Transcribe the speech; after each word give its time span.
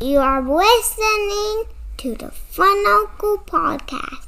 You 0.00 0.18
are 0.20 0.40
listening 0.40 1.64
to 1.96 2.14
the 2.14 2.30
Fun 2.30 2.84
Uncle 2.86 3.38
Podcast. 3.38 4.27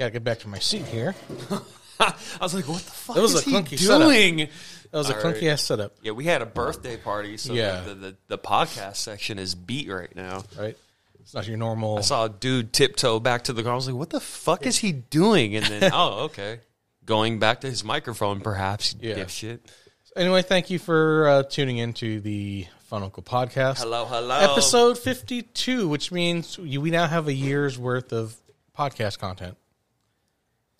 Gotta 0.00 0.12
get 0.12 0.24
back 0.24 0.38
to 0.38 0.48
my 0.48 0.58
seat 0.58 0.86
here. 0.86 1.14
I 2.00 2.14
was 2.40 2.54
like, 2.54 2.66
what 2.66 2.80
the 2.80 2.90
fuck 2.90 3.16
That 3.16 3.20
was 3.20 3.34
is 3.34 3.46
a 3.46 3.50
he 3.50 3.54
clunky 3.54 3.78
setup. 3.78 4.00
doing? 4.08 4.36
That 4.38 4.48
was 4.98 5.10
a 5.10 5.14
All 5.14 5.22
clunky 5.22 5.42
right. 5.42 5.50
ass 5.52 5.62
setup, 5.62 5.92
Yeah, 6.00 6.12
we 6.12 6.24
had 6.24 6.40
a 6.40 6.46
birthday 6.46 6.96
party, 6.96 7.36
so 7.36 7.52
Yeah. 7.52 7.82
the, 7.82 7.94
the, 7.94 8.16
the 8.28 8.38
podcast 8.38 8.96
section 8.96 9.38
is 9.38 9.54
beat 9.54 9.90
right 9.90 10.16
now. 10.16 10.42
right? 10.58 10.74
It's 11.18 11.34
not 11.34 11.46
your 11.46 11.58
normal. 11.58 11.98
I 11.98 12.00
saw 12.00 12.24
a 12.24 12.28
dude 12.30 12.72
tiptoe 12.72 13.20
back 13.20 13.44
to 13.44 13.52
the 13.52 13.62
car. 13.62 13.72
I 13.72 13.74
was 13.74 13.86
like, 13.88 13.94
what 13.96 14.08
the 14.08 14.20
fuck 14.20 14.64
is 14.64 14.78
he 14.78 14.92
doing? 14.92 15.54
And 15.54 15.66
then, 15.66 15.90
oh, 15.94 16.24
okay. 16.24 16.60
Going 17.04 17.38
back 17.38 17.60
to 17.60 17.66
his 17.68 17.84
microphone, 17.84 18.40
perhaps. 18.40 18.96
Yeah. 18.98 19.16
Dipshit. 19.16 19.58
Anyway, 20.16 20.40
thank 20.40 20.70
you 20.70 20.78
for 20.78 21.28
uh, 21.28 21.42
tuning 21.42 21.76
into 21.76 22.20
the 22.20 22.66
Fun 22.84 23.02
Uncle 23.02 23.22
Podcast. 23.22 23.80
Hello, 23.80 24.06
hello. 24.06 24.38
Episode 24.52 24.96
52, 24.96 25.86
which 25.88 26.10
means 26.10 26.56
you, 26.58 26.80
we 26.80 26.90
now 26.90 27.06
have 27.06 27.28
a 27.28 27.34
year's 27.34 27.78
worth 27.78 28.14
of 28.14 28.34
podcast 28.74 29.18
content. 29.18 29.58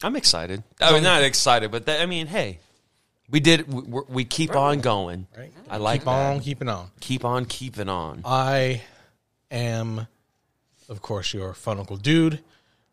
I'm 0.02 0.16
excited. 0.16 0.62
I 0.80 0.92
mean, 0.92 1.02
not 1.02 1.22
excited, 1.22 1.70
but 1.70 1.86
that, 1.86 2.00
I 2.00 2.06
mean, 2.06 2.26
hey, 2.26 2.58
we 3.28 3.40
did. 3.40 3.72
We, 3.72 3.82
we- 3.82 4.02
we 4.08 4.24
keep 4.24 4.54
on 4.56 4.80
going. 4.80 5.26
Right? 5.36 5.52
I 5.68 5.76
like 5.76 6.00
Keep 6.00 6.04
that. 6.06 6.10
on 6.32 6.40
keeping 6.40 6.68
on. 6.68 6.90
Keep 7.00 7.24
on 7.24 7.44
keeping 7.44 7.88
on. 7.88 8.22
I 8.24 8.82
am, 9.50 10.06
of 10.88 11.02
course, 11.02 11.32
your 11.34 11.52
Fun 11.54 11.78
Uncle 11.78 11.96
Dude. 11.96 12.40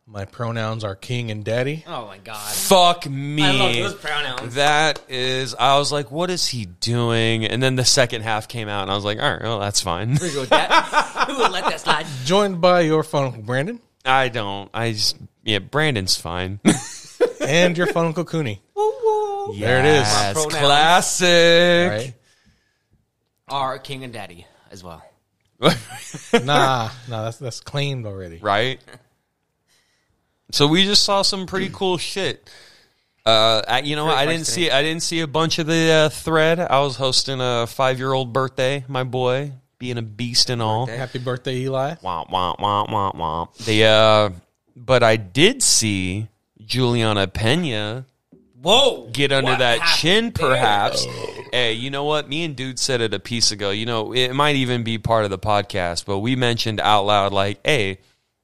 My 0.09 0.23
pronouns 0.23 0.85
are 0.85 0.95
King 0.95 1.31
and 1.31 1.43
Daddy. 1.43 1.83
Oh 1.85 2.05
my 2.05 2.17
god. 2.19 2.37
Fuck 2.53 3.09
me. 3.09 3.43
I 3.43 3.51
love 3.51 3.73
those 3.75 3.93
pronouns. 3.95 4.55
That 4.55 5.01
is, 5.09 5.53
I 5.53 5.77
was 5.79 5.91
like, 5.91 6.11
what 6.11 6.29
is 6.29 6.47
he 6.47 6.65
doing? 6.65 7.43
And 7.45 7.61
then 7.61 7.75
the 7.75 7.83
second 7.83 8.21
half 8.21 8.47
came 8.47 8.69
out, 8.69 8.83
and 8.83 8.91
I 8.91 8.95
was 8.95 9.03
like, 9.03 9.19
all 9.21 9.29
right, 9.29 9.41
well, 9.43 9.59
that's 9.59 9.81
fine. 9.81 10.15
Who 10.15 10.39
would 10.39 10.49
that- 10.49 11.27
who 11.29 11.37
would 11.39 11.51
let 11.51 11.65
that 11.65 11.81
slide? 11.81 12.05
Joined 12.25 12.61
by 12.61 12.81
your 12.81 13.03
Fun 13.03 13.25
Uncle 13.25 13.41
Brandon 13.43 13.81
I 14.05 14.29
don't. 14.29 14.69
I 14.73 14.93
just, 14.93 15.17
yeah, 15.43 15.59
Brandon's 15.59 16.15
fine. 16.15 16.61
and 17.47 17.77
your 17.77 17.87
Fun 17.87 18.05
Uncle 18.07 18.25
Cooney. 18.25 18.61
there 19.59 19.79
it 19.79 19.85
is. 19.85 20.07
Yes, 20.07 20.33
pronouns. 20.33 20.55
classic. 20.55 21.89
Right? 21.91 22.13
Our 23.47 23.79
king 23.79 24.03
and 24.03 24.11
daddy 24.13 24.45
as 24.71 24.83
well. 24.83 25.03
Nah, 26.33 26.89
nah, 27.09 27.23
that's 27.25 27.37
that's 27.37 27.59
claimed 27.59 28.05
already. 28.05 28.37
right? 28.37 28.79
So 30.51 30.67
we 30.67 30.85
just 30.85 31.03
saw 31.03 31.23
some 31.23 31.45
pretty 31.47 31.69
cool 31.73 31.97
shit. 31.97 32.49
Uh, 33.25 33.61
I, 33.67 33.79
you 33.81 33.95
know, 33.97 34.05
what? 34.05 34.17
I 34.17 34.25
didn't 34.25 34.47
see 34.47 34.71
I 34.71 34.81
didn't 34.81 35.03
see 35.03 35.19
a 35.19 35.27
bunch 35.27 35.59
of 35.59 35.67
the 35.67 35.91
uh, 35.91 36.09
thread. 36.09 36.59
I 36.59 36.79
was 36.79 36.95
hosting 36.95 37.39
a 37.41 37.67
five 37.67 37.97
year 37.97 38.13
old 38.13 38.31
birthday. 38.31 38.85
My 38.87 39.03
boy 39.03 39.51
being 39.79 39.97
a 39.97 40.01
beast 40.01 40.49
and 40.49 40.61
all. 40.61 40.85
Happy 40.85 41.19
birthday, 41.19 41.57
Eli. 41.57 41.95
Womp 41.95 42.29
womp 42.29 42.59
womp 42.59 42.87
womp 42.89 43.15
womp. 43.15 43.65
The 43.65 43.83
uh, 43.83 44.29
but 44.75 45.03
I 45.03 45.17
did 45.17 45.61
see 45.61 46.29
Juliana 46.67 47.27
Pena 47.27 48.05
Whoa! 48.61 49.09
get 49.11 49.31
under 49.31 49.51
What 49.51 49.59
that 49.59 49.79
happened 49.79 49.99
chin, 49.99 50.23
there? 50.31 50.49
perhaps. 50.49 51.05
Oh. 51.07 51.43
Hey, 51.51 51.73
you 51.73 51.89
know 51.89 52.03
what? 52.03 52.27
Me 52.27 52.43
and 52.43 52.55
Dude 52.55 52.77
said 52.77 53.01
it 53.01 53.13
a 53.13 53.19
piece 53.19 53.51
ago. 53.51 53.71
You 53.71 53.85
know, 53.85 54.13
it 54.13 54.33
might 54.33 54.57
even 54.57 54.83
be 54.83 54.97
part 54.97 55.23
of 55.23 55.29
the 55.29 55.39
podcast, 55.39 56.05
but 56.05 56.19
we 56.19 56.35
mentioned 56.35 56.79
out 56.81 57.03
loud, 57.03 57.31
like, 57.31 57.59
hey, 57.63 57.99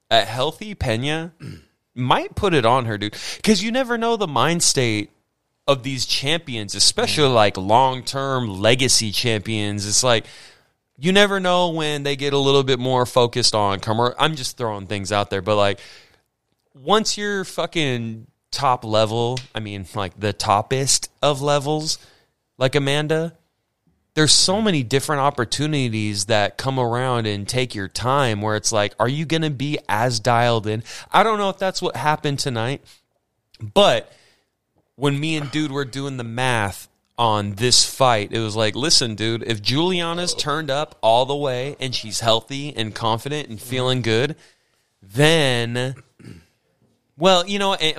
a 0.10 0.22
healthy 0.22 0.76
Pena 0.76 1.34
might 1.96 2.36
put 2.36 2.54
it 2.54 2.66
on 2.66 2.86
her, 2.86 2.98
dude. 2.98 3.18
Because 3.38 3.64
you 3.64 3.72
never 3.72 3.98
know 3.98 4.16
the 4.16 4.28
mind 4.28 4.64
state 4.64 5.12
of 5.68 5.84
these 5.84 6.06
champions, 6.06 6.76
especially 6.76 7.30
mm. 7.30 7.36
like 7.36 7.58
long 7.58 8.04
term 8.04 8.48
legacy 8.48 9.12
champions. 9.12 9.86
It's 9.86 10.04
like, 10.04 10.26
you 10.98 11.12
never 11.12 11.40
know 11.40 11.70
when 11.70 12.04
they 12.04 12.16
get 12.16 12.34
a 12.34 12.38
little 12.38 12.64
bit 12.64 12.80
more 12.80 13.06
focused 13.06 13.56
on 13.56 13.80
commer 13.80 14.14
I'm 14.20 14.36
just 14.36 14.58
throwing 14.58 14.88
things 14.88 15.12
out 15.12 15.30
there, 15.30 15.42
but 15.42 15.56
like 15.56 15.80
once 16.74 17.18
you're 17.18 17.44
fucking 17.44 18.28
top 18.52 18.84
level, 18.84 19.40
I 19.54 19.60
mean 19.60 19.86
like 19.96 20.20
the 20.20 20.34
toppest 20.34 21.10
of 21.22 21.42
levels, 21.42 21.98
like 22.58 22.76
Amanda, 22.76 23.36
there's 24.16 24.32
so 24.32 24.62
many 24.62 24.84
different 24.84 25.22
opportunities 25.22 26.26
that 26.26 26.58
come 26.58 26.80
around 26.80 27.26
and 27.26 27.48
take 27.48 27.74
your 27.74 27.88
time 27.88 28.42
where 28.42 28.56
it's 28.56 28.72
like, 28.72 28.94
are 29.00 29.10
you 29.10 29.26
gonna 29.26 29.50
be 29.50 29.80
as 29.90 30.20
dialed 30.20 30.68
in? 30.68 30.84
I 31.12 31.24
don't 31.24 31.40
know 31.40 31.50
if 31.50 31.58
that's 31.58 31.82
what 31.82 31.96
happened 31.96 32.40
tonight, 32.40 32.82
but 33.60 34.12
when 34.96 35.20
me 35.20 35.36
and 35.36 35.50
dude 35.50 35.72
were 35.72 35.86
doing 35.86 36.18
the 36.18 36.24
math 36.24 36.88
on 37.18 37.54
this 37.54 37.86
fight, 37.86 38.32
it 38.32 38.40
was 38.40 38.56
like, 38.56 38.76
listen, 38.76 39.16
dude, 39.16 39.44
if 39.44 39.62
Juliana's 39.62 40.36
turned 40.36 40.70
up 40.70 40.98
all 41.02 41.26
the 41.26 41.36
way 41.36 41.76
and 41.80 41.96
she's 41.96 42.20
healthy 42.20 42.76
and 42.76 42.94
confident 42.94 43.50
and 43.50 43.60
feeling 43.60 44.02
good, 44.04 44.36
then, 45.02 45.96
well, 47.24 47.48
you 47.48 47.58
know, 47.58 47.72
eh, 47.72 47.94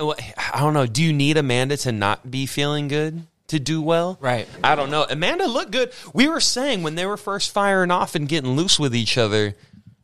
I 0.53 0.59
don't 0.59 0.75
know. 0.75 0.85
Do 0.85 1.01
you 1.01 1.11
need 1.11 1.35
Amanda 1.35 1.77
to 1.77 1.91
not 1.91 2.29
be 2.29 2.45
feeling 2.45 2.87
good 2.87 3.25
to 3.47 3.59
do 3.59 3.81
well? 3.81 4.19
Right. 4.21 4.47
I 4.63 4.75
don't 4.75 4.91
know. 4.91 5.03
Amanda 5.09 5.47
looked 5.47 5.71
good. 5.71 5.91
We 6.13 6.27
were 6.27 6.39
saying 6.39 6.83
when 6.83 6.93
they 6.93 7.07
were 7.07 7.17
first 7.17 7.49
firing 7.51 7.89
off 7.89 8.13
and 8.13 8.29
getting 8.29 8.51
loose 8.51 8.79
with 8.79 8.95
each 8.95 9.17
other, 9.17 9.55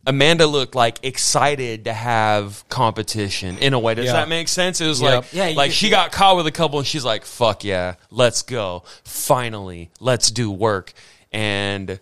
Amanda 0.08 0.48
looked 0.48 0.74
like 0.74 0.98
excited 1.04 1.86
to 1.86 1.94
have 1.94 2.68
competition 2.70 3.60
in 3.60 3.74
a 3.74 3.80
way. 3.80 3.94
Does 3.94 4.06
Yeah. 4.06 4.14
that 4.14 4.28
make 4.28 4.48
sense? 4.48 4.82
It 4.82 4.88
was 4.88 5.00
Yep. 5.00 5.14
like, 5.16 5.34
Yeah, 5.34 5.52
like 5.56 5.70
could 5.70 5.76
she 5.76 5.92
got 5.92 6.12
caught 6.12 6.36
with 6.36 6.48
a 6.48 6.52
couple 6.52 6.80
and 6.80 6.88
she's 6.88 7.06
like, 7.06 7.24
fuck 7.24 7.64
yeah, 7.64 7.94
let's 8.10 8.42
go. 8.42 8.82
Finally, 9.04 9.92
let's 10.00 10.32
do 10.32 10.50
work. 10.50 10.94
And 11.32 12.00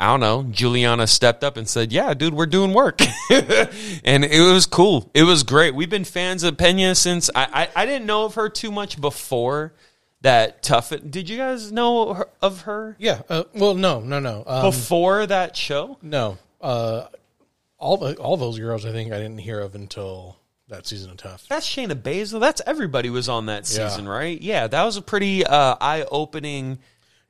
I 0.00 0.06
don't 0.06 0.20
know, 0.20 0.44
Juliana 0.50 1.06
stepped 1.08 1.42
up 1.42 1.56
and 1.56 1.68
said, 1.68 1.92
yeah, 1.92 2.14
dude, 2.14 2.32
we're 2.34 2.46
doing 2.46 2.72
work. 2.72 3.00
and 3.30 4.24
it 4.24 4.52
was 4.52 4.64
cool. 4.66 5.10
It 5.12 5.24
was 5.24 5.42
great. 5.42 5.74
We've 5.74 5.90
been 5.90 6.04
fans 6.04 6.44
of 6.44 6.56
Pena 6.56 6.94
since 6.94 7.30
I, 7.34 7.68
I, 7.74 7.82
I 7.82 7.86
didn't 7.86 8.06
know 8.06 8.24
of 8.24 8.34
her 8.36 8.48
too 8.48 8.70
much 8.70 9.00
before 9.00 9.72
that 10.20 10.62
TUF. 10.62 10.92
Did 11.10 11.28
you 11.28 11.36
guys 11.36 11.72
know 11.72 12.14
her, 12.14 12.28
of 12.40 12.62
her 12.62 12.94
Yeah. 13.00 13.22
Uh, 13.28 13.44
well, 13.54 13.74
no, 13.74 14.00
no, 14.00 14.20
no. 14.20 14.44
Um, 14.46 14.62
before 14.62 15.26
that 15.26 15.56
show? 15.56 15.98
no. 16.02 16.38
Uh, 16.60 17.06
all 17.78 17.96
the 17.96 18.16
all 18.16 18.36
those 18.36 18.58
girls, 18.58 18.84
I 18.84 18.90
think 18.90 19.12
I 19.12 19.18
didn't 19.18 19.38
hear 19.38 19.60
of 19.60 19.76
until 19.76 20.36
that 20.68 20.86
season 20.88 21.12
of 21.12 21.16
TUF. 21.18 21.46
That's 21.48 21.64
Shayna 21.68 21.94
Baszler. 21.94 22.40
That's 22.40 22.60
everybody 22.66 23.10
was 23.10 23.28
on 23.28 23.46
that 23.46 23.68
Yeah. 23.72 23.88
season, 23.88 24.08
right? 24.08 24.40
Yeah, 24.42 24.66
that 24.66 24.84
was 24.84 24.96
a 24.96 25.02
pretty 25.02 25.46
uh, 25.46 25.76
eye 25.80 26.04
opening. 26.10 26.78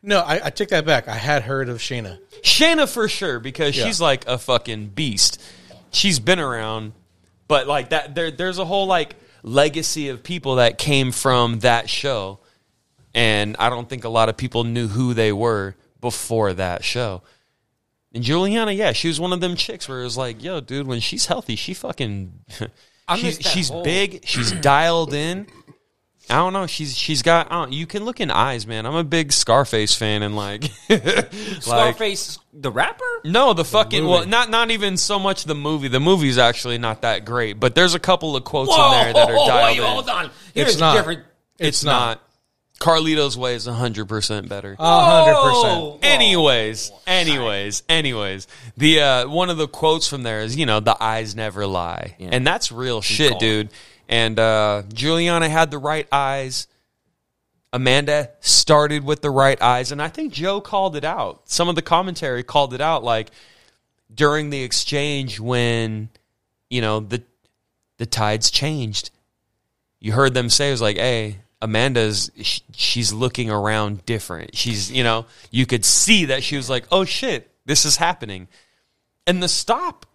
No, 0.03 0.21
I, 0.21 0.47
I 0.47 0.51
take 0.51 0.69
that 0.69 0.87
back. 0.87 1.09
I 1.09 1.15
had 1.15 1.43
heard 1.43 1.69
of 1.69 1.79
Shayna. 1.79 2.19
Shayna 2.43 2.89
for 2.93 3.09
sure 3.09 3.41
because 3.41 3.77
Yeah. 3.77 3.85
she's 3.87 4.01
like 4.01 4.27
a 4.29 4.39
fucking 4.39 4.89
beast. 4.89 5.43
She's 5.91 6.19
been 6.21 6.39
around, 6.39 6.93
but 7.49 7.67
like 7.67 7.91
that, 7.91 8.15
there, 8.15 8.31
there's 8.31 8.59
a 8.59 8.65
whole 8.65 8.87
like 8.87 9.17
legacy 9.43 10.09
of 10.09 10.23
people 10.23 10.57
that 10.57 10.79
came 10.79 11.11
from 11.13 11.61
that 11.61 11.89
show, 11.91 12.39
and 13.15 13.57
I 13.59 13.71
don't 13.71 13.89
think 13.89 14.05
a 14.05 14.09
lot 14.09 14.29
of 14.29 14.37
people 14.37 14.65
knew 14.65 14.87
who 14.87 15.15
they 15.15 15.33
were 15.33 15.75
before 16.01 16.53
that 16.53 16.85
show. 16.85 17.23
And 18.15 18.23
Juliana, 18.23 18.73
yeah, 18.73 18.93
she 18.93 19.09
was 19.09 19.19
one 19.19 19.33
of 19.33 19.41
them 19.41 19.57
chicks 19.57 19.89
where 19.89 20.01
it 20.01 20.05
was 20.05 20.17
like, 20.17 20.43
yo, 20.43 20.61
dude, 20.61 20.87
when 20.87 21.01
she's 21.01 21.27
healthy, 21.27 21.57
she 21.57 21.75
fucking, 21.75 22.33
she's, 22.49 23.23
missed 23.23 23.43
that 23.43 23.49
she's 23.49 23.69
whole- 23.69 23.83
big, 23.85 24.25
she's 24.27 24.53
dialed 24.61 25.13
in. 25.13 25.47
I 26.31 26.37
don't 26.37 26.53
know. 26.53 26.67
She's 26.67 26.97
she's 26.97 27.23
got. 27.23 27.51
I 27.51 27.67
you 27.69 27.87
can 27.87 28.05
look 28.05 28.21
in 28.21 28.31
eyes, 28.31 28.67
man. 28.67 28.87
I'm 28.87 28.95
a 28.95 29.05
big 29.05 29.33
Scarface 29.33 29.95
fan, 29.95 30.23
and 30.23 30.37
like, 30.37 30.65
like 30.89 31.33
Scarface, 31.63 32.39
the 32.53 32.71
rapper. 32.71 33.05
no, 33.25 33.55
the 33.55 33.65
fucking 33.65 34.03
movie. 34.03 34.13
well, 34.13 34.27
not 34.27 34.51
not 34.51 34.71
even 34.71 34.97
so 34.97 35.19
much 35.19 35.45
the 35.45 35.55
movie. 35.55 35.89
The 35.89 36.01
movie's 36.01 36.39
actually 36.39 36.79
not 36.79 37.03
that 37.03 37.25
great, 37.25 37.59
but 37.59 37.75
there's 37.75 37.95
a 37.95 37.99
couple 37.99 38.37
of 38.37 38.45
quotes 38.45 38.71
in 38.73 38.91
there 38.91 39.13
that 39.13 39.31
are 39.31 39.47
dialed 39.47 39.65
wait, 39.65 39.79
in. 39.79 39.85
hold 39.85 40.09
on. 40.09 40.31
Here's 40.55 40.69
It's 40.73 40.79
not. 40.79 40.97
different. 40.97 41.25
It's, 41.59 41.83
not. 41.83 42.23
Carlito's 42.79 43.37
way 43.37 43.55
is 43.55 43.67
hundred 43.67 44.07
percent 44.07 44.49
better. 44.49 44.77
A 44.79 44.83
100%. 44.83 45.99
anyways, 46.05 46.93
anyways, 47.07 47.83
anyways, 47.89 48.47
the 48.77 49.01
uh, 49.01 49.29
one 49.29 49.51
of 49.51 49.57
the 49.57 49.67
quotes 49.67 50.07
from 50.07 50.23
there 50.23 50.43
is, 50.43 50.57
you 50.57 50.65
know, 50.67 50.79
the 50.79 50.97
eyes 51.03 51.35
never 51.35 51.67
lie, 51.67 52.15
and 52.21 52.47
that's 52.47 52.71
real 52.71 53.01
shit, 53.03 53.31
call. 53.31 53.41
dude. 53.41 53.71
And 54.09 54.39
uh, 54.39 54.83
Juliana 54.93 55.49
had 55.49 55.71
the 55.71 55.79
right 55.79 56.09
eyes. 56.11 56.67
Amanda 57.73 58.31
started 58.41 59.05
with 59.05 59.21
the 59.21 59.31
right 59.31 59.61
eyes, 59.61 59.93
and 59.93 60.01
I 60.01 60.09
think 60.09 60.33
Joe 60.33 60.61
called 60.61 60.97
it 60.97 61.05
out. 61.05 61.43
Some 61.51 61.69
of 61.69 61.75
the 61.75 61.83
commentary 61.83 62.43
called 62.43 62.73
it 62.73 62.81
out, 62.81 63.05
like 63.05 63.31
during 64.13 64.49
the 64.49 64.63
exchange 64.63 65.39
when 65.39 66.09
you 66.71 66.81
know 66.81 67.01
the 67.01 67.23
the 67.99 68.07
tides 68.07 68.51
changed, 68.51 69.11
you 70.01 70.13
heard 70.13 70.33
them 70.33 70.49
say 70.49 70.69
it 70.69 70.73
was 70.73 70.81
like, 70.81 70.97
"Hey, 70.97 71.37
Amanda's 71.61 72.31
she's 72.73 73.13
looking 73.13 73.51
around 73.51 74.07
different. 74.07 74.57
She's 74.57 74.91
you 74.91 75.03
know 75.03 75.27
you 75.51 75.67
could 75.67 75.85
see 75.85 76.27
that 76.27 76.43
she 76.43 76.57
was 76.57 76.71
like, 76.71 76.87
oh 76.93 77.05
shit, 77.05 77.51
this 77.67 77.85
is 77.85 77.97
happening, 77.97 78.49
and 79.27 79.43
the 79.43 79.49
stop 79.49 80.07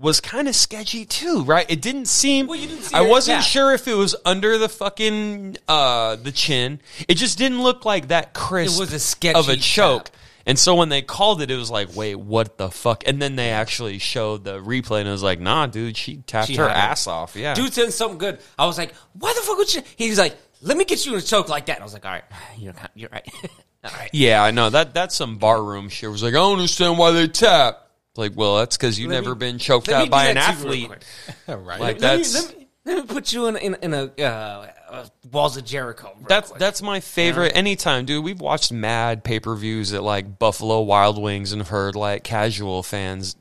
was 0.00 0.20
kind 0.20 0.48
of 0.48 0.54
sketchy 0.56 1.04
too, 1.04 1.42
right? 1.44 1.66
It 1.70 1.82
didn't 1.82 2.06
seem. 2.06 2.46
Well, 2.46 2.58
didn't 2.58 2.94
I 2.94 3.02
wasn't 3.02 3.44
sure 3.44 3.72
if 3.74 3.86
it 3.86 3.94
was 3.94 4.16
under 4.24 4.56
the 4.58 4.68
fucking 4.68 5.58
uh 5.68 6.16
the 6.16 6.32
chin. 6.32 6.80
It 7.08 7.14
just 7.14 7.38
didn't 7.38 7.62
look 7.62 7.84
like 7.84 8.08
that 8.08 8.32
crisp. 8.34 8.76
It 8.76 8.80
was 8.80 8.92
a 8.92 8.98
sketchy 8.98 9.38
of 9.38 9.48
a 9.48 9.56
choke. 9.56 10.10
And 10.46 10.58
so 10.58 10.74
when 10.74 10.88
they 10.88 11.02
called 11.02 11.42
it, 11.42 11.50
it 11.50 11.56
was 11.56 11.70
like, 11.70 11.94
wait, 11.94 12.14
what 12.14 12.56
the 12.56 12.70
fuck? 12.70 13.06
And 13.06 13.20
then 13.20 13.36
they 13.36 13.50
actually 13.50 13.98
showed 13.98 14.42
the 14.42 14.58
replay, 14.58 15.00
and 15.00 15.08
it 15.08 15.12
was 15.12 15.22
like, 15.22 15.38
nah, 15.38 15.66
dude, 15.66 15.98
she 15.98 16.16
tapped 16.16 16.48
She 16.48 16.56
her 16.56 16.66
had 16.66 16.76
it. 16.76 16.78
ass 16.78 17.06
off. 17.06 17.36
Yeah, 17.36 17.52
Dude 17.54 17.72
said 17.74 17.92
something 17.92 18.16
good. 18.18 18.40
I 18.58 18.64
was 18.64 18.78
like, 18.78 18.94
why 19.12 19.34
the 19.34 19.42
fuck 19.42 19.58
would 19.58 19.72
you? 19.74 19.82
He's 19.96 20.18
like, 20.18 20.34
let 20.62 20.78
me 20.78 20.86
get 20.86 21.04
you 21.04 21.12
in 21.12 21.18
a 21.18 21.22
choke 21.22 21.50
like 21.50 21.66
that. 21.66 21.74
And 21.76 21.82
I 21.82 21.84
was 21.84 21.92
like, 21.92 22.06
all 22.06 22.12
right, 22.12 22.24
you're, 22.58 22.72
you're 22.94 23.10
right. 23.12 23.28
all 23.84 23.90
right. 23.98 24.08
Yeah, 24.14 24.42
I 24.42 24.50
know 24.50 24.70
that. 24.70 24.94
That's 24.94 25.14
some 25.14 25.36
barroom 25.36 25.90
shit. 25.90 26.08
It 26.08 26.12
was 26.12 26.22
like, 26.22 26.32
I 26.32 26.36
don't 26.38 26.54
understand 26.54 26.96
why 26.98 27.10
they 27.12 27.28
tap. 27.28 27.89
It's 28.12 28.18
like, 28.18 28.32
well, 28.34 28.58
that's 28.58 28.76
because 28.76 28.98
you've 28.98 29.10
Let 29.10 29.22
never 29.22 29.34
me- 29.34 29.38
been 29.38 29.58
choked 29.58 29.88
out 29.88 30.10
by 30.10 30.26
an 30.26 30.34
that 30.34 30.58
to 30.58 30.64
you 30.78 30.86
real 30.88 30.92
athlete. 30.92 31.04
right. 31.66 31.80
Like 31.80 32.00
Let 32.00 32.16
me, 32.18 32.22
that's 32.24 32.34
let, 32.48 32.58
me, 32.58 32.66
let 32.84 32.96
me 32.96 33.02
put 33.14 33.32
you 33.32 33.46
in 33.46 33.56
in, 33.56 33.76
in 33.82 33.94
a 33.94 34.10
uh, 34.18 34.66
uh, 34.90 35.06
walls 35.30 35.56
of 35.56 35.64
Jericho. 35.64 36.12
real 36.16 36.26
that's 36.28 36.48
quick. 36.50 36.58
that's 36.58 36.82
my 36.82 36.98
favorite. 37.00 37.52
Anytime, 37.54 38.06
dude. 38.06 38.24
We've 38.24 38.40
watched 38.40 38.72
mad 38.72 39.22
pay 39.22 39.38
per 39.38 39.54
views 39.54 39.92
at 39.92 40.02
like 40.02 40.38
Buffalo 40.38 40.80
Wild 40.80 41.20
Wings 41.22 41.52
and 41.52 41.62
heard 41.62 41.94
like 41.94 42.24
casual 42.24 42.82
fans. 42.82 43.36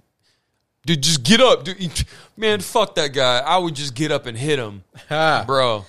Dude, 0.86 1.02
just 1.04 1.24
get 1.24 1.42
up, 1.42 1.64
dude. 1.66 2.04
Man, 2.38 2.62
fuck 2.62 2.96
that 2.96 3.10
guy. 3.14 3.40
I 3.40 3.58
would 3.58 3.76
just 3.76 3.96
get 3.96 4.12
up 4.12 4.26
and 4.28 4.38
hit 4.38 4.60
him, 4.60 4.84
Ah. 5.10 5.44
bro. 5.46 5.86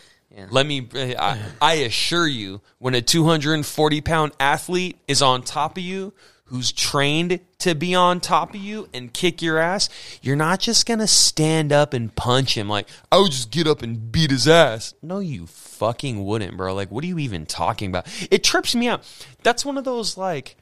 Let 0.50 0.64
me. 0.66 0.88
I, 0.94 1.38
I 1.60 1.74
assure 1.74 2.26
you, 2.26 2.60
when 2.78 2.94
a 2.94 3.02
240 3.02 4.00
pound 4.00 4.32
athlete 4.40 4.96
is 5.06 5.20
on 5.22 5.42
top 5.42 5.76
of 5.76 5.82
you, 5.82 6.14
who's 6.50 6.72
trained 6.72 7.38
to 7.60 7.76
be 7.76 7.94
on 7.94 8.18
top 8.18 8.50
of 8.54 8.60
you 8.60 8.88
and 8.92 9.12
kick 9.12 9.40
your 9.40 9.58
ass, 9.58 9.88
you're 10.20 10.34
not 10.34 10.58
just 10.58 10.84
gonna 10.84 11.06
stand 11.06 11.72
up 11.72 11.94
and 11.94 12.14
punch 12.14 12.56
him. 12.56 12.68
Like 12.68 12.88
I 13.10 13.18
would 13.18 13.30
just 13.30 13.52
get 13.52 13.68
up 13.68 13.82
and 13.82 14.10
beat 14.10 14.32
his 14.32 14.48
ass. 14.48 14.94
No, 15.00 15.20
you 15.20 15.46
fucking 15.46 16.24
wouldn't, 16.24 16.56
bro. 16.56 16.74
Like, 16.74 16.90
what 16.90 17.04
are 17.04 17.06
you 17.06 17.18
even 17.20 17.46
talking 17.46 17.88
about? 17.88 18.08
It 18.30 18.42
trips 18.42 18.74
me 18.74 18.88
out. 18.88 19.02
That's 19.42 19.64
one 19.64 19.78
of 19.78 19.84
those 19.84 20.16
like. 20.16 20.56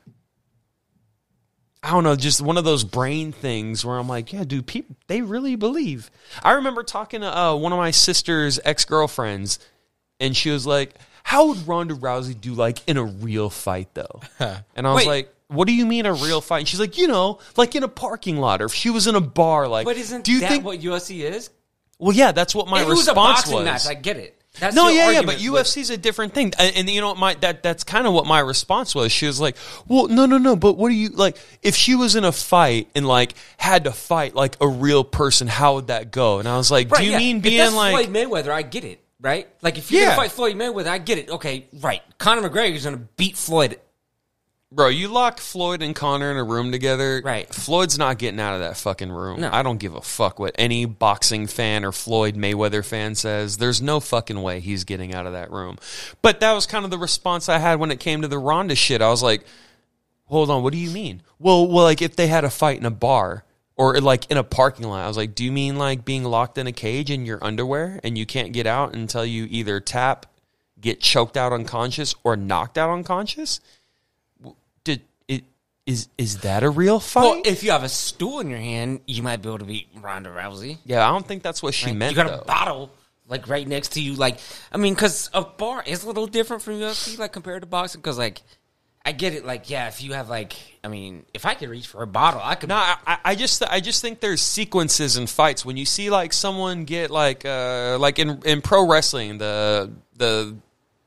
I 1.81 1.93
don't 1.93 2.03
know, 2.03 2.17
just 2.17 2.41
one 2.41 2.59
of 2.59 2.65
those 2.65 2.83
brain 2.83 3.31
things 3.31 3.85
where 3.85 3.97
I'm 3.97 4.09
like, 4.09 4.33
yeah, 4.33 4.43
dude, 4.43 4.67
people 4.67 4.97
they 5.07 5.23
really 5.23 5.55
believe. 5.55 6.11
I 6.43 6.53
remember 6.53 6.83
talking 6.83 7.21
to 7.21 7.39
uh, 7.39 7.55
one 7.55 7.73
of 7.73 7.79
my 7.79 7.93
sister's 7.93 8.59
ex 8.65 8.85
girlfriends, 8.85 9.61
and 10.19 10.37
she 10.37 10.51
was 10.51 10.67
like, 10.67 10.95
"How 11.23 11.47
would 11.47 11.69
Ronda 11.69 11.95
Rousey 11.95 12.39
do 12.39 12.53
like 12.53 12.87
in 12.89 12.97
a 12.97 13.05
real 13.05 13.49
fight 13.49 13.95
though?" 13.95 14.21
and 14.41 14.87
I 14.87 14.93
was 14.93 15.07
Wait. 15.07 15.07
like, 15.07 15.35
"What 15.49 15.67
do 15.67 15.75
you 15.75 15.85
mean 15.87 16.07
a 16.07 16.13
real 16.13 16.41
fight?" 16.41 16.61
And 16.61 16.69
she's 16.69 16.81
like, 16.81 16.97
"You 16.99 17.09
know, 17.09 17.39
like 17.57 17.75
in 17.75 17.83
a 17.83 17.89
parking 17.89 18.39
lot, 18.39 18.63
or 18.63 18.67
if 18.67 18.75
she 18.75 18.91
was 18.91 19.07
in 19.07 19.15
a 19.15 19.21
bar, 19.21 19.67
like." 19.69 19.85
But 19.87 19.97
isn't 19.97 20.25
do 20.25 20.33
you 20.33 20.41
that 20.41 20.51
think? 20.51 20.65
what 20.65 20.81
UFC 20.81 21.23
is? 21.25 21.51
well, 21.99 22.15
yeah, 22.15 22.33
that's 22.33 22.55
what 22.55 22.69
my 22.69 22.81
If 22.83 22.87
it 22.87 22.91
was 22.91 23.09
a 23.09 23.11
response 23.13 23.39
boxing 23.41 23.55
was. 23.57 23.65
match, 23.65 23.87
I 23.87 23.95
get 23.95 24.17
it. 24.19 24.35
That's 24.61 24.75
No, 24.75 24.89
yeah, 24.89 25.11
yeah, 25.11 25.21
but 25.23 25.37
with- 25.37 25.41
UFC's 25.43 25.91
a 25.91 25.97
different 25.97 26.35
thing, 26.35 26.53
and, 26.59 26.77
and 26.77 26.91
you 26.91 27.01
know 27.01 27.15
my 27.15 27.35
that 27.35 27.63
that's 27.63 27.85
kind 27.85 28.07
of 28.09 28.13
what 28.13 28.27
my 28.27 28.41
response 28.41 28.95
was. 28.95 29.13
She 29.13 29.27
was 29.27 29.41
like, 29.41 29.57
"Well, 29.87 30.09
no, 30.09 30.27
no, 30.27 30.39
no, 30.39 30.57
but 30.57 30.77
what 30.77 30.89
do 30.89 30.95
you 30.97 31.11
like? 31.11 31.37
If 31.63 31.77
she 31.77 31.95
was 31.95 32.17
in 32.17 32.25
a 32.25 32.33
fight 32.33 32.89
and 32.95 33.07
like 33.07 33.35
had 33.57 33.85
to 33.85 33.93
fight 33.93 34.35
like 34.35 34.57
a 34.61 34.67
real 34.67 35.05
person, 35.05 35.47
how 35.49 35.75
would 35.77 35.89
that 35.89 36.11
go?" 36.11 36.39
And 36.41 36.49
I 36.49 36.57
was 36.57 36.71
like, 36.73 36.91
Right, 36.91 37.01
"Do 37.01 37.05
you 37.07 37.13
yeah. 37.13 37.19
mean 37.19 37.37
If 37.37 37.43
being 37.45 37.59
that's 37.59 37.75
like?" 37.75 37.95
Floyd 37.95 38.09
Mayweather? 38.09 38.51
I 38.51 38.63
get 38.63 38.85
it, 38.85 39.01
right? 39.21 39.47
Like 39.63 39.79
if 39.79 39.91
you're 39.93 40.01
Yeah. 40.01 40.07
gonna 40.09 40.23
fight 40.23 40.33
Floyd 40.33 40.57
Mayweather, 40.57 40.89
I 40.89 40.99
get 40.99 41.19
it. 41.19 41.31
Okay, 41.31 41.67
right. 41.81 42.03
Conor 42.19 42.49
McGregor's 42.49 42.85
gonna 42.85 42.97
beat 43.17 43.37
Floyd. 43.37 43.79
Bro, 44.71 44.89
you 44.89 45.09
lock 45.09 45.39
Floyd 45.41 45.81
and 45.81 45.97
Conor 45.97 46.31
in 46.31 46.37
a 46.37 46.45
room 46.45 46.73
together. 46.73 47.23
Right. 47.25 47.49
Floyd's 47.49 47.97
not 47.97 48.19
getting 48.19 48.39
out 48.39 48.53
of 48.53 48.61
that 48.61 48.77
fucking 48.77 49.11
room. 49.11 49.41
No. 49.41 49.51
I 49.51 49.63
don't 49.63 49.79
give 49.79 49.95
a 49.95 50.03
fuck 50.03 50.39
what 50.39 50.55
any 50.59 50.85
boxing 50.85 51.47
fan 51.47 51.87
or 51.87 51.93
Floyd 51.93 52.35
Mayweather 52.35 52.85
fan 52.85 53.15
says. 53.15 53.57
There's 53.57 53.81
no 53.81 53.99
fucking 53.99 54.43
way 54.43 54.61
he's 54.61 54.85
getting 54.85 55.15
out 55.15 55.25
of 55.25 55.33
that 55.33 55.51
room. 55.51 55.79
But 56.21 56.41
that 56.41 56.53
was 56.53 56.67
kind 56.67 56.85
of 56.85 56.91
the 56.91 56.99
response 56.99 57.49
I 57.49 57.57
had 57.59 57.81
when 57.81 57.91
it 57.91 57.99
came 57.99 58.21
to 58.21 58.29
the 58.29 58.39
Ronda 58.39 58.75
shit. 58.75 59.01
I 59.01 59.09
was 59.09 59.23
like, 59.23 59.43
hold 60.27 60.51
on, 60.51 60.63
what 60.63 60.75
do 60.75 60.79
you 60.79 60.91
mean? 60.91 61.23
Well, 61.39 61.67
well, 61.67 61.85
like 61.85 62.03
if 62.03 62.17
they 62.17 62.27
had 62.27 62.45
a 62.45 62.51
fight 62.51 62.79
in 62.79 62.85
a 62.85 62.91
bar 62.91 63.45
or 63.75 63.99
like 64.03 64.31
in 64.31 64.37
a 64.37 64.45
parking 64.45 64.87
lot, 64.87 65.03
I 65.03 65.09
was 65.09 65.17
like, 65.17 65.35
do 65.35 65.47
you 65.47 65.53
mean 65.53 65.77
like 65.77 66.05
being 66.05 66.25
locked 66.25 66.59
in 66.59 66.67
a 66.67 66.73
cage 66.73 67.11
in 67.11 67.25
your 67.25 67.43
underwear 67.43 68.01
and 68.05 68.19
you 68.19 68.27
can't 68.27 68.53
get 68.53 68.67
out 68.67 68.95
until 68.95 69.25
you 69.25 69.47
either 69.49 69.81
tap, 69.81 70.27
get 70.79 71.01
choked 71.01 71.39
out 71.39 71.55
unconscious, 71.55 72.15
or 72.23 72.37
knocked 72.37 72.77
out 72.77 72.91
unconscious? 72.91 73.61
Did 75.89 75.93
it 75.93 75.99
is 75.99 76.09
is 76.19 76.39
that 76.39 76.63
a 76.63 76.71
real 76.71 77.01
fight? 77.01 77.23
Well, 77.23 77.43
if 77.45 77.63
you 77.63 77.71
have 77.71 77.83
a 77.85 77.89
stool 77.89 78.41
in 78.41 78.51
your 78.51 78.59
hand, 78.59 79.01
you 79.07 79.23
might 79.23 79.43
be 79.43 79.49
able 79.49 79.59
to 79.59 79.65
beat 79.65 79.89
Ronda 80.01 80.31
Rousey. 80.31 80.79
yeah, 80.85 81.09
I 81.09 81.13
don't 81.13 81.27
think 81.27 81.43
that's 81.43 81.63
what 81.63 81.75
she 81.75 81.93
meant. 81.93 82.13
you 82.13 82.17
got 82.17 82.29
though. 82.29 82.39
a 82.41 82.45
bottle 82.45 82.91
like 83.27 83.49
right 83.49 83.67
next 83.67 83.93
to 83.93 84.01
you. 84.01 84.15
Like 84.15 84.39
I 84.73 84.77
mean, 84.77 84.95
because 84.95 85.31
a 85.33 85.43
bar 85.43 85.83
is 85.87 86.05
a 86.05 86.07
little 86.07 86.27
different 86.27 86.63
from 86.63 86.75
UFC, 86.75 87.19
like 87.19 87.33
compared 87.33 87.63
to 87.63 87.67
boxing. 87.67 88.01
Because 88.01 88.19
like 88.19 88.43
I 89.05 89.13
get 89.13 89.33
it. 89.35 89.47
Like 89.47 89.71
yeah, 89.71 89.89
if 89.89 90.03
you 90.03 90.13
have 90.13 90.29
like, 90.29 90.53
I 90.85 90.89
mean, 90.89 91.25
if 91.33 91.47
I 91.47 91.55
could 91.55 91.69
reach 91.71 91.87
for 91.87 92.03
a 92.03 92.07
bottle, 92.07 92.41
I 92.45 92.55
could. 92.57 92.69
No, 92.69 92.77
I, 92.77 92.97
I- 93.07 93.19
I 93.25 93.35
just 93.35 93.63
I 93.63 93.81
just 93.81 94.03
think 94.03 94.21
there's 94.21 94.41
sequences 94.43 95.17
in 95.17 95.27
fights 95.27 95.65
when 95.65 95.77
you 95.77 95.87
see 95.87 96.11
like 96.11 96.33
someone 96.33 96.85
get 96.85 97.11
like 97.11 97.45
uh 97.47 97.97
like 97.99 98.19
in 98.19 98.41
in 98.45 98.61
pro 98.61 98.87
wrestling 98.87 99.39
the 99.39 99.91
the 100.17 100.57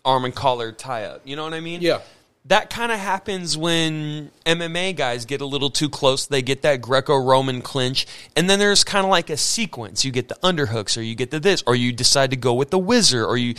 arm 0.03 0.25
and 0.25 0.33
collar 0.33 0.71
tie 0.71 1.05
up. 1.05 1.21
You 1.25 1.35
know 1.35 1.43
what 1.43 1.53
I 1.53 1.59
mean? 1.59 1.81
Yeah. 1.81 1.99
That 2.45 2.71
kind 2.71 2.91
of 2.91 2.99
happens 2.99 3.55
when 3.55 4.31
MMA 4.45 4.95
guys 4.95 5.25
get 5.25 5.41
a 5.41 5.45
little 5.45 5.69
too 5.69 5.89
close. 5.89 6.25
They 6.25 6.41
get 6.41 6.63
that 6.63 6.81
Greco-Roman 6.81 7.61
clinch, 7.61 8.07
and 8.35 8.49
then 8.49 8.57
there's 8.57 8.83
kind 8.83 9.05
of 9.05 9.11
like 9.11 9.29
a 9.29 9.37
sequence. 9.37 10.03
You 10.03 10.11
get 10.11 10.27
the 10.27 10.37
underhooks, 10.43 10.97
or 10.97 11.01
you 11.01 11.13
get 11.13 11.29
the 11.29 11.39
this, 11.39 11.63
or 11.67 11.75
you 11.75 11.91
decide 11.91 12.31
to 12.31 12.37
go 12.37 12.53
with 12.55 12.71
the 12.71 12.79
whizzer, 12.79 13.25
or 13.25 13.37
you. 13.37 13.53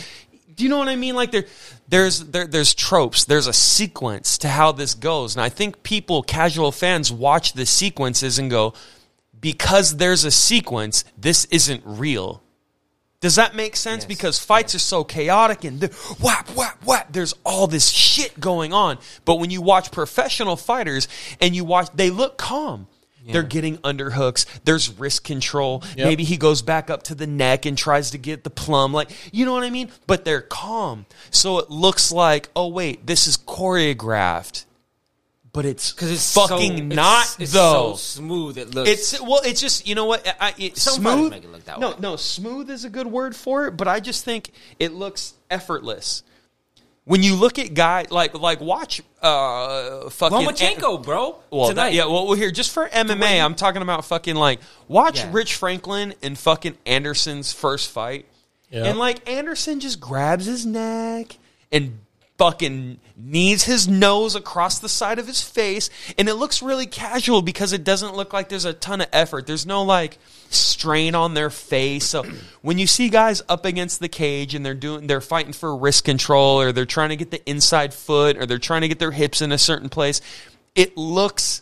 Do 0.53 0.63
you 0.63 0.69
know 0.69 0.77
what 0.77 0.89
I 0.89 0.97
mean? 0.97 1.15
Like 1.15 1.31
there, 1.31 1.45
there's 1.87 2.19
there, 2.25 2.45
there's 2.45 2.73
tropes. 2.73 3.23
There's 3.23 3.47
a 3.47 3.53
sequence 3.53 4.37
to 4.39 4.49
how 4.49 4.73
this 4.73 4.93
goes, 4.93 5.35
and 5.35 5.43
I 5.43 5.49
think 5.49 5.83
people, 5.83 6.21
casual 6.21 6.71
fans, 6.73 7.11
watch 7.11 7.53
the 7.53 7.65
sequences 7.65 8.37
and 8.37 8.51
go, 8.51 8.73
because 9.39 9.97
there's 9.97 10.25
a 10.25 10.31
sequence, 10.31 11.05
this 11.17 11.45
isn't 11.45 11.83
real. 11.85 12.43
Does 13.23 13.37
that 13.37 13.55
make 13.55 13.77
sense? 13.77 14.03
Yes. 14.03 14.07
Because 14.09 14.37
fights 14.37 14.75
are 14.75 14.79
so 14.79 15.05
chaotic 15.05 15.63
and 15.63 15.81
whap, 16.21 16.49
whap, 16.49 16.83
whap. 16.83 17.13
There's 17.13 17.33
all 17.45 17.67
this 17.67 17.87
shit 17.87 18.37
going 18.37 18.73
on. 18.73 18.97
But 19.23 19.35
when 19.35 19.49
you 19.49 19.61
watch 19.61 19.91
professional 19.91 20.57
fighters 20.57 21.07
and 21.39 21.55
you 21.55 21.63
watch, 21.63 21.87
they 21.95 22.09
look 22.09 22.37
calm. 22.37 22.87
They're 23.25 23.41
getting 23.41 23.77
underhooks. 23.77 24.45
There's 24.65 24.99
wrist 24.99 25.23
control. 25.23 25.83
Yep. 25.95 26.05
Maybe 26.05 26.25
he 26.25 26.35
goes 26.35 26.61
back 26.61 26.89
up 26.89 27.03
to 27.03 27.15
the 27.15 27.25
neck 27.25 27.65
and 27.65 27.77
tries 27.77 28.11
to 28.11 28.17
get 28.17 28.43
the 28.43 28.49
plum. 28.49 28.91
Like, 28.91 29.11
you 29.31 29.45
know 29.45 29.53
what 29.53 29.63
I 29.63 29.69
mean? 29.69 29.89
But 30.05 30.25
they're 30.25 30.41
calm. 30.41 31.05
So 31.31 31.59
it 31.59 31.69
looks 31.69 32.11
like, 32.11 32.49
oh, 32.57 32.67
wait, 32.67 33.07
this 33.07 33.25
is 33.25 33.37
choreographed. 33.37 34.65
But 35.53 35.65
it's 35.65 35.91
because 35.93 36.09
it's 36.11 36.33
fucking 36.33 36.77
so, 36.77 36.95
not, 36.95 37.25
it's, 37.25 37.39
it's 37.39 37.53
though. 37.53 37.91
so 37.91 37.95
smooth. 37.97 38.57
It 38.57 38.73
looks. 38.73 38.89
It's 38.89 39.21
well, 39.21 39.41
it's 39.45 39.61
just 39.61 39.87
you 39.87 39.93
know 39.93 40.05
what 40.05 40.27
I, 40.27 40.47
I- 40.49 40.53
it, 40.57 40.77
smooth. 40.77 41.29
make 41.31 41.43
it 41.43 41.51
look 41.51 41.63
that 41.65 41.79
no, 41.79 41.91
way. 41.91 41.95
no, 41.99 42.15
smooth 42.15 42.71
is 42.71 42.85
a 42.85 42.89
good 42.89 43.05
word 43.05 43.35
for 43.35 43.67
it, 43.67 43.77
but 43.77 43.87
I 43.87 43.99
just 43.99 44.25
think 44.25 44.51
it 44.79 44.93
looks 44.93 45.35
effortless. 45.51 46.23
When 47.05 47.21
you 47.21 47.35
look 47.35 47.59
at 47.59 47.73
guy 47.75 48.05
like 48.09 48.33
like 48.33 48.61
watch 48.61 49.01
uh 49.21 50.09
fucking 50.09 50.37
Lomachenko, 50.39 51.03
bro. 51.03 51.35
well, 51.51 51.69
tonight. 51.69 51.89
that, 51.89 51.93
yeah. 51.93 52.05
Well, 52.05 52.25
well, 52.27 52.33
here 52.35 52.49
just 52.49 52.71
for 52.71 52.87
MMA, 52.89 53.43
I'm 53.43 53.55
talking 53.55 53.81
about 53.83 54.05
fucking 54.05 54.35
like 54.35 54.59
watch 54.87 55.19
Yeah. 55.19 55.29
Rich 55.33 55.55
Franklin 55.55 56.15
and 56.23 56.35
fucking 56.37 56.77
Anderson's 56.87 57.51
first 57.53 57.91
fight, 57.91 58.25
Yeah. 58.71 58.85
and 58.85 58.97
like 58.97 59.29
Anderson 59.29 59.79
just 59.81 59.99
grabs 59.99 60.45
his 60.45 60.65
neck 60.65 61.37
and 61.71 61.99
fucking 62.37 62.99
knees 63.15 63.63
his 63.63 63.87
nose 63.87 64.35
across 64.35 64.79
the 64.79 64.89
side 64.89 65.19
of 65.19 65.27
his 65.27 65.41
face, 65.41 65.89
and 66.17 66.27
it 66.27 66.33
looks 66.33 66.61
really 66.61 66.85
casual 66.85 67.41
because 67.41 67.73
it 67.73 67.83
doesn't 67.83 68.15
look 68.15 68.33
like 68.33 68.49
there's 68.49 68.65
a 68.65 68.73
ton 68.73 69.01
of 69.01 69.07
effort. 69.13 69.45
There's 69.45 69.65
no 69.65 69.83
like 69.83 70.17
strain 70.49 71.15
on 71.15 71.33
their 71.33 71.49
face. 71.49 72.05
So 72.05 72.23
when 72.61 72.77
you 72.77 72.87
see 72.87 73.09
guys 73.09 73.41
up 73.47 73.65
against 73.65 73.99
the 73.99 74.09
cage 74.09 74.55
and 74.55 74.65
they're 74.65 74.73
doing 74.73 75.07
they're 75.07 75.21
fighting 75.21 75.53
for 75.53 75.75
wrist 75.75 76.05
control 76.05 76.59
or 76.59 76.71
they're 76.71 76.85
trying 76.85 77.09
to 77.09 77.15
get 77.15 77.31
the 77.31 77.47
inside 77.49 77.93
foot 77.93 78.37
or 78.37 78.45
they're 78.45 78.57
trying 78.57 78.81
to 78.81 78.87
get 78.87 78.99
their 78.99 79.11
hips 79.11 79.41
in 79.41 79.51
a 79.51 79.57
certain 79.57 79.89
place, 79.89 80.21
it 80.75 80.97
looks 80.97 81.61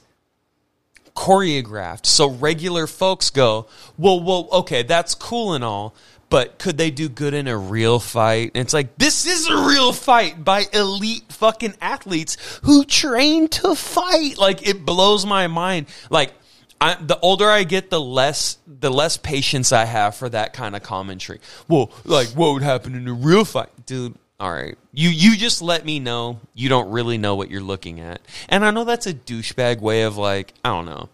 choreographed. 1.15 2.05
So 2.05 2.29
regular 2.29 2.87
folks 2.87 3.29
go, 3.29 3.67
well, 3.97 4.23
well, 4.23 4.47
okay, 4.51 4.83
that's 4.83 5.15
cool 5.15 5.53
and 5.53 5.63
all, 5.63 5.93
but 6.31 6.57
could 6.57 6.77
they 6.77 6.89
do 6.89 7.09
good 7.09 7.33
in 7.33 7.47
a 7.47 7.57
real 7.57 7.99
fight? 7.99 8.51
And 8.55 8.61
it's 8.61 8.73
like, 8.73 8.97
this 8.97 9.27
is 9.27 9.47
a 9.47 9.67
real 9.67 9.91
fight 9.91 10.43
by 10.43 10.65
elite 10.73 11.25
fucking 11.29 11.75
athletes 11.81 12.37
who 12.63 12.85
train 12.85 13.49
to 13.49 13.75
fight. 13.75 14.37
Like, 14.37 14.65
it 14.65 14.85
blows 14.85 15.25
my 15.25 15.47
mind. 15.47 15.87
Like, 16.09 16.33
I, 16.79 16.95
the 16.95 17.19
older 17.19 17.49
I 17.49 17.63
get, 17.63 17.91
the 17.91 18.01
less 18.01 18.57
the 18.65 18.89
less 18.89 19.17
patience 19.17 19.71
I 19.71 19.85
have 19.85 20.15
for 20.15 20.29
that 20.29 20.53
kind 20.53 20.75
of 20.75 20.81
commentary. 20.81 21.39
Well, 21.67 21.91
like 22.05 22.29
what 22.29 22.53
would 22.53 22.63
happen 22.63 22.95
in 22.95 23.07
a 23.07 23.13
real 23.13 23.45
fight, 23.45 23.85
dude? 23.85 24.15
All 24.39 24.51
right, 24.51 24.75
you 24.91 25.09
you 25.09 25.37
just 25.37 25.61
let 25.61 25.85
me 25.85 25.99
know 25.99 26.39
you 26.55 26.69
don't 26.69 26.89
really 26.89 27.19
know 27.19 27.35
what 27.35 27.51
you're 27.51 27.61
looking 27.61 27.99
at, 27.99 28.19
and 28.49 28.65
I 28.65 28.71
know 28.71 28.83
that's 28.83 29.05
a 29.05 29.13
douchebag 29.13 29.79
way 29.79 30.01
of 30.01 30.17
like 30.17 30.55
I 30.65 30.69
don't 30.69 30.87
know. 30.87 31.09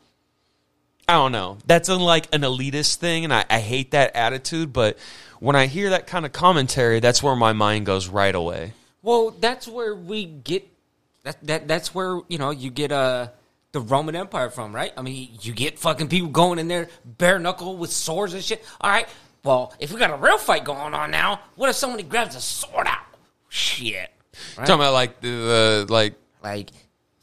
I 1.10 1.14
don't 1.14 1.32
know. 1.32 1.58
That's 1.66 1.88
a, 1.88 1.96
like 1.96 2.28
an 2.34 2.42
elitist 2.42 2.96
thing, 2.96 3.24
and 3.24 3.34
I, 3.34 3.46
I 3.50 3.60
hate 3.60 3.92
that 3.92 4.16
attitude. 4.16 4.74
But 4.74 4.98
when 5.40 5.56
I 5.56 5.68
hear 5.68 5.92
that 5.92 6.06
kind 6.06 6.26
of 6.26 6.34
commentary, 6.34 7.00
that's 7.00 7.24
where 7.24 7.36
my 7.36 7.54
mind 7.54 7.86
goes 7.86 8.10
right 8.10 8.36
away. 8.36 8.74
Well, 9.02 9.32
that's 9.32 9.68
where 9.68 9.96
we 9.96 10.26
get 10.26 10.68
that 11.24 11.42
that 11.48 11.68
that's 11.68 11.96
where 11.96 12.20
you 12.28 12.38
know 12.38 12.52
you 12.52 12.70
get 12.72 12.92
uh 12.92 13.30
the 13.72 13.80
Roman 13.80 14.18
Empire 14.18 14.50
from, 14.50 14.76
right? 14.76 14.92
I 14.98 15.02
mean, 15.02 15.30
you 15.42 15.54
get 15.54 15.80
fucking 15.80 16.10
people 16.10 16.30
going 16.30 16.60
in 16.60 16.68
there 16.68 16.90
bare 17.06 17.40
knuckle 17.40 17.78
with 17.78 17.92
swords 17.92 18.34
and 18.34 18.44
shit. 18.44 18.66
All 18.82 18.90
right, 18.90 19.08
well, 19.44 19.74
if 19.80 19.94
we 19.94 20.00
got 20.00 20.12
a 20.12 20.16
real 20.16 20.38
fight 20.38 20.66
going 20.66 20.94
on 20.94 21.12
now, 21.12 21.40
what 21.56 21.70
if 21.70 21.78
somebody 21.78 22.04
grabs 22.04 22.36
a 22.36 22.42
sword 22.42 22.88
out? 22.88 23.00
Shit, 23.48 24.12
right? 24.58 24.68
Talking 24.68 24.76
about 24.76 24.94
like 24.94 25.22
the, 25.22 25.30
the 25.30 25.86
like 25.88 26.16
like 26.44 26.70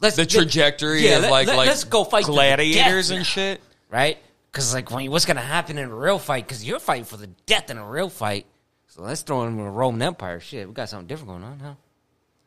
let's 0.00 0.17
the 0.17 0.25
trajectory 0.25 1.07
yeah, 1.07 1.19
of 1.19 1.25
like 1.25 1.49
let- 1.49 1.57
like 1.59 1.69
let's 1.69 1.85
go 1.85 2.05
fight 2.05 2.25
gladiators 2.25 3.11
and 3.11 3.26
shit. 3.26 3.61
Right? 3.95 4.19
Because 4.51 4.75
like, 4.75 4.91
when, 4.91 5.09
what's 5.13 5.25
gonna 5.25 5.41
happen 5.41 5.79
in 5.79 5.89
a 5.89 5.95
real 5.95 6.19
fight? 6.19 6.47
Because 6.47 6.65
you're 6.65 6.81
fighting 6.81 7.05
for 7.05 7.17
the 7.17 7.29
death 7.47 7.71
in 7.71 7.79
a 7.79 7.89
real 7.89 8.09
fight. 8.09 8.47
So 8.89 9.03
let's 9.03 9.23
throw 9.23 9.45
in 9.45 9.57
the 9.57 9.63
Roman 9.63 10.03
Empire. 10.03 10.41
Shit, 10.41 10.67
we 10.67 10.75
got 10.75 10.89
something 10.89 11.07
different 11.07 11.29
going 11.31 11.45
on 11.45 11.59
now. 11.59 11.77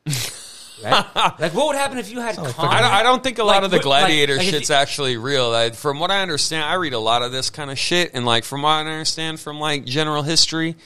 right? 0.84 1.38
Like, 1.40 1.54
what 1.54 1.68
would 1.68 1.76
happen 1.76 1.96
if 1.98 2.10
you 2.10 2.20
had 2.20 2.36
Conor? 2.36 2.52
I 2.58 2.80
don't, 2.82 2.90
I 2.92 3.02
don't 3.02 3.22
think 3.24 3.38
a 3.38 3.44
lot 3.44 3.56
Like, 3.56 3.64
of 3.64 3.70
the 3.70 3.76
what- 3.78 3.86
like- 3.86 4.00
gladiator 4.04 4.36
like 4.36 4.46
shit's 4.46 4.68
you- 4.68 4.74
actually 4.74 5.16
real. 5.16 5.50
I, 5.52 5.70
from 5.70 5.98
what 6.00 6.10
I 6.10 6.20
understand, 6.20 6.64
I 6.64 6.74
read 6.74 6.92
a 6.92 6.98
lot 6.98 7.22
of 7.22 7.32
this 7.32 7.48
kind 7.50 7.70
of 7.70 7.78
shit, 7.78 8.10
and 8.12 8.26
like 8.26 8.44
from 8.44 8.60
what 8.62 8.68
I 8.70 8.80
understand 8.80 9.40
from 9.40 9.58
like 9.58 9.84
general 9.86 10.22
history, 10.22 10.76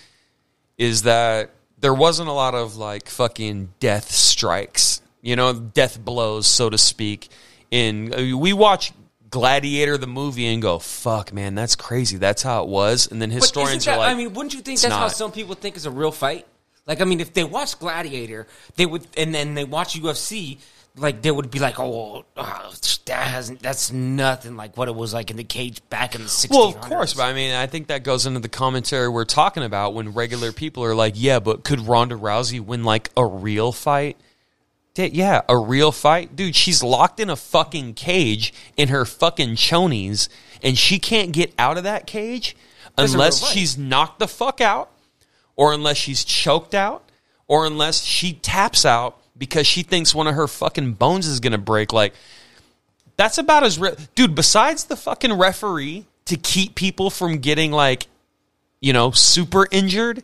is 0.79 1.03
that 1.03 1.51
there 1.79 1.95
wasn't 1.95 2.29
a 2.29 2.33
lot 2.33 2.55
of 2.55 2.77
like 2.77 3.09
fucking 3.09 3.73
death 3.81 4.11
strikes, 4.13 5.01
you 5.21 5.35
know, 5.37 5.53
death 5.53 5.99
blows, 6.05 6.47
so 6.47 6.71
to 6.71 6.79
speak. 6.79 7.29
In 7.73 8.13
uh, 8.15 8.37
we 8.37 8.53
watch 8.53 8.93
Gladiator 9.33 9.97
the 9.97 10.07
movie 10.07 10.47
and 10.47 10.63
go, 10.63 10.79
"Fuck, 10.79 11.33
man, 11.33 11.57
that's 11.57 11.75
crazy. 11.75 12.19
That's 12.19 12.43
how 12.43 12.63
it 12.63 12.69
was." 12.69 13.11
And 13.11 13.21
then 13.21 13.31
historians 13.31 13.87
that, 13.87 13.95
are 13.95 13.99
like, 13.99 14.13
I 14.13 14.15
mean, 14.15 14.35
wouldn't 14.35 14.55
you 14.55 14.61
think 14.61 14.75
"It's 14.75 14.83
that's 14.83 14.95
how 14.95 15.09
some 15.09 15.33
people 15.33 15.57
think 15.57 15.77
is 15.77 15.87
a 15.87 15.91
real 15.91 16.13
fight? 16.13 16.47
Like, 16.87 17.01
I 17.01 17.05
mean, 17.05 17.21
if 17.21 17.33
they 17.33 17.43
watch 17.43 17.79
Gladiator, 17.79 18.47
they 18.77 18.87
would, 18.87 19.07
and 19.17 19.35
then 19.35 19.55
they 19.55 19.65
watch 19.65 19.99
UFC, 19.99 20.59
like 20.97 21.23
they 21.23 21.31
would 21.31 21.51
be 21.51 21.59
like, 21.59 21.81
"Oh, 21.81 22.25
uh, 22.37 22.73
that 23.07 23.27
hasn't, 23.27 23.63
that's 23.63 23.91
nothing 23.91 24.57
like 24.57 24.77
what 24.77 24.89
it 24.89 24.95
was 24.95 25.15
like 25.15 25.31
in 25.31 25.37
the 25.39 25.45
cage 25.45 25.81
back 25.89 26.15
in 26.15 26.21
the 26.21 26.29
1600s." 26.29 26.51
Well, 26.51 26.69
of 26.69 26.81
course, 26.83 27.15
but 27.15 27.23
I 27.23 27.33
mean, 27.33 27.55
I 27.55 27.67
think 27.67 27.87
that 27.87 28.03
goes 28.05 28.27
into 28.27 28.41
the 28.41 28.51
commentary 28.51 29.09
we're 29.09 29.25
talking 29.25 29.63
about 29.63 29.95
when 29.95 30.13
regular 30.13 30.53
people 30.53 30.85
are 30.85 30.95
like, 30.95 31.15
"Yeah, 31.17 31.39
but 31.41 31.65
could 31.65 31.81
Ronda 31.81 32.17
Rousey 32.17 32.61
win 32.61 32.85
like 32.85 33.11
a 33.17 33.25
real 33.25 33.73
fight?" 33.73 34.19
Yeah, 34.95 35.41
a 35.49 35.57
real 35.57 35.91
fight, 35.91 36.37
dude. 36.37 36.55
She's 36.55 36.83
locked 36.83 37.19
in 37.19 37.31
a 37.31 37.37
fucking 37.37 37.95
cage 37.95 38.53
in 38.77 38.89
her 38.89 39.05
fucking 39.05 39.57
chonies, 39.57 40.29
and 40.63 40.77
she 40.77 40.99
can't 40.99 41.33
get 41.33 41.55
out 41.59 41.79
of 41.79 41.85
that 41.85 42.07
cage 42.07 42.57
That's 42.97 43.13
unless 43.13 43.43
she's 43.47 43.79
knocked 43.79 44.19
the 44.19 44.29
fuck 44.29 44.61
out, 44.61 44.91
or 45.57 45.73
unless 45.73 45.97
she's 45.97 46.25
choked 46.25 46.75
out, 46.75 47.05
or 47.49 47.67
unless 47.67 48.03
she 48.03 48.35
taps 48.35 48.85
out 48.85 49.19
because 49.37 49.67
she 49.67 49.83
thinks 49.83 50.15
one 50.15 50.27
of 50.27 50.35
her 50.35 50.47
fucking 50.47 50.93
bones 50.95 51.27
is 51.27 51.41
gonna 51.41 51.59
break. 51.59 51.93
Like, 51.93 52.15
that's 53.17 53.39
about 53.39 53.65
as 53.65 53.79
real, 53.79 53.97
dude. 54.15 54.35
Besides 54.35 54.85
the 54.85 54.97
fucking 54.97 55.33
referee 55.33 56.07
to 56.27 56.37
keep 56.37 56.75
people 56.75 57.09
from 57.09 57.39
getting 57.39 57.73
like, 57.73 58.07
you 58.81 58.93
know, 58.93 59.11
super 59.11 59.67
injured, 59.71 60.23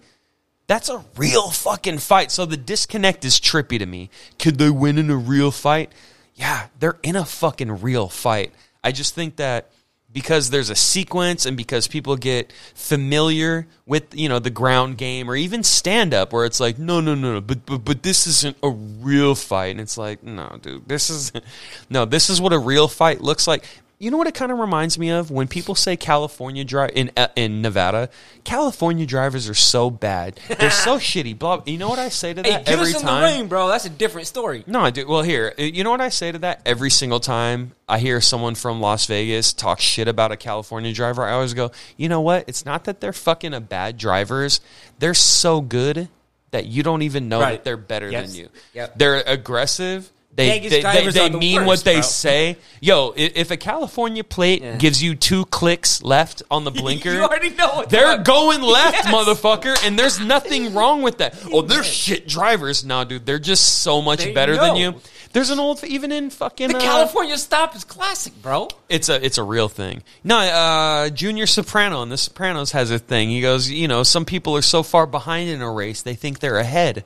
that's 0.68 0.88
a 0.88 1.04
real 1.16 1.50
fucking 1.50 1.98
fight. 1.98 2.30
So 2.30 2.46
the 2.46 2.56
disconnect 2.56 3.24
is 3.24 3.40
trippy 3.40 3.78
to 3.78 3.86
me. 3.86 4.10
Could 4.38 4.58
they 4.58 4.70
win 4.70 4.98
in 4.98 5.10
a 5.10 5.16
real 5.16 5.50
fight? 5.50 5.90
Yeah, 6.34 6.68
they're 6.78 6.98
in 7.02 7.16
a 7.16 7.24
fucking 7.24 7.80
real 7.80 8.08
fight. 8.08 8.52
I 8.84 8.92
just 8.92 9.14
think 9.14 9.36
that 9.36 9.70
because 10.12 10.50
there's 10.50 10.70
a 10.70 10.74
sequence 10.74 11.46
and 11.46 11.56
because 11.56 11.88
people 11.88 12.16
get 12.16 12.52
familiar 12.74 13.66
with 13.86 14.14
you 14.14 14.28
know 14.28 14.38
the 14.38 14.50
ground 14.50 14.96
game 14.96 15.30
or 15.30 15.36
even 15.36 15.62
stand 15.62 16.14
up 16.14 16.32
where 16.32 16.46
it's 16.46 16.60
like 16.60 16.78
no 16.78 17.00
no 17.00 17.14
no 17.14 17.34
no 17.34 17.40
but 17.40 17.64
but, 17.66 17.84
but 17.84 18.02
this 18.02 18.26
isn't 18.26 18.56
a 18.62 18.70
real 18.70 19.34
fight 19.34 19.72
and 19.72 19.80
it's 19.80 19.98
like 19.98 20.22
no 20.22 20.58
dude 20.62 20.88
this 20.88 21.10
is 21.10 21.30
no 21.90 22.04
this 22.06 22.30
is 22.30 22.40
what 22.40 22.54
a 22.54 22.58
real 22.58 22.88
fight 22.88 23.20
looks 23.20 23.46
like 23.46 23.64
you 24.00 24.10
know 24.12 24.16
what 24.16 24.26
it 24.28 24.34
kind 24.34 24.52
of 24.52 24.58
reminds 24.58 24.96
me 24.98 25.10
of 25.10 25.30
when 25.30 25.48
people 25.48 25.74
say 25.74 25.96
California 25.96 26.64
drive 26.64 26.90
in 26.94 27.10
uh, 27.16 27.28
in 27.34 27.62
Nevada 27.62 28.10
California 28.44 29.04
drivers 29.06 29.48
are 29.48 29.54
so 29.54 29.90
bad 29.90 30.38
they're 30.58 30.70
so 30.70 30.98
shitty 30.98 31.36
blah 31.38 31.62
you 31.66 31.78
know 31.78 31.88
what 31.88 31.98
I 31.98 32.08
say 32.08 32.32
to 32.32 32.42
hey, 32.42 32.50
that 32.50 32.64
get 32.66 32.72
every 32.78 32.90
us 32.92 33.00
in 33.00 33.02
time 33.02 33.22
the 33.22 33.26
rain, 33.26 33.48
bro. 33.48 33.68
That's 33.68 33.84
a 33.86 33.90
different 33.90 34.26
story. 34.28 34.62
no, 34.66 34.80
I 34.80 34.90
do. 34.90 35.06
Well, 35.08 35.22
here, 35.22 35.52
uh, 35.58 35.62
you 35.62 35.82
know 35.84 35.90
what 35.90 36.00
I 36.00 36.08
say 36.10 36.30
to 36.32 36.38
that 36.40 36.62
every 36.64 36.90
single 36.90 37.20
time 37.20 37.72
I 37.88 37.98
hear 37.98 38.20
someone 38.20 38.54
from 38.54 38.80
Las 38.80 39.06
Vegas 39.06 39.52
talk 39.52 39.80
shit 39.80 40.08
about 40.08 40.30
a 40.32 40.36
California 40.36 40.92
driver. 40.92 41.24
I 41.24 41.32
always 41.32 41.54
go, 41.54 41.70
you 41.96 42.08
know 42.08 42.20
what? 42.20 42.44
It's 42.48 42.64
not 42.64 42.84
that 42.84 43.00
they're 43.00 43.12
fucking 43.12 43.52
a 43.54 43.60
bad 43.60 43.98
drivers. 43.98 44.60
They're 44.98 45.14
so 45.14 45.60
good 45.60 46.08
that 46.50 46.66
you 46.66 46.82
don't 46.82 47.02
even 47.02 47.28
know 47.28 47.40
Right. 47.40 47.52
that 47.52 47.64
they're 47.64 47.76
better 47.76 48.10
Yes. 48.10 48.28
than 48.30 48.40
you. 48.40 48.48
Yep. 48.74 48.98
They're 48.98 49.22
aggressive. 49.26 50.10
They, 50.38 50.48
Vegas 50.60 50.70
they, 50.70 50.82
they, 50.82 51.10
they 51.10 51.28
the 51.30 51.36
mean 51.36 51.56
worst, 51.56 51.66
what 51.66 51.84
they 51.84 51.94
bro. 51.94 52.02
say. 52.02 52.56
Yo, 52.80 53.12
if 53.16 53.50
a 53.50 53.56
California 53.56 54.22
plate 54.22 54.62
Yeah. 54.62 54.76
gives 54.76 55.02
you 55.02 55.16
two 55.16 55.44
clicks 55.46 56.00
left 56.02 56.44
on 56.48 56.62
the 56.62 56.70
blinker, 56.80 57.12
You 57.12 57.24
already 57.24 57.50
know 57.50 57.70
what 57.74 57.90
they're 57.90 58.18
the- 58.18 58.22
going 58.22 58.62
left, 58.62 59.04
Yes. 59.04 59.06
motherfucker, 59.06 59.76
and 59.84 59.98
there's 59.98 60.20
nothing 60.34 60.74
wrong 60.74 61.02
with 61.02 61.18
that. 61.18 61.34
Oh, 61.52 61.62
they're 61.62 61.82
shit 61.82 62.28
drivers. 62.28 62.84
No, 62.84 63.02
dude, 63.04 63.26
they're 63.26 63.40
just 63.40 63.80
so 63.82 64.00
much 64.00 64.20
They 64.20 64.32
better 64.32 64.56
than 64.56 64.76
you. 64.76 64.94
There's 65.32 65.50
an 65.50 65.58
old, 65.58 65.84
even 65.84 66.10
in 66.10 66.30
fucking 66.30 66.68
The 66.68 66.76
uh, 66.78 66.80
California 66.80 67.36
stop 67.36 67.76
is 67.76 67.84
classic, 67.84 68.32
bro. 68.40 68.68
It's 68.88 69.10
a 69.10 69.22
it's 69.22 69.36
a 69.36 69.42
real 69.42 69.68
thing. 69.68 70.02
No, 70.24 70.38
uh, 70.38 71.10
Junior 71.10 71.46
Soprano 71.46 72.00
and 72.00 72.10
The 72.10 72.16
Sopranos 72.16 72.72
has 72.72 72.90
a 72.90 72.98
thing. 72.98 73.28
He 73.28 73.42
goes, 73.42 73.68
you 73.70 73.88
know, 73.88 74.04
some 74.04 74.24
people 74.24 74.56
are 74.56 74.62
so 74.62 74.82
far 74.82 75.06
behind 75.06 75.50
in 75.50 75.60
a 75.60 75.70
race 75.70 76.00
they 76.00 76.14
think 76.14 76.38
they're 76.38 76.58
ahead. 76.58 77.04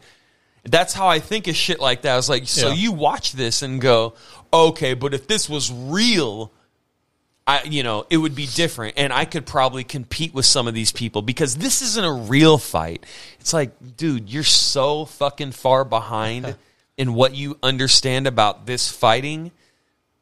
That's 0.65 0.93
how 0.95 1.09
I 1.09 1.19
think 1.19 1.49
of 1.49 1.57
shit 1.57 1.81
like 1.81 2.03
that. 2.03 2.13
I 2.13 2.17
was 2.17 2.29
like, 2.29 2.47
so 2.47 2.69
Yeah. 2.69 2.75
you 2.75 2.93
watch 2.93 3.33
this 3.33 3.63
and 3.63 3.81
go, 3.81 4.15
okay, 4.53 4.95
but 4.95 5.13
if 5.15 5.27
this 5.27 5.49
was 5.49 5.73
real, 5.73 6.53
I 7.47 7.63
you 7.65 7.83
know 7.83 8.07
it 8.11 8.19
would 8.19 8.37
be 8.37 8.47
different, 8.47 8.95
and 8.97 9.13
I 9.13 9.25
could 9.25 9.45
probably 9.47 9.83
compete 9.83 10.33
with 10.33 10.47
some 10.47 10.69
of 10.69 10.75
these 10.75 10.93
people 10.93 11.23
because 11.23 11.57
this 11.57 11.83
isn't 11.83 12.05
a 12.05 12.13
real 12.13 12.57
fight. 12.59 13.05
It's 13.41 13.53
like, 13.53 13.73
dude, 13.97 14.31
you're 14.31 14.45
so 14.45 15.05
fucking 15.07 15.51
far 15.53 15.85
behind 15.85 16.55
in 16.97 17.15
what 17.15 17.35
you 17.35 17.59
understand 17.63 18.29
about 18.29 18.67
this 18.67 18.89
fighting 18.89 19.51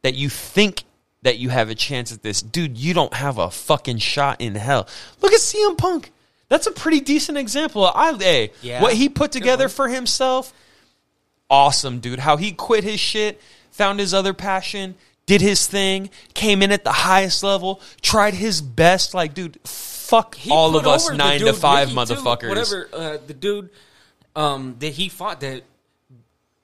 that 0.03 0.15
you 0.15 0.31
think 0.31 0.85
that 1.23 1.39
you 1.39 1.51
have 1.51 1.69
a 1.69 1.75
chance 1.75 2.11
at 2.13 2.23
this. 2.23 2.41
Dude, 2.41 2.79
you 2.79 2.95
don't 2.95 3.13
have 3.13 3.37
a 3.37 3.51
fucking 3.51 3.99
shot 3.99 4.41
in 4.41 4.55
hell. 4.55 4.89
Look 5.21 5.33
at 5.35 5.41
CM 5.41 5.77
Punk. 5.77 6.11
That's 6.51 6.67
a 6.67 6.73
pretty 6.73 7.01
decent 7.01 7.39
example. 7.39 7.87
I 7.87 8.13
hey, 8.19 8.53
Yeah. 8.61 8.83
what 8.83 8.93
he 8.95 9.09
put 9.09 9.33
together 9.33 9.65
one. 9.65 9.71
for 9.71 9.89
himself, 9.89 10.53
awesome, 11.49 12.01
dude. 12.01 12.19
How 12.19 12.37
he 12.37 12.53
quit 12.53 12.85
his 12.85 13.01
shit, 13.01 13.41
found 13.71 14.01
his 14.01 14.13
other 14.13 14.35
passion, 14.35 14.97
did 15.27 15.41
his 15.41 15.69
thing, 15.69 16.11
came 16.35 16.61
in 16.61 16.73
at 16.73 16.83
the 16.83 16.91
highest 16.93 17.45
level, 17.45 17.81
tried 18.03 18.35
his 18.35 18.61
best. 18.61 19.15
Like, 19.15 19.33
dude, 19.33 19.59
fuck 19.65 20.35
He 20.35 20.51
all 20.51 20.77
of 20.77 20.87
us 20.89 21.07
over 21.07 21.13
the 21.13 21.19
nine 21.19 21.39
to 21.39 21.53
five 21.53 21.95
Ricky, 21.95 22.09
too. 22.17 22.49
Whatever 22.49 22.89
uh, 22.93 23.19
the 23.25 23.35
dude 23.35 23.71
um, 24.35 24.75
that 24.81 24.93
he 24.95 25.09
fought 25.09 25.41
that 25.43 25.63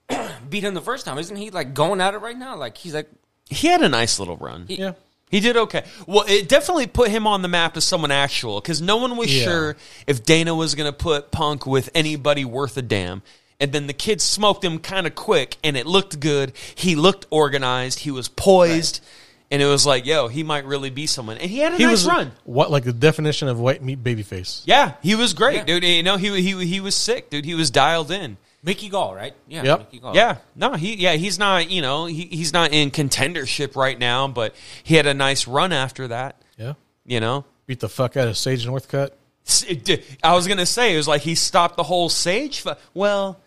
beat 0.49 0.63
him 0.65 0.73
the 0.73 0.81
first 0.81 1.05
time, 1.05 1.17
isn't 1.17 1.37
he 1.37 1.49
like 1.49 1.73
going 1.73 2.01
at 2.01 2.13
it 2.13 2.17
right 2.17 2.37
now? 2.37 2.57
Like 2.57 2.75
he's 2.77 2.93
like 2.93 3.09
He 3.49 3.67
had 3.67 3.81
a 3.81 3.89
nice 3.89 4.19
little 4.19 4.35
run. 4.35 4.65
he, 4.67 4.79
Yeah. 4.79 4.93
He 5.29 5.39
did 5.41 5.57
okay. 5.57 5.83
Well, 6.05 6.23
it 6.27 6.47
definitely 6.47 6.87
put 6.87 7.09
him 7.09 7.27
on 7.27 7.41
the 7.41 7.47
map 7.49 7.75
as 7.75 7.83
someone 7.83 8.11
actual 8.11 8.61
because 8.61 8.81
no 8.81 8.97
one 8.97 9.17
was 9.17 9.35
Yeah. 9.35 9.43
sure 9.43 9.77
if 10.07 10.23
Dana 10.23 10.55
was 10.55 10.73
going 10.75 10.89
to 10.89 10.97
put 10.97 11.31
Punk 11.31 11.65
with 11.65 11.89
anybody 11.93 12.45
worth 12.45 12.77
a 12.77 12.81
damn. 12.81 13.21
And 13.59 13.71
then 13.73 13.87
the 13.87 13.93
kid 13.93 14.21
smoked 14.21 14.63
him 14.63 14.77
kind 14.79 15.07
of 15.07 15.15
quick, 15.15 15.57
and 15.63 15.75
it 15.75 15.85
looked 15.87 16.19
good. 16.19 16.53
He 16.75 16.95
looked 16.95 17.25
organized. 17.31 17.99
He 17.99 18.11
was 18.11 18.29
poised, 18.29 19.01
and 19.49 19.61
it 19.61 19.65
was 19.65 19.83
like, 19.85 20.05
yo, 20.05 20.27
he 20.27 20.43
might 20.43 20.63
really 20.65 20.91
be 20.91 21.07
someone. 21.07 21.37
And 21.39 21.49
he 21.49 21.57
had 21.59 21.73
a 21.73 21.77
He 21.77 21.83
nice 21.83 21.91
was 21.91 22.05
run. 22.05 22.31
what 22.43 22.69
like 22.69 22.83
the 22.83 22.93
definition 22.93 23.47
of 23.47 23.59
white 23.59 23.81
meat 23.83 24.03
babyface. 24.03 24.61
Yeah, 24.65 24.93
he 25.01 25.15
was 25.15 25.33
great, 25.33 25.55
Yeah. 25.55 25.63
dude. 25.65 25.83
You 25.83 26.03
know, 26.03 26.17
he 26.17 26.39
he 26.41 26.65
he 26.67 26.79
was 26.79 26.93
sick, 26.95 27.29
dude. 27.31 27.45
He 27.45 27.55
was 27.55 27.71
dialed 27.71 28.11
in. 28.11 28.37
Mickey 28.63 28.89
Gall, 28.89 29.13
right? 29.15 29.33
Yeah, 29.47 29.63
Yep. 29.63 29.79
Mickey 29.79 29.99
Gall. 29.99 30.15
Yeah, 30.15 30.37
no, 30.55 30.73
he 30.73 30.95
yeah 30.95 31.13
he's 31.13 31.37
not 31.39 31.69
you 31.69 31.81
know 31.81 32.05
he 32.05 32.23
he's 32.25 32.53
not 32.53 32.73
in 32.73 32.91
contendership 32.91 33.75
right 33.75 33.97
now, 33.97 34.27
but 34.27 34.55
he 34.83 34.95
had 34.95 35.05
a 35.05 35.13
nice 35.13 35.47
run 35.47 35.71
after 35.71 36.07
that. 36.09 36.41
Yeah. 36.57 36.73
You 37.05 37.19
know, 37.19 37.45
Beat 37.67 37.79
the 37.79 37.89
fuck 37.89 38.17
out 38.17 38.27
of 38.27 38.37
Sage 38.37 38.65
Northcutt. 38.65 39.11
S- 39.45 39.63
it 39.67 39.83
did- 39.85 40.03
I 40.23 40.33
was 40.35 40.47
gonna 40.47 40.65
say 40.65 40.93
it 40.93 40.97
was 40.97 41.07
like 41.07 41.21
he 41.21 41.35
stopped 41.35 41.77
the 41.77 41.83
whole 41.83 42.09
Sage. 42.09 42.61
fu- 42.61 42.71
Well, 42.93 43.39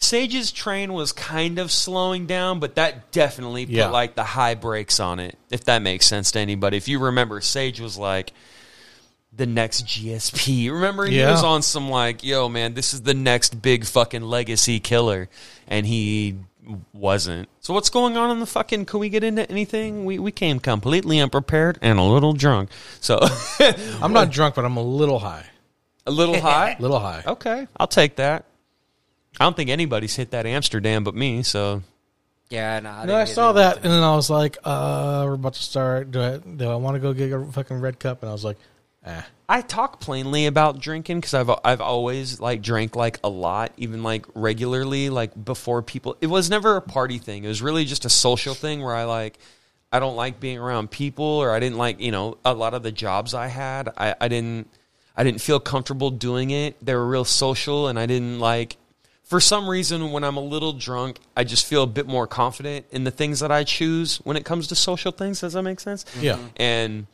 Sage's 0.00 0.52
train 0.52 0.92
was 0.92 1.10
kind 1.12 1.58
of 1.58 1.72
slowing 1.72 2.26
down, 2.26 2.60
but 2.60 2.76
that 2.76 3.10
definitely 3.10 3.66
put 3.66 3.74
Yeah. 3.74 3.88
like 3.88 4.14
the 4.14 4.22
high 4.22 4.54
brakes 4.54 5.00
on 5.00 5.18
it. 5.18 5.36
If 5.50 5.64
that 5.64 5.82
makes 5.82 6.06
sense 6.06 6.30
to 6.32 6.38
anybody. 6.38 6.76
If 6.76 6.86
you 6.86 7.00
remember, 7.00 7.40
Sage 7.40 7.80
was 7.80 7.96
like 7.96 8.32
the 9.38 9.46
next 9.46 9.86
GSP. 9.86 10.70
Remember, 10.70 11.06
he 11.06 11.18
Yeah. 11.20 11.30
was 11.30 11.42
on 11.42 11.62
some 11.62 11.88
like, 11.88 12.22
yo, 12.22 12.48
man, 12.50 12.74
this 12.74 12.92
is 12.92 13.02
the 13.02 13.14
next 13.14 13.62
big 13.62 13.86
fucking 13.86 14.22
legacy 14.22 14.78
killer, 14.80 15.28
and 15.66 15.86
he 15.86 16.36
wasn't. 16.92 17.48
So 17.60 17.72
what's 17.72 17.88
going 17.88 18.16
on 18.18 18.30
in 18.30 18.40
the 18.40 18.46
fucking? 18.46 18.84
Can 18.84 19.00
we 19.00 19.08
get 19.08 19.24
into 19.24 19.50
anything? 19.50 20.04
We 20.04 20.18
we 20.18 20.30
came 20.32 20.60
completely 20.60 21.18
unprepared 21.18 21.78
and 21.80 21.98
a 21.98 22.02
little 22.02 22.34
drunk, 22.34 22.68
so 23.00 23.18
I'm 24.02 24.12
not 24.12 24.30
drunk, 24.30 24.54
but 24.54 24.64
I'm 24.66 24.76
a 24.76 24.82
little 24.82 25.18
high. 25.20 25.46
a 26.06 26.10
little 26.10 26.40
high. 26.40 26.76
A 26.78 26.82
little 26.82 27.00
high. 27.00 27.22
Okay, 27.26 27.66
I'll 27.78 27.86
take 27.86 28.16
that. 28.16 28.44
I 29.40 29.44
don't 29.44 29.56
think 29.56 29.70
anybody's 29.70 30.16
hit 30.16 30.32
that 30.32 30.46
Amsterdam 30.46 31.04
but 31.04 31.14
me. 31.14 31.42
So 31.44 31.82
Yeah, 32.50 32.80
no, 32.80 32.90
I, 32.90 33.04
No, 33.06 33.14
I 33.14 33.24
saw 33.24 33.52
that, 33.52 33.76
and 33.76 33.84
then 33.92 34.02
I 34.02 34.16
was 34.16 34.28
like, 34.30 34.58
uh, 34.64 35.22
"We're 35.26 35.34
about 35.34 35.54
to 35.54 35.62
start. 35.62 36.10
Do 36.10 36.20
I 36.20 36.36
do 36.38 36.68
I 36.68 36.74
want 36.76 36.96
to 36.96 37.00
go 37.00 37.12
get 37.14 37.32
a 37.32 37.44
fucking 37.44 37.80
red 37.80 37.98
cup?" 38.00 38.22
And 38.22 38.28
I 38.30 38.32
was 38.32 38.44
like, 38.44 38.58
"Eh." 39.04 39.22
I 39.48 39.62
talk 39.62 40.00
plainly 40.00 40.46
about 40.46 40.78
drinking 40.78 41.20
because 41.20 41.32
I've 41.32 41.50
I've 41.64 41.80
always 41.80 42.38
like 42.38 42.60
drank 42.60 42.94
like 42.94 43.18
a 43.24 43.28
lot, 43.28 43.72
even 43.78 44.02
like 44.02 44.26
regularly, 44.34 45.08
like 45.08 45.42
before 45.42 45.82
people. 45.82 46.16
It 46.20 46.26
was 46.26 46.50
never 46.50 46.76
a 46.76 46.82
party 46.82 47.18
thing. 47.18 47.44
It 47.44 47.48
was 47.48 47.62
really 47.62 47.84
just 47.84 48.04
a 48.04 48.10
social 48.10 48.54
thing 48.54 48.82
where 48.82 48.94
I 48.94 49.04
like 49.04 49.38
I 49.90 50.00
don't 50.00 50.16
like 50.16 50.38
being 50.38 50.58
around 50.58 50.90
people, 50.90 51.24
or 51.24 51.50
I 51.52 51.60
didn't 51.60 51.78
like 51.78 52.00
you 52.00 52.10
know 52.10 52.36
a 52.44 52.52
lot 52.52 52.74
of 52.74 52.82
the 52.82 52.92
jobs 52.92 53.32
I 53.32 53.46
had. 53.46 53.88
I, 53.96 54.14
I 54.20 54.28
didn't 54.28 54.68
I 55.16 55.24
didn't 55.24 55.40
feel 55.40 55.58
comfortable 55.60 56.10
doing 56.10 56.50
it. 56.50 56.76
They 56.84 56.94
were 56.94 57.06
real 57.06 57.24
social, 57.24 57.88
and 57.88 57.98
I 57.98 58.06
didn't 58.06 58.38
like. 58.40 58.76
For 59.24 59.40
some 59.40 59.68
reason, 59.68 60.10
when 60.12 60.24
I'm 60.24 60.38
a 60.38 60.42
little 60.42 60.72
drunk, 60.72 61.18
I 61.36 61.44
just 61.44 61.66
feel 61.66 61.82
a 61.82 61.86
bit 61.86 62.06
more 62.06 62.26
confident 62.26 62.86
in 62.90 63.04
the 63.04 63.10
things 63.10 63.40
that 63.40 63.52
I 63.52 63.64
choose 63.64 64.18
when 64.18 64.38
it 64.38 64.44
comes 64.46 64.68
to 64.68 64.74
social 64.74 65.12
things. 65.12 65.40
Does 65.40 65.52
that 65.52 65.62
make 65.62 65.80
sense? 65.80 66.06
Yeah. 66.18 66.38
and 66.56 67.06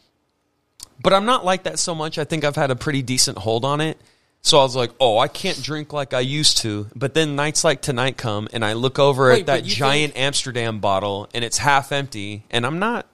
but 1.00 1.12
I'm 1.12 1.24
not 1.24 1.44
like 1.44 1.64
that 1.64 1.78
so 1.78 1.94
much. 1.94 2.18
I 2.18 2.24
think 2.24 2.44
I've 2.44 2.56
had 2.56 2.70
a 2.70 2.76
pretty 2.76 3.02
decent 3.02 3.38
hold 3.38 3.64
on 3.64 3.80
it. 3.80 3.98
So 4.42 4.58
I 4.58 4.62
was 4.62 4.76
like, 4.76 4.90
"Oh, 5.00 5.18
I 5.18 5.28
can't 5.28 5.62
drink 5.62 5.92
like 5.94 6.12
I 6.12 6.20
used 6.20 6.58
to." 6.58 6.86
But 6.94 7.14
then 7.14 7.34
nights 7.34 7.64
like 7.64 7.80
tonight 7.80 8.18
come, 8.18 8.46
and 8.52 8.62
I 8.62 8.74
look 8.74 8.98
over 8.98 9.28
Wait, 9.28 9.40
at 9.40 9.46
but 9.46 9.52
that 9.52 9.64
you 9.64 9.74
giant 9.74 10.16
Amsterdam 10.16 10.80
bottle, 10.80 11.30
and 11.32 11.42
it's 11.42 11.56
half 11.56 11.92
empty, 11.92 12.44
and 12.50 12.66
I'm 12.66 12.78
not 12.78 13.06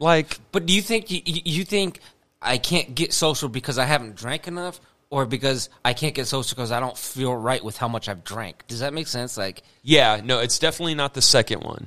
like, 0.00 0.40
But 0.50 0.66
do 0.66 0.74
you 0.74 0.82
think 0.82 1.10
you, 1.10 1.20
you 1.24 1.42
you 1.44 1.64
think 1.64 2.00
I 2.42 2.58
can't 2.58 2.94
get 2.94 3.12
social 3.12 3.48
because 3.48 3.78
I 3.78 3.84
haven't 3.84 4.16
drank 4.16 4.48
enough, 4.48 4.80
or 5.08 5.24
because 5.24 5.70
I 5.84 5.92
can't 5.92 6.14
get 6.14 6.26
social 6.26 6.56
because 6.56 6.72
I 6.72 6.80
don't 6.80 6.98
feel 6.98 7.34
right 7.34 7.62
with 7.62 7.76
how 7.76 7.86
much 7.86 8.08
I've 8.08 8.24
drank? 8.24 8.64
Does 8.66 8.80
that 8.80 8.92
make 8.92 9.06
sense? 9.06 9.36
Like, 9.36 9.62
yeah, 9.82 10.20
no, 10.22 10.40
it's 10.40 10.58
definitely 10.58 10.96
not 10.96 11.14
the 11.14 11.22
second 11.22 11.62
one. 11.62 11.86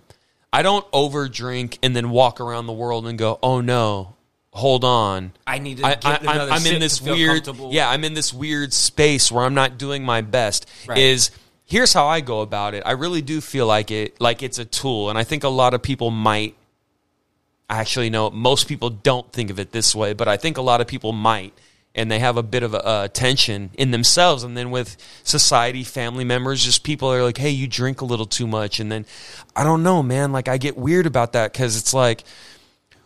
I 0.53 0.61
don't 0.61 0.85
over 0.93 1.27
drink 1.27 1.79
and 1.83 1.93
then 1.93 2.11
walk 2.11 2.39
around 2.39 2.67
the 2.67 2.73
world 2.73 3.05
and 3.07 3.17
go, 3.17 3.37
"Oh 3.43 3.59
no, 3.59 4.14
hold 4.55 4.83
on." 4.83 5.33
I 5.45 5.59
need 5.59 5.77
to 5.77 5.85
I, 5.85 5.95
get 5.95 6.05
I, 6.05 6.15
another 6.15 6.51
I'm, 6.51 6.53
I'm 6.53 6.59
sip 6.61 6.73
in 6.73 6.79
this 6.79 7.01
weird, 7.01 7.47
yeah, 7.69 7.89
I'm 7.89 8.03
in 8.03 8.15
this 8.15 8.33
weird 8.33 8.73
space 8.73 9.31
where 9.31 9.45
I'm 9.45 9.53
not 9.53 9.77
doing 9.77 10.03
my 10.03 10.21
best. 10.21 10.67
Right. 10.87 10.97
Is 10.97 11.29
here's 11.65 11.93
how 11.93 12.07
I 12.07 12.21
go 12.21 12.41
about 12.41 12.73
it. 12.73 12.83
I 12.85 12.91
really 12.91 13.21
do 13.21 13.41
feel 13.41 13.67
like 13.67 13.91
it, 13.91 14.19
like 14.21 14.41
it's 14.41 14.59
a 14.59 14.65
tool, 14.65 15.09
and 15.09 15.17
I 15.17 15.23
think 15.23 15.43
a 15.43 15.49
lot 15.49 15.73
of 15.73 15.81
people 15.81 16.11
might. 16.11 16.55
Actually, 17.67 18.11
no, 18.11 18.29
most 18.29 18.67
people 18.67 18.91
don't 18.91 19.31
think 19.33 19.49
of 19.49 19.59
it 19.59 19.71
this 19.71 19.95
way, 19.95 20.13
but 20.13 20.27
I 20.27 20.37
think 20.37 20.57
a 20.57 20.61
lot 20.61 20.81
of 20.81 20.87
people 20.87 21.11
might, 21.11 21.51
and 21.95 22.11
they 22.11 22.19
have 22.19 22.37
a 22.37 22.43
bit 22.43 22.61
of 22.61 22.75
a, 22.75 22.81
a 23.05 23.09
tension 23.11 23.71
in 23.75 23.89
themselves, 23.89 24.43
and 24.43 24.55
then 24.55 24.69
with 24.69 24.95
society, 25.23 25.83
family 25.83 26.23
members, 26.23 26.63
just 26.63 26.83
people 26.83 27.11
are 27.11 27.23
like, 27.23 27.37
"Hey, 27.37 27.49
you 27.49 27.67
drink 27.67 28.01
a 28.01 28.05
little 28.05 28.27
too 28.27 28.45
much," 28.45 28.79
and 28.79 28.91
then 28.91 29.07
I 29.55 29.63
don't 29.63 29.81
know, 29.81 30.03
man. 30.03 30.31
Like 30.31 30.47
I 30.47 30.57
get 30.59 30.77
weird 30.77 31.07
about 31.07 31.33
that 31.33 31.53
because 31.53 31.75
it's 31.75 31.91
like 31.91 32.23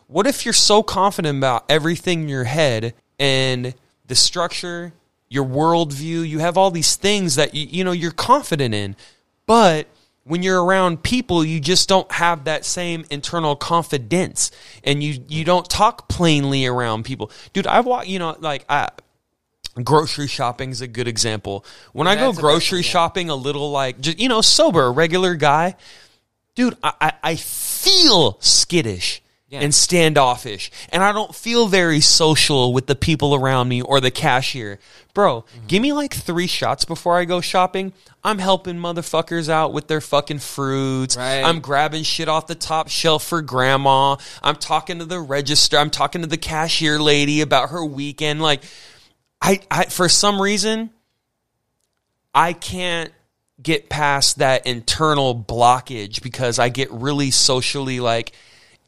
what 0.10 0.26
if 0.26 0.44
you're 0.44 0.54
so 0.54 0.82
confident 0.82 1.38
about 1.38 1.66
everything 1.70 2.24
in 2.24 2.30
your 2.30 2.44
head 2.44 2.96
and 3.20 3.76
the 4.08 4.16
structure, 4.16 4.92
your 5.30 5.46
worldview, 5.46 6.28
you 6.28 6.40
have 6.40 6.58
all 6.58 6.72
these 6.72 6.96
things 6.96 7.36
that 7.36 7.54
you, 7.54 7.68
you 7.70 7.84
know 7.84 7.92
you're 7.92 8.12
confident 8.12 8.74
in, 8.74 8.96
but 9.46 9.88
when 10.24 10.42
you're 10.42 10.64
around 10.64 11.04
people, 11.04 11.46
you 11.46 11.60
just 11.60 11.88
don't 11.88 12.12
have 12.12 12.46
that 12.46 12.66
same 12.66 13.06
internal 13.12 13.56
confidence, 13.56 14.50
and 14.84 15.04
you 15.04 15.24
you 15.28 15.46
don't 15.46 15.70
talk 15.70 16.10
plainly 16.10 16.66
around 16.66 17.06
people, 17.06 17.32
dude. 17.54 17.68
I 17.68 17.80
walk, 17.82 18.08
you 18.08 18.20
know, 18.20 18.36
like 18.40 18.66
I. 18.68 18.90
Grocery 19.84 20.28
shopping 20.28 20.72
is 20.72 20.82
a 20.82 20.88
good 20.88 21.08
example. 21.08 21.64
When 21.94 22.06
I 22.06 22.16
go 22.16 22.32
a 22.32 22.34
grocery 22.34 22.80
good 22.80 22.86
yeah. 22.86 22.92
shopping, 22.92 23.30
a 23.30 23.36
little 23.36 23.72
like 23.72 24.02
just 24.02 24.20
you 24.20 24.28
know 24.28 24.42
sober, 24.42 24.84
a 24.86 24.92
regular 24.92 25.36
guy, 25.36 25.76
dude, 26.56 26.76
I, 26.84 26.94
I, 27.00 27.14
I 27.24 27.36
feel 27.36 28.38
skittish 28.42 29.22
Yeah. 29.50 29.62
and 29.62 29.74
standoffish, 29.74 30.70
and 30.92 31.02
I 31.04 31.12
don't 31.12 31.34
feel 31.34 31.68
very 31.68 32.02
social 32.02 32.72
with 32.72 32.86
the 32.86 32.96
people 32.96 33.34
around 33.34 33.68
me 33.68 33.82
or 33.82 34.00
the 34.00 34.12
cashier. 34.12 34.78
Bro, 35.16 35.42
Mm-hmm. 35.42 35.68
give 35.68 35.82
me 35.82 35.92
like 35.92 36.14
three 36.14 36.46
shots 36.46 36.86
before 36.86 37.18
I 37.18 37.26
go 37.26 37.42
shopping. 37.42 37.92
I'm 38.24 38.38
helping 38.38 38.76
motherfuckers 38.78 39.50
out 39.50 39.74
with 39.74 39.88
their 39.88 40.02
fucking 40.02 40.38
fruits. 40.40 41.18
Right. 41.18 41.42
I'm 41.44 41.62
grabbing 41.62 42.04
shit 42.04 42.28
off 42.30 42.46
the 42.48 42.54
top 42.54 42.90
shelf 42.90 43.24
for 43.24 43.42
grandma. 43.42 44.18
I'm 44.44 44.56
talking 44.56 45.00
to 45.00 45.06
the 45.06 45.20
register. 45.20 45.78
I'm 45.78 45.90
talking 45.90 46.22
to 46.22 46.28
the 46.28 46.38
cashier 46.38 47.00
lady 47.00 47.42
about 47.42 47.70
her 47.70 47.84
weekend. 47.84 48.42
Like, 48.42 48.62
I, 49.42 49.62
I 49.72 49.86
for 49.86 50.10
some 50.10 50.40
reason, 50.42 50.92
I 52.36 52.54
can't 52.54 53.12
get 53.62 53.90
past 53.90 54.38
that 54.38 54.68
internal 54.68 55.36
blockage 55.36 56.22
because 56.22 56.60
I 56.60 56.70
get 56.70 56.92
really 56.92 57.32
socially 57.32 58.00
like 58.00 58.32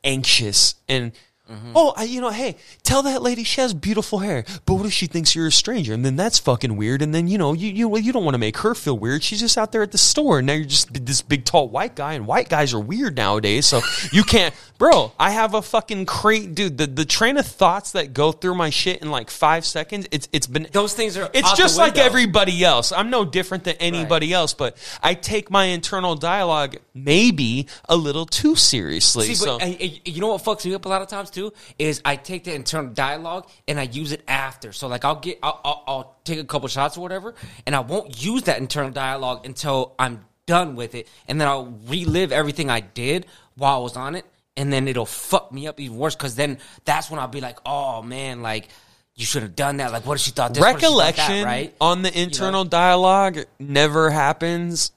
anxious 0.03 0.75
and 0.87 1.11
Mm-hmm. 1.51 1.71
oh 1.75 1.93
I, 1.95 2.03
you 2.03 2.21
know 2.21 2.29
hey 2.29 2.55
tell 2.83 3.03
that 3.03 3.21
lady 3.21 3.43
she 3.43 3.61
has 3.61 3.73
beautiful 3.73 4.19
hair 4.19 4.45
but 4.65 4.75
what 4.75 4.85
if 4.85 4.93
she 4.93 5.07
thinks 5.07 5.35
you're 5.35 5.47
a 5.47 5.51
stranger 5.51 5.93
and 5.93 6.05
then 6.05 6.15
that's 6.15 6.39
fucking 6.39 6.77
weird 6.77 7.01
and 7.01 7.13
then 7.13 7.27
you 7.27 7.37
know 7.37 7.53
you 7.53 7.71
you, 7.71 7.89
well, 7.89 8.01
you 8.01 8.13
don't 8.13 8.23
want 8.23 8.35
to 8.35 8.39
make 8.39 8.57
her 8.57 8.73
feel 8.73 8.97
weird 8.97 9.23
she's 9.23 9.39
just 9.39 9.57
out 9.57 9.71
there 9.71 9.83
at 9.83 9.91
the 9.91 9.97
store 9.97 10.39
and 10.39 10.47
now 10.47 10.53
you're 10.53 10.65
just 10.65 10.93
this 11.05 11.21
big 11.21 11.45
tall 11.45 11.67
white 11.67 11.95
guy 11.95 12.13
and 12.13 12.25
white 12.25 12.49
guys 12.49 12.73
are 12.73 12.79
weird 12.79 13.15
nowadays 13.15 13.65
so 13.65 13.81
you 14.11 14.23
can't 14.23 14.55
bro 14.77 15.11
I 15.19 15.31
have 15.31 15.53
a 15.53 15.61
fucking 15.61 16.05
crate 16.05 16.55
dude 16.55 16.77
the, 16.77 16.87
the 16.87 17.05
train 17.05 17.37
of 17.37 17.45
thoughts 17.45 17.91
that 17.91 18.13
go 18.13 18.31
through 18.31 18.55
my 18.55 18.69
shit 18.69 19.01
in 19.01 19.11
like 19.11 19.29
five 19.29 19.65
seconds 19.65 20.07
it's 20.11 20.27
it's 20.31 20.47
been 20.47 20.67
those 20.71 20.93
things 20.93 21.17
are. 21.17 21.29
it's 21.33 21.53
just 21.53 21.77
like 21.77 21.97
everybody 21.97 22.63
else. 22.63 22.91
I'm 22.91 23.09
no 23.09 23.25
different 23.25 23.63
than 23.63 23.75
anybody 23.79 24.33
else, 24.33 24.53
but 24.53 24.77
I 25.01 25.13
take 25.13 25.49
my 25.49 25.65
internal 25.65 26.15
dialogue 26.15 26.77
maybe 26.93 27.67
a 27.87 27.95
little 27.95 28.25
too 28.25 28.55
seriously. 28.55 29.27
See, 29.27 29.35
so 29.35 29.59
but 29.59 30.07
you 30.07 30.21
know 30.21 30.27
what 30.27 30.43
fucks 30.43 30.65
me 30.65 30.73
up 30.73 30.85
a 30.85 30.89
lot 30.89 31.01
of 31.01 31.07
times 31.07 31.29
too 31.29 31.40
is 31.79 32.01
I 32.05 32.15
take 32.15 32.43
the 32.43 32.53
internal 32.53 32.93
dialogue 32.93 33.49
and 33.67 33.79
I 33.79 33.83
use 33.83 34.11
it 34.11 34.23
after. 34.27 34.71
So 34.73 34.87
like 34.87 35.03
I'll 35.03 35.19
get 35.19 35.39
I'll, 35.41 35.59
I'll, 35.65 35.83
I'll 35.87 36.15
take 36.23 36.39
a 36.39 36.43
couple 36.43 36.67
shots 36.67 36.97
or 36.97 37.01
whatever, 37.01 37.33
and 37.65 37.75
I 37.75 37.79
won't 37.79 38.23
use 38.23 38.43
that 38.43 38.59
internal 38.59 38.91
dialogue 38.91 39.45
until 39.45 39.95
I'm 39.97 40.25
done 40.45 40.75
with 40.75 40.95
it, 40.95 41.07
and 41.27 41.39
then 41.39 41.47
I'll 41.47 41.73
relive 41.87 42.31
everything 42.31 42.69
I 42.69 42.81
did 42.81 43.25
while 43.55 43.75
I 43.75 43.79
was 43.79 43.95
on 43.95 44.15
it, 44.15 44.25
and 44.55 44.71
then 44.71 44.87
it'll 44.87 45.05
fuck 45.05 45.51
me 45.51 45.67
up 45.67 45.79
even 45.79 45.97
worse 45.97 46.15
because 46.15 46.35
then 46.35 46.59
that's 46.85 47.09
when 47.09 47.19
I'll 47.19 47.27
be 47.27 47.41
like, 47.41 47.59
oh 47.65 48.01
man, 48.01 48.41
like. 48.41 48.67
You 49.13 49.25
should 49.25 49.43
have 49.43 49.57
done 49.57 49.77
that. 49.77 49.91
Like, 49.91 50.05
what 50.05 50.15
if 50.15 50.21
she 50.21 50.31
thought 50.31 50.53
this? 50.53 50.57
She 50.57 50.63
thought 50.63 50.79
that, 50.79 50.83
recollection 50.87 51.43
right? 51.43 51.75
on 51.81 52.01
the 52.01 52.19
internal 52.19 52.63
dialogue 52.63 53.39
never 53.59 54.09
happens. 54.09 54.93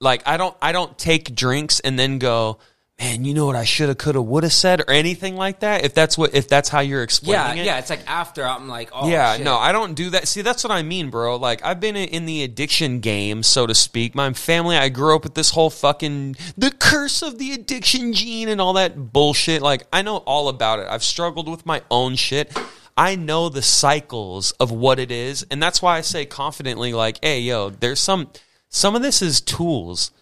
Like 0.00 0.22
I 0.26 0.36
don't 0.36 0.54
I 0.60 0.72
don't 0.72 0.98
take 0.98 1.34
drinks 1.34 1.80
and 1.80 1.98
then 1.98 2.18
go, 2.18 2.58
man, 2.98 3.24
you 3.24 3.34
know 3.34 3.44
what 3.46 3.56
I 3.56 3.64
should 3.64 3.88
have, 3.88 3.98
could 3.98 4.14
have, 4.14 4.24
would 4.24 4.42
have 4.42 4.52
said, 4.52 4.80
or 4.80 4.90
anything 4.90 5.36
like 5.36 5.60
that. 5.60 5.84
If 5.84 5.92
that's 5.94 6.16
what 6.16 6.34
if 6.34 6.48
that's 6.48 6.68
how 6.68 6.80
you're 6.80 7.00
Yeah, 7.00 7.04
explaining 7.04 7.58
it, 7.58 7.66
yeah. 7.66 7.78
It's 7.78 7.90
like 7.90 8.00
after 8.08 8.44
I'm 8.44 8.68
like, 8.68 8.90
oh 8.92 9.08
yeah, 9.08 9.36
shit. 9.36 9.44
no, 9.44 9.56
I 9.56 9.72
don't 9.72 9.94
do 9.94 10.10
that. 10.10 10.28
See, 10.28 10.42
that's 10.42 10.64
what 10.64 10.70
I 10.70 10.82
mean, 10.82 11.10
bro. 11.10 11.36
Like, 11.36 11.64
I've 11.64 11.80
been 11.80 11.96
in 11.96 12.08
in 12.08 12.26
the 12.26 12.42
addiction 12.42 13.00
game, 13.00 13.42
so 13.42 13.66
to 13.66 13.74
speak. 13.74 14.14
My 14.14 14.32
family, 14.32 14.76
I 14.76 14.88
grew 14.88 15.14
up 15.14 15.24
with 15.24 15.34
this 15.34 15.50
whole 15.50 15.70
fucking 15.70 16.36
the 16.56 16.70
curse 16.70 17.22
of 17.22 17.38
the 17.38 17.52
addiction 17.52 18.12
gene 18.12 18.48
and 18.48 18.60
all 18.60 18.72
that 18.74 19.12
bullshit. 19.12 19.62
Like, 19.62 19.86
I 19.92 20.02
know 20.02 20.18
all 20.18 20.48
about 20.48 20.78
it. 20.80 20.86
I've 20.88 21.04
struggled 21.04 21.48
with 21.48 21.66
my 21.66 21.82
own 21.90 22.16
shit. 22.16 22.56
I 22.96 23.14
know 23.14 23.50
the 23.50 23.60
cycles 23.60 24.52
of 24.52 24.70
what 24.70 24.98
it 24.98 25.10
is, 25.10 25.44
and 25.50 25.62
that's 25.62 25.82
why 25.82 25.98
I 25.98 26.00
say 26.00 26.24
confidently, 26.24 26.94
like, 26.94 27.18
hey, 27.22 27.40
yo, 27.40 27.68
there's 27.68 28.00
some 28.00 28.30
some 28.70 28.96
of 28.96 29.02
this 29.02 29.20
is 29.20 29.42
tools. 29.42 30.12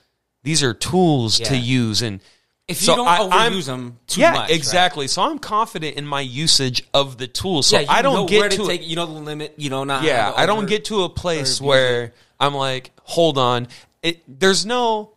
These 0.42 0.62
are 0.62 0.74
tools 0.74 1.38
to 1.38 1.56
use, 1.56 2.02
and 2.02 2.20
If 2.66 2.80
you 2.80 2.86
so 2.86 2.96
don't 2.96 3.08
I- 3.08 3.44
I'm- 3.44 3.60
them 3.60 3.98
too 4.06 4.22
yeah, 4.22 4.32
much, 4.32 4.40
right? 4.40 4.50
exactly. 4.50 5.06
So 5.06 5.22
I'm 5.22 5.38
confident 5.38 5.96
in 5.96 6.06
my 6.06 6.22
usage 6.22 6.82
of 6.94 7.18
the 7.18 7.26
tools. 7.26 7.66
So 7.66 7.78
yeah, 7.78 7.86
I 7.90 8.00
don't 8.00 8.26
get 8.28 8.52
to, 8.52 8.56
to 8.58 8.66
take. 8.66 8.88
You 8.88 8.96
know 8.96 9.06
the 9.06 9.12
limit. 9.12 9.54
You 9.56 9.68
know 9.70 9.84
not. 9.84 10.02
yeah, 10.02 10.32
I 10.34 10.46
don't 10.46 10.66
get 10.66 10.86
to 10.86 11.04
a 11.04 11.08
place 11.08 11.60
where. 11.60 12.12
I'm 12.40 12.54
like, 12.54 12.90
hold 13.02 13.38
on. 13.38 13.68
It 14.02 14.22
there's 14.28 14.66
no 14.66 15.12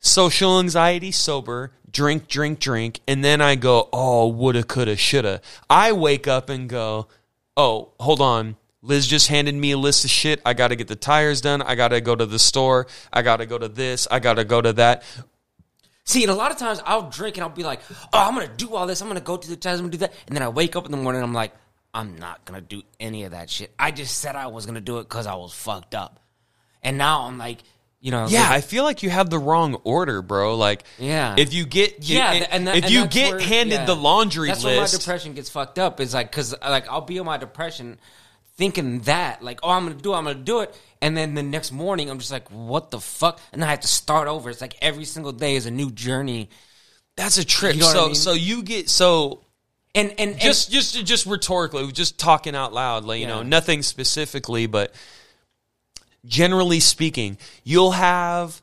social 0.00 0.58
anxiety 0.58 1.12
sober, 1.12 1.72
drink, 1.90 2.28
drink, 2.28 2.58
drink, 2.58 3.00
and 3.06 3.22
then 3.24 3.40
I 3.40 3.54
go, 3.54 3.88
oh, 3.92 4.28
woulda, 4.28 4.64
coulda, 4.64 4.96
shoulda. 4.96 5.40
I 5.70 5.92
wake 5.92 6.26
up 6.26 6.48
and 6.48 6.68
go, 6.68 7.08
oh, 7.56 7.92
hold 8.00 8.20
on. 8.20 8.56
Liz 8.84 9.06
just 9.06 9.28
handed 9.28 9.54
me 9.54 9.70
a 9.70 9.78
list 9.78 10.04
of 10.04 10.10
shit. 10.10 10.40
I 10.44 10.54
got 10.54 10.68
to 10.68 10.76
get 10.76 10.88
the 10.88 10.96
tires 10.96 11.40
done. 11.40 11.62
I 11.62 11.76
got 11.76 11.88
to 11.88 12.00
go 12.00 12.16
to 12.16 12.26
the 12.26 12.40
store. 12.40 12.88
I 13.12 13.22
got 13.22 13.36
to 13.36 13.46
go 13.46 13.56
to 13.56 13.68
this. 13.68 14.08
I 14.10 14.18
got 14.18 14.34
to 14.34 14.44
go 14.44 14.60
to 14.60 14.72
that. 14.72 15.04
See, 16.04 16.22
and 16.24 16.30
a 16.32 16.34
lot 16.34 16.50
of 16.50 16.58
times 16.58 16.80
I'll 16.84 17.10
drink 17.10 17.36
and 17.36 17.44
I'll 17.44 17.50
be 17.50 17.62
like, 17.62 17.80
"Oh, 18.12 18.18
I'm 18.18 18.34
gonna 18.34 18.48
do 18.48 18.74
all 18.74 18.86
this. 18.86 19.00
I'm 19.00 19.08
gonna 19.08 19.20
go 19.20 19.36
to 19.36 19.48
the 19.48 19.56
test. 19.56 19.78
I'm 19.78 19.84
gonna 19.86 19.92
do 19.92 19.98
that." 19.98 20.12
And 20.26 20.34
then 20.36 20.42
I 20.42 20.48
wake 20.48 20.74
up 20.74 20.84
in 20.84 20.90
the 20.90 20.96
morning 20.96 21.20
and 21.22 21.28
I'm 21.28 21.34
like, 21.34 21.52
"I'm 21.94 22.18
not 22.18 22.44
gonna 22.44 22.60
do 22.60 22.82
any 22.98 23.22
of 23.24 23.30
that 23.30 23.48
shit. 23.48 23.72
I 23.78 23.92
just 23.92 24.18
said 24.18 24.34
I 24.34 24.48
was 24.48 24.66
gonna 24.66 24.80
do 24.80 24.98
it 24.98 25.04
because 25.04 25.26
I 25.26 25.34
was 25.34 25.52
fucked 25.52 25.94
up." 25.94 26.18
And 26.82 26.98
now 26.98 27.22
I'm 27.22 27.38
like, 27.38 27.58
you 28.00 28.10
know, 28.10 28.26
Yeah, 28.26 28.40
like- 28.40 28.50
I 28.50 28.60
feel 28.62 28.82
like 28.82 29.04
you 29.04 29.10
have 29.10 29.30
the 29.30 29.38
wrong 29.38 29.76
order, 29.84 30.22
bro. 30.22 30.56
Like, 30.56 30.82
Yeah. 30.98 31.36
if 31.38 31.54
you 31.54 31.64
get, 31.64 32.02
you- 32.08 32.16
yeah, 32.18 32.32
and 32.50 32.66
that, 32.66 32.76
if 32.78 32.84
and 32.86 32.92
you 32.92 33.06
get 33.06 33.30
where- 33.34 33.40
handed 33.40 33.74
yeah. 33.76 33.84
the 33.84 33.94
laundry 33.94 34.48
that's 34.48 34.64
where 34.64 34.80
my 34.80 34.88
depression 34.88 35.34
gets 35.34 35.50
fucked 35.50 35.78
up. 35.78 36.00
Is 36.00 36.12
like 36.12 36.32
because 36.32 36.52
like 36.62 36.88
I'll 36.88 37.00
be 37.02 37.20
on 37.20 37.26
my 37.26 37.36
depression 37.36 38.00
thinking 38.56 39.00
that 39.00 39.42
like 39.42 39.60
oh 39.62 39.70
I'm 39.70 39.86
gonna 39.86 40.00
do 40.00 40.12
it, 40.12 40.16
I'm 40.16 40.24
gonna 40.24 40.36
do 40.36 40.60
it, 40.60 40.78
and 41.00 41.16
then 41.16 41.34
the 41.34 41.42
next 41.42 41.72
morning 41.72 42.10
I'm 42.10 42.18
just 42.18 42.32
like 42.32 42.48
what 42.50 42.90
the 42.90 43.00
fuck, 43.00 43.40
and 43.52 43.64
I 43.64 43.70
have 43.70 43.80
to 43.80 43.88
start 43.88 44.28
over. 44.28 44.50
It's 44.50 44.60
like 44.60 44.76
every 44.80 45.04
single 45.04 45.32
day 45.32 45.56
is 45.56 45.66
a 45.66 45.70
new 45.70 45.90
journey, 45.90 46.48
that's 47.16 47.38
a 47.38 47.44
trip. 47.44 47.74
You 47.74 47.80
know 47.80 47.86
so, 47.86 48.02
I 48.04 48.06
mean? 48.06 48.14
so 48.14 48.32
you 48.32 48.62
get 48.62 48.88
so 48.88 49.42
and 49.94 50.10
and, 50.10 50.30
and 50.32 50.40
just 50.40 50.70
just 50.70 51.04
just 51.04 51.26
rhetorically, 51.26 51.90
just 51.92 52.18
talking 52.18 52.54
out 52.54 52.72
loud, 52.72 53.04
like 53.04 53.20
you 53.20 53.26
know, 53.26 53.42
nothing 53.42 53.82
specifically, 53.82 54.66
but 54.66 54.94
generally 56.24 56.80
speaking, 56.80 57.36
you'll 57.64 57.92
have 57.92 58.62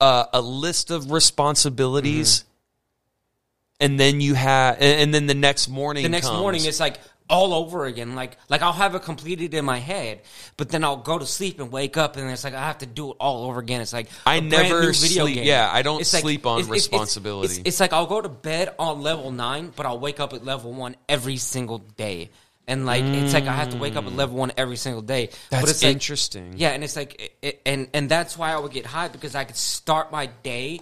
uh, 0.00 0.26
a 0.32 0.40
list 0.40 0.90
of 0.90 1.10
responsibilities, 1.10 2.40
Mm-hmm. 2.40 3.84
and 3.84 4.00
then 4.00 4.20
you 4.20 4.34
have, 4.34 4.76
and, 4.76 5.00
and 5.00 5.14
then 5.14 5.26
the 5.26 5.34
next 5.34 5.68
morning, 5.68 6.02
the 6.04 6.08
next 6.08 6.28
comes. 6.28 6.40
morning 6.40 6.64
it's 6.64 6.80
like 6.80 6.98
all 7.32 7.52
over 7.54 7.86
again. 7.86 8.14
Like 8.14 8.36
like 8.48 8.62
I'll 8.62 8.72
have 8.72 8.94
it 8.94 9.02
completed 9.02 9.54
in 9.54 9.64
my 9.64 9.78
head, 9.78 10.20
but 10.56 10.68
then 10.68 10.84
I'll 10.84 10.98
go 10.98 11.18
to 11.18 11.26
sleep 11.26 11.58
and 11.58 11.72
wake 11.72 11.96
up, 11.96 12.16
and 12.16 12.30
it's 12.30 12.44
like 12.44 12.54
I 12.54 12.60
have 12.66 12.78
to 12.78 12.86
do 12.86 13.10
it 13.10 13.16
all 13.18 13.46
over 13.46 13.58
again. 13.58 13.80
It's 13.80 13.92
like 13.92 14.08
I 14.26 14.38
never 14.40 14.92
sleep- 14.92 15.34
game. 15.36 15.44
yeah, 15.44 15.68
I 15.72 15.82
don't 15.82 16.00
It's 16.00 16.12
like- 16.12 16.22
sleep 16.22 16.46
on 16.46 16.58
it's- 16.60 16.70
responsibility. 16.70 17.54
It's, 17.56 17.62
it's 17.64 17.80
like 17.80 17.92
I'll 17.92 18.06
go 18.06 18.20
to 18.20 18.28
bed 18.28 18.74
on 18.78 19.00
level 19.02 19.32
nine, 19.32 19.72
but 19.74 19.86
I'll 19.86 19.98
wake 19.98 20.20
up 20.20 20.32
at 20.34 20.44
level 20.44 20.72
one 20.72 20.94
every 21.08 21.38
single 21.38 21.78
day. 21.78 22.30
And 22.68 22.86
like 22.86 23.02
it's 23.02 23.34
like 23.34 23.48
I 23.48 23.56
have 23.56 23.70
to 23.70 23.76
wake 23.76 23.96
up 23.96 24.04
at 24.06 24.12
level 24.14 24.36
one 24.36 24.52
every 24.56 24.76
single 24.76 25.02
day. 25.02 25.26
but 25.50 25.58
That's 25.58 25.70
it's 25.70 25.82
like, 25.82 25.92
interesting. 25.94 26.54
Yeah, 26.58 26.70
and 26.70 26.84
it's 26.84 26.94
like 26.94 27.34
it- 27.42 27.60
and 27.66 27.88
and 27.92 28.08
that's 28.08 28.38
why 28.38 28.52
I 28.52 28.58
would 28.58 28.70
get 28.72 28.86
high 28.86 29.08
because 29.08 29.34
I 29.34 29.42
could 29.44 29.56
start 29.56 30.12
my 30.12 30.26
day 30.44 30.80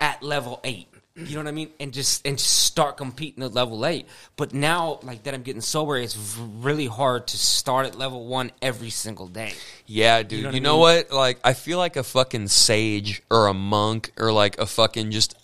at 0.00 0.22
level 0.22 0.60
eight. 0.64 0.88
You 1.26 1.34
know 1.36 1.42
what 1.42 1.48
I 1.48 1.52
mean? 1.52 1.70
And 1.78 1.92
just 1.92 2.26
and 2.26 2.38
just 2.38 2.64
start 2.64 2.96
competing 2.96 3.42
at 3.42 3.52
level 3.52 3.84
eight. 3.86 4.06
But 4.36 4.54
now, 4.54 5.00
like 5.02 5.24
that, 5.24 5.34
I'm 5.34 5.42
getting 5.42 5.60
sober. 5.60 5.96
It's 5.96 6.16
really 6.38 6.86
hard 6.86 7.26
to 7.28 7.36
start 7.36 7.86
at 7.86 7.96
level 7.96 8.26
one 8.26 8.52
every 8.62 8.90
single 8.90 9.26
day. 9.26 9.52
Yeah, 9.86 10.22
dude. 10.22 10.54
You 10.54 10.60
know 10.60 10.72
know, 10.72 10.76
what 10.78 10.90
I 10.90 10.96
what? 10.96 11.12
Like, 11.12 11.40
I 11.44 11.52
feel 11.52 11.78
like 11.78 11.96
a 11.96 12.02
fucking 12.02 12.48
sage 12.48 13.22
or 13.30 13.46
a 13.46 13.54
monk 13.54 14.12
or 14.18 14.32
like 14.32 14.58
a 14.58 14.66
fucking 14.66 15.10
just. 15.10 15.34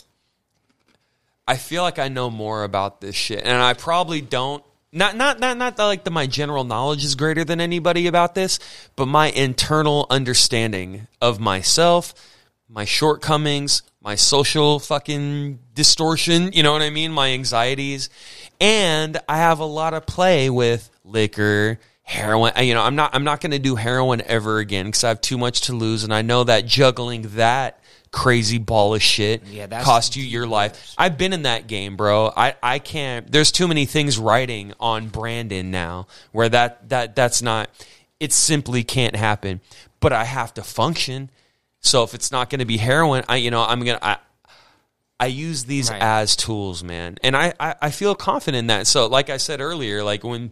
I 1.47 1.55
feel 1.55 1.81
like 1.81 1.97
I 1.99 2.09
know 2.09 2.29
more 2.29 2.63
about 2.63 2.99
this 2.99 3.15
shit, 3.15 3.43
and 3.43 3.61
I 3.61 3.73
probably 3.73 4.21
don't. 4.21 4.63
Not, 4.93 5.17
not, 5.17 5.39
not, 5.39 5.57
not 5.57 5.75
that 5.77 5.83
like 5.83 6.05
that. 6.05 6.11
My 6.11 6.27
general 6.27 6.63
knowledge 6.63 7.03
is 7.03 7.15
greater 7.15 7.43
than 7.43 7.59
anybody 7.59 8.07
about 8.07 8.35
this, 8.35 8.57
but 8.95 9.05
my 9.07 9.29
internal 9.29 10.07
understanding 10.09 11.07
of 11.21 11.41
myself, 11.41 12.13
my 12.69 12.85
shortcomings, 12.85 13.83
my 14.07 14.15
social 14.15 14.79
fucking 14.79 15.59
distortion. 15.75 16.53
You 16.53 16.63
know 16.63 16.71
what 16.71 16.81
I 16.81 16.91
mean? 16.91 17.11
My 17.11 17.31
anxieties, 17.31 18.09
and 18.61 19.17
I 19.27 19.35
have 19.35 19.59
a 19.59 19.65
lot 19.65 19.93
of 19.93 20.05
play 20.05 20.49
with 20.49 20.89
liquor, 21.03 21.77
heroin. 22.03 22.53
Uh, 22.57 22.61
you 22.61 22.73
know, 22.73 22.83
I'm 22.83 22.95
not, 22.95 23.13
I'm 23.13 23.25
not 23.25 23.41
going 23.41 23.51
to 23.51 23.59
do 23.59 23.75
heroin 23.75 24.21
ever 24.21 24.59
again 24.59 24.85
because 24.85 25.03
I 25.03 25.09
have 25.09 25.19
too 25.19 25.37
much 25.37 25.59
to 25.63 25.73
lose, 25.73 26.05
and 26.05 26.13
I 26.13 26.21
know 26.21 26.45
that 26.45 26.65
juggling 26.65 27.23
that 27.35 27.81
crazy 28.09 28.59
ball 28.59 28.95
of 28.95 29.03
shit 29.03 29.45
Yeah, 29.45 29.67
cost 29.83 30.15
you 30.15 30.23
your 30.23 30.47
life. 30.47 30.93
I've 30.97 31.17
been 31.17 31.33
in 31.33 31.41
that 31.41 31.67
game, 31.67 31.97
bro. 31.97 32.31
I, 32.33 32.55
I 32.63 32.79
can't. 32.79 33.29
There's 33.29 33.51
too 33.51 33.67
many 33.67 33.85
things 33.85 34.17
writing 34.17 34.71
on 34.79 35.09
Brandon 35.09 35.69
now 35.69 36.07
where 36.31 36.47
that 36.47 36.87
that 36.87 37.17
that's 37.17 37.41
not. 37.41 37.69
It 38.21 38.31
simply 38.31 38.85
can't 38.85 39.17
happen. 39.17 39.59
But 39.99 40.13
I 40.13 40.23
have 40.23 40.53
to 40.53 40.63
function. 40.63 41.29
So 41.81 42.03
if 42.03 42.13
it's 42.13 42.31
not 42.31 42.49
going 42.49 42.59
to 42.59 42.65
be 42.65 42.77
heroin, 42.77 43.23
I 43.29 43.37
you 43.37 43.51
know 43.51 43.61
I'm 43.63 43.79
gonna. 43.83 43.99
I, 44.01 44.17
I 45.19 45.27
use 45.27 45.63
these 45.65 45.89
Right. 45.89 46.01
as 46.01 46.35
tools, 46.35 46.83
man, 46.83 47.17
and 47.23 47.35
I, 47.35 47.53
I 47.59 47.75
I 47.83 47.91
feel 47.91 48.13
confident 48.15 48.59
in 48.59 48.67
that. 48.67 48.87
So 48.87 49.07
like 49.07 49.29
I 49.29 49.37
said 49.37 49.61
earlier, 49.61 50.03
like 50.03 50.23
when 50.23 50.51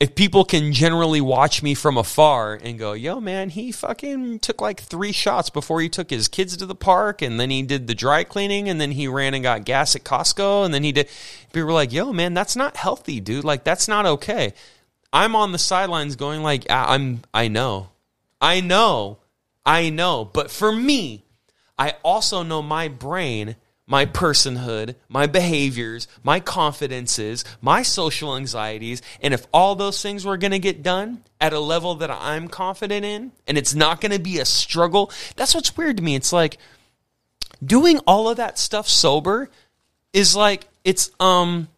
if 0.00 0.14
people 0.16 0.44
can 0.44 0.72
generally 0.72 1.20
watch 1.20 1.62
me 1.62 1.74
from 1.74 1.96
afar 1.96 2.58
and 2.60 2.76
go, 2.76 2.92
yo, 2.92 3.20
man, 3.20 3.50
he 3.50 3.70
fucking 3.70 4.40
took 4.40 4.60
like 4.60 4.80
three 4.80 5.12
shots 5.12 5.48
before 5.48 5.80
he 5.80 5.88
took 5.88 6.10
his 6.10 6.26
kids 6.26 6.56
to 6.56 6.66
the 6.66 6.74
park, 6.74 7.22
and 7.22 7.38
then 7.38 7.50
he 7.50 7.62
did 7.62 7.86
the 7.86 7.94
dry 7.94 8.24
cleaning, 8.24 8.68
and 8.68 8.80
then 8.80 8.90
he 8.90 9.06
ran 9.06 9.32
and 9.32 9.44
got 9.44 9.64
gas 9.64 9.94
at 9.94 10.02
Costco, 10.02 10.64
and 10.64 10.74
then 10.74 10.82
he 10.82 10.90
did. 10.90 11.08
People 11.52 11.66
were 11.68 11.72
like, 11.72 11.92
yo, 11.92 12.12
man, 12.12 12.34
that's 12.34 12.56
not 12.56 12.76
healthy, 12.76 13.20
dude. 13.20 13.44
Like, 13.44 13.62
that's 13.62 13.86
not 13.86 14.04
okay. 14.04 14.54
I'm 15.12 15.36
on 15.36 15.52
the 15.52 15.58
sidelines 15.58 16.16
going, 16.16 16.42
like, 16.42 16.68
I- 16.68 16.94
I'm, 16.94 17.22
I 17.32 17.46
know. 17.46 17.90
I 18.40 18.60
know. 18.60 19.18
I 19.64 19.90
know. 19.90 20.24
But 20.24 20.50
for 20.50 20.72
me, 20.72 21.24
I 21.78 21.94
also 22.02 22.42
know 22.42 22.62
my 22.62 22.88
brain, 22.88 23.56
my 23.86 24.06
personhood, 24.06 24.94
my 25.08 25.26
behaviors, 25.26 26.08
my 26.22 26.40
confidences, 26.40 27.44
my 27.60 27.82
social 27.82 28.36
anxieties, 28.36 29.02
and 29.20 29.34
if 29.34 29.46
all 29.52 29.74
those 29.74 30.02
things 30.02 30.24
were 30.24 30.36
going 30.36 30.52
to 30.52 30.58
get 30.58 30.82
done 30.82 31.24
at 31.40 31.52
a 31.52 31.60
level 31.60 31.94
that 31.96 32.10
I'm 32.10 32.48
confident 32.48 33.04
in 33.04 33.32
and 33.46 33.58
it's 33.58 33.74
not 33.74 34.00
going 34.00 34.12
to 34.12 34.20
be 34.20 34.38
a 34.38 34.44
struggle, 34.44 35.10
that's 35.36 35.54
what's 35.54 35.76
weird 35.76 35.96
to 35.98 36.02
me. 36.02 36.14
It's 36.14 36.32
like 36.32 36.58
doing 37.64 37.98
all 38.06 38.28
of 38.28 38.36
that 38.36 38.58
stuff 38.58 38.88
sober 38.88 39.50
is 40.12 40.36
like 40.36 40.66
it's 40.84 41.10
um 41.20 41.68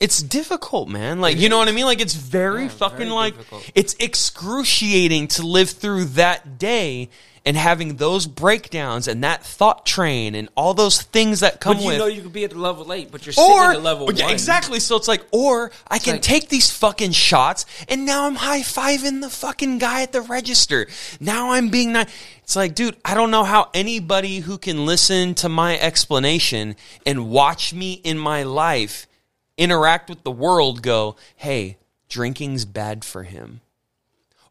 it's 0.00 0.22
difficult, 0.22 0.88
man. 0.88 1.20
Like, 1.20 1.38
you 1.38 1.48
know 1.48 1.58
what 1.58 1.68
I 1.68 1.72
mean? 1.72 1.86
Like, 1.86 2.00
it's 2.00 2.14
very 2.14 2.64
Yeah, 2.64 2.68
fucking 2.68 2.98
very 2.98 3.10
like, 3.10 3.36
difficult. 3.36 3.70
it's 3.74 3.94
excruciating 3.98 5.28
to 5.28 5.46
live 5.46 5.70
through 5.70 6.04
that 6.16 6.58
day 6.58 7.08
and 7.46 7.56
having 7.56 7.94
those 7.96 8.26
breakdowns 8.26 9.06
and 9.06 9.22
that 9.22 9.42
thought 9.46 9.86
train 9.86 10.34
and 10.34 10.48
all 10.56 10.74
those 10.74 11.00
things 11.00 11.40
that 11.40 11.60
come 11.60 11.76
But 11.76 11.82
you 11.82 11.88
with. 11.90 11.98
know 11.98 12.06
you 12.06 12.20
could 12.20 12.32
be 12.32 12.42
at 12.44 12.50
the 12.50 12.58
level 12.58 12.92
eight, 12.92 13.10
but 13.12 13.24
you're 13.24 13.32
sitting 13.32 13.50
or 13.50 13.70
at 13.72 13.82
level 13.82 14.12
yeah, 14.12 14.24
one. 14.24 14.32
exactly. 14.34 14.80
So 14.80 14.96
it's 14.96 15.06
like, 15.06 15.22
or 15.30 15.70
I 15.88 15.98
can 15.98 16.14
like- 16.14 16.22
take 16.22 16.48
these 16.48 16.70
fucking 16.70 17.12
shots, 17.12 17.64
and 17.88 18.04
now 18.04 18.26
I'm 18.26 18.34
high 18.34 18.62
fiving 18.62 19.20
the 19.22 19.30
fucking 19.30 19.78
guy 19.78 20.02
at 20.02 20.10
the 20.12 20.22
register. 20.22 20.88
Now 21.20 21.52
I'm 21.52 21.68
being 21.68 21.92
nice. 21.92 22.08
It's 22.42 22.56
like, 22.56 22.74
dude, 22.74 22.96
I 23.04 23.14
don't 23.14 23.30
know 23.30 23.44
how 23.44 23.70
anybody 23.72 24.40
who 24.40 24.58
can 24.58 24.84
listen 24.84 25.34
to 25.36 25.48
my 25.48 25.78
explanation 25.78 26.74
and 27.06 27.30
watch 27.30 27.72
me 27.72 27.92
in 27.92 28.18
my 28.18 28.42
life 28.42 29.06
interact 29.58 30.08
with 30.08 30.22
the 30.22 30.30
world 30.30 30.82
go, 30.82 31.16
hey, 31.36 31.78
drinking's 32.08 32.64
bad 32.64 33.04
for 33.04 33.22
him. 33.24 33.60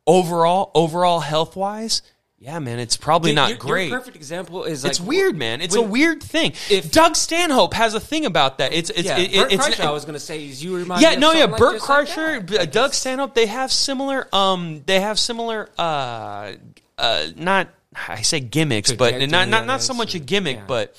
Overall, 0.08 0.72
overall 0.76 1.22
health 1.22 1.56
wise, 1.56 2.02
yeah, 2.38 2.60
man, 2.60 2.78
it's 2.80 2.96
probably 2.98 3.32
Your- 3.32 3.36
not 3.36 3.50
your- 3.50 3.58
great. 3.58 3.89
Your 3.89 3.98
perfect 3.98 4.15
example 4.18 4.65
is 4.65 4.84
like 4.84 4.91
It's 4.91 5.00
weird, 5.00 5.36
man. 5.36 5.62
It's 5.62 5.74
a 5.76 5.82
weird 5.82 6.22
thing. 6.22 6.54
if- 6.70 6.91
Doug 6.91 7.15
Stanhope 7.15 7.74
has 7.74 7.96
a 7.96 8.00
thing 8.00 8.26
about 8.26 8.60
that. 8.60 8.72
It's 8.74 8.91
it's 8.91 9.04
Yeah, 9.08 9.18
it, 9.18 9.34
Bert 9.34 9.52
it's 9.54 9.68
Kreischer, 9.68 9.86
I 9.86 9.91
was 9.91 10.06
gonna 10.06 10.20
say 10.20 10.46
is 10.46 10.63
you 10.63 10.76
remind 10.76 11.02
yeah, 11.02 11.10
me 11.10 11.15
of 11.15 11.22
no, 11.22 11.32
yeah. 11.32 11.46
like 11.46 11.58
Bert 11.58 11.82
Kreischer. 11.82 12.52
Like, 12.52 12.72
Doug 12.72 12.94
Stanhope, 12.94 13.34
they 13.34 13.48
have 13.48 13.72
similar. 13.72 14.28
Um, 14.32 14.84
they 14.86 15.00
have 15.00 15.18
similar. 15.18 15.70
Uh, 15.78 16.54
uh, 17.00 17.28
not 17.36 17.70
I 18.08 18.22
say 18.22 18.41
gimmicks, 18.41 18.91
but 18.91 19.28
not 19.30 19.48
not 19.48 19.65
not 19.65 19.82
so 19.82 19.94
much 19.94 20.13
a 20.13 20.20
gimmick, 20.20 20.58
yeah. 20.58 20.63
but 20.68 20.96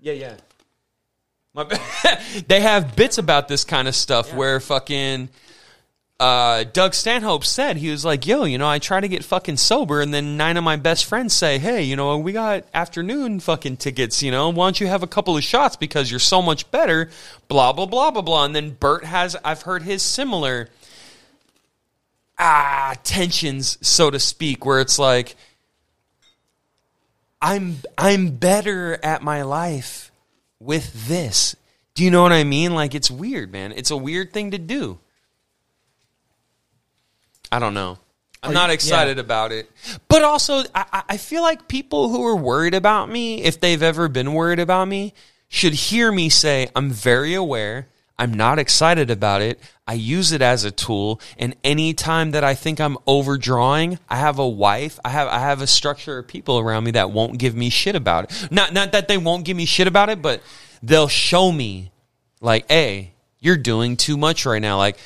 yeah, 0.00 0.14
yeah. 0.14 0.34
My 1.54 1.64
they 2.48 2.60
have 2.60 2.94
bits 2.94 3.18
about 3.18 3.48
this 3.48 3.64
kind 3.64 3.88
of 3.88 3.94
stuff 3.94 4.34
where 4.34 4.60
fucking 4.60 5.28
uh, 6.20 6.64
Doug 6.72 6.94
Stanhope 6.94 7.44
said 7.44 7.76
he 7.76 7.90
was 7.90 8.04
like, 8.04 8.26
"Yo, 8.26 8.44
you 8.44 8.58
know, 8.58 8.68
I 8.68 8.80
try 8.80 9.00
to 9.00 9.08
get 9.08 9.24
fucking 9.24 9.56
sober, 9.56 10.00
and 10.00 10.12
then 10.12 10.36
nine 10.36 10.56
of 10.56 10.64
my 10.64 10.76
best 10.76 11.04
friends 11.04 11.32
say, 11.32 11.58
hey, 11.58 11.84
you 11.84 11.94
know, 11.94 12.18
we 12.18 12.32
got 12.32 12.64
afternoon 12.74 13.38
fucking 13.38 13.76
tickets. 13.76 14.22
You 14.22 14.32
know, 14.32 14.48
why 14.48 14.66
don't 14.66 14.80
you 14.80 14.88
have 14.88 15.04
a 15.04 15.06
couple 15.06 15.36
of 15.36 15.44
shots 15.44 15.76
because 15.76 16.10
you're 16.10 16.20
so 16.20 16.42
much 16.42 16.70
better." 16.70 17.10
Blah 17.46 17.72
blah 17.72 17.86
blah 17.86 18.10
blah 18.10 18.22
blah. 18.22 18.44
And 18.44 18.54
then 18.54 18.70
Bert 18.70 19.04
has, 19.04 19.36
I've 19.44 19.62
heard 19.62 19.82
his 19.82 20.02
similar 20.02 20.68
ah 22.38 22.94
tensions, 23.04 23.78
so 23.86 24.10
to 24.10 24.18
speak, 24.18 24.66
where 24.66 24.80
it's 24.80 24.98
like, 24.98 25.36
I'm 27.40 27.76
I'm 27.96 28.30
better 28.30 28.98
at 29.04 29.22
my 29.22 29.42
life 29.42 30.10
with 30.60 31.08
this. 31.08 31.56
Do 31.94 32.04
you 32.04 32.10
know 32.10 32.22
what 32.22 32.32
I 32.32 32.44
mean? 32.44 32.74
Like 32.74 32.94
it's 32.94 33.10
weird, 33.10 33.52
man. 33.52 33.72
It's 33.72 33.90
a 33.90 33.96
weird 33.96 34.32
thing 34.32 34.52
to 34.52 34.58
do. 34.58 34.98
I 37.50 37.58
don't 37.58 37.74
know. 37.74 37.98
I'm 38.42 38.52
not 38.54 38.70
excited 38.70 39.16
yeah. 39.16 39.22
about 39.22 39.50
it. 39.50 39.70
But 40.06 40.22
also, 40.22 40.60
I, 40.74 40.84
I- 40.92 41.02
I 41.10 41.16
feel 41.16 41.42
like 41.42 41.66
people 41.66 42.08
who 42.08 42.24
are 42.24 42.36
worried 42.36 42.74
about 42.74 43.08
me, 43.08 43.42
if 43.42 43.60
they've 43.60 43.82
ever 43.82 44.08
been 44.08 44.32
worried 44.32 44.60
about 44.60 44.86
me, 44.86 45.12
should 45.48 45.72
hear 45.72 46.12
me 46.12 46.28
say, 46.28 46.68
I'm 46.76 46.90
very 46.90 47.34
aware. 47.34 47.88
I'm 48.18 48.34
not 48.34 48.58
excited 48.58 49.10
about 49.10 49.42
it. 49.42 49.60
I 49.86 49.94
use 49.94 50.32
it 50.32 50.42
as 50.42 50.64
a 50.64 50.70
tool. 50.70 51.20
And 51.38 51.54
anytime 51.62 52.32
that 52.32 52.42
I 52.42 52.54
think 52.54 52.80
I'm 52.80 52.98
overdrawing, 53.06 53.98
I 54.08 54.16
have 54.16 54.38
a 54.38 54.48
wife, 54.48 54.98
I 55.04 55.10
have, 55.10 55.28
I 55.28 55.38
have 55.38 55.62
a 55.62 55.66
structure 55.66 56.18
of 56.18 56.26
people 56.26 56.58
around 56.58 56.84
me 56.84 56.90
that 56.92 57.10
won't 57.10 57.38
give 57.38 57.54
me 57.54 57.70
shit 57.70 57.94
about 57.94 58.24
it. 58.24 58.48
Not, 58.50 58.72
not 58.72 58.92
that 58.92 59.08
they 59.08 59.18
won't 59.18 59.44
give 59.44 59.56
me 59.56 59.66
shit 59.66 59.86
about 59.86 60.10
it, 60.10 60.20
but 60.20 60.42
they'll 60.82 61.08
show 61.08 61.52
me 61.52 61.92
like, 62.40 62.68
hey, 62.68 63.12
you're 63.38 63.56
doing 63.56 63.96
too 63.96 64.16
much 64.16 64.44
right 64.44 64.60
now. 64.60 64.78
Like, 64.78 64.98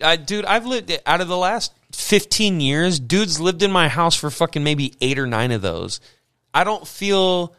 I, 0.00 0.16
dude, 0.16 0.44
I've 0.44 0.66
lived 0.66 0.96
out 1.04 1.20
of 1.20 1.28
the 1.28 1.36
last 1.36 1.72
15 1.92 2.60
years, 2.60 2.98
dudes 2.98 3.40
lived 3.40 3.62
in 3.62 3.70
my 3.70 3.88
house 3.88 4.14
for 4.14 4.30
fucking 4.30 4.64
maybe 4.64 4.94
eight 5.00 5.18
or 5.18 5.26
nine 5.26 5.52
of 5.52 5.62
those. 5.62 6.00
I 6.52 6.64
don't 6.64 6.86
feel. 6.86 7.54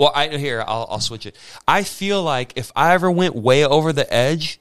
Well, 0.00 0.12
I 0.14 0.28
here 0.38 0.64
I'll, 0.66 0.86
I'll 0.88 1.00
switch 1.00 1.26
it. 1.26 1.36
I 1.68 1.82
feel 1.82 2.22
like 2.22 2.54
if 2.56 2.72
I 2.74 2.94
ever 2.94 3.10
went 3.10 3.34
way 3.36 3.66
over 3.66 3.92
the 3.92 4.10
edge, 4.10 4.58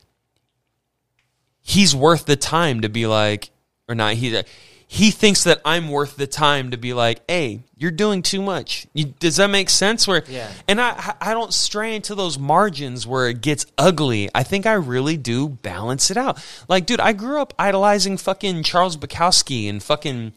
he's 1.62 1.95
worth 1.95 2.25
the 2.25 2.36
time 2.36 2.82
to 2.82 2.89
be 2.89 3.08
like, 3.08 3.49
or 3.88 3.95
not. 3.95 4.15
He 4.15 4.43
he 4.86 5.12
thinks 5.12 5.45
that 5.45 5.62
I'm 5.63 5.88
worth 5.88 6.17
the 6.17 6.28
time 6.28 6.71
to 6.71 6.78
be 6.78 6.93
like, 6.93 7.21
hey, 7.25 7.62
you're 7.78 7.89
doing 7.89 8.21
too 8.21 8.41
much. 8.41 8.86
You, 8.93 9.06
does 9.06 9.38
that 9.38 9.49
make 9.49 9.69
sense? 9.69 10.06
Where 10.10 10.25
Yeah. 10.28 10.52
and 10.67 10.82
I 10.82 11.15
I 11.21 11.34
don't 11.34 11.54
stray 11.54 11.95
into 11.95 12.15
those 12.15 12.38
margins 12.38 13.08
where 13.08 13.30
it 13.30 13.39
gets 13.39 13.65
ugly. 13.78 14.30
I 14.36 14.43
think 14.43 14.65
I 14.65 14.73
really 14.73 15.15
do 15.15 15.47
balance 15.47 16.12
it 16.12 16.17
out. 16.17 16.43
Like, 16.67 16.86
dude, 16.86 16.99
I 16.99 17.13
grew 17.13 17.39
up 17.39 17.54
idolizing 17.58 18.17
fucking 18.17 18.63
Charles 18.63 18.97
Bukowski 18.97 19.69
and 19.69 19.82
fucking 19.82 20.34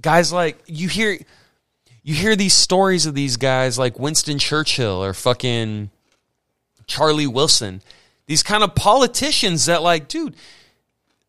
guys 0.00 0.32
like 0.32 0.62
you 0.68 0.86
hear 0.88 1.18
you 2.02 2.14
hear 2.14 2.36
these 2.36 2.54
stories 2.54 3.06
of 3.06 3.14
these 3.14 3.36
guys 3.36 3.78
like 3.78 3.98
Winston 3.98 4.38
Churchill 4.38 5.02
or 5.02 5.12
fucking 5.14 5.90
Charlie 6.86 7.26
Wilson. 7.26 7.82
These 8.26 8.42
kind 8.42 8.62
of 8.62 8.74
politicians 8.74 9.66
that 9.66 9.82
like, 9.82 10.08
dude, 10.08 10.36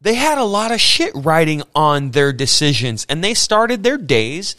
they 0.01 0.15
had 0.15 0.38
a 0.38 0.43
lot 0.43 0.71
of 0.71 0.79
shit 0.79 1.12
writing 1.15 1.63
on 1.75 2.12
their 2.12 2.32
decisions 2.32 3.05
and 3.10 3.23
they 3.23 3.34
started 3.34 3.84
their 3.84 3.97
days 3.97 4.55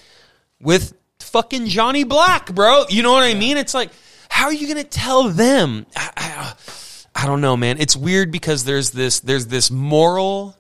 with 0.61 0.95
fucking 1.19 1.67
Johnny 1.67 2.05
Black, 2.05 2.53
bro. 2.55 2.85
You 2.89 3.03
know 3.03 3.13
what 3.13 3.23
I 3.23 3.35
mean? 3.35 3.57
It's 3.57 3.75
like, 3.75 3.91
how 4.29 4.47
are 4.47 4.53
you 4.53 4.67
going 4.73 4.83
to 4.83 4.89
tell 4.89 5.29
them? 5.29 5.87
I, 5.97 6.11
I, 6.17 6.53
I 7.15 7.27
don't 7.27 7.41
know, 7.41 7.57
man. 7.57 7.79
It's 7.79 7.97
weird 7.97 8.31
because 8.31 8.65
there's 8.65 8.91
this 8.91 9.21
there's 9.21 9.47
this 9.47 9.71
moral 9.71 10.57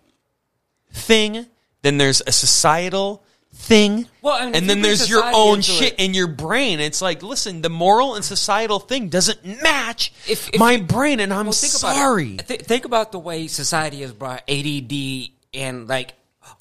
thing, 0.92 1.46
then 1.82 1.98
there's 1.98 2.22
a 2.26 2.32
societal 2.32 3.22
thing, 3.60 4.06
Well, 4.22 4.36
and 4.36 4.56
and 4.56 4.68
then 4.68 4.80
there's 4.82 5.08
your 5.08 5.22
own 5.34 5.60
shit 5.60 5.92
it- 5.94 6.00
in 6.04 6.14
your 6.14 6.26
brain. 6.26 6.80
It's 6.80 7.02
like, 7.02 7.22
listen, 7.22 7.62
the 7.62 7.68
moral 7.70 8.14
and 8.14 8.24
societal 8.24 8.80
thing 8.80 9.08
doesn't 9.08 9.44
match 9.62 10.12
If- 10.26 10.48
if 10.52 10.58
my 10.58 10.72
you- 10.72 10.82
brain, 10.82 11.20
and 11.20 11.32
I'm 11.32 11.46
Well, 11.46 11.52
think 11.52 11.74
about 11.74 11.94
sorry. 11.94 12.36
it. 12.36 12.48
Th- 12.48 12.60
think 12.62 12.84
about 12.84 13.12
the 13.12 13.18
way 13.18 13.46
society 13.48 14.00
has 14.02 14.12
brought 14.12 14.42
ADD 14.48 15.32
and 15.54 15.86
like 15.88 16.14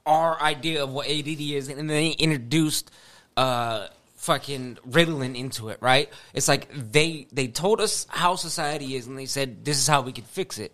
our 0.06 0.40
idea 0.42 0.84
of 0.84 0.90
what 0.92 1.08
ADD 1.08 1.56
is, 1.56 1.68
and 1.70 1.78
then 1.78 1.88
they 1.88 2.10
introduced 2.10 2.92
uh, 3.38 3.88
fucking 4.18 4.78
Ritalin 4.88 5.38
into 5.38 5.70
it. 5.70 5.78
Right? 5.82 6.10
It's 6.34 6.48
like 6.50 6.68
they 6.74 7.28
they 7.32 7.48
told 7.48 7.80
us 7.80 8.06
how 8.10 8.36
society 8.36 8.96
is, 8.96 9.08
and 9.08 9.18
they 9.18 9.26
said 9.26 9.64
this 9.64 9.78
is 9.78 9.88
how 9.88 10.02
we 10.02 10.12
could 10.12 10.26
fix 10.26 10.58
it. 10.58 10.74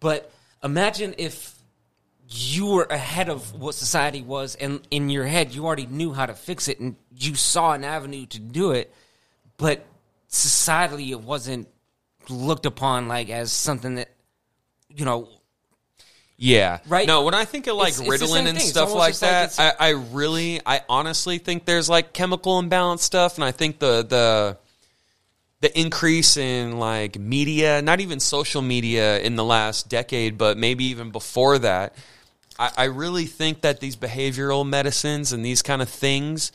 But 0.00 0.32
imagine 0.64 1.14
if 1.18 1.52
you 2.30 2.66
were 2.66 2.84
ahead 2.84 3.28
of 3.28 3.54
what 3.54 3.74
society 3.74 4.22
was, 4.22 4.54
and 4.56 4.80
in 4.90 5.08
your 5.08 5.24
head 5.26 5.54
you 5.54 5.64
already 5.64 5.86
knew 5.86 6.12
how 6.12 6.26
to 6.26 6.34
fix 6.34 6.68
it, 6.68 6.78
and 6.78 6.96
you 7.16 7.34
saw 7.34 7.72
an 7.72 7.84
avenue 7.84 8.26
to 8.26 8.38
do 8.38 8.72
it, 8.72 8.92
but 9.56 9.84
societally 10.30 11.10
it 11.10 11.20
wasn't 11.20 11.66
looked 12.28 12.66
upon 12.66 13.08
like 13.08 13.30
as 13.30 13.50
something 13.50 13.94
that 13.94 14.10
you 14.94 15.04
know 15.06 15.28
Yeah. 16.36 16.78
Right? 16.86 17.06
No, 17.06 17.22
when 17.22 17.34
I 17.34 17.44
think 17.46 17.66
of 17.66 17.76
like 17.76 17.94
It's- 17.94 18.00
it's 18.06 18.22
Ritalin 18.22 18.32
same 18.34 18.46
and. 18.48 18.60
Stuff 18.60 18.92
like 18.92 19.16
that, 19.20 19.58
I, 19.58 19.72
I 19.78 19.88
really, 19.90 20.60
I 20.64 20.82
honestly 20.88 21.38
think 21.38 21.64
there's 21.64 21.88
like 21.88 22.12
chemical 22.12 22.58
imbalance 22.58 23.02
stuff, 23.02 23.36
and 23.36 23.44
I 23.44 23.50
think 23.52 23.78
the 23.78 24.04
the 24.04 24.58
the 25.60 25.76
increase 25.80 26.36
in 26.36 26.78
like 26.78 27.18
media, 27.18 27.82
not 27.82 28.00
even 28.00 28.20
social 28.20 28.62
media 28.62 29.18
in 29.18 29.34
the 29.34 29.42
last 29.44 29.88
decade, 29.88 30.38
but 30.38 30.56
maybe 30.56 30.84
even 30.84 31.10
before 31.10 31.58
that, 31.58 31.96
I, 32.58 32.70
I 32.76 32.84
really 32.84 33.26
think 33.26 33.60
that 33.62 33.80
these 33.80 33.96
behavioral 33.96 34.68
medicines 34.68 35.32
and 35.32 35.44
these 35.44 35.62
kind 35.62 35.82
of 35.82 35.88
things, 35.88 36.52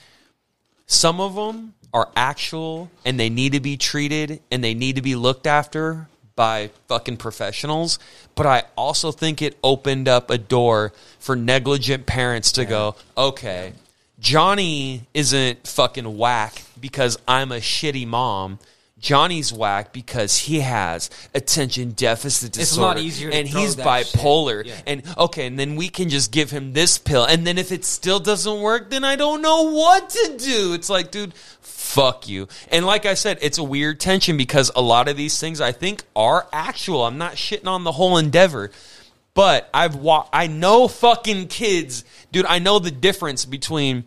some 0.85 1.19
of 1.19 1.35
them 1.35 1.73
are 1.93 2.09
actual 2.15 2.89
and 3.05 3.19
they 3.19 3.29
need 3.29 3.53
to 3.53 3.59
be 3.59 3.77
treated 3.77 4.41
and 4.51 4.63
they 4.63 4.73
need 4.73 4.95
to 4.95 5.01
be 5.01 5.15
looked 5.15 5.47
after 5.47 6.07
by 6.35 6.71
fucking 6.87 7.17
professionals. 7.17 7.99
But 8.35 8.45
I 8.45 8.63
also 8.75 9.11
think 9.11 9.41
it 9.41 9.57
opened 9.63 10.07
up 10.07 10.29
a 10.29 10.37
door 10.37 10.91
for 11.19 11.35
negligent 11.35 12.05
parents 12.05 12.51
to 12.53 12.65
go, 12.65 12.95
okay, 13.15 13.73
Johnny 14.19 15.03
isn't 15.13 15.67
fucking 15.67 16.17
whack 16.17 16.63
because 16.79 17.17
I'm 17.27 17.51
a 17.51 17.57
shitty 17.57 18.07
mom. 18.07 18.59
Johnny's 19.03 19.51
whack 19.51 19.91
because 19.91 20.37
he 20.37 20.61
has 20.61 21.09
attention 21.35 21.91
deficit 21.91 22.47
It's 22.57 22.57
a 22.57 22.61
disorder 22.61 22.87
lot 22.87 22.99
easier 22.99 23.29
to 23.31 23.35
and 23.37 23.45
he's 23.47 23.75
bipolar 23.75 24.65
Yeah. 24.65 24.75
and 24.87 25.03
okay 25.17 25.45
and 25.45 25.59
then 25.59 25.75
we 25.75 25.89
can 25.89 26.07
just 26.07 26.31
give 26.31 26.49
him 26.51 26.71
this 26.71 26.97
pill 26.97 27.25
and 27.25 27.45
then 27.45 27.57
if 27.57 27.73
it 27.73 27.83
still 27.83 28.21
doesn't 28.21 28.61
work 28.61 28.89
then 28.89 29.03
I 29.03 29.17
don't 29.17 29.41
know 29.41 29.63
what 29.71 30.09
to 30.09 30.37
do. 30.37 30.73
It's 30.73 30.89
like 30.89 31.11
dude 31.11 31.33
fuck 31.59 32.29
you. 32.29 32.47
And 32.71 32.85
like 32.85 33.05
I 33.05 33.13
said 33.15 33.39
it's 33.41 33.57
a 33.57 33.63
weird 33.63 33.99
tension 33.99 34.37
because 34.37 34.71
a 34.73 34.81
lot 34.81 35.09
of 35.09 35.17
these 35.17 35.37
things 35.37 35.59
I 35.59 35.73
think 35.73 36.03
are 36.15 36.47
actual. 36.53 37.03
I'm 37.03 37.17
not 37.17 37.33
shitting 37.33 37.67
on 37.67 37.83
the 37.83 37.91
whole 37.91 38.17
endeavor. 38.17 38.71
But 39.35 39.69
I've 39.73 39.95
wa- 39.95 40.27
I 40.31 40.47
know 40.47 40.87
fucking 40.87 41.47
kids, 41.47 42.05
dude. 42.31 42.45
I 42.45 42.59
know 42.59 42.77
the 42.79 42.91
difference 42.91 43.45
between 43.45 44.03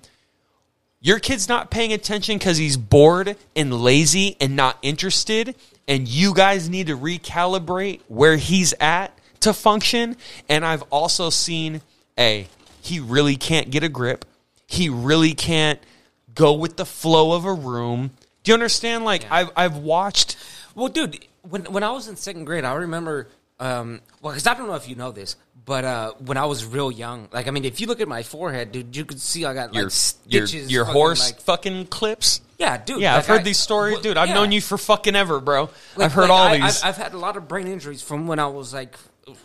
your 1.00 1.18
kid's 1.18 1.48
not 1.48 1.70
paying 1.70 1.92
attention 1.92 2.38
because 2.38 2.56
he's 2.56 2.76
bored 2.76 3.36
and 3.54 3.72
lazy 3.72 4.36
and 4.40 4.56
not 4.56 4.78
interested, 4.82 5.54
and 5.86 6.08
you 6.08 6.34
guys 6.34 6.68
need 6.68 6.88
to 6.88 6.96
recalibrate 6.96 8.00
where 8.08 8.36
he's 8.36 8.74
at 8.80 9.16
to 9.40 9.52
function. 9.52 10.16
And 10.48 10.64
I've 10.64 10.82
also 10.90 11.30
seen, 11.30 11.82
a 12.18 12.48
he 12.80 13.00
really 13.00 13.36
can't 13.36 13.70
get 13.70 13.82
a 13.82 13.88
grip. 13.88 14.24
He 14.66 14.88
really 14.88 15.34
can't 15.34 15.80
go 16.34 16.52
with 16.52 16.76
the 16.76 16.86
flow 16.86 17.32
of 17.32 17.44
a 17.44 17.52
room. 17.52 18.10
Do 18.42 18.50
you 18.50 18.54
understand? 18.54 19.04
Like 19.04 19.24
I've 19.30 19.50
I've 19.56 19.76
watched. 19.76 20.36
Well, 20.74 20.88
dude, 20.88 21.26
when 21.42 21.64
when 21.64 21.82
I 21.82 21.90
was 21.90 22.08
in 22.08 22.16
second 22.16 22.44
grade, 22.44 22.64
I 22.64 22.74
remember. 22.74 23.28
Um, 23.58 24.02
well, 24.20 24.34
because 24.34 24.46
I 24.46 24.52
don't 24.52 24.66
know 24.66 24.74
if 24.74 24.86
you 24.86 24.96
know 24.96 25.10
this, 25.12 25.34
but 25.66 25.84
uh, 25.84 26.12
when 26.24 26.38
I 26.38 26.46
was 26.46 26.64
real 26.64 26.90
young, 26.90 27.28
like 27.32 27.46
I 27.46 27.50
mean, 27.50 27.64
if 27.66 27.80
you 27.80 27.86
look 27.86 28.00
at 28.00 28.08
my 28.08 28.22
forehead, 28.22 28.72
dude, 28.72 28.96
you 28.96 29.04
could 29.04 29.20
see 29.20 29.44
I 29.44 29.52
got 29.52 29.74
Your, 29.74 29.84
like 29.84 29.92
your, 30.28 30.46
stitches. 30.46 30.72
your 30.72 30.84
fucking, 30.86 30.98
horse 31.00 31.32
like- 31.32 31.40
fucking 31.42 31.86
clips. 31.88 32.40
yeah, 32.58 32.78
dude. 32.78 33.00
Yeah, 33.00 33.12
like, 33.14 33.18
I've 33.18 33.26
heard 33.26 33.40
I- 33.40 33.44
these 33.44 33.58
stories, 33.58 33.94
well, 33.94 34.02
dude. 34.02 34.16
I've 34.16 34.28
yeah. 34.28 34.34
known 34.34 34.52
you 34.52 34.60
for 34.62 34.78
fucking 34.78 35.14
ever, 35.14 35.40
bro. 35.40 35.68
Like- 35.96 36.06
I've 36.06 36.12
heard 36.14 36.22
like, 36.22 36.30
all 36.30 36.46
I, 36.48 36.56
these. 36.60 36.82
I've, 36.82 36.88
I've 36.90 36.96
had 36.96 37.12
a 37.12 37.18
lot 37.18 37.36
of 37.36 37.46
brain 37.48 37.66
injuries 37.66 38.00
from 38.00 38.26
when 38.26 38.38
I 38.38 38.46
was 38.46 38.72
like 38.72 38.96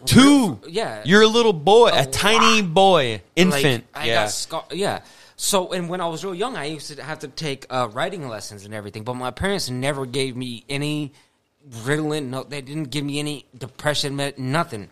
Two. 0.06 0.60
Yeah, 0.68 1.02
You're 1.06 1.24
a 1.24 1.28
little 1.28 1.54
boy, 1.54 1.90
a, 1.90 2.04
A 2.04 2.06
tiny 2.06 2.62
boy, 2.62 3.14
Like, 3.14 3.24
infant. 3.36 3.86
I 3.96 4.06
yeah. 4.06 4.14
got 4.26 4.30
scar- 4.30 4.66
yeah. 4.72 5.02
So, 5.38 5.72
and 5.74 5.90
when 5.90 6.02
I 6.02 6.06
was 6.08 6.24
real 6.24 6.36
young, 6.36 6.56
I 6.56 6.66
used 6.66 6.96
to 6.96 7.02
have 7.02 7.18
to 7.20 7.28
take 7.28 7.66
uh, 7.68 7.90
writing 7.92 8.28
lessons 8.28 8.64
and 8.64 8.76
everything. 8.76 9.04
But 9.04 9.16
my 9.16 9.32
parents 9.32 9.72
never 9.72 10.06
gave 10.06 10.38
me 10.38 10.66
any 10.70 11.14
Ritalin. 11.68 12.28
No, 12.28 12.44
they 12.44 12.62
didn't 12.62 12.92
give 12.92 13.04
me 13.04 13.18
any 13.18 13.46
depression, 13.58 14.16
med- 14.16 14.38
nothing. 14.38 14.90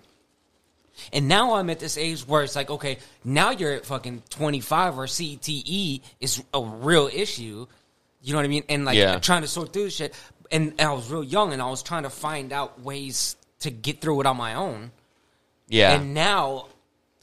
And 1.14 1.28
now 1.28 1.56
I'm 1.56 1.70
at 1.70 1.80
this 1.80 1.98
age 1.98 2.28
where 2.28 2.44
it's 2.44 2.56
like, 2.56 2.70
okay, 2.70 2.98
now 3.24 3.52
you're 3.52 3.74
at 3.74 3.86
fucking 3.86 4.24
25 4.30 4.98
where 4.98 5.08
CTE 5.08 6.02
is 6.20 6.44
a 6.54 6.62
real 6.62 7.10
issue. 7.12 7.68
You 8.22 8.34
know 8.34 8.40
what 8.40 8.46
I 8.46 8.50
mean? 8.50 8.64
And 8.70 8.86
like 8.86 8.98
Yeah. 8.98 9.20
trying 9.20 9.42
to 9.44 9.48
sort 9.48 9.74
through 9.74 9.86
this 9.86 9.96
shit. 9.96 10.14
And, 10.52 10.72
and 10.80 10.82
I 10.82 10.94
was 10.94 11.10
real 11.12 11.24
young 11.24 11.54
and 11.54 11.62
I 11.62 11.70
was 11.70 11.84
trying 11.84 12.04
to 12.04 12.10
find 12.10 12.52
out 12.52 12.82
ways 12.82 13.36
to 13.60 13.70
get 13.72 14.02
through 14.02 14.22
it 14.22 14.26
on 14.26 14.38
my 14.38 14.56
own. 14.56 14.92
yeah. 15.68 15.94
And 15.94 16.14
now 16.14 16.66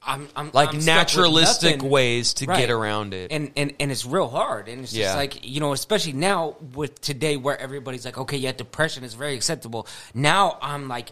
I'm, 0.09 0.29
I'm 0.37 0.51
like 0.53 0.69
I'm 0.73 0.85
naturalistic 0.85 1.83
ways 1.83 2.35
to 2.35 2.47
Right. 2.47 2.61
get 2.61 2.71
around 2.71 3.13
it. 3.13 3.33
And, 3.33 3.51
and 3.57 3.75
and 3.81 3.91
it's 3.91 4.07
real 4.07 4.29
hard. 4.29 4.69
And 4.69 4.83
it's 4.83 4.93
just 4.93 5.01
Yeah. 5.03 5.17
like, 5.17 5.45
you 5.45 5.59
know, 5.59 5.73
especially 5.73 6.13
now 6.13 6.55
with 6.75 7.01
today 7.01 7.37
where 7.37 7.59
everybody's 7.61 8.05
like, 8.05 8.17
okay, 8.17 8.37
yeah, 8.37 8.53
depression 8.53 9.03
is 9.03 9.15
very 9.15 9.35
acceptable. 9.35 9.89
Now 10.15 10.59
I'm 10.63 10.87
like, 10.87 11.09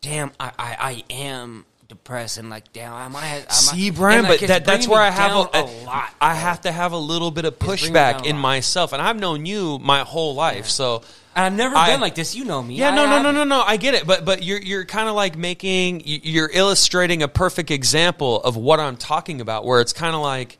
damn, 0.00 0.30
I, 0.38 0.52
I, 0.56 0.76
I 0.78 1.04
am 1.12 1.64
depressed 1.88 2.38
and 2.38 2.50
like, 2.50 2.72
damn, 2.72 2.92
I 2.92 3.08
might 3.08 3.26
have. 3.26 3.42
I 3.42 3.44
might, 3.44 3.50
See, 3.50 3.90
Brian, 3.90 4.24
like, 4.24 4.40
but 4.40 4.48
that, 4.48 4.64
that's 4.64 4.88
where 4.88 5.00
I 5.00 5.10
have 5.10 5.32
a, 5.32 5.38
uh, 5.38 5.62
a 5.62 5.84
lot. 5.84 6.14
I 6.20 6.34
have 6.34 6.62
to 6.62 6.72
have 6.72 6.92
a 6.92 6.98
little 6.98 7.30
bit 7.30 7.44
of 7.44 7.58
down 7.58 7.68
pushback 7.68 8.26
in 8.26 8.36
myself, 8.36 8.92
and 8.92 9.00
I've 9.00 9.18
known 9.18 9.46
you 9.46 9.78
my 9.78 10.00
whole 10.00 10.34
life, 10.34 10.66
so. 10.66 11.02
And 11.34 11.44
I've 11.44 11.52
never 11.52 11.76
I- 11.76 11.88
been 11.88 12.00
like 12.00 12.14
this. 12.14 12.34
You 12.34 12.44
know 12.44 12.62
me. 12.62 12.76
Yeah, 12.76 12.90
I- 12.90 12.96
no, 12.96 13.06
no, 13.06 13.22
no, 13.22 13.30
no, 13.30 13.44
no. 13.44 13.60
I 13.60 13.76
get 13.76 13.94
it, 13.94 14.06
but 14.06 14.24
but 14.24 14.42
you're 14.42 14.60
you're 14.60 14.84
kind 14.84 15.08
of 15.08 15.14
like 15.14 15.36
making 15.36 16.02
you're 16.04 16.50
illustrating 16.52 17.22
a 17.22 17.28
perfect 17.28 17.70
example 17.70 18.40
of 18.42 18.56
what 18.56 18.80
I'm 18.80 18.96
talking 18.96 19.40
about, 19.40 19.64
where 19.64 19.80
it's 19.80 19.92
kind 19.92 20.14
of 20.14 20.22
like 20.22 20.58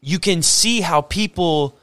you 0.00 0.18
can 0.18 0.42
see 0.42 0.80
how 0.80 1.00
people 1.00 1.78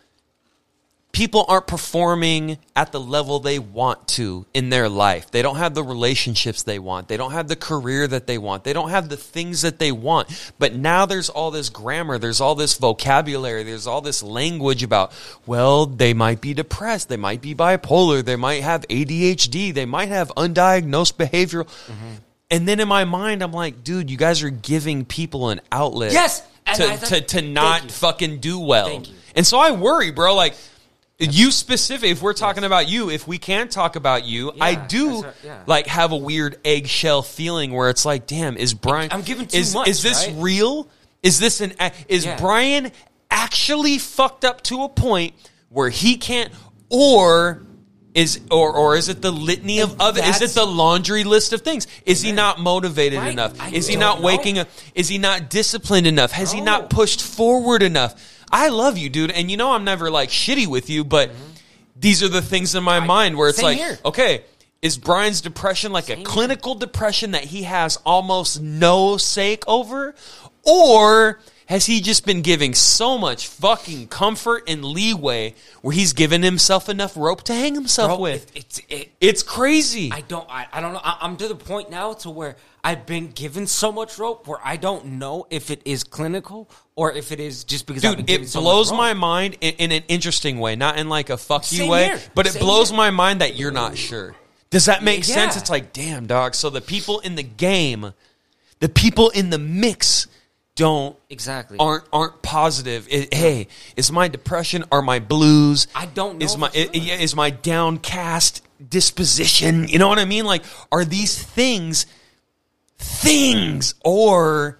people 1.11 1.43
aren't 1.47 1.67
performing 1.67 2.57
at 2.75 2.91
the 2.91 2.99
level 2.99 3.39
they 3.39 3.59
want 3.59 4.07
to 4.07 4.45
in 4.53 4.69
their 4.69 4.87
life. 4.87 5.29
They 5.31 5.41
don't 5.41 5.57
have 5.57 5.73
the 5.73 5.83
relationships 5.83 6.63
they 6.63 6.79
want. 6.79 7.07
They 7.09 7.17
don't 7.17 7.31
have 7.33 7.47
the 7.47 7.55
career 7.55 8.07
that 8.07 8.27
they 8.27 8.37
want. 8.37 8.63
They 8.63 8.73
don't 8.73 8.89
have 8.91 9.09
the 9.09 9.17
things 9.17 9.61
that 9.63 9.77
they 9.77 9.91
want. 9.91 10.29
But 10.57 10.73
now 10.75 11.05
there's 11.05 11.29
all 11.29 11.51
this 11.51 11.69
grammar, 11.69 12.17
there's 12.17 12.39
all 12.39 12.55
this 12.55 12.77
vocabulary, 12.77 13.63
there's 13.63 13.87
all 13.87 14.01
this 14.01 14.23
language 14.23 14.83
about, 14.83 15.11
well, 15.45 15.85
they 15.85 16.13
might 16.13 16.39
be 16.39 16.53
depressed, 16.53 17.09
they 17.09 17.17
might 17.17 17.41
be 17.41 17.53
bipolar, 17.53 18.23
they 18.23 18.37
might 18.37 18.63
have 18.63 18.87
ADHD, 18.87 19.73
they 19.73 19.85
might 19.85 20.09
have 20.09 20.29
undiagnosed 20.37 21.13
behavioral. 21.15 21.67
And 22.49 22.67
then 22.67 22.79
in 22.79 22.87
my 22.87 23.05
mind, 23.05 23.41
I'm 23.41 23.53
like, 23.53 23.83
dude, 23.83 24.09
you 24.09 24.17
guys 24.17 24.43
are 24.43 24.49
giving 24.49 25.05
people 25.05 25.49
an 25.49 25.61
outlet 25.71 26.11
Yes! 26.13 26.41
To, 26.75 26.83
thought- 26.83 27.07
to, 27.09 27.21
to 27.21 27.41
not 27.41 27.91
fucking 27.91 28.39
do 28.39 28.59
well. 28.59 29.03
And 29.35 29.47
so 29.47 29.57
I 29.57 29.71
worry, 29.71 30.11
bro. 30.11 30.35
Like 30.35 30.55
you 31.21 31.51
specific. 31.51 32.09
If 32.11 32.21
we're 32.21 32.33
talking 32.33 32.63
about 32.63 32.89
you, 32.89 33.09
if 33.09 33.27
we 33.27 33.37
can 33.37 33.69
talk 33.69 33.95
about 33.95 34.25
you, 34.25 34.51
I 34.59 34.75
do 34.75 35.21
right, 35.21 35.33
yeah. 35.43 35.63
like 35.67 35.87
have 35.87 36.11
a 36.11 36.17
weird 36.17 36.57
eggshell 36.65 37.21
feeling 37.21 37.71
where 37.73 37.89
it's 37.89 38.05
like, 38.05 38.25
damn, 38.27 38.57
is 38.57 38.73
Brian? 38.73 39.09
I'm 39.11 39.21
giving 39.21 39.47
too 39.47 39.57
is, 39.57 39.73
much, 39.73 39.87
Is 39.87 40.01
this 40.01 40.27
right? 40.27 40.35
real? 40.39 40.87
Is 41.21 41.39
this 41.39 41.61
an? 41.61 41.73
Is 42.07 42.25
Yeah. 42.25 42.37
Brian 42.37 42.91
actually 43.29 43.97
fucked 43.99 44.43
up 44.43 44.61
to 44.63 44.83
a 44.83 44.89
point 44.89 45.35
where 45.69 45.89
he 45.89 46.17
can't, 46.17 46.51
or? 46.89 47.63
Is 48.13 48.41
or 48.51 48.73
or 48.73 48.97
is 48.97 49.07
it 49.07 49.21
the 49.21 49.31
litany 49.31 49.79
of 49.79 49.93
And 49.93 50.01
other? 50.01 50.21
Is 50.21 50.41
it 50.41 50.49
the 50.49 50.65
laundry 50.65 51.23
list 51.23 51.53
of 51.53 51.61
things? 51.61 51.87
Is 52.05 52.21
he 52.21 52.33
not 52.33 52.59
motivated 52.59 53.19
Right. 53.19 53.31
enough? 53.31 53.53
I 53.57 53.69
Is 53.69 53.87
he 53.87 53.95
not 53.95 54.19
know. 54.19 54.25
waking 54.25 54.59
up? 54.59 54.67
Is 54.93 55.07
he 55.07 55.17
not 55.17 55.49
disciplined 55.49 56.07
enough? 56.07 56.33
Has 56.33 56.51
he 56.51 56.59
not 56.59 56.89
pushed 56.89 57.21
forward 57.21 57.81
enough? 57.81 58.15
I 58.51 58.69
love 58.69 58.97
you, 58.97 59.09
dude, 59.09 59.31
and 59.31 59.49
you 59.49 59.57
know 59.57 59.71
I'm 59.71 59.83
never 59.83 60.09
like 60.11 60.29
shitty 60.29 60.67
with 60.67 60.89
you, 60.89 61.03
but 61.03 61.31
these 61.95 62.21
are 62.23 62.27
the 62.29 62.41
things 62.41 62.75
in 62.75 62.83
my 62.83 62.99
mind 62.99 63.37
where 63.37 63.49
it's 63.49 63.57
Mm-hmm. 63.59 63.65
like, 63.65 63.77
here. 63.77 63.99
okay, 64.05 64.43
is 64.81 64.97
Brian's 64.97 65.41
depression 65.41 65.91
like 65.91 66.05
a 66.09 66.15
Same 66.15 66.23
clinical 66.23 66.75
depression 66.75 67.31
that 67.31 67.45
he 67.45 67.63
has 67.63 67.97
almost 68.05 68.61
no 68.61 69.17
sake 69.17 69.63
over, 69.67 70.15
or 70.63 71.39
has 71.67 71.85
he 71.85 72.01
just 72.01 72.25
been 72.25 72.41
giving 72.41 72.73
so 72.73 73.17
much 73.17 73.47
fucking 73.47 74.07
comfort 74.07 74.63
and 74.67 74.83
leeway 74.83 75.53
where 75.81 75.93
he's 75.93 76.11
given 76.13 76.41
himself 76.43 76.89
enough 76.89 77.15
rope 77.15 77.43
to 77.43 77.53
hang 77.53 77.75
himself 77.75 78.09
Bro, 78.09 78.19
with? 78.19 78.55
it- 78.55 78.57
it's 78.57 78.81
it, 78.89 79.11
It's 79.21 79.43
crazy. 79.43 80.11
I 80.11 80.21
don't. 80.21 80.49
I, 80.49 80.67
I 80.73 80.81
don't 80.81 80.93
know. 80.93 80.99
I, 81.03 81.17
I'm 81.21 81.37
to 81.37 81.47
the 81.47 81.55
point 81.55 81.89
now 81.89 82.13
to 82.13 82.29
where 82.29 82.57
I've 82.83 83.05
been 83.05 83.27
given 83.31 83.67
so 83.67 83.91
much 83.91 84.17
rope 84.17 84.47
where 84.47 84.59
I 84.63 84.75
don't 84.75 85.05
know 85.05 85.45
if 85.49 85.69
it 85.71 85.81
is 85.85 86.03
clinical 86.03 86.69
or 87.01 87.11
if 87.11 87.31
it 87.31 87.39
is 87.39 87.63
just 87.63 87.87
because 87.87 88.03
Dude, 88.03 88.29
it 88.29 88.53
blows 88.53 88.91
my 88.91 89.13
mind 89.15 89.57
in, 89.59 89.73
in 89.79 89.91
an 89.91 90.03
interesting 90.07 90.59
way, 90.59 90.75
not 90.75 90.99
in 90.99 91.09
like 91.09 91.31
a 91.31 91.37
fuck 91.37 91.71
you 91.71 91.87
way, 91.87 92.05
here. 92.05 92.19
but 92.35 92.45
it 92.45 92.51
Same 92.53 92.61
blows 92.61 92.89
here. 92.89 92.97
my 92.97 93.09
mind 93.09 93.41
that 93.41 93.55
you're 93.55 93.71
not 93.71 93.97
sure. 93.97 94.35
Does 94.69 94.85
that 94.85 95.01
make 95.03 95.27
Yeah. 95.27 95.33
sense? 95.33 95.57
It's 95.57 95.69
like, 95.71 95.93
damn, 95.93 96.27
dog. 96.27 96.53
So 96.53 96.69
the 96.69 96.79
people 96.79 97.19
in 97.21 97.33
the 97.33 97.41
game, 97.43 98.13
the 98.81 98.87
people 98.87 99.31
in 99.31 99.49
the 99.49 99.57
mix, 99.57 100.27
don't 100.75 101.15
Exactly. 101.31 101.77
aren't 101.79 102.03
aren't 102.13 102.43
positive. 102.43 103.07
It- 103.09 103.33
hey, 103.33 103.67
is 103.95 104.11
my 104.11 104.27
depression? 104.27 104.85
Are 104.91 105.01
my 105.01 105.17
blues? 105.17 105.87
I 105.95 106.05
don't 106.05 106.37
know 106.37 106.45
Is 106.45 106.55
my 106.55 106.69
sure. 106.69 106.87
is 106.93 107.35
my 107.35 107.49
downcast 107.49 108.61
disposition? 108.87 109.87
You 109.87 109.97
know 109.97 110.07
what 110.07 110.19
I 110.19 110.25
mean? 110.25 110.45
Like, 110.45 110.63
are 110.91 111.03
these 111.03 111.35
things 111.41 112.05
things 112.99 113.95
or 114.05 114.77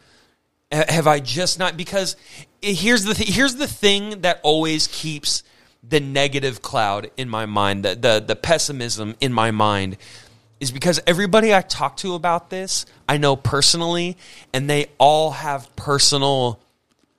have 0.72 1.08
I 1.08 1.20
just 1.20 1.60
not? 1.60 1.78
Because 1.78 2.16
here's 2.62 3.04
the 3.04 3.14
th- 3.14 3.30
here's 3.30 3.56
the 3.56 3.68
thing 3.68 4.22
that 4.22 4.40
always 4.44 4.88
keeps 4.88 5.44
the 5.88 6.00
negative 6.00 6.62
cloud 6.62 7.10
in 7.18 7.28
my 7.28 7.46
mind 7.46 7.84
the, 7.84 7.96
the 7.96 8.24
the 8.26 8.36
pessimism 8.36 9.16
in 9.20 9.34
my 9.34 9.50
mind 9.50 9.98
is 10.60 10.72
because 10.72 11.02
everybody 11.08 11.54
I 11.56 11.62
talk 11.62 11.98
to 11.98 12.14
about 12.14 12.52
this 12.52 12.86
I 13.10 13.18
know 13.18 13.36
personally 13.36 14.16
and 14.54 14.70
they 14.70 14.88
all 15.00 15.32
have 15.32 15.76
personal 15.76 16.60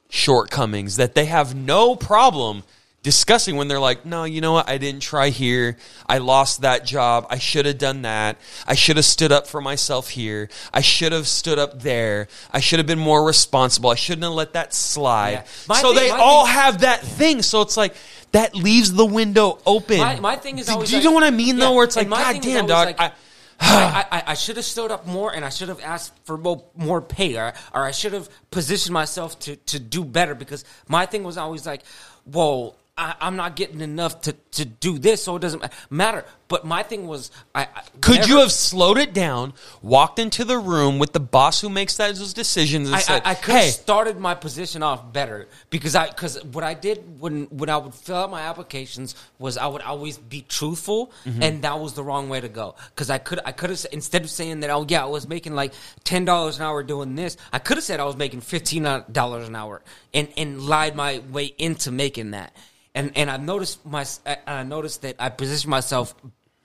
shortcomings 0.08 0.96
that 0.96 1.14
they 1.14 1.24
have 1.24 1.56
no 1.56 1.96
problem 1.96 2.62
discussing 3.02 3.56
when 3.56 3.66
they're 3.68 3.80
like, 3.80 4.06
no, 4.06 4.24
you 4.24 4.40
know 4.40 4.52
what? 4.52 4.68
I 4.68 4.78
didn't 4.78 5.00
try 5.02 5.30
here. 5.30 5.76
I 6.08 6.18
lost 6.18 6.60
that 6.62 6.84
job. 6.86 7.26
I 7.30 7.38
should 7.38 7.66
have 7.66 7.78
done 7.78 8.02
that. 8.02 8.36
I 8.66 8.74
should 8.74 8.96
have 8.96 9.04
stood 9.04 9.32
up 9.32 9.46
for 9.46 9.60
myself 9.60 10.08
here. 10.10 10.48
I 10.72 10.80
should 10.82 11.12
have 11.12 11.26
stood 11.26 11.58
up 11.58 11.82
there. 11.82 12.28
I 12.52 12.60
should 12.60 12.78
have 12.78 12.86
been 12.86 13.00
more 13.00 13.24
responsible. 13.24 13.90
I 13.90 13.96
shouldn't 13.96 14.22
have 14.22 14.32
let 14.32 14.52
that 14.52 14.72
slide. 14.72 15.44
Yeah. 15.68 15.74
So 15.74 15.88
thing- 15.88 15.96
they 15.96 16.10
all 16.10 16.44
thing- 16.46 16.54
have 16.54 16.80
that 16.82 17.00
thing. 17.02 17.42
So 17.42 17.62
it's 17.62 17.76
like, 17.76 17.94
that 18.30 18.54
leaves 18.54 18.92
the 18.92 19.04
window 19.04 19.58
open. 19.66 19.98
My, 19.98 20.20
my 20.20 20.36
thing 20.36 20.58
is 20.58 20.66
Do- 20.66 20.84
do 20.84 20.90
you 20.90 20.96
like- 20.98 21.04
know 21.04 21.12
what 21.12 21.24
I 21.24 21.30
mean 21.30 21.56
though? 21.56 21.74
Where 21.74 21.84
it's 21.84 21.96
like, 21.96 22.08
God 22.08 22.40
damn, 22.40 22.66
dog. 22.66 22.86
like, 22.86 23.00
I, 23.00 23.12
I, 23.60 24.06
I, 24.10 24.22
I 24.28 24.34
should 24.34 24.56
have 24.56 24.64
stood 24.64 24.90
up 24.92 25.06
more 25.06 25.34
and 25.34 25.44
I 25.44 25.48
should 25.48 25.68
have 25.68 25.80
asked 25.82 26.12
for 26.24 26.38
more, 26.38 26.64
more 26.76 27.02
pay 27.02 27.36
or, 27.36 27.52
or 27.74 27.82
I 27.84 27.90
should 27.90 28.12
have 28.12 28.28
positioned 28.52 28.94
myself 28.94 29.38
to, 29.40 29.56
to 29.56 29.78
do 29.80 30.04
better 30.04 30.34
because 30.36 30.64
my 30.88 31.04
thing 31.04 31.24
was 31.24 31.36
always 31.36 31.66
like, 31.66 31.82
whoa, 32.24 32.74
I, 32.94 33.14
I'm 33.22 33.36
not 33.36 33.56
getting 33.56 33.80
enough 33.80 34.20
to, 34.22 34.34
to 34.52 34.66
do 34.66 34.98
this, 34.98 35.24
so 35.24 35.36
it 35.36 35.38
doesn't 35.40 35.64
matter. 35.88 36.26
But 36.48 36.66
my 36.66 36.82
thing 36.82 37.06
was, 37.06 37.30
I, 37.54 37.62
I 37.62 37.66
could 38.02 38.10
whenever- 38.16 38.28
you 38.28 38.38
have 38.40 38.52
slowed 38.52 38.98
it 38.98 39.14
down, 39.14 39.54
walked 39.80 40.18
into 40.18 40.44
the 40.44 40.58
room 40.58 40.98
with 40.98 41.14
the 41.14 41.20
boss 41.20 41.62
who 41.62 41.70
makes 41.70 41.96
those 41.96 42.34
decisions, 42.34 42.88
and 42.88 42.96
I, 42.96 43.00
said, 43.00 43.22
I, 43.24 43.30
I 43.30 43.34
could 43.34 43.54
have 43.54 43.64
"Hey, 43.64 43.70
started 43.70 44.18
my 44.20 44.34
position 44.34 44.82
off 44.82 45.10
better 45.10 45.48
because 45.70 45.94
I 45.94 46.08
because 46.08 46.44
what 46.44 46.64
I 46.64 46.74
did 46.74 47.18
when 47.18 47.44
when 47.46 47.70
I 47.70 47.78
would 47.78 47.94
fill 47.94 48.16
out 48.16 48.30
my 48.30 48.42
applications 48.42 49.14
was 49.38 49.56
I 49.56 49.68
would 49.68 49.80
always 49.80 50.18
be 50.18 50.42
truthful 50.42 51.10
Mm-hmm. 51.24 51.42
and 51.42 51.62
that 51.62 51.80
was 51.80 51.94
the 51.94 52.02
wrong 52.04 52.28
way 52.28 52.40
to 52.42 52.48
go 52.50 52.74
because 52.90 53.08
I 53.08 53.16
could 53.16 53.40
I 53.46 53.52
could 53.52 53.70
have 53.70 53.86
instead 53.92 54.22
of 54.22 54.30
saying 54.30 54.60
that 54.60 54.68
oh 54.70 54.84
yeah 54.88 55.02
I 55.02 55.06
was 55.06 55.26
making 55.26 55.54
like 55.54 55.72
ten 56.04 56.24
dollars 56.26 56.56
an 56.58 56.64
hour 56.64 56.82
doing 56.82 57.14
this 57.14 57.36
I 57.52 57.58
could 57.58 57.76
have 57.78 57.84
said 57.84 58.00
I 58.00 58.04
was 58.04 58.16
making 58.16 58.40
fifteen 58.42 58.82
dollars 59.10 59.48
an 59.48 59.56
hour 59.56 59.82
and 60.12 60.28
and 60.36 60.60
lied 60.60 60.94
my 60.96 61.20
way 61.30 61.46
into 61.58 61.90
making 61.92 62.32
that 62.32 62.52
and 62.94 63.12
and 63.16 63.30
I 63.30 63.36
noticed 63.36 63.84
my 63.86 64.04
I, 64.26 64.36
I 64.46 64.62
noticed 64.62 65.02
that 65.02 65.16
I 65.18 65.28
positioned 65.28 65.70
myself 65.70 66.14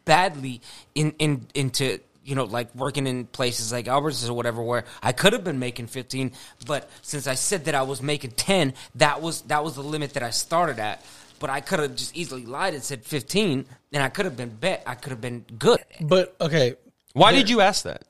badly 0.05 0.61
in 0.95 1.13
in 1.19 1.47
into 1.53 1.99
you 2.23 2.35
know 2.35 2.45
like 2.45 2.73
working 2.75 3.07
in 3.07 3.25
places 3.25 3.71
like 3.71 3.85
Albertsons 3.85 4.29
or 4.29 4.33
whatever 4.33 4.61
where 4.61 4.85
I 5.01 5.11
could 5.11 5.33
have 5.33 5.43
been 5.43 5.59
making 5.59 5.87
15 5.87 6.31
but 6.65 6.89
since 7.01 7.27
I 7.27 7.35
said 7.35 7.65
that 7.65 7.75
I 7.75 7.83
was 7.83 8.01
making 8.01 8.31
10 8.31 8.73
that 8.95 9.21
was 9.21 9.41
that 9.43 9.63
was 9.63 9.75
the 9.75 9.83
limit 9.83 10.13
that 10.13 10.23
I 10.23 10.29
started 10.31 10.79
at 10.79 11.03
but 11.39 11.49
I 11.49 11.61
could 11.61 11.79
have 11.79 11.95
just 11.95 12.15
easily 12.15 12.45
lied 12.45 12.73
and 12.73 12.83
said 12.83 13.03
15 13.05 13.65
and 13.93 14.03
I 14.03 14.09
could 14.09 14.25
have 14.25 14.35
been 14.37 14.49
bet 14.49 14.83
I 14.85 14.95
could 14.95 15.11
have 15.11 15.21
been 15.21 15.45
good 15.57 15.79
But 16.01 16.35
okay, 16.41 16.75
why 17.13 17.31
did 17.33 17.49
you 17.49 17.61
ask 17.61 17.83
that?" 17.83 18.03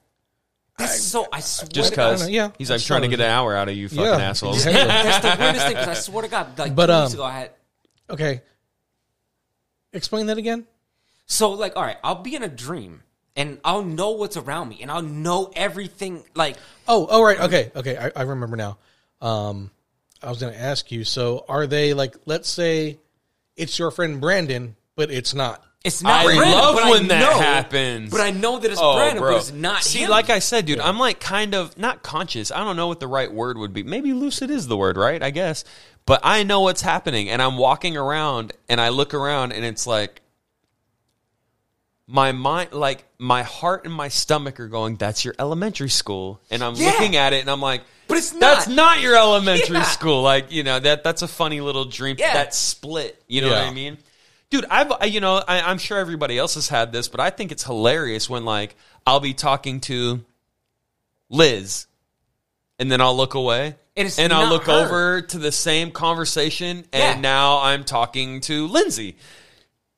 that's 0.77 1.01
so 1.01 1.27
I 1.31 1.39
swear 1.39 1.69
Just 1.71 1.89
to 1.89 1.95
God, 1.95 2.11
because 2.13 2.29
yeah. 2.29 2.51
he's 2.59 2.69
like 2.69 2.75
That's 2.75 2.85
trying 2.85 3.01
to 3.01 3.07
get 3.07 3.19
an 3.19 3.25
hour 3.31 3.55
out 3.55 3.67
of 3.67 3.75
you, 3.75 3.89
fucking 3.89 4.03
Yeah. 4.03 4.17
assholes. 4.29 4.57
Exactly. 4.57 4.87
that's 4.87 5.25
the 5.25 5.43
weirdest 5.43 5.65
thing 5.65 5.75
because 5.75 5.87
I 5.87 5.93
swear 5.95 6.21
to 6.21 6.27
God 6.27 6.59
like 6.59 6.75
But, 6.75 6.85
two 6.87 6.93
weeks 7.01 7.13
um, 7.13 7.19
ago 7.19 7.23
I 7.23 7.39
had 7.39 7.51
okay. 8.09 8.41
Explain 9.93 10.27
that 10.27 10.37
again. 10.37 10.65
So 11.25 11.51
like, 11.51 11.75
all 11.75 11.83
right, 11.83 11.97
I'll 12.03 12.21
be 12.21 12.35
in 12.35 12.43
a 12.43 12.47
dream 12.49 13.03
and 13.35 13.59
I'll 13.63 13.83
know 13.83 14.11
what's 14.11 14.37
around 14.37 14.69
me 14.69 14.79
and 14.81 14.91
I'll 14.91 15.01
know 15.01 15.51
everything. 15.55 16.23
Like, 16.35 16.57
Oh, 16.87 17.07
oh, 17.09 17.21
right. 17.23 17.39
Okay, 17.39 17.71
okay. 17.75 17.97
I, 17.97 18.11
I 18.15 18.23
remember 18.23 18.55
now. 18.57 18.77
Um, 19.21 19.71
I 20.23 20.29
was 20.29 20.39
going 20.39 20.53
to 20.53 20.59
ask 20.59 20.91
you. 20.91 21.03
So, 21.03 21.45
are 21.49 21.67
they 21.67 21.93
like? 21.93 22.15
Let's 22.25 22.47
say 22.49 22.97
it's 23.55 23.77
your 23.77 23.91
friend 23.91 24.21
Brandon, 24.21 24.75
but 24.95 25.11
it's 25.11 25.33
not. 25.33 25.63
it's 25.83 26.01
not. 26.01 26.21
I 26.21 26.25
Brandon, 26.25 26.51
love 26.51 26.75
but 26.75 26.83
I 26.85 26.89
when 26.91 27.07
that 27.09 27.19
know- 27.19 27.39
happens. 27.39 28.09
But 28.11 28.21
I 28.21 28.31
know 28.31 28.57
that 28.59 28.71
it's 28.71 28.79
Oh, 28.81 28.95
Brandon, 28.95 29.21
bro. 29.21 29.33
but 29.33 29.37
it's 29.39 29.51
not. 29.51 29.83
See, 29.83 29.99
him. 30.03 30.09
like 30.09 30.29
I 30.29 30.39
said, 30.39 30.65
dude, 30.65 30.79
I'm 30.79 30.97
like 30.97 31.19
kind 31.19 31.53
of 31.55 31.77
not 31.77 32.03
conscious. 32.03 32.51
I 32.51 32.59
don't 32.59 32.77
know 32.77 32.87
what 32.87 32.99
the 32.99 33.07
right 33.07 33.31
word 33.31 33.57
would 33.57 33.73
be. 33.73 33.83
Maybe 33.83 34.13
lucid 34.13 34.49
is 34.49 34.67
the 34.67 34.77
word, 34.77 34.95
right? 34.97 35.21
I 35.21 35.29
guess. 35.31 35.63
But 36.07 36.21
I 36.23 36.41
know 36.43 36.61
what's 36.61 36.81
happening, 36.81 37.29
and 37.29 37.41
I'm 37.41 37.57
walking 37.57 37.95
around, 37.97 38.53
and 38.69 38.81
I 38.81 38.89
look 38.89 39.13
around, 39.13 39.51
and 39.51 39.63
it's 39.65 39.85
like 39.85 40.21
my 42.07 42.31
mind, 42.31 42.71
like 42.71 43.03
my 43.19 43.43
heart 43.43 43.83
and 43.85 43.93
my 43.93 44.07
stomach 44.07 44.59
are 44.61 44.69
going. 44.69 44.95
That's 44.95 45.25
your 45.25 45.35
elementary 45.37 45.89
school, 45.89 46.39
and 46.49 46.63
I'm 46.63 46.75
Yeah. 46.75 46.85
looking 46.91 47.15
at 47.17 47.33
it, 47.33 47.41
and 47.41 47.49
I'm 47.51 47.61
like. 47.61 47.83
But 48.07 48.17
it's 48.19 48.31
not. 48.31 48.39
That's 48.39 48.67
not 48.69 49.01
your 49.01 49.15
elementary 49.27 49.75
Yeah. 49.79 49.83
school. 49.83 50.21
Like 50.21 50.49
you 50.49 50.63
know 50.63 50.79
that 50.79 51.03
that's 51.03 51.21
a 51.23 51.27
funny 51.27 51.59
little 51.59 51.83
dream. 51.83 52.15
Yeah. 52.17 52.33
That 52.33 52.55
split. 52.55 53.21
You 53.27 53.41
know 53.41 53.49
what 53.49 53.57
I 53.57 53.73
mean? 53.73 53.97
Dude, 54.49 54.63
I've 54.69 54.89
I, 55.01 55.05
you 55.05 55.19
know 55.19 55.43
I, 55.45 55.59
I'm 55.59 55.77
sure 55.77 55.97
everybody 55.97 56.37
else 56.37 56.55
has 56.55 56.69
had 56.69 56.93
this, 56.93 57.09
but 57.09 57.19
I 57.19 57.31
think 57.31 57.51
it's 57.51 57.65
hilarious 57.65 58.29
when 58.29 58.45
like 58.45 58.77
I'll 59.05 59.19
be 59.19 59.33
talking 59.33 59.81
to 59.81 60.23
Liz, 61.29 61.87
and 62.79 62.89
then 62.89 63.01
I'll 63.01 63.17
look 63.17 63.33
away, 63.33 63.75
And 63.97 64.07
it's 64.07 64.19
and 64.19 64.31
I'll 64.31 64.47
look 64.49 64.65
her. 64.67 64.71
over 64.71 65.21
to 65.21 65.37
the 65.39 65.51
same 65.51 65.91
conversation, 65.91 66.85
and 66.93 67.15
Yeah. 67.15 67.19
now 67.19 67.59
I'm 67.61 67.83
talking 67.83 68.41
to 68.41 68.67
Lindsay. 68.67 69.17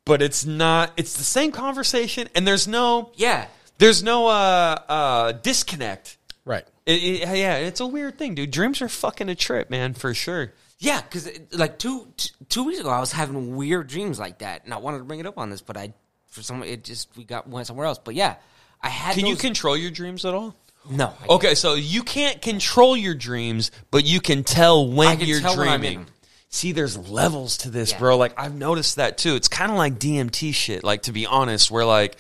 But 0.05 0.21
it's 0.21 0.45
not. 0.45 0.91
It's 0.97 1.13
the 1.17 1.23
same 1.23 1.51
conversation, 1.51 2.29
and 2.33 2.47
there's 2.47 2.67
no 2.67 3.11
yeah. 3.15 3.47
there's 3.77 4.01
no 4.01 4.27
uh, 4.27 4.77
uh, 4.87 5.31
disconnect. 5.33 6.17
Right. 6.45 6.65
It, 6.85 7.03
it- 7.03 7.37
yeah, 7.37 7.57
it's 7.57 7.79
a 7.79 7.85
weird 7.85 8.17
thing, 8.17 8.33
dude. 8.35 8.49
Dreams 8.51 8.81
are 8.81 8.89
fucking 8.89 9.29
a 9.29 9.35
trip, 9.35 9.69
man, 9.69 9.93
for 9.93 10.13
sure. 10.13 10.53
Yeah, 10.79 11.01
because 11.01 11.29
like 11.51 11.77
two 11.77 12.07
t- 12.15 12.29
two 12.47 12.63
weeks 12.63 12.79
ago, 12.79 12.89
I 12.89 13.01
was 13.01 13.11
having 13.11 13.55
weird 13.57 13.87
dreams 13.87 14.17
like 14.17 14.39
that, 14.39 14.63
and 14.63 14.73
I 14.73 14.77
wanted 14.77 14.99
to 14.99 15.03
bring 15.03 15.19
it 15.19 15.25
up 15.25 15.37
on 15.37 15.49
this, 15.49 15.61
but 15.61 15.75
I 15.77 15.93
for 16.27 16.41
some 16.41 16.63
it 16.63 16.85
just 16.85 17.15
we 17.17 17.25
got 17.25 17.47
went 17.49 17.67
somewhere 17.67 17.85
else. 17.85 17.99
But 17.99 18.15
yeah, 18.15 18.35
I 18.81 18.87
had. 18.89 19.13
Can 19.15 19.25
you 19.25 19.35
control 19.35 19.75
your 19.75 19.91
dreams 19.91 20.23
at 20.25 20.33
all? 20.33 20.55
No? 20.89 21.13
Okay, 21.29 21.55
so 21.55 21.73
you 21.75 22.03
can't 22.03 22.41
control 22.41 22.95
your 22.95 23.15
dreams, 23.15 23.71
but 23.91 24.05
you 24.05 24.21
can 24.21 24.43
tell 24.43 24.87
when 24.87 25.07
I 25.07 25.15
can 25.15 25.27
you're 25.27 25.39
tell 25.41 25.57
when 25.57 25.67
I'm 25.67 25.75
in 25.75 25.79
dreaming. 25.81 26.05
them. 26.05 26.13
See, 26.49 26.71
there's 26.71 26.97
levels 27.09 27.57
to 27.57 27.69
this, 27.69 27.91
Yeah. 27.91 27.99
bro. 27.99 28.17
Like 28.17 28.33
I've 28.39 28.55
noticed 28.55 28.95
that 28.95 29.17
too. 29.17 29.35
It's 29.35 29.47
kind 29.47 29.71
of 29.71 29.77
like 29.77 29.99
DMT 29.99 30.53
shit. 30.53 30.83
Like 30.83 31.03
to 31.03 31.11
be 31.11 31.25
honest, 31.25 31.69
where 31.69 31.85
like 31.85 32.17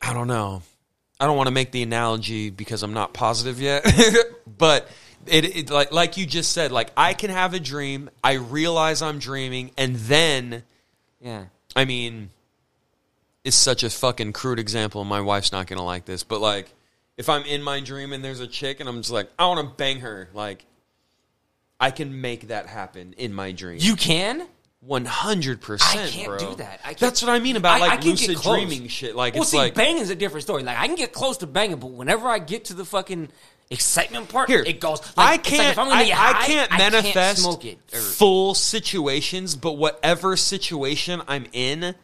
I 0.00 0.12
don't 0.12 0.28
know. 0.28 0.62
I 1.20 1.26
don't 1.26 1.36
want 1.36 1.48
to 1.48 1.52
make 1.52 1.72
the 1.72 1.82
analogy 1.82 2.50
because 2.50 2.84
I'm 2.84 2.92
not 2.94 3.12
positive 3.12 3.60
yet, 3.60 3.84
but 4.58 4.88
it, 5.26 5.44
it 5.56 5.70
like 5.70 5.90
like 5.90 6.16
you 6.16 6.26
just 6.26 6.52
said, 6.52 6.70
like 6.70 6.92
I 6.96 7.12
can 7.12 7.30
have 7.30 7.54
a 7.54 7.60
dream, 7.60 8.08
I 8.22 8.34
realize 8.34 9.02
I'm 9.02 9.18
dreaming, 9.18 9.72
and 9.76 9.96
then 9.96 10.62
Yeah, 11.20 11.46
I 11.74 11.86
mean, 11.86 12.30
it's 13.42 13.56
such 13.56 13.82
a 13.82 13.90
fucking 13.90 14.32
crude 14.32 14.60
example. 14.60 15.00
and 15.00 15.10
My 15.10 15.20
wife's 15.20 15.50
not 15.50 15.66
gonna 15.66 15.82
like 15.84 16.04
this, 16.04 16.22
but 16.22 16.40
like, 16.40 16.72
if 17.18 17.28
I'm 17.28 17.42
in 17.44 17.62
my 17.62 17.80
dream 17.80 18.14
and 18.14 18.24
there's 18.24 18.40
a 18.40 18.46
chick 18.46 18.80
and 18.80 18.88
I'm 18.88 18.96
just 18.98 19.10
like, 19.10 19.28
I 19.38 19.46
want 19.46 19.60
to 19.68 19.74
bang 19.76 20.00
her, 20.00 20.30
like, 20.32 20.64
I 21.78 21.90
can 21.90 22.20
make 22.22 22.48
that 22.48 22.66
happen 22.66 23.14
in 23.18 23.34
my 23.34 23.52
dream. 23.52 23.78
you 23.82 23.94
can. 23.96 24.46
one 24.80 25.04
hundred 25.04 25.60
percent. 25.60 26.06
I 26.06 26.08
can't 26.08 26.38
do 26.38 26.54
that. 26.56 26.80
I 26.84 26.88
can't- 26.88 26.98
That's 27.00 27.20
what 27.22 27.30
I 27.30 27.40
mean 27.40 27.56
about 27.56 27.80
I- 27.80 27.84
I 27.84 27.88
like 27.88 28.00
can 28.00 28.10
get 28.14 28.20
lucid 28.28 28.36
close. 28.36 28.56
dreaming 28.56 28.88
shit. 28.88 29.14
Like, 29.16 29.34
well, 29.34 29.42
it's 29.42 29.50
see, 29.50 29.58
like 29.58 29.74
banging's 29.74 30.08
a 30.10 30.14
different 30.16 30.44
story. 30.44 30.62
Like 30.62 30.78
I 30.78 30.86
can 30.86 30.94
get 30.96 31.12
close 31.12 31.36
to 31.38 31.46
banging, 31.48 31.76
but 31.78 31.90
whenever 31.90 32.28
I 32.28 32.38
get 32.38 32.66
to 32.66 32.74
the 32.74 32.84
fucking 32.84 33.28
excitement 33.70 34.28
part, 34.28 34.48
here 34.48 34.62
it 34.62 34.80
goes. 34.80 35.00
I 35.16 35.32
Like, 35.32 35.40
like 35.40 35.44
can't. 35.44 35.72
if 35.72 35.78
I'm 35.78 35.88
gonna 35.88 36.00
I, 36.00 36.04
get 36.04 36.16
I 36.18 36.32
high, 36.32 36.46
can't 36.46 36.72
I 36.72 36.78
manifest 36.78 37.42
smoke 37.42 37.64
it. 37.64 37.78
Or, 37.92 37.98
full 37.98 38.54
situations, 38.54 39.56
but 39.56 39.72
whatever 39.72 40.36
situation 40.36 41.20
I'm 41.28 41.46
in, 41.52 41.94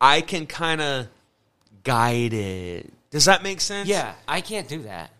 I 0.00 0.20
can 0.20 0.46
kind 0.46 0.80
of 0.82 1.08
guide 1.84 2.32
it. 2.34 2.92
Does 3.10 3.24
that 3.26 3.42
make 3.42 3.60
sense? 3.60 3.88
yeah, 3.88 4.14
I 4.28 4.40
can't 4.40 4.68
do 4.68 4.82
that. 4.82 5.10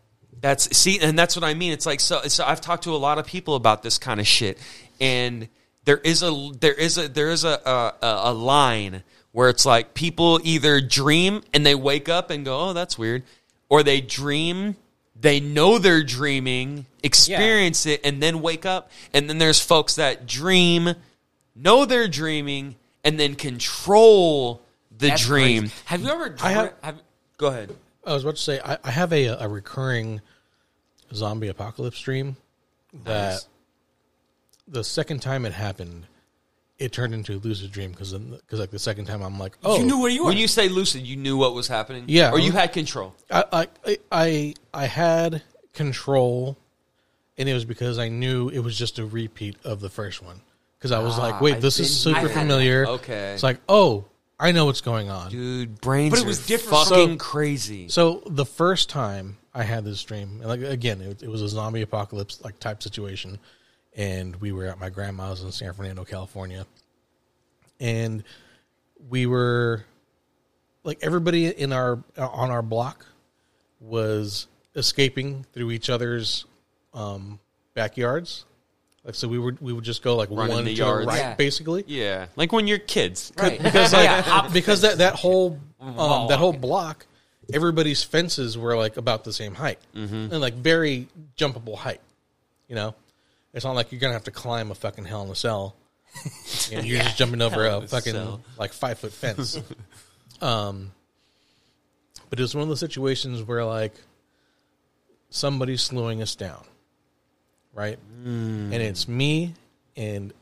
That's 0.40 0.74
see, 0.76 1.00
and 1.00 1.18
that's 1.18 1.36
what 1.36 1.44
I 1.44 1.54
mean. 1.54 1.72
It's 1.72 1.86
like 1.86 2.00
so. 2.00 2.22
So 2.22 2.44
I've 2.44 2.60
talked 2.60 2.84
to 2.84 2.94
a 2.94 2.96
lot 2.96 3.18
of 3.18 3.26
people 3.26 3.56
about 3.56 3.82
this 3.82 3.98
kind 3.98 4.20
of 4.20 4.26
shit, 4.26 4.58
and 5.00 5.48
there 5.84 5.98
is 5.98 6.22
a 6.22 6.50
there 6.60 6.72
is 6.72 6.96
a 6.98 7.08
there 7.08 7.30
is 7.30 7.44
a 7.44 7.60
a, 8.02 8.30
a 8.30 8.32
line 8.32 9.02
where 9.32 9.48
it's 9.50 9.66
like 9.66 9.92
people 9.92 10.40
either 10.42 10.80
dream 10.80 11.42
and 11.52 11.64
they 11.66 11.74
wake 11.74 12.08
up 12.08 12.30
and 12.30 12.44
go, 12.44 12.58
"Oh, 12.70 12.72
that's 12.72 12.96
weird," 12.96 13.22
or 13.68 13.82
they 13.82 14.00
dream, 14.00 14.76
they 15.20 15.40
know 15.40 15.76
they're 15.78 16.02
dreaming, 16.02 16.86
experience 17.02 17.84
it, 17.84 18.00
and 18.02 18.22
then 18.22 18.40
wake 18.40 18.64
up. 18.64 18.90
And 19.12 19.28
then 19.28 19.36
there's 19.38 19.60
folks 19.60 19.96
that 19.96 20.26
dream, 20.26 20.94
know 21.54 21.84
they're 21.84 22.08
dreaming, 22.08 22.76
and 23.04 23.20
then 23.20 23.34
control 23.34 24.62
the 24.96 25.08
That's 25.08 25.26
dream. 25.26 25.62
crazy. 25.64 25.74
Have 25.86 26.00
you 26.02 26.08
ever? 26.08 26.36
I 26.40 26.50
have- 26.52 26.74
have 26.82 27.02
Go 27.40 27.46
ahead. 27.46 27.74
I 28.06 28.12
was 28.12 28.22
about 28.22 28.36
to 28.36 28.42
say 28.42 28.60
I, 28.62 28.76
I 28.84 28.90
have 28.90 29.12
a 29.14 29.26
a 29.28 29.48
recurring 29.48 30.20
zombie 31.14 31.48
apocalypse 31.48 31.98
dream 32.00 32.36
that 33.04 33.30
Nice. 33.32 33.48
the 34.68 34.84
second 34.84 35.20
time 35.20 35.46
it 35.46 35.52
happened, 35.54 36.06
it 36.78 36.92
turned 36.92 37.14
into 37.14 37.32
a 37.36 37.38
lucid 37.38 37.72
dream 37.72 37.92
because 37.92 38.12
because 38.12 38.60
like 38.60 38.70
the 38.70 38.78
second 38.78 39.06
time 39.06 39.22
I'm 39.22 39.38
like 39.38 39.56
oh 39.64 39.78
you 39.78 39.86
knew 39.86 40.00
where 40.02 40.10
you 40.10 40.22
were. 40.24 40.28
When 40.28 40.36
you 40.36 40.48
say 40.48 40.68
lucid, 40.68 41.00
you 41.06 41.16
knew 41.16 41.38
what 41.38 41.54
was 41.54 41.66
happening. 41.66 42.04
Yeah. 42.08 42.30
or 42.30 42.38
you 42.38 42.52
had 42.52 42.74
control. 42.74 43.14
I, 43.30 43.66
I 43.86 43.98
I 44.12 44.54
I 44.74 44.84
had 44.86 45.42
control, 45.72 46.58
and 47.38 47.48
it 47.48 47.54
was 47.54 47.64
because 47.64 47.98
I 47.98 48.08
knew 48.10 48.50
it 48.50 48.58
was 48.60 48.76
just 48.76 48.98
a 48.98 49.06
repeat 49.06 49.56
of 49.64 49.80
the 49.80 49.88
first 49.88 50.22
one. 50.22 50.42
Because 50.78 50.92
I 50.92 50.98
was 51.00 51.18
Ah, 51.18 51.22
like, 51.22 51.40
wait, 51.40 51.54
I've 51.56 51.62
this 51.62 51.78
is 51.80 51.88
been- 51.88 52.14
super 52.14 52.18
I've 52.26 52.30
had 52.32 52.40
familiar. 52.40 52.86
Okay. 52.86 53.32
it's 53.34 53.42
like, 53.42 53.60
oh, 53.68 54.04
I 54.40 54.52
know 54.52 54.64
what's 54.64 54.80
going 54.80 55.10
on. 55.10 55.30
Dude, 55.30 55.80
brains 55.80 56.10
But 56.12 56.20
it 56.20 56.24
are 56.24 56.26
was 56.28 56.46
different. 56.46 56.88
fucking 56.88 57.18
So- 57.18 57.24
crazy. 57.24 57.88
So 57.88 58.22
the 58.26 58.46
first 58.46 58.88
time 58.88 59.36
I 59.54 59.62
had 59.64 59.84
this 59.84 60.02
dream, 60.02 60.38
and 60.40 60.48
like 60.48 60.62
again, 60.62 61.00
it, 61.02 61.22
it 61.22 61.28
was 61.28 61.42
a 61.42 61.48
zombie 61.48 61.82
apocalypse 61.82 62.40
like 62.42 62.58
type 62.58 62.82
situation, 62.82 63.38
and 63.94 64.34
we 64.36 64.52
were 64.52 64.66
at 64.66 64.78
my 64.80 64.88
grandma's 64.88 65.42
in 65.42 65.52
San 65.52 65.74
Fernando, 65.74 66.04
California, 66.04 66.66
and 67.78 68.24
we 69.08 69.26
were 69.26 69.84
like 70.84 70.98
everybody 71.02 71.46
in 71.48 71.72
our 71.72 72.02
on 72.16 72.50
our 72.50 72.62
block 72.62 73.04
was 73.80 74.46
escaping 74.76 75.44
through 75.52 75.70
each 75.70 75.90
other's 75.90 76.44
um, 76.94 77.38
backyards. 77.74 78.44
Like 79.04 79.14
so, 79.14 79.28
we 79.28 79.38
would 79.38 79.60
we 79.62 79.72
would 79.72 79.84
just 79.84 80.02
go 80.02 80.14
like 80.16 80.28
Run 80.30 80.48
in 80.50 80.54
one 80.56 80.64
the 80.64 80.72
to 80.74 80.76
yards. 80.76 81.06
right, 81.06 81.18
Yeah. 81.18 81.34
basically 81.34 81.84
yeah, 81.86 82.26
like 82.36 82.52
when 82.52 82.66
you're 82.66 82.78
kids. 82.78 83.32
right 83.38 83.60
because 83.62 83.92
like 83.94 84.04
Yeah, 84.04 84.22
opposite. 84.28 84.52
because 84.54 84.80
that 84.82 84.98
that 84.98 85.14
whole 85.14 85.58
um, 85.80 86.28
that 86.28 86.38
whole 86.38 86.52
block, 86.52 87.06
everybody's 87.52 88.02
fences 88.02 88.58
were 88.58 88.76
like 88.76 88.98
about 88.98 89.24
the 89.24 89.32
same 89.32 89.54
height 89.54 89.78
Mm-hmm. 89.94 90.14
and 90.32 90.40
like 90.40 90.52
very 90.54 91.08
jumpable 91.36 91.76
height. 91.76 92.00
You 92.68 92.74
know, 92.74 92.94
it's 93.54 93.64
not 93.64 93.74
like 93.74 93.90
you're 93.90 94.00
gonna 94.02 94.12
have 94.12 94.24
to 94.24 94.30
climb 94.30 94.70
a 94.70 94.74
fucking 94.74 95.06
hell 95.06 95.22
in 95.24 95.30
a 95.30 95.34
cell. 95.34 95.74
You 96.68 96.76
know, 96.76 96.82
you're 96.82 96.98
just 97.02 97.16
jumping 97.16 97.40
over 97.40 97.64
Hell 97.64 97.80
a 97.80 97.84
a 97.84 97.88
fucking 97.88 98.12
cell. 98.12 98.40
like 98.58 98.72
five 98.74 98.98
foot 98.98 99.12
fence. 99.12 99.58
um, 100.42 100.92
but 102.28 102.38
it 102.38 102.42
was 102.42 102.54
one 102.54 102.62
of 102.62 102.68
those 102.68 102.80
situations 102.80 103.42
where 103.42 103.64
like 103.64 103.94
somebody's 105.30 105.82
slowing 105.82 106.20
us 106.22 106.34
down, 106.34 106.64
right? 107.74 107.98
Mm. 108.22 108.72
And 108.72 108.74
it's 108.74 109.06
me 109.08 109.54
and 109.96 110.32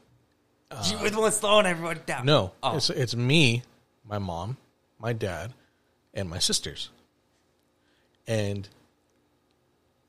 you 0.90 0.98
were 0.98 1.10
the 1.10 1.18
one 1.20 1.32
slowing 1.32 1.66
everyone 1.66 2.00
down. 2.06 2.26
no, 2.26 2.52
Oh. 2.62 2.76
it's 2.76 2.90
it's 2.90 3.16
me, 3.16 3.62
my 4.06 4.18
mom, 4.18 4.56
my 4.98 5.12
dad, 5.12 5.52
and 6.12 6.28
my 6.28 6.38
sisters. 6.38 6.90
And 8.26 8.68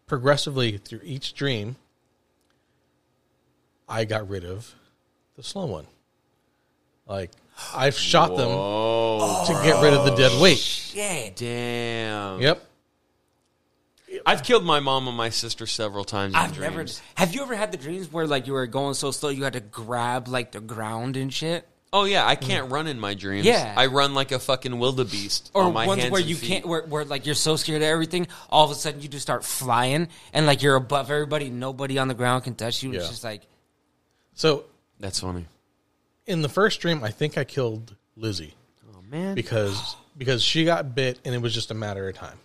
progressively 0.06 0.78
through 0.78 1.00
each 1.04 1.34
dream, 1.34 1.78
I 3.88 4.06
got 4.06 4.28
rid 4.30 4.44
of 4.46 4.74
the 5.36 5.44
slow 5.44 5.66
one. 5.66 5.88
Like 7.08 7.32
I've 7.74 7.98
shot 7.98 8.36
them 8.36 8.50
Oh, 8.52 9.46
to 9.48 9.54
get 9.68 9.82
rid 9.82 9.94
of 9.94 10.06
the 10.06 10.16
dead 10.16 10.40
weight. 10.42 10.58
Shit. 10.58 11.36
damn. 11.38 12.42
Yep. 12.42 12.66
I've 14.30 14.44
killed 14.44 14.64
my 14.64 14.80
mom 14.80 15.08
and 15.08 15.18
my 15.18 15.30
sister 15.30 15.66
several 15.68 16.04
times. 16.06 16.34
In 16.34 16.40
I've 16.40 16.54
dreams. 16.54 16.62
never. 16.62 16.86
Have 17.16 17.34
you 17.34 17.42
ever 17.42 17.56
had 17.56 17.72
the 17.72 17.78
dreams 17.78 18.12
where 18.12 18.28
like 18.28 18.48
you 18.48 18.54
were 18.54 18.68
going 18.68 18.94
so 18.94 19.12
slow 19.12 19.30
you 19.30 19.44
had 19.44 19.54
to 19.54 19.60
grab 19.60 20.28
like 20.28 20.52
the 20.52 20.60
ground 20.62 21.18
and 21.18 21.34
shit, 21.34 21.68
Oh 21.92 22.04
yeah, 22.04 22.24
I 22.28 22.36
can't 22.36 22.72
run 22.72 22.86
in 22.86 23.00
my 23.00 23.16
dreams. 23.16 23.48
Yeah. 23.48 23.74
I 23.76 23.88
run 23.88 24.14
like 24.14 24.32
a 24.32 24.38
fucking 24.38 24.78
wildebeest. 24.78 25.50
or 25.56 25.64
on 25.64 25.74
my 25.74 25.88
ones 25.88 26.02
hands 26.04 26.12
where 26.12 26.22
and 26.22 26.30
you 26.30 26.36
feet. 26.36 26.48
can't, 26.48 26.66
where, 26.68 26.84
where 26.84 27.04
like 27.04 27.26
you're 27.26 27.34
so 27.34 27.56
scared 27.56 27.82
of 27.82 27.88
everything, 27.88 28.28
all 28.52 28.64
of 28.66 28.70
a 28.70 28.76
sudden 28.76 29.02
you 29.02 29.08
just 29.08 29.24
start 29.24 29.44
flying 29.44 30.08
and 30.32 30.46
like 30.46 30.62
you're 30.62 30.76
above 30.76 31.10
everybody, 31.10 31.50
nobody 31.50 31.98
on 31.98 32.08
the 32.08 32.14
ground 32.14 32.44
can 32.44 32.54
touch 32.54 32.84
you. 32.84 32.94
It's 32.94 33.06
Yeah. 33.06 33.10
just 33.10 33.24
like 33.24 33.42
So 34.36 34.66
That's 35.00 35.20
funny. 35.20 35.48
in 36.28 36.44
the 36.44 36.50
first 36.50 36.80
dream, 36.80 37.04
I 37.04 37.10
think 37.10 37.40
I 37.40 37.44
killed 37.44 37.96
Lizzie 38.16 38.54
Oh 38.94 39.02
man. 39.10 39.34
because 39.34 39.96
because 40.16 40.44
she 40.44 40.66
got 40.66 40.94
bit 40.94 41.18
and 41.26 41.34
it 41.34 41.42
was 41.42 41.56
just 41.56 41.72
a 41.72 41.74
matter 41.74 42.08
of 42.08 42.16
time. 42.16 42.38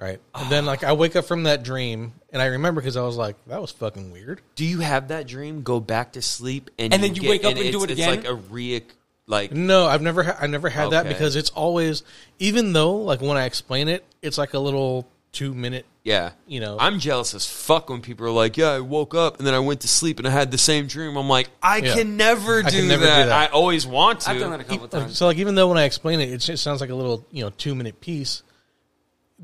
Right. 0.00 0.18
And 0.34 0.50
then 0.50 0.64
like 0.64 0.82
I 0.82 0.92
wake 0.94 1.14
up 1.16 1.26
from 1.26 1.42
that 1.42 1.62
dream 1.62 2.14
and 2.32 2.40
I 2.40 2.46
remember 2.46 2.80
because 2.80 2.96
I 2.96 3.02
was 3.02 3.16
like, 3.16 3.36
that 3.48 3.60
was 3.60 3.70
fucking 3.70 4.10
weird. 4.12 4.40
do 4.54 4.64
you 4.64 4.80
have 4.80 5.08
that 5.08 5.26
dream? 5.26 5.62
Go 5.62 5.78
back 5.80 6.12
to 6.12 6.22
sleep 6.22 6.70
and 6.78 6.94
And 6.94 7.02
then 7.02 7.14
you 7.14 7.28
wake 7.28 7.44
up 7.44 7.50
and 7.50 7.58
it's, 7.60 7.70
do 7.76 7.84
it 7.84 7.90
it's 7.90 8.00
again? 8.00 8.16
like 8.16 8.26
a 8.26 8.34
re 8.34 8.82
like 9.26 9.52
No, 9.52 9.86
I've 9.86 10.00
never 10.02 10.22
ha- 10.22 10.38
I 10.40 10.46
never 10.46 10.68
had 10.70 10.90
that 10.90 11.00
Okay. 11.06 11.12
because 11.14 11.36
it's 11.36 11.50
always 11.50 12.02
even 12.38 12.72
though 12.72 12.96
like 12.96 13.20
when 13.20 13.36
I 13.36 13.44
explain 13.44 13.88
it, 13.88 14.04
it's 14.22 14.38
like 14.38 14.54
a 14.54 14.58
little 14.58 15.06
two 15.32 15.52
minute. 15.54 15.84
yeah. 16.02 16.30
You 16.48 16.58
know. 16.60 16.76
I'm 16.80 16.98
jealous 16.98 17.34
as 17.34 17.46
fuck 17.46 17.88
when 17.90 18.00
people 18.00 18.26
are 18.26 18.30
like, 18.30 18.56
"Yeah, 18.56 18.70
I 18.70 18.80
woke 18.80 19.14
up 19.14 19.38
and 19.38 19.46
then 19.46 19.54
I 19.54 19.60
went 19.60 19.82
to 19.82 19.88
sleep 19.88 20.18
and 20.18 20.26
I 20.26 20.30
had 20.32 20.50
the 20.50 20.58
same 20.58 20.86
dream." 20.88 21.16
I'm 21.16 21.28
like, 21.28 21.50
I 21.62 21.76
Yeah. 21.76 21.94
can 21.94 22.16
never, 22.16 22.64
I 22.64 22.70
do, 22.70 22.78
can 22.78 22.88
never 22.88 23.02
do 23.04 23.06
that. 23.10 23.26
that. 23.26 23.50
I 23.50 23.52
always 23.52 23.86
want 23.86 24.20
to. 24.22 24.30
I've 24.30 24.40
done 24.40 24.50
that 24.50 24.60
a 24.60 24.64
couple 24.64 24.82
Like, 24.84 24.90
times. 24.90 25.16
so 25.18 25.26
like 25.26 25.36
even 25.36 25.54
though 25.54 25.68
when 25.68 25.78
I 25.78 25.84
explain 25.84 26.18
it, 26.20 26.30
it 26.32 26.38
just 26.38 26.64
sounds 26.64 26.80
like 26.80 26.90
a 26.90 26.94
little 26.96 27.24
you 27.30 27.44
know 27.44 27.50
two 27.58 27.74
minute 27.76 28.00
piece. 28.00 28.42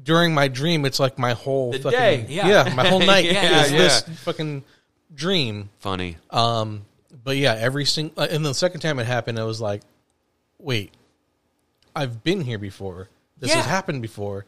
During 0.02 0.34
my 0.34 0.48
dream, 0.48 0.84
it's 0.84 1.00
like 1.00 1.18
my 1.18 1.32
whole 1.32 1.72
The 1.72 1.78
fucking 1.80 1.98
day. 1.98 2.26
yeah. 2.28 2.72
my 2.74 2.86
whole 2.88 3.00
night 3.14 3.24
Yeah, 3.24 3.62
is 3.64 3.72
yeah. 3.72 3.78
this 3.78 4.02
fucking 4.20 4.62
dream. 5.14 5.70
Funny. 5.78 6.16
Um, 6.30 6.84
but 7.24 7.36
yeah, 7.36 7.54
every 7.58 7.84
single 7.86 8.22
and 8.24 8.44
the 8.44 8.52
second 8.54 8.80
time 8.80 8.98
it 8.98 9.06
happened, 9.06 9.38
I 9.38 9.44
was 9.44 9.60
like, 9.60 9.82
wait, 10.58 10.92
I've 11.94 12.22
been 12.22 12.40
here 12.42 12.58
before. 12.58 13.08
This 13.38 13.52
has 13.52 13.64
happened 13.66 14.02
before. 14.02 14.44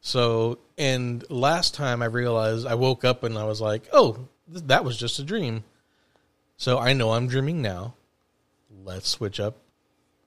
So, 0.00 0.58
and 0.78 1.28
last 1.30 1.74
time 1.74 2.02
I 2.02 2.06
realized 2.06 2.66
I 2.66 2.74
woke 2.74 3.04
up 3.04 3.24
and 3.24 3.36
I 3.36 3.44
was 3.44 3.60
like, 3.60 3.82
oh, 3.92 4.28
th- 4.52 4.64
that 4.68 4.84
was 4.84 4.96
just 4.96 5.18
a 5.18 5.24
dream. 5.24 5.64
So 6.56 6.78
I 6.78 6.92
know 6.92 7.12
I'm 7.12 7.26
dreaming 7.28 7.60
now. 7.62 7.94
Let's 8.84 9.08
switch 9.08 9.38
up 9.40 9.56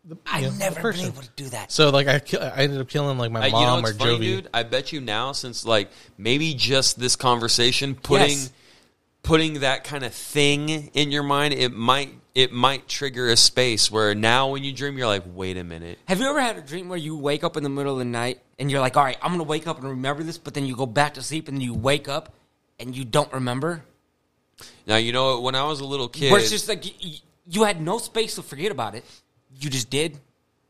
the, 0.04 0.18
I 0.26 0.40
you 0.40 0.46
know, 0.46 0.52
the 0.54 0.60
never 0.60 0.92
been 0.94 1.02
able 1.08 1.22
to 1.22 1.30
do 1.36 1.50
that. 1.50 1.72
So 1.72 1.90
like 1.90 2.08
I, 2.08 2.20
ki- 2.20 2.38
I 2.38 2.64
ended 2.64 2.82
up 2.82 2.88
killing 2.90 3.18
like 3.18 3.32
my 3.32 3.42
Uh, 3.42 3.46
you 3.46 3.52
know 3.52 3.60
mom 3.60 3.82
what's 3.84 3.96
or 3.96 4.00
funny, 4.00 4.18
Jovi. 4.18 4.20
dude? 4.22 4.50
I 4.54 4.64
bet 4.64 4.92
you 4.92 5.00
now, 5.02 5.32
since 5.32 5.66
like 5.66 5.90
maybe 6.18 6.54
just 6.54 7.00
this 7.00 7.16
conversation, 7.16 7.96
putting 7.96 8.30
Yes. 8.30 8.52
putting 9.24 9.60
that 9.60 9.84
kind 9.84 10.04
of 10.04 10.14
thing 10.14 10.70
in 10.94 11.12
your 11.12 11.24
mind, 11.24 11.54
it 11.54 11.72
might 11.74 12.16
it 12.34 12.52
might 12.52 12.88
trigger 12.88 13.30
a 13.30 13.36
space 13.38 13.92
where 13.92 14.16
now 14.16 14.50
when 14.50 14.64
you 14.64 14.72
dream, 14.74 14.98
you're 14.98 15.06
like, 15.08 15.24
wait 15.34 15.58
a 15.58 15.64
minute. 15.66 16.00
Have 16.06 16.20
you 16.20 16.28
ever 16.30 16.40
had 16.40 16.58
a 16.58 16.62
dream 16.62 16.88
where 16.88 16.98
you 16.98 17.18
wake 17.18 17.44
up 17.44 17.58
in 17.58 17.64
the 17.64 17.70
middle 17.70 17.92
of 17.94 18.00
the 18.00 18.06
night 18.06 18.40
and 18.58 18.72
you're 18.72 18.80
like, 18.80 18.96
all 18.96 19.04
right, 19.04 19.18
I'm 19.22 19.30
going 19.32 19.40
to 19.40 19.44
wake 19.44 19.68
up 19.68 19.80
and 19.80 19.88
remember 19.90 20.24
this, 20.24 20.38
but 20.38 20.54
then 20.54 20.66
you 20.66 20.74
go 20.76 20.86
back 20.86 21.16
to 21.16 21.22
sleep 21.22 21.50
and 21.50 21.62
you 21.62 21.74
wake 21.74 22.08
up 22.08 22.34
and 22.80 22.96
you 22.96 23.04
don't 23.04 23.32
remember? 23.34 23.84
Now 24.88 24.96
you 24.96 25.12
know 25.12 25.42
when 25.42 25.56
I 25.56 25.66
was 25.66 25.82
a 25.82 25.86
little 25.86 26.08
kid. 26.08 26.32
Where 26.32 26.40
it's 26.40 26.50
just 26.50 26.70
like 26.70 26.86
you, 27.06 27.18
you 27.48 27.64
had 27.64 27.82
no 27.82 27.98
space 27.98 28.36
to 28.36 28.42
forget 28.44 28.72
about 28.72 28.96
it. 28.96 29.04
You 29.62 29.70
just 29.70 29.90
did. 29.90 30.20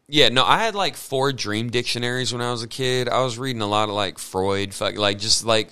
Yeah, 0.08 0.28
no, 0.28 0.44
I 0.44 0.58
had 0.58 0.76
like 0.76 0.98
four 0.98 1.32
dream 1.32 1.70
dictionaries 1.70 2.34
when 2.34 2.42
I 2.42 2.52
was 2.52 2.62
a 2.62 2.68
kid. 2.68 3.08
I 3.08 3.24
was 3.24 3.38
reading 3.38 3.62
a 3.62 3.68
lot 3.68 3.88
of 3.88 3.96
like 3.96 4.20
Freud, 4.20 4.74
fuck, 4.74 4.98
like 4.98 5.18
just 5.18 5.46
like 5.46 5.70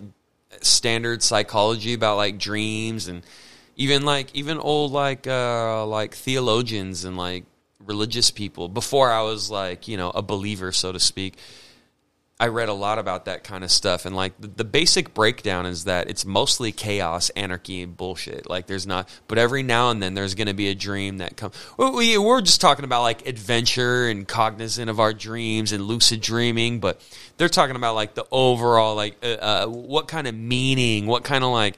standard 0.62 1.22
psychology 1.22 1.94
about 1.94 2.16
like 2.16 2.38
dreams 2.38 3.10
and 3.10 3.24
even 3.76 4.04
like 4.04 4.34
even 4.34 4.58
old 4.58 4.92
like 4.92 5.28
uh 5.28 5.86
like 5.86 6.14
theologians 6.16 7.06
and 7.06 7.18
like 7.18 7.46
religious 7.86 8.32
people 8.32 8.70
before 8.70 9.12
I 9.12 9.22
was 9.24 9.52
like, 9.52 9.90
you 9.90 9.98
know, 9.98 10.10
a 10.12 10.22
believer 10.22 10.72
so 10.72 10.94
to 10.94 11.00
speak. 11.00 11.38
I 12.42 12.48
read 12.48 12.70
a 12.70 12.74
lot 12.74 13.00
about 13.00 13.26
that 13.26 13.44
kind 13.44 13.66
of 13.66 13.72
stuff, 13.72 14.06
and 14.06 14.16
like 14.16 14.40
the, 14.40 14.48
the 14.48 14.64
basic 14.64 15.14
breakdown 15.14 15.66
is 15.66 15.84
that 15.84 16.10
it's 16.10 16.24
mostly 16.24 16.72
chaos, 16.72 17.30
anarchy, 17.32 17.82
and 17.82 17.98
bullshit. 17.98 18.50
Like 18.50 18.66
there's 18.66 18.88
not, 18.88 19.10
but 19.28 19.38
every 19.38 19.62
now 19.62 19.90
and 19.90 20.02
then 20.02 20.14
there's 20.14 20.36
going 20.36 20.48
to 20.48 20.54
be 20.54 20.70
a 20.70 20.76
dream 20.76 21.18
that 21.18 21.36
comes. 21.36 21.54
We, 21.78 22.18
we're 22.18 22.40
just 22.40 22.62
talking 22.62 22.86
about 22.86 23.02
like 23.02 23.28
adventure 23.28 24.08
and 24.08 24.26
cognizant 24.26 24.90
of 24.90 25.02
our 25.02 25.14
dreams 25.14 25.74
and 25.74 25.84
lucid 25.84 26.22
dreaming, 26.22 26.80
but 26.80 27.02
they're 27.36 27.50
talking 27.50 27.76
about 27.76 27.96
like 27.96 28.14
the 28.14 28.26
overall, 28.32 28.96
like 28.96 29.18
uh, 29.22 29.28
uh, 29.28 29.66
what 29.68 30.08
kind 30.08 30.26
of 30.26 30.34
meaning, 30.34 31.08
what 31.08 31.26
kind 31.26 31.44
of 31.44 31.52
like, 31.52 31.76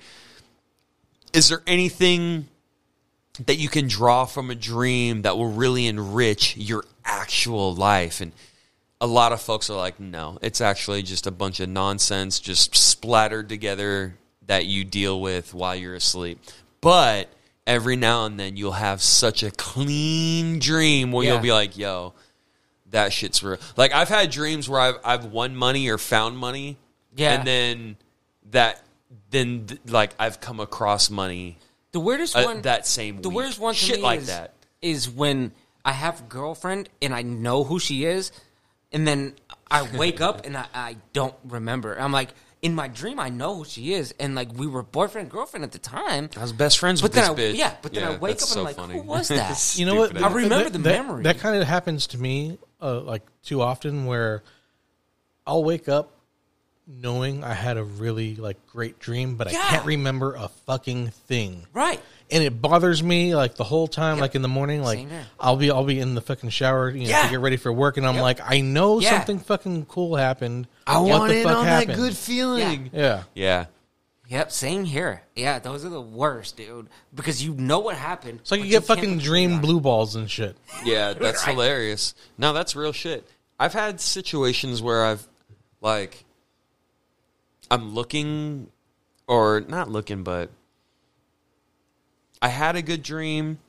is 1.33 1.49
there 1.49 1.63
anything 1.65 2.47
that 3.47 3.55
you 3.55 3.67
can 3.67 3.87
draw 3.87 4.25
from 4.25 4.51
a 4.51 4.55
dream 4.55 5.23
that 5.23 5.37
will 5.37 5.51
really 5.51 5.87
enrich 5.87 6.55
your 6.55 6.85
actual 7.03 7.73
life 7.73 8.21
and 8.21 8.31
a 9.01 9.07
lot 9.07 9.33
of 9.33 9.41
folks 9.41 9.69
are 9.69 9.75
like, 9.77 9.99
no, 9.99 10.37
it's 10.41 10.61
actually 10.61 11.01
just 11.01 11.27
a 11.27 11.31
bunch 11.31 11.59
of 11.59 11.67
nonsense, 11.67 12.39
just 12.39 12.73
splattered 12.75 13.49
together 13.49 14.15
that 14.45 14.65
you 14.67 14.85
deal 14.85 15.19
with 15.19 15.53
while 15.53 15.75
you're 15.75 15.95
asleep. 15.95 16.39
But 16.79 17.27
every 17.67 17.95
now 17.95 18.25
and 18.25 18.39
then 18.39 18.55
you'll 18.57 18.71
have 18.73 19.01
such 19.01 19.43
a 19.43 19.51
clean 19.51 20.59
dream 20.59 21.11
where 21.11 21.25
Yeah. 21.25 21.33
you'll 21.33 21.41
be 21.41 21.51
like, 21.51 21.77
yo, 21.77 22.13
that 22.91 23.11
shit's 23.11 23.41
real. 23.43 23.57
Like 23.75 23.91
I've 23.93 24.09
had 24.09 24.29
dreams 24.31 24.69
where 24.69 24.79
I've 24.79 24.95
I've 25.03 25.25
won 25.25 25.55
money 25.55 25.89
or 25.89 25.97
found 25.97 26.37
money, 26.37 26.77
Yeah. 27.15 27.33
and 27.33 27.47
then 27.47 27.97
that 28.51 28.81
then 29.31 29.65
th- 29.67 29.81
like 29.87 30.11
I've 30.19 30.39
come 30.39 30.59
across 30.59 31.09
money 31.09 31.57
The 31.91 31.99
weirdest 31.99 32.35
uh, 32.35 32.43
one. 32.43 32.61
that 32.63 32.85
same 32.87 33.21
the 33.21 33.29
week. 33.29 33.37
weirdest 33.37 33.59
one 33.59 33.73
to 33.73 33.79
shit 33.79 34.01
like 34.01 34.21
is, 34.21 34.27
that. 34.27 34.53
is 34.81 35.09
when 35.09 35.53
I 35.85 35.93
have 35.93 36.19
a 36.19 36.23
girlfriend 36.23 36.89
and 37.01 37.13
I 37.15 37.21
know 37.23 37.63
who 37.63 37.79
she 37.79 38.05
is, 38.05 38.31
and 38.91 39.07
then 39.07 39.33
I 39.69 39.83
wake 39.97 40.21
up 40.21 40.45
and 40.45 40.57
I, 40.57 40.65
I 40.73 40.97
don't 41.13 41.35
remember. 41.45 41.95
I'm 41.99 42.11
like, 42.11 42.29
in 42.61 42.75
my 42.75 42.87
dream, 42.87 43.19
I 43.19 43.29
know 43.29 43.55
who 43.55 43.65
she 43.65 43.93
is, 43.93 44.13
and 44.19 44.35
like 44.35 44.49
we 44.53 44.67
were 44.67 44.83
boyfriend 44.83 45.31
girlfriend 45.31 45.63
at 45.63 45.71
the 45.71 45.79
time. 45.79 46.29
I 46.37 46.41
was 46.41 46.53
best 46.53 46.77
friends 46.77 47.01
But 47.01 47.11
with 47.11 47.13
this 47.13 47.27
then 47.29 47.31
I- 47.37 47.39
bitch. 47.39 47.57
yeah, 47.57 47.75
but 47.81 47.93
then 47.93 48.03
I 48.03 48.17
wake 48.17 48.37
that's 48.37 48.51
up 48.51 48.57
and 48.59 48.67
I'm 48.67 48.73
so 48.75 48.81
like, 48.81 48.87
funny. 48.89 48.99
who 49.01 49.07
was 49.07 49.27
that? 49.29 49.73
You 49.79 49.85
know 49.87 49.95
what? 49.95 50.09
Stupid 50.11 50.23
I 50.23 50.31
remember 50.33 50.63
that, 50.65 50.73
the 50.73 50.79
that- 50.79 51.03
memory. 51.05 51.23
That 51.23 51.39
kind 51.39 51.59
of 51.59 51.67
happens 51.67 52.07
to 52.07 52.17
me, 52.19 52.59
uh, 52.81 52.99
like 53.01 53.23
too 53.43 53.61
often, 53.61 54.05
where 54.05 54.43
I'll 55.47 55.63
wake 55.63 55.89
up 55.89 56.17
knowing 56.87 57.43
I 57.43 57.53
had 57.53 57.77
a 57.77 57.83
really 57.83 58.35
like 58.35 58.57
great 58.67 58.99
dream, 58.99 59.35
but 59.35 59.47
I 59.47 59.51
can't 59.51 59.85
remember 59.85 60.35
a 60.35 60.49
fucking 60.65 61.09
thing, 61.27 61.65
Right. 61.73 62.01
and 62.29 62.43
it 62.43 62.61
bothers 62.61 63.01
me 63.03 63.35
like 63.35 63.55
the 63.55 63.63
whole 63.63 63.87
time. 63.87 64.19
Like 64.19 64.35
in 64.35 64.41
the 64.41 64.47
morning, 64.47 64.81
like 64.83 65.07
I'll 65.39 65.55
be 65.57 65.71
I'll 65.71 65.85
be 65.85 65.99
in 65.99 66.15
the 66.15 66.21
fucking 66.21 66.49
shower, 66.49 66.89
you 66.89 67.03
know, 67.03 67.09
Yeah. 67.09 67.23
to 67.23 67.29
get 67.29 67.39
ready 67.39 67.57
for 67.57 67.71
work, 67.71 67.97
and 67.97 68.05
I'm 68.05 68.15
Yep. 68.15 68.23
like, 68.23 68.39
I 68.43 68.61
know 68.61 68.99
Yeah. 68.99 69.11
something 69.17 69.39
fucking 69.39 69.85
cool 69.85 70.15
happened. 70.15 70.67
I 70.87 70.97
what 70.99 71.09
want 71.09 71.29
the 71.29 71.37
in 71.37 71.43
fuck 71.47 71.57
on 71.57 71.65
happened? 71.65 71.89
that 71.91 71.95
good 71.97 72.17
feeling. 72.17 72.89
Yeah. 72.93 73.23
Yeah. 73.35 73.65
Yep. 74.29 74.51
Same 74.51 74.85
here. 74.85 75.23
Yeah, 75.35 75.59
those 75.59 75.83
are 75.85 75.89
the 75.89 76.01
worst, 76.01 76.55
dude. 76.57 76.87
Because 77.13 77.43
you 77.43 77.53
know 77.53 77.79
what 77.79 77.95
happened. 77.97 78.39
It's 78.41 78.51
like 78.51 78.61
you 78.61 78.67
get 78.67 78.85
can't 78.85 78.85
fucking 78.85 79.17
dream 79.19 79.49
finger 79.49 79.55
on 79.55 79.59
it. 79.59 79.67
blue 79.67 79.79
balls 79.81 80.15
and 80.15 80.31
shit. 80.31 80.55
Yeah, 80.85 81.13
that's 81.19 81.45
Right. 81.45 81.51
hilarious. 81.53 82.15
No, 82.37 82.53
that's 82.53 82.75
real 82.75 82.93
shit. 82.93 83.27
I've 83.59 83.73
had 83.73 83.99
situations 84.01 84.81
where 84.81 85.05
I've 85.05 85.27
like 85.81 86.23
I'm 87.71 87.95
looking 87.95 88.67
or 89.27 89.61
not 89.61 89.89
looking, 89.89 90.23
but 90.23 90.49
I 92.41 92.49
had 92.49 92.75
a 92.75 92.81
good 92.81 93.01
dream. 93.01 93.59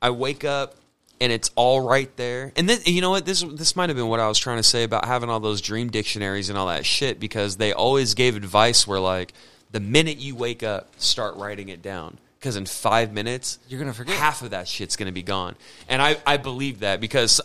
I 0.00 0.10
wake 0.10 0.44
up 0.44 0.76
and 1.20 1.32
it's 1.32 1.50
all 1.56 1.80
right 1.80 2.14
there. 2.16 2.52
And 2.56 2.68
then 2.68 2.78
you 2.84 3.00
know 3.00 3.10
what? 3.10 3.26
This 3.26 3.42
this 3.42 3.74
might 3.74 3.88
have 3.88 3.96
been 3.96 4.08
what 4.08 4.20
I 4.20 4.28
was 4.28 4.38
trying 4.38 4.58
to 4.58 4.62
say 4.62 4.84
about 4.84 5.04
having 5.04 5.28
all 5.30 5.40
those 5.40 5.60
dream 5.60 5.90
dictionaries 5.90 6.48
and 6.48 6.56
all 6.56 6.68
that 6.68 6.86
shit 6.86 7.18
because 7.18 7.56
they 7.56 7.72
always 7.72 8.14
gave 8.14 8.36
advice 8.36 8.86
where 8.86 9.00
like 9.00 9.32
the 9.72 9.80
minute 9.80 10.18
you 10.18 10.36
wake 10.36 10.62
up, 10.62 10.88
start 10.98 11.34
writing 11.36 11.68
it 11.68 11.82
down. 11.82 12.18
Because 12.38 12.54
in 12.54 12.66
five 12.66 13.12
minutes, 13.12 13.58
You're 13.68 13.80
gonna 13.80 13.92
forget. 13.94 14.14
half 14.16 14.42
of 14.42 14.50
that 14.50 14.68
shit's 14.68 14.94
gonna 14.94 15.10
be 15.10 15.24
gone. 15.24 15.56
And 15.88 16.00
I, 16.00 16.18
I 16.24 16.36
believe 16.36 16.80
that 16.80 17.00
because 17.00 17.40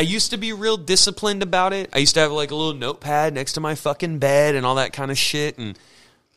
I 0.00 0.02
used 0.02 0.30
to 0.30 0.38
be 0.38 0.54
real 0.54 0.78
disciplined 0.78 1.42
about 1.42 1.74
it. 1.74 1.90
I 1.92 1.98
used 1.98 2.14
to 2.14 2.20
have 2.20 2.32
like 2.32 2.52
a 2.52 2.54
little 2.54 2.72
notepad 2.72 3.34
next 3.34 3.52
to 3.52 3.60
my 3.60 3.74
fucking 3.74 4.18
bed 4.18 4.54
and 4.54 4.64
all 4.64 4.76
that 4.76 4.94
kind 4.94 5.10
of 5.10 5.18
shit. 5.18 5.58
And 5.58 5.78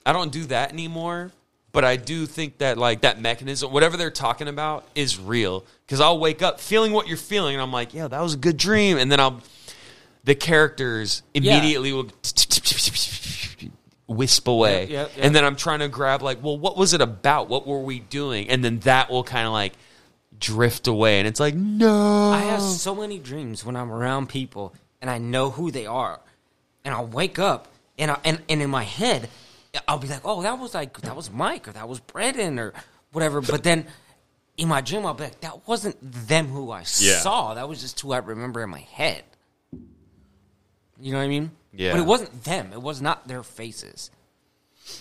I 0.06 0.12
don't 0.12 0.34
do 0.34 0.44
that 0.48 0.74
anymore. 0.74 1.32
But 1.72 1.86
I 1.86 1.96
do 1.96 2.26
think 2.26 2.58
that 2.58 2.78
like 2.78 3.02
that 3.02 3.22
mechanism, 3.22 3.72
whatever 3.72 3.96
they're 3.96 4.12
talking 4.12 4.50
about, 4.50 4.86
is 4.96 5.18
real. 5.18 5.64
Because 5.86 6.02
I'll 6.02 6.20
wake 6.20 6.42
up 6.42 6.60
feeling 6.60 6.92
what 6.92 7.08
you're 7.08 7.16
feeling, 7.16 7.56
and 7.56 7.62
I'm 7.62 7.72
like, 7.72 7.94
yeah, 7.94 8.10
that 8.10 8.20
was 8.20 8.34
a 8.34 8.38
good 8.38 8.58
dream. 8.58 8.98
And 8.98 9.10
then 9.10 9.22
I'll 9.22 9.42
the 10.26 10.36
characters 10.36 11.24
immediately 11.34 11.94
will 11.94 12.10
wisp 14.08 14.50
away. 14.50 14.82
Yep, 14.82 14.90
yep, 14.90 15.12
yep. 15.16 15.26
And 15.26 15.34
then 15.34 15.46
I'm 15.46 15.56
trying 15.56 15.80
to 15.80 15.88
grab 15.88 16.22
like, 16.22 16.44
well, 16.44 16.58
what 16.58 16.76
was 16.76 16.94
it 16.94 17.00
about? 17.00 17.48
What 17.48 17.66
were 17.66 17.82
we 17.82 18.00
doing? 18.00 18.50
And 18.50 18.62
then 18.62 18.80
that 18.80 19.10
will 19.10 19.24
kind 19.24 19.48
of 19.48 19.54
like 19.54 19.72
drift 20.40 20.88
away, 20.88 21.20
and 21.20 21.28
it's 21.28 21.40
like, 21.40 21.56
no. 21.56 22.32
I 22.32 22.40
have 22.40 22.62
so 22.62 22.96
many 22.96 23.20
dreams 23.20 23.66
when 23.66 23.76
I'm 23.76 23.92
around 23.92 24.30
people 24.30 24.74
and 25.02 25.10
I 25.10 25.18
know 25.18 25.50
who 25.50 25.72
they 25.72 25.86
are, 25.86 26.20
and 26.86 26.94
I'll 26.94 27.06
wake 27.08 27.40
up 27.40 27.68
and 27.98 28.12
I, 28.12 28.20
and 28.26 28.42
and 28.50 28.62
in 28.62 28.70
my 28.70 28.84
head, 28.84 29.30
I'll 29.88 29.98
be 30.00 30.08
like, 30.08 30.22
oh, 30.26 30.42
that 30.44 30.58
was 30.60 30.74
like 30.74 31.00
that 31.02 31.16
was 31.16 31.32
Mike 31.32 31.68
or 31.68 31.72
that 31.74 31.88
was 31.88 32.00
Brandon 32.00 32.58
or 32.60 32.74
whatever. 33.12 33.42
But 33.42 33.64
then 33.64 33.86
in 34.58 34.68
my 34.68 34.82
dream, 34.82 35.06
I'll 35.06 35.14
be 35.14 35.24
like, 35.26 35.42
that 35.42 35.68
wasn't 35.68 35.98
them 36.02 36.48
who 36.48 36.72
I 36.72 36.80
Yeah. 37.00 37.20
saw. 37.20 37.54
That 37.54 37.68
was 37.70 37.82
just 37.82 38.00
who 38.00 38.12
I 38.14 38.18
remember 38.20 38.64
in 38.64 38.70
my 38.70 38.80
head. 38.82 39.24
You 41.00 41.12
know 41.12 41.18
what 41.18 41.24
I 41.26 41.28
mean? 41.28 41.52
Yeah. 41.74 41.92
But 41.92 42.00
it 42.02 42.06
wasn't 42.06 42.44
them. 42.44 42.72
It 42.72 42.82
was 42.82 43.02
not 43.02 43.28
their 43.28 43.44
faces. 43.44 44.12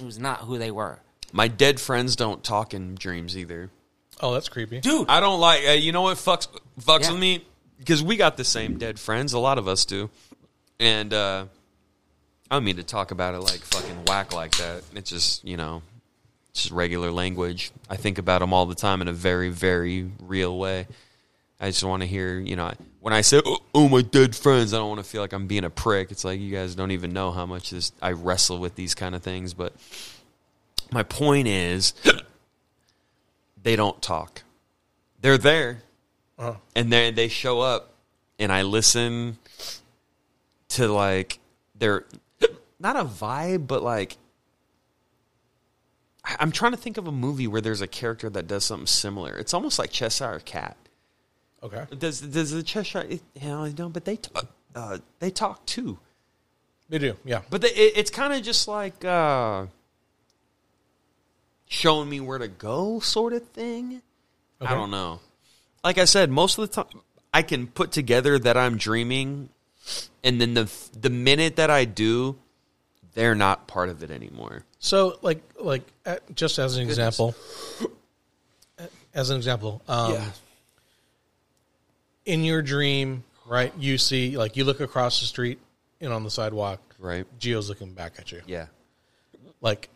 It 0.00 0.04
was 0.04 0.18
not 0.18 0.40
who 0.40 0.58
they 0.58 0.70
were. 0.70 1.00
My 1.32 1.48
dead 1.48 1.80
friends 1.80 2.16
don't 2.16 2.42
talk 2.42 2.72
in 2.74 2.94
dreams 2.94 3.36
either. 3.36 3.70
Oh, 4.22 4.32
that's 4.32 4.48
creepy. 4.48 4.80
Dude, 4.80 5.08
I 5.08 5.20
don't 5.20 5.40
like. 5.40 5.62
Uh, 5.66 5.72
you 5.72 5.92
know 5.92 6.02
what 6.02 6.16
fucks 6.16 6.48
fucks 6.80 7.02
Yeah. 7.02 7.10
with 7.12 7.20
me 7.20 7.44
because 7.78 8.02
we 8.02 8.16
got 8.16 8.36
the 8.36 8.44
same 8.44 8.78
dead 8.78 8.98
friends. 9.00 9.32
A 9.32 9.38
lot 9.38 9.58
of 9.58 9.66
us 9.68 9.84
do, 9.84 10.10
and 10.78 11.12
uh, 11.12 11.46
I 12.50 12.54
don't 12.56 12.64
mean 12.64 12.76
to 12.76 12.84
talk 12.84 13.10
about 13.10 13.34
it 13.34 13.40
like 13.40 13.60
fucking 13.60 14.04
whack 14.06 14.32
like 14.32 14.56
that. 14.58 14.82
It's 14.94 15.10
just 15.10 15.44
you 15.44 15.56
know, 15.56 15.82
it's 16.50 16.62
just 16.62 16.72
regular 16.72 17.10
language. 17.10 17.72
I 17.90 17.96
think 17.96 18.18
about 18.18 18.38
them 18.40 18.52
all 18.52 18.66
the 18.66 18.74
time 18.76 19.02
in 19.02 19.08
a 19.08 19.12
very 19.12 19.50
very 19.50 20.10
real 20.20 20.56
way. 20.58 20.86
I 21.60 21.66
just 21.66 21.84
want 21.84 22.02
to 22.02 22.08
hear, 22.08 22.40
you 22.40 22.56
know, 22.56 22.72
when 22.98 23.12
I 23.14 23.20
say, 23.20 23.40
oh, 23.44 23.58
oh, 23.72 23.88
my 23.88 24.02
dead 24.02 24.34
friends, 24.34 24.74
I 24.74 24.78
don't 24.78 24.88
want 24.88 24.98
to 24.98 25.08
feel 25.08 25.20
like 25.20 25.32
I'm 25.32 25.46
being 25.46 25.62
a 25.62 25.70
prick. 25.70 26.10
It's 26.10 26.24
like 26.24 26.40
you 26.40 26.50
guys 26.52 26.74
don't 26.74 26.90
even 26.90 27.12
know 27.12 27.30
how 27.30 27.46
much 27.46 27.70
this 27.70 27.92
I 28.02 28.12
wrestle 28.12 28.58
with 28.58 28.74
these 28.74 28.96
kind 28.96 29.14
of 29.14 29.22
things. 29.22 29.54
But 29.54 29.72
my 30.90 31.04
point 31.04 31.46
is, 31.46 31.94
they 33.62 33.76
don't 33.76 34.00
talk. 34.02 34.42
They're 35.20 35.38
there, 35.38 35.82
Uh-huh. 36.38 36.56
and 36.74 36.92
they 36.92 37.10
they 37.12 37.28
show 37.28 37.60
up, 37.60 37.94
and 38.38 38.50
I 38.52 38.62
listen 38.62 39.38
to 40.70 40.88
like 40.88 41.38
their 41.74 42.04
not 42.80 42.96
a 42.96 43.04
vibe, 43.04 43.66
but 43.66 43.82
like 43.82 44.16
I'm 46.38 46.52
trying 46.52 46.72
to 46.72 46.76
think 46.78 46.96
of 46.98 47.06
a 47.06 47.12
movie 47.12 47.46
where 47.48 47.60
there's 47.60 47.80
a 47.80 47.86
character 47.88 48.30
that 48.30 48.46
does 48.46 48.64
something 48.64 48.86
similar. 48.86 49.36
It's 49.36 49.52
almost 49.54 49.78
like 49.78 49.90
Cheshire 49.90 50.40
Cat. 50.44 50.76
Okay. 51.62 51.84
Does 51.96 52.20
does 52.20 52.50
the 52.52 52.62
Cheshire? 52.62 53.06
You 53.08 53.20
know, 53.48 53.66
no, 53.66 53.88
but 53.88 54.04
they 54.04 54.16
talk, 54.16 54.46
uh, 54.74 54.98
they 55.18 55.30
talk 55.30 55.64
too. 55.66 55.98
They 56.88 56.98
do. 56.98 57.16
Yeah. 57.24 57.42
But 57.50 57.62
they, 57.62 57.68
it, 57.70 57.92
it's 57.96 58.10
kind 58.10 58.32
of 58.32 58.42
just 58.42 58.66
like 58.68 59.04
uh, 59.04 59.66
showing 61.72 62.08
me 62.08 62.20
where 62.20 62.38
to 62.38 62.48
go, 62.48 63.00
sort 63.00 63.32
of 63.32 63.42
thing. 63.48 64.02
Okay. 64.60 64.70
I 64.70 64.74
don't 64.74 64.90
know. 64.90 65.20
Like 65.82 65.98
I 65.98 66.04
said, 66.04 66.30
most 66.30 66.58
of 66.58 66.68
the 66.68 66.82
time, 66.82 67.00
I 67.34 67.42
can 67.42 67.66
put 67.66 67.90
together 67.92 68.38
that 68.38 68.56
I'm 68.56 68.76
dreaming, 68.76 69.48
and 70.22 70.40
then 70.40 70.54
the 70.54 70.70
the 70.98 71.10
minute 71.10 71.56
that 71.56 71.70
I 71.70 71.84
do, 71.84 72.36
they're 73.14 73.34
not 73.34 73.66
part 73.66 73.88
of 73.88 74.02
it 74.02 74.10
anymore. 74.10 74.64
So, 74.78 75.18
like, 75.22 75.42
like 75.58 75.82
uh, 76.06 76.16
just 76.34 76.58
as 76.58 76.76
an 76.76 76.82
example, 76.82 77.34
as 79.14 79.30
an 79.30 79.36
example, 79.36 79.82
um, 79.88 80.18
in 82.24 82.44
your 82.44 82.62
dream, 82.62 83.24
right? 83.46 83.72
You 83.78 83.98
see, 83.98 84.36
like, 84.36 84.56
you 84.56 84.64
look 84.64 84.80
across 84.80 85.20
the 85.20 85.26
street 85.26 85.58
and 86.00 86.12
on 86.12 86.22
the 86.22 86.30
sidewalk, 86.30 86.80
Right. 87.02 87.26
Geo's 87.40 87.68
looking 87.68 87.92
back 87.94 88.12
at 88.18 88.30
you. 88.30 88.42
Yeah. 88.46 88.66
Like, 89.60 89.88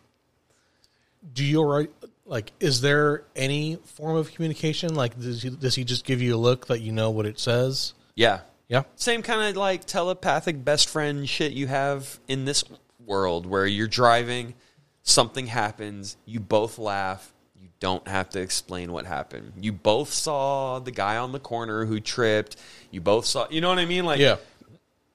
do 1.33 1.43
you 1.43 1.59
already 1.59 1.89
like? 2.25 2.51
Is 2.59 2.81
there 2.81 3.23
any 3.35 3.75
form 3.83 4.15
of 4.17 4.33
communication? 4.33 4.95
Like, 4.95 5.19
does 5.19 5.41
he, 5.41 5.49
does 5.49 5.75
he 5.75 5.83
just 5.83 6.05
give 6.05 6.21
you 6.21 6.35
a 6.35 6.37
look 6.37 6.67
that 6.67 6.81
you 6.81 6.91
know 6.91 7.09
what 7.11 7.25
it 7.25 7.39
says? 7.39 7.93
Yeah. 8.15 8.41
Yeah. 8.67 8.83
Same 8.95 9.21
kind 9.21 9.49
of 9.49 9.55
like 9.55 9.85
telepathic 9.85 10.63
best 10.63 10.89
friend 10.89 11.27
shit 11.27 11.53
you 11.53 11.67
have 11.67 12.19
in 12.27 12.45
this 12.45 12.63
world 13.05 13.45
where 13.45 13.65
you're 13.65 13.87
driving, 13.87 14.55
something 15.03 15.47
happens, 15.47 16.17
you 16.25 16.41
both 16.41 16.77
laugh, 16.77 17.31
you 17.61 17.69
don't 17.79 18.05
have 18.07 18.29
to 18.31 18.41
explain 18.41 18.91
what 18.91 19.05
happened. 19.05 19.53
You 19.61 19.71
both 19.71 20.11
saw 20.11 20.79
the 20.79 20.91
guy 20.91 21.15
on 21.15 21.31
the 21.31 21.39
corner 21.39 21.85
who 21.85 22.01
tripped, 22.01 22.57
you 22.91 22.99
both 22.99 23.25
saw, 23.25 23.47
you 23.49 23.61
know 23.61 23.69
what 23.69 23.79
I 23.79 23.85
mean? 23.85 24.03
Like, 24.03 24.19
Yeah. 24.19 24.35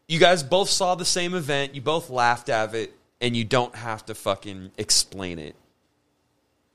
you 0.08 0.18
guys 0.18 0.42
both 0.42 0.70
saw 0.70 0.94
the 0.94 1.04
same 1.04 1.34
event, 1.34 1.74
you 1.74 1.82
both 1.82 2.08
laughed 2.08 2.48
at 2.48 2.74
it, 2.74 2.94
and 3.20 3.36
you 3.36 3.44
don't 3.44 3.74
have 3.74 4.06
to 4.06 4.14
fucking 4.14 4.70
explain 4.78 5.38
it. 5.38 5.54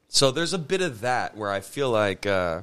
So 0.09 0.31
there's 0.31 0.53
a 0.53 0.57
bit 0.59 0.81
of 0.81 1.01
that 1.01 1.35
where 1.35 1.51
I 1.51 1.59
feel 1.59 1.89
like 1.89 2.25
uh, 2.25 2.61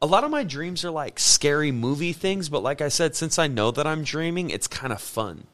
a 0.00 0.06
lot 0.06 0.24
of 0.24 0.30
my 0.30 0.44
dreams 0.44 0.84
are 0.84 0.90
like 0.90 1.18
scary 1.18 1.72
movie 1.72 2.12
things, 2.12 2.48
but 2.48 2.62
like 2.62 2.80
I 2.80 2.88
said, 2.88 3.14
since 3.14 3.38
I 3.38 3.46
know 3.48 3.70
that 3.70 3.86
I'm 3.86 4.02
dreaming, 4.02 4.50
it's 4.50 4.66
kind 4.66 4.92
of 4.92 5.00
fun 5.00 5.46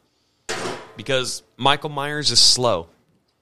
because 0.96 1.42
Michael 1.56 1.90
Myers 1.90 2.30
is 2.30 2.40
slow, 2.40 2.88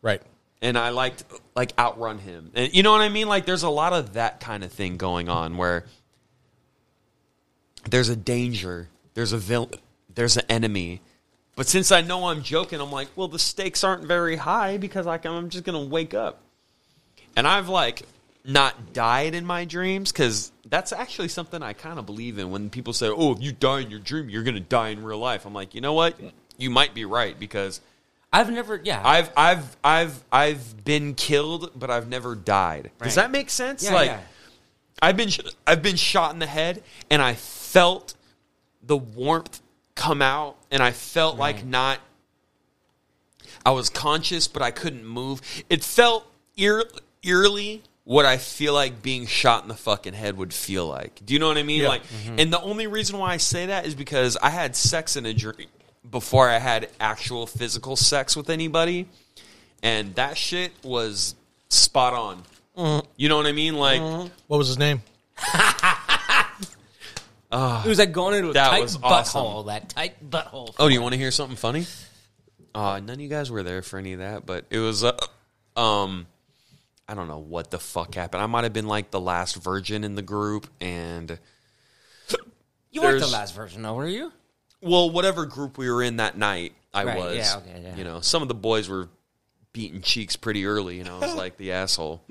Right. 0.02 0.22
and 0.62 0.78
I 0.78 0.90
like 0.90 1.18
to, 1.18 1.24
like 1.54 1.72
outrun 1.78 2.18
him, 2.18 2.50
and 2.54 2.72
you 2.74 2.82
know 2.82 2.92
what 2.92 3.00
I 3.02 3.08
mean. 3.08 3.28
Like 3.28 3.44
there's 3.44 3.64
a 3.64 3.70
lot 3.70 3.92
of 3.92 4.14
that 4.14 4.40
kind 4.40 4.64
of 4.64 4.72
thing 4.72 4.96
going 4.96 5.28
on 5.28 5.56
where 5.56 5.84
there's 7.88 8.08
a 8.08 8.16
danger, 8.16 8.88
there's 9.14 9.32
a 9.32 9.38
villain, 9.38 9.70
there's 10.14 10.36
an 10.36 10.44
enemy. 10.48 11.00
But 11.56 11.66
since 11.66 11.92
I 11.92 12.00
know 12.00 12.26
I'm 12.28 12.42
joking, 12.42 12.80
I'm 12.80 12.92
like, 12.92 13.08
well, 13.16 13.28
the 13.28 13.38
stakes 13.38 13.84
aren't 13.84 14.04
very 14.04 14.36
high 14.36 14.78
because 14.78 15.06
like 15.06 15.26
I'm 15.26 15.50
just 15.50 15.64
gonna 15.64 15.84
wake 15.84 16.14
up. 16.14 16.40
And 17.36 17.46
I've 17.46 17.68
like 17.68 18.02
not 18.44 18.92
died 18.92 19.34
in 19.34 19.44
my 19.44 19.64
dreams 19.64 20.12
because 20.12 20.50
that's 20.66 20.92
actually 20.92 21.28
something 21.28 21.62
I 21.62 21.72
kind 21.72 21.98
of 21.98 22.06
believe 22.06 22.38
in. 22.38 22.50
When 22.50 22.70
people 22.70 22.92
say, 22.92 23.08
"Oh, 23.08 23.32
if 23.32 23.42
you 23.42 23.52
die 23.52 23.80
in 23.80 23.90
your 23.90 24.00
dream, 24.00 24.28
you're 24.30 24.42
gonna 24.42 24.60
die 24.60 24.88
in 24.88 25.02
real 25.02 25.18
life," 25.18 25.46
I'm 25.46 25.52
like, 25.54 25.74
you 25.74 25.80
know 25.80 25.92
what? 25.92 26.18
You 26.58 26.70
might 26.70 26.94
be 26.94 27.04
right 27.04 27.38
because 27.38 27.80
I've 28.32 28.50
never, 28.50 28.80
yeah, 28.82 29.00
I've 29.04 29.30
I've 29.36 29.76
I've 29.82 30.24
I've 30.30 30.84
been 30.84 31.14
killed, 31.14 31.72
but 31.74 31.90
I've 31.90 32.08
never 32.08 32.34
died. 32.34 32.90
Does 33.02 33.14
that 33.16 33.30
make 33.30 33.50
sense? 33.50 33.82
yeah, 33.84 33.94
like 33.94 34.10
yeah. 34.10 34.20
I've 35.02 35.16
been 35.16 35.28
sh- 35.30 35.40
I've 35.66 35.82
been 35.82 35.96
shot 35.96 36.32
in 36.32 36.38
the 36.38 36.46
head, 36.46 36.82
and 37.10 37.20
I 37.22 37.34
felt 37.34 38.14
the 38.82 38.96
warmth 38.96 39.60
come 39.94 40.22
out, 40.22 40.56
and 40.70 40.82
I 40.82 40.92
felt 40.92 41.36
like 41.38 41.64
not. 41.64 41.98
I 43.64 43.70
was 43.72 43.90
conscious, 43.90 44.48
but 44.48 44.62
I 44.62 44.70
couldn't 44.70 45.04
move. 45.04 45.42
It 45.68 45.84
felt 45.84 46.30
eer- 46.56 46.84
eerily 47.22 47.82
what 48.04 48.26
I 48.26 48.38
feel 48.38 48.74
like 48.74 49.02
being 49.02 49.26
shot 49.26 49.62
in 49.62 49.68
the 49.68 49.74
fucking 49.76 50.14
head 50.14 50.36
would 50.36 50.52
feel 50.52 50.86
like. 50.86 51.20
Do 51.24 51.34
you 51.34 51.40
know 51.40 51.48
what 51.48 51.58
I 51.58 51.62
mean? 51.62 51.82
Yeah. 51.82 51.88
Like, 51.88 52.02
and 52.38 52.52
the 52.52 52.60
only 52.60 52.86
reason 52.86 53.18
why 53.18 53.32
I 53.32 53.36
say 53.36 53.66
that 53.66 53.86
is 53.86 53.94
because 53.94 54.36
I 54.36 54.50
had 54.50 54.74
sex 54.74 55.16
in 55.16 55.26
a 55.26 55.34
dream 55.34 55.68
before 56.10 56.48
I 56.48 56.58
had 56.58 56.88
actual 56.98 57.46
physical 57.46 57.94
sex 57.96 58.36
with 58.36 58.50
anybody, 58.50 59.06
and 59.82 60.14
that 60.16 60.36
shit 60.36 60.72
was 60.82 61.34
spot 61.68 62.14
on. 62.14 63.02
You 63.16 63.28
know 63.28 63.36
what 63.36 63.46
I 63.46 63.52
mean? 63.52 63.74
Like. 63.74 64.00
What 64.46 64.56
was 64.58 64.68
his 64.68 64.78
name? 64.78 65.02
it 67.52 67.86
was 67.86 67.98
like 67.98 68.12
going 68.12 68.34
into 68.36 68.50
a 68.50 68.52
That 68.54 68.70
tight 68.70 68.82
was 68.82 68.96
butthole. 68.96 69.34
awesome. 69.34 69.66
That 69.66 69.88
tight 69.88 70.30
butthole. 70.30 70.74
Oh, 70.78 70.88
do 70.88 70.94
you 70.94 71.02
want 71.02 71.12
to 71.12 71.18
hear 71.18 71.30
something 71.30 71.56
funny? 71.56 71.86
Uh, 72.74 73.00
none 73.00 73.10
of 73.10 73.20
you 73.20 73.28
guys 73.28 73.50
were 73.50 73.62
there 73.62 73.82
for 73.82 73.98
any 73.98 74.12
of 74.14 74.20
that, 74.20 74.46
but 74.46 74.64
it 74.70 74.78
was, 74.78 75.04
uh, 75.04 75.16
um, 75.76 76.26
I 77.10 77.14
don't 77.14 77.26
know 77.28 77.38
what 77.38 77.70
the 77.72 77.78
fuck 77.80 78.14
happened. 78.14 78.40
I 78.42 78.46
might 78.46 78.62
have 78.64 78.72
been 78.72 78.86
like 78.86 79.10
the 79.10 79.20
last 79.20 79.56
virgin 79.56 80.04
in 80.04 80.14
the 80.14 80.22
group, 80.22 80.68
and 80.80 81.38
you 82.92 83.02
weren't 83.02 83.20
the 83.20 83.26
last 83.26 83.54
version, 83.54 83.82
though, 83.82 83.94
were 83.94 84.06
you? 84.06 84.32
well, 84.82 85.10
whatever 85.10 85.44
group 85.44 85.76
we 85.76 85.90
were 85.90 86.02
in 86.02 86.16
that 86.16 86.38
night, 86.38 86.72
I 86.94 87.04
Right, 87.04 87.16
was. 87.18 87.36
yeah, 87.36 87.56
okay, 87.58 87.80
yeah. 87.82 87.96
You 87.96 88.04
know, 88.04 88.20
some 88.20 88.42
of 88.42 88.48
the 88.48 88.54
boys 88.54 88.88
were 88.88 89.08
beating 89.72 90.00
cheeks 90.02 90.36
pretty 90.36 90.64
early, 90.66 91.00
and 91.00 91.08
I 91.08 91.18
was 91.18 91.34
like 91.34 91.56
the 91.56 91.72
asshole, 91.72 92.22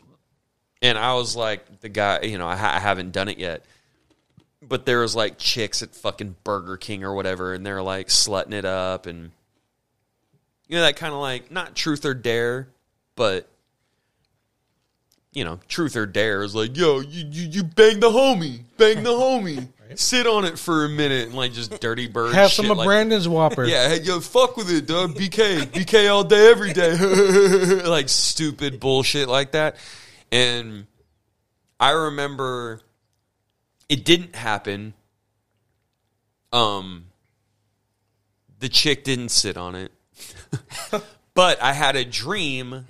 and 0.81 0.97
I 0.97 1.13
was 1.13 1.35
like 1.35 1.81
the 1.81 1.89
guy. 1.89 2.21
You 2.21 2.37
know, 2.37 2.47
I, 2.47 2.55
ha- 2.55 2.73
I 2.75 2.79
haven't 2.79 3.11
done 3.11 3.27
it 3.27 3.37
yet. 3.37 3.65
But 4.61 4.85
there 4.85 4.99
was 4.99 5.15
like 5.15 5.37
chicks 5.37 5.81
at 5.81 5.93
fucking 5.95 6.35
Burger 6.43 6.75
King 6.77 7.03
or 7.03 7.13
whatever, 7.13 7.53
and 7.53 7.65
they're 7.65 7.81
like 7.83 8.07
slutting 8.07 8.53
it 8.53 8.65
up, 8.65 9.05
and 9.05 9.31
you 10.67 10.75
know 10.77 10.81
that 10.81 10.95
kind 10.95 11.13
of 11.13 11.19
like 11.19 11.51
not 11.51 11.75
truth 11.75 12.03
or 12.05 12.13
dare, 12.13 12.67
but 13.15 13.47
you 15.33 15.43
know, 15.43 15.59
truth 15.67 15.95
or 15.95 16.05
dare 16.05 16.43
is 16.43 16.55
like, 16.55 16.75
yo, 16.75 16.99
you 16.99 17.25
you, 17.29 17.47
you 17.49 17.63
bang 17.63 17.99
the 17.99 18.09
homie, 18.09 18.61
bang 18.77 19.03
the 19.03 19.09
homie, 19.11 19.67
sit 19.95 20.25
on 20.27 20.45
it 20.45 20.57
for 20.57 20.85
a 20.85 20.89
minute, 20.89 21.27
and 21.27 21.35
like 21.35 21.53
just 21.53 21.79
dirty 21.79 22.07
bird. 22.11 22.33
Have 22.33 22.51
some 22.51 22.69
of 22.71 22.77
like- 22.77 22.85
Brandon's 22.87 23.27
Whopper. 23.27 23.65
Yeah, 23.67 23.89
hey, 23.89 24.01
yo, 24.01 24.19
fuck 24.19 24.57
with 24.57 24.71
it, 24.71 24.87
dog. 24.87 25.15
BK, 25.15 25.61
BK 25.67 26.11
all 26.11 26.23
day, 26.23 26.49
every 26.49 26.73
day, 26.73 26.95
like 27.83 28.09
stupid 28.09 28.79
bullshit 28.79 29.27
like 29.27 29.51
that. 29.51 29.75
And 30.31 30.87
I 31.79 31.91
remember 31.91 32.81
it 33.87 34.05
didn't 34.05 34.35
happen. 34.35 34.93
Um, 36.51 37.05
the 38.59 38.69
chick 38.69 39.03
didn't 39.03 39.29
sit 39.29 39.55
on 39.57 39.75
it, 39.75 39.91
but 41.35 41.61
I 41.61 41.73
had 41.73 41.95
a 41.95 42.03
dream 42.03 42.85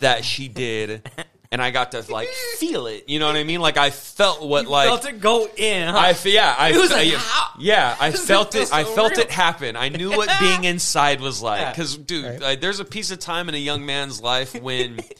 that 0.00 0.24
she 0.24 0.48
did, 0.48 1.08
and 1.50 1.62
I 1.62 1.70
got 1.70 1.92
to 1.92 2.04
like 2.12 2.28
feel 2.58 2.86
it. 2.86 3.08
You 3.08 3.18
know 3.18 3.26
what 3.26 3.36
I 3.36 3.44
mean? 3.44 3.60
Like 3.60 3.76
I 3.78 3.90
felt 3.90 4.42
what 4.46 4.66
like 4.66 4.88
Felt 4.88 5.06
it 5.06 5.20
go 5.20 5.48
in. 5.56 5.88
Huh? 5.88 5.98
I 5.98 6.12
fe- 6.12 6.34
yeah, 6.34 6.54
I 6.58 6.70
It 6.72 6.76
was 6.78 6.90
fe- 6.90 6.96
like, 6.96 7.12
yeah, 7.12 7.18
how? 7.18 7.50
yeah, 7.58 7.96
I 8.00 8.10
Does 8.10 8.20
it 8.24 8.26
felt 8.26 8.54
it. 8.54 8.72
I 8.72 8.84
felt 8.84 9.12
real? 9.12 9.20
it 9.20 9.30
happen. 9.30 9.76
I 9.76 9.88
knew 9.88 10.10
what 10.10 10.28
being 10.40 10.64
inside 10.64 11.20
was 11.20 11.40
like. 11.42 11.60
Yeah. 11.60 11.70
Because, 11.70 11.96
dude, 11.96 12.24
Right. 12.24 12.40
like, 12.40 12.60
there's 12.60 12.80
a 12.80 12.84
piece 12.84 13.10
of 13.10 13.18
time 13.18 13.48
in 13.48 13.54
a 13.54 13.58
young 13.58 13.86
man's 13.86 14.20
life 14.20 14.54
when 14.60 15.00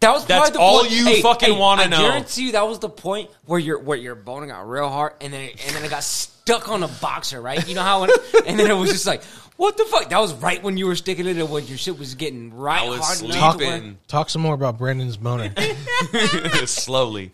That 0.00 0.12
was 0.12 0.26
That's 0.26 0.50
the 0.50 0.58
all 0.58 0.80
point. 0.80 0.92
you 0.92 1.04
Hey, 1.06 1.22
fucking 1.22 1.54
hey, 1.54 1.58
wanna 1.58 1.88
know. 1.88 1.96
I 1.96 2.00
know. 2.02 2.08
guarantee 2.10 2.46
you 2.46 2.52
that 2.52 2.68
was 2.68 2.80
the 2.80 2.90
point 2.90 3.30
where 3.46 3.58
your 3.58 3.78
where 3.78 3.96
your 3.96 4.14
boner 4.14 4.46
got 4.46 4.68
real 4.68 4.90
hard, 4.90 5.14
and 5.22 5.32
then 5.32 5.40
it, 5.40 5.66
and 5.66 5.74
then 5.74 5.82
it 5.84 5.88
got 5.88 6.02
stuck 6.04 6.68
on 6.68 6.82
a 6.82 6.88
boxer, 6.88 7.40
right? 7.40 7.66
You 7.66 7.74
know 7.74 7.80
how, 7.82 8.02
when, 8.02 8.10
and 8.46 8.58
then 8.58 8.70
it 8.70 8.74
was 8.74 8.90
just 8.90 9.06
like, 9.06 9.22
what 9.56 9.76
the 9.76 9.84
fuck? 9.84 10.08
That 10.10 10.18
was 10.20 10.34
right 10.34 10.62
when 10.62 10.76
you 10.76 10.86
were 10.86 10.96
sticking 10.96 11.26
it, 11.26 11.36
and 11.36 11.48
when 11.50 11.66
your 11.66 11.78
shit 11.78 11.98
was 11.98 12.14
getting 12.16 12.52
right 12.54 12.82
I 12.82 12.88
was 12.88 13.00
hard 13.00 13.22
enough 13.22 13.58
to 13.58 13.64
sleeping 13.64 13.98
Talk 14.08 14.28
some 14.30 14.42
more 14.42 14.54
about 14.54 14.78
Brandon's 14.78 15.16
boner. 15.16 15.52
slowly. 16.66 17.32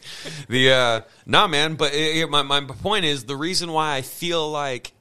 The 0.49 0.73
uh, 0.73 1.01
nah, 1.27 1.47
man. 1.47 1.75
But 1.77 1.95
it, 1.95 2.17
it- 2.19 2.31
my 2.31 2.43
my 2.43 2.61
point 2.61 3.05
is 3.07 3.25
the 3.25 3.37
reason 3.37 3.73
why 3.73 3.97
I 3.97 4.03
feel 4.03 4.51
like 4.51 4.93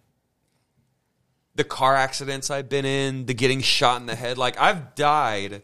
the 1.55 1.63
car 1.65 1.95
accidents 1.95 2.49
I've 2.49 2.69
been 2.69 2.85
in, 2.85 3.25
the 3.25 3.33
getting 3.33 3.61
shot 3.61 3.99
in 3.99 4.07
the 4.07 4.15
head, 4.15 4.37
like 4.37 4.57
I've 4.59 4.95
died, 4.95 5.61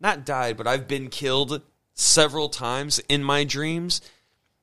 not 0.00 0.26
died, 0.26 0.56
but 0.56 0.66
I've 0.66 0.88
been 0.88 1.08
killed 1.10 1.62
several 1.94 2.48
times 2.48 2.98
in 3.08 3.22
my 3.22 3.44
dreams, 3.44 4.00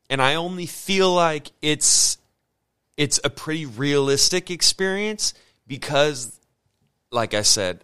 and 0.09 0.21
I 0.21 0.36
only 0.36 0.65
feel 0.65 1.13
like 1.13 1.51
it's 1.61 2.17
it's 2.97 3.21
a 3.23 3.29
pretty 3.29 3.65
realistic 3.65 4.51
experience 4.51 5.33
because, 5.68 6.39
like 7.11 7.34
I 7.34 7.41
said, 7.41 7.84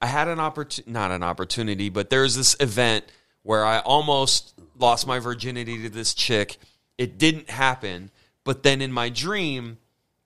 I 0.00 0.06
had 0.06 0.28
an 0.28 0.40
opportunity, 0.40 0.90
not 0.90 1.10
an 1.10 1.22
opportunity, 1.22 1.88
but 1.88 2.10
there 2.10 2.22
was 2.22 2.36
this 2.36 2.56
event 2.58 3.04
where 3.42 3.64
I 3.64 3.78
almost 3.80 4.54
lost 4.78 5.06
my 5.06 5.18
virginity 5.18 5.82
to 5.82 5.88
this 5.88 6.14
chick. 6.14 6.56
It 6.98 7.18
didn't 7.18 7.50
happen, 7.50 8.10
but 8.44 8.62
then 8.62 8.82
in 8.82 8.92
my 8.92 9.08
dream, 9.08 9.78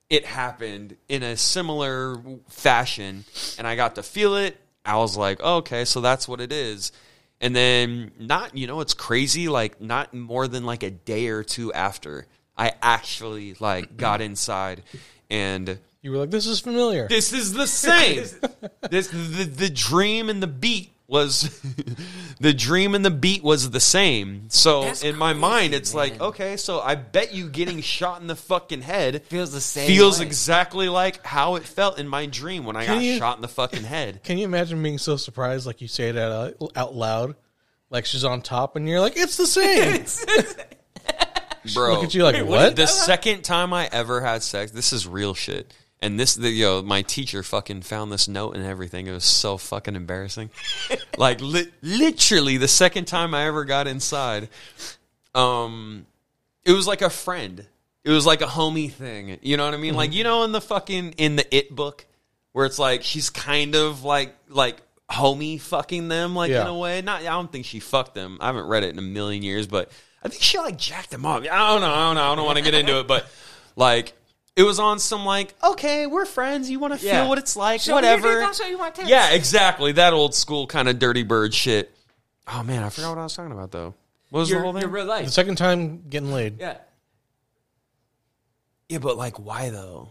it 0.08 0.24
happened 0.24 0.96
in 1.08 1.22
a 1.22 1.36
similar 1.36 2.22
fashion, 2.48 3.24
and 3.58 3.66
I 3.66 3.76
got 3.76 3.96
to 3.96 4.02
feel 4.02 4.36
it. 4.36 4.58
I 4.84 4.96
was 4.96 5.16
like, 5.16 5.40
oh, 5.42 5.56
okay, 5.56 5.84
so 5.84 6.00
that's 6.00 6.28
what 6.28 6.40
it 6.40 6.52
is. 6.52 6.92
And 7.40 7.54
then, 7.54 8.12
not, 8.18 8.56
you 8.56 8.66
know, 8.66 8.80
it's 8.80 8.94
crazy, 8.94 9.48
like, 9.48 9.80
not 9.80 10.14
more 10.14 10.48
than 10.48 10.64
like 10.64 10.82
a 10.82 10.90
day 10.90 11.28
or 11.28 11.42
two 11.42 11.72
after, 11.72 12.26
I 12.56 12.72
actually, 12.80 13.56
like, 13.60 13.96
got 13.96 14.20
inside 14.20 14.82
and 15.28 15.78
You 16.06 16.12
were 16.12 16.18
like, 16.18 16.30
"This 16.30 16.46
is 16.46 16.60
familiar." 16.60 17.08
this 17.08 17.32
is 17.32 17.52
the 17.52 17.66
same. 17.66 18.24
this 18.88 19.08
the, 19.08 19.42
the 19.42 19.68
dream 19.68 20.30
and 20.30 20.40
the 20.40 20.46
beat 20.46 20.92
was 21.08 21.60
the 22.40 22.54
dream 22.54 22.94
and 22.94 23.04
the 23.04 23.10
beat 23.10 23.42
was 23.42 23.72
the 23.72 23.80
same. 23.80 24.44
So 24.48 24.82
That's 24.82 25.02
in 25.02 25.16
my 25.16 25.32
crazy, 25.32 25.40
mind, 25.40 25.74
it's 25.74 25.94
like, 25.94 26.20
okay, 26.20 26.56
so 26.56 26.78
I 26.80 26.94
bet 26.94 27.34
you 27.34 27.48
getting 27.48 27.80
shot 27.96 28.20
in 28.20 28.28
the 28.28 28.36
fucking 28.36 28.82
head 28.82 29.24
Feels 29.24 29.50
the 29.50 29.60
same 29.60 29.88
feels 29.88 30.20
way. 30.20 30.26
exactly 30.26 30.88
like 30.88 31.26
how 31.26 31.56
it 31.56 31.64
felt 31.64 31.98
in 31.98 32.06
my 32.06 32.26
dream 32.26 32.64
when 32.66 32.76
I 32.76 32.84
Can 32.84 32.98
got 32.98 33.02
you- 33.02 33.18
shot 33.18 33.34
in 33.36 33.42
the 33.42 33.48
fucking 33.48 33.82
head. 33.82 34.22
Can 34.22 34.38
you 34.38 34.44
imagine 34.44 34.80
being 34.84 34.98
so 34.98 35.16
surprised, 35.16 35.66
like 35.66 35.80
you 35.80 35.88
say 35.88 36.08
it 36.10 36.16
out, 36.16 36.54
out 36.76 36.94
loud, 36.94 37.34
like 37.90 38.04
she's 38.06 38.22
on 38.24 38.42
top, 38.42 38.76
and 38.76 38.88
you're 38.88 39.00
like, 39.00 39.14
"It's 39.16 39.36
the 39.36 39.46
same." 39.48 40.04
Bro, 41.74 41.94
Look 41.94 42.04
at 42.04 42.14
you 42.14 42.22
like, 42.22 42.44
"What?" 42.46 42.76
The 42.76 42.84
uh-huh. 42.84 42.92
second 42.92 43.42
time 43.42 43.72
I 43.72 43.88
ever 43.90 44.20
had 44.20 44.44
sex, 44.44 44.70
this 44.70 44.92
is 44.92 45.04
real 45.04 45.34
shit. 45.34 45.74
And 46.02 46.20
this, 46.20 46.34
the, 46.34 46.50
yo, 46.50 46.82
my 46.82 47.02
teacher 47.02 47.42
fucking 47.42 47.82
found 47.82 48.12
this 48.12 48.28
note 48.28 48.54
and 48.54 48.64
everything. 48.64 49.06
It 49.06 49.12
was 49.12 49.24
so 49.24 49.56
fucking 49.56 49.96
embarrassing. 49.96 50.50
like 51.16 51.40
li- 51.40 51.72
literally, 51.80 52.58
the 52.58 52.68
second 52.68 53.06
time 53.06 53.34
I 53.34 53.46
ever 53.46 53.64
got 53.64 53.86
inside, 53.86 54.50
um, 55.34 56.06
it 56.64 56.72
was 56.72 56.86
like 56.86 57.00
a 57.00 57.08
friend. 57.08 57.64
It 58.04 58.10
was 58.10 58.26
like 58.26 58.42
a 58.42 58.46
homie 58.46 58.92
thing. 58.92 59.38
You 59.42 59.56
know 59.56 59.64
what 59.64 59.74
I 59.74 59.78
mean? 59.78 59.94
Like 59.94 60.12
you 60.12 60.22
know, 60.22 60.44
in 60.44 60.52
the 60.52 60.60
fucking 60.60 61.12
in 61.16 61.36
the 61.36 61.56
It 61.56 61.74
book, 61.74 62.06
where 62.52 62.66
it's 62.66 62.78
like 62.78 63.02
she's 63.02 63.30
kind 63.30 63.74
of 63.74 64.04
like 64.04 64.36
like 64.48 64.80
homie 65.10 65.60
fucking 65.60 66.08
them, 66.08 66.36
like 66.36 66.50
in 66.50 66.66
a 66.66 66.76
way. 66.76 67.00
Not, 67.02 67.22
I 67.22 67.24
don't 67.24 67.50
think 67.50 67.64
she 67.64 67.80
fucked 67.80 68.14
them. 68.14 68.38
I 68.40 68.46
haven't 68.46 68.66
read 68.66 68.84
it 68.84 68.90
in 68.90 68.98
a 68.98 69.02
million 69.02 69.42
years, 69.42 69.66
but 69.66 69.90
I 70.22 70.28
think 70.28 70.42
she 70.42 70.58
like 70.58 70.76
jacked 70.76 71.10
them 71.10 71.24
up. 71.26 71.42
I 71.42 71.46
don't 71.46 71.80
know. 71.80 71.92
I 71.92 72.06
don't 72.06 72.14
know. 72.14 72.32
I 72.32 72.36
don't 72.36 72.44
want 72.44 72.58
to 72.58 72.64
get 72.64 72.74
into 72.74 73.00
it, 73.00 73.08
but 73.08 73.26
like. 73.76 74.12
It 74.56 74.62
was 74.62 74.78
on 74.80 74.98
some 74.98 75.24
like, 75.26 75.54
okay, 75.62 76.06
we're 76.06 76.24
friends. 76.24 76.70
You 76.70 76.78
want 76.78 76.94
to 76.94 76.98
feel 76.98 77.10
Yeah. 77.10 77.28
what 77.28 77.36
it's 77.38 77.56
like, 77.56 77.80
Show 77.82 77.96
me 78.00 78.06
your 78.06 78.16
whatever. 78.16 78.34
dick, 78.40 78.48
I'll 78.48 78.54
show 78.54 78.66
you 78.66 78.78
my 78.78 78.88
tits. 78.90 79.08
Yeah, 79.08 79.30
exactly. 79.32 79.92
That 79.92 80.14
old 80.14 80.34
school 80.34 80.66
kind 80.66 80.88
of 80.88 80.98
dirty 80.98 81.22
bird 81.24 81.52
shit. 81.52 81.94
Oh 82.48 82.62
man, 82.62 82.82
I 82.82 82.88
forgot 82.88 83.10
what 83.10 83.18
I 83.18 83.22
was 83.24 83.34
talking 83.36 83.52
about 83.52 83.70
though. 83.70 83.94
What 84.30 84.40
was 84.40 84.48
the 84.48 84.54
Your, 84.54 84.62
whole 84.64 84.72
thing? 84.72 84.80
your 84.82 84.90
real 84.90 85.04
the 85.04 85.10
life. 85.10 85.28
second 85.28 85.56
time 85.56 86.04
getting 86.08 86.32
laid. 86.32 86.58
Yeah. 86.58 86.78
Yeah, 88.88 88.98
but 88.98 89.16
like, 89.16 89.38
why 89.38 89.70
though? 89.70 90.10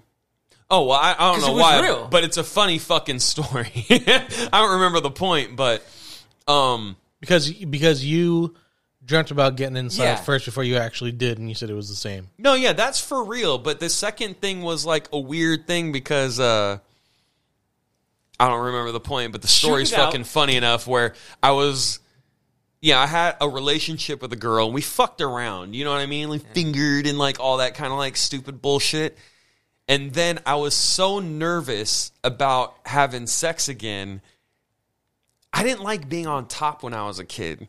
Oh 0.69 0.85
well, 0.85 0.99
I, 0.99 1.13
I 1.13 1.31
don't 1.31 1.35
'Cause 1.35 1.45
know 1.47 1.51
it 1.51 1.55
was 1.55 1.61
why, 1.61 1.81
real. 1.81 2.07
but 2.07 2.23
it's 2.23 2.37
a 2.37 2.43
funny 2.43 2.77
fucking 2.77 3.19
story. 3.19 3.71
I 3.89 4.49
don't 4.51 4.73
remember 4.73 4.99
the 4.99 5.11
point, 5.11 5.55
but 5.55 5.83
um, 6.47 6.97
because 7.19 7.51
because 7.51 8.03
you 8.03 8.55
dreamt 9.05 9.29
about 9.31 9.55
getting 9.55 9.77
inside 9.77 10.03
Yeah. 10.03 10.15
first 10.15 10.45
before 10.45 10.63
you 10.63 10.77
actually 10.77 11.11
did, 11.11 11.37
and 11.37 11.47
you 11.47 11.53
said 11.55 11.69
it 11.69 11.73
was 11.75 11.89
the 11.89 11.95
same. 11.95 12.29
no, 12.37 12.53
yeah, 12.55 12.73
that's 12.73 12.99
for 12.99 13.23
real. 13.23 13.57
But 13.57 13.79
the 13.79 13.89
second 13.89 14.41
thing 14.41 14.61
was 14.63 14.85
like 14.85 15.07
a 15.13 15.19
weird 15.19 15.67
thing 15.67 15.91
because 15.91 16.39
uh, 16.39 16.79
I 18.39 18.47
don't 18.47 18.65
remember 18.65 18.91
the 18.91 18.99
point, 18.99 19.31
but 19.31 19.41
the 19.41 19.47
story's 19.47 19.91
it 19.91 19.99
out. 19.99 20.07
fucking 20.07 20.23
funny 20.25 20.55
enough 20.55 20.87
where 20.87 21.13
I 21.41 21.51
was. 21.51 21.99
Yeah, 22.81 22.99
I 22.99 23.07
had 23.07 23.35
a 23.41 23.49
relationship 23.49 24.21
with 24.21 24.31
a 24.31 24.35
girl 24.35 24.65
and 24.65 24.75
we 24.75 24.81
fucked 24.81 25.19
around. 25.19 25.75
You 25.75 25.85
know 25.85 25.91
what 25.91 26.01
I 26.01 26.05
mean? 26.05 26.29
Like 26.29 26.53
fingered 26.53 27.07
and 27.07 27.17
like 27.17 27.39
all 27.39 27.57
that 27.57 27.73
kind 27.73 27.91
of 27.91 27.97
like 27.97 28.15
stupid 28.15 28.61
bullshit. 28.61 29.17
And 29.87 30.13
then 30.13 30.39
I 30.45 30.55
was 30.55 30.75
so 30.75 31.19
nervous 31.19 32.11
about 32.23 32.75
having 32.85 33.25
sex 33.25 33.69
again. 33.69 34.21
I 35.51 35.63
didn't 35.63 35.81
like 35.81 36.09
being 36.09 36.27
on 36.27 36.47
top 36.47 36.83
when 36.83 36.93
I 36.93 37.07
was 37.07 37.17
a 37.17 37.25
kid. 37.25 37.67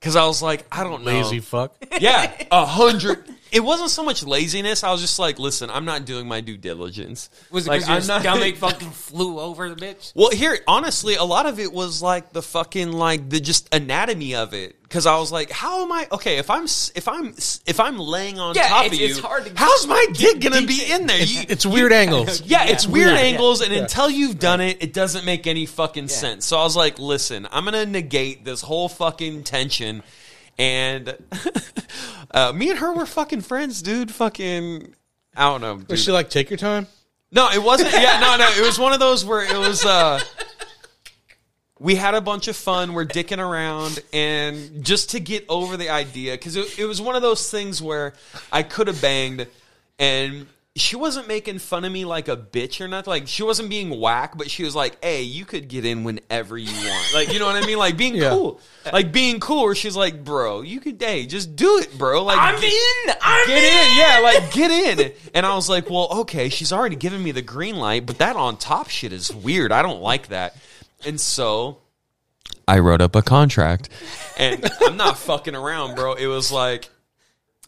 Cause 0.00 0.16
I 0.16 0.24
was 0.26 0.40
like, 0.40 0.64
I 0.72 0.82
don't 0.82 1.04
know. 1.04 1.10
Lazy 1.12 1.40
fuck. 1.40 1.74
Yeah, 2.00 2.32
a 2.50 2.64
hundred. 2.64 3.22
It 3.52 3.60
wasn't 3.60 3.90
so 3.90 4.04
much 4.04 4.22
laziness. 4.22 4.84
I 4.84 4.92
was 4.92 5.00
just 5.00 5.18
like, 5.18 5.38
listen, 5.38 5.70
I'm 5.70 5.84
not 5.84 6.04
doing 6.04 6.28
my 6.28 6.40
due 6.40 6.56
diligence. 6.56 7.30
Was 7.50 7.66
it 7.66 7.70
like, 7.70 7.80
your 7.80 7.90
I'm 7.90 8.06
not- 8.06 8.20
stomach 8.22 8.56
fucking 8.58 8.90
flew 8.90 9.40
over 9.40 9.68
the 9.72 9.76
bitch? 9.76 10.12
Well, 10.14 10.30
here, 10.30 10.58
honestly, 10.68 11.14
a 11.16 11.24
lot 11.24 11.46
of 11.46 11.58
it 11.58 11.72
was 11.72 12.02
like 12.02 12.32
the 12.32 12.42
fucking 12.42 12.92
like 12.92 13.28
the 13.28 13.40
just 13.40 13.74
anatomy 13.74 14.34
of 14.34 14.54
it. 14.54 14.76
Because 14.82 15.06
I 15.06 15.16
was 15.20 15.30
like, 15.30 15.52
how 15.52 15.84
am 15.84 15.92
I? 15.92 16.08
Okay, 16.10 16.38
if 16.38 16.50
I'm 16.50 16.64
if 16.64 17.06
I'm 17.06 17.28
if 17.64 17.78
I'm 17.78 17.96
laying 17.96 18.40
on 18.40 18.56
Yeah, 18.56 18.66
top 18.68 18.86
it's- 18.86 18.94
of 18.96 19.00
you, 19.00 19.06
it's 19.10 19.18
hard 19.20 19.44
to 19.46 19.52
how's 19.54 19.86
my 19.86 20.04
dick 20.14 20.40
gonna 20.40 20.66
be 20.66 20.82
in 20.90 21.06
there? 21.06 21.22
You- 21.22 21.44
It's 21.48 21.64
weird 21.64 21.92
angles. 21.92 22.40
yeah, 22.44 22.64
it's 22.66 22.88
weird 22.88 23.06
weird. 23.12 23.18
angles, 23.20 23.60
and 23.60 23.72
until 23.72 24.10
you've 24.10 24.40
done 24.40 24.60
it, 24.60 24.78
it 24.82 24.92
doesn't 24.92 25.24
make 25.24 25.46
any 25.46 25.64
fucking 25.66 26.08
sense. 26.08 26.44
So 26.44 26.58
I 26.58 26.64
was 26.64 26.74
like, 26.74 26.98
listen, 26.98 27.46
I'm 27.52 27.64
gonna 27.64 27.86
negate 27.86 28.44
this 28.44 28.62
whole 28.62 28.88
fucking 28.88 29.44
tension, 29.44 30.02
and 30.60 31.16
uh, 32.32 32.52
me 32.54 32.68
and 32.68 32.78
her 32.78 32.92
were 32.92 33.06
fucking 33.06 33.40
friends, 33.40 33.80
dude. 33.80 34.10
Fucking, 34.12 34.94
I 35.34 35.48
don't 35.48 35.62
know. 35.62 35.80
Was 35.88 36.04
she 36.04 36.12
like, 36.12 36.28
take 36.28 36.50
your 36.50 36.58
time? 36.58 36.86
No, 37.32 37.50
it 37.50 37.62
wasn't. 37.62 37.92
Yeah, 37.92 38.20
no, 38.20 38.36
no. 38.36 38.50
It 38.50 38.66
was 38.66 38.78
one 38.78 38.92
of 38.92 39.00
those 39.00 39.24
where 39.24 39.42
it 39.42 39.56
was. 39.56 39.84
uh 39.86 40.20
We 41.78 41.94
had 41.94 42.14
a 42.14 42.20
bunch 42.20 42.46
of 42.46 42.56
fun. 42.56 42.92
We're 42.92 43.06
dicking 43.06 43.38
around, 43.38 44.00
and 44.12 44.84
just 44.84 45.10
to 45.10 45.20
get 45.20 45.46
over 45.48 45.78
the 45.78 45.88
idea, 45.88 46.32
because 46.32 46.56
it, 46.56 46.78
it 46.78 46.84
was 46.84 47.00
one 47.00 47.16
of 47.16 47.22
those 47.22 47.50
things 47.50 47.80
where 47.80 48.12
I 48.52 48.62
could 48.62 48.86
have 48.86 49.00
banged, 49.00 49.46
and 49.98 50.46
she 50.76 50.94
wasn't 50.94 51.26
making 51.26 51.58
fun 51.58 51.84
of 51.84 51.90
me 51.90 52.04
like 52.04 52.28
a 52.28 52.36
bitch 52.36 52.80
or 52.80 52.86
nothing. 52.86 53.10
Like 53.10 53.26
she 53.28 53.42
wasn't 53.42 53.68
being 53.70 53.98
whack, 54.00 54.38
but 54.38 54.48
she 54.50 54.62
was 54.62 54.74
like, 54.76 55.02
"Hey, 55.04 55.22
you 55.22 55.44
could 55.44 55.66
get 55.68 55.84
in 55.84 56.04
whenever 56.04 56.56
you 56.56 56.72
want." 56.72 57.12
Like 57.12 57.32
you 57.32 57.38
know 57.40 57.46
what 57.46 57.56
I 57.62 57.66
mean? 57.66 57.76
Like 57.76 57.96
being 57.96 58.14
Yeah. 58.20 58.30
cool, 58.30 58.60
like 58.92 59.10
being 59.10 59.40
cool. 59.40 59.64
Where 59.64 59.74
she's 59.74 59.96
like, 59.96 60.22
"Bro, 60.24 60.62
you 60.62 60.78
could, 60.80 60.96
hey, 61.02 61.26
just 61.26 61.56
do 61.56 61.78
it, 61.78 61.98
bro." 61.98 62.22
Like 62.24 62.38
I'm 62.38 62.60
get- 62.60 62.72
in. 62.72 63.14
I'm 63.20 63.46
get 63.48 63.62
in. 63.64 63.98
Yeah, 63.98 64.20
like 64.22 64.52
get 64.52 64.70
in. 64.98 65.12
And 65.34 65.44
I 65.44 65.54
was 65.56 65.68
like, 65.68 65.90
well, 65.90 66.08
okay, 66.20 66.48
she's 66.48 66.72
already 66.72 66.96
given 66.96 67.20
me 67.22 67.32
the 67.32 67.42
green 67.42 67.76
light, 67.76 68.06
but 68.06 68.18
that 68.18 68.36
on 68.36 68.56
top 68.56 68.88
shit 68.88 69.12
is 69.12 69.34
weird. 69.34 69.72
I 69.72 69.82
don't 69.82 70.00
like 70.00 70.28
that. 70.28 70.56
And 71.04 71.20
so 71.20 71.78
I 72.68 72.78
wrote 72.78 73.00
up 73.00 73.16
a 73.16 73.22
contract. 73.22 73.88
And 74.38 74.64
I'm 74.82 74.96
not 74.96 75.18
fucking 75.18 75.56
around, 75.56 75.96
bro. 75.96 76.14
It 76.14 76.26
was 76.28 76.52
like 76.52 76.88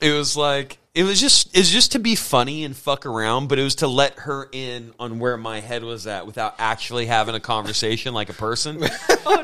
it 0.00 0.12
was 0.12 0.36
like 0.36 0.78
it 0.94 1.04
was 1.04 1.20
just 1.20 1.56
it's 1.56 1.70
just 1.70 1.92
to 1.92 1.98
be 1.98 2.14
funny 2.14 2.64
and 2.64 2.76
fuck 2.76 3.06
around, 3.06 3.48
but 3.48 3.58
it 3.58 3.62
was 3.62 3.76
to 3.76 3.86
let 3.86 4.18
her 4.20 4.48
in 4.52 4.92
on 4.98 5.18
where 5.18 5.36
my 5.38 5.60
head 5.60 5.82
was 5.82 6.06
at 6.06 6.26
without 6.26 6.54
actually 6.58 7.06
having 7.06 7.34
a 7.34 7.40
conversation 7.40 8.14
like 8.14 8.28
a 8.28 8.34
person. 8.34 8.82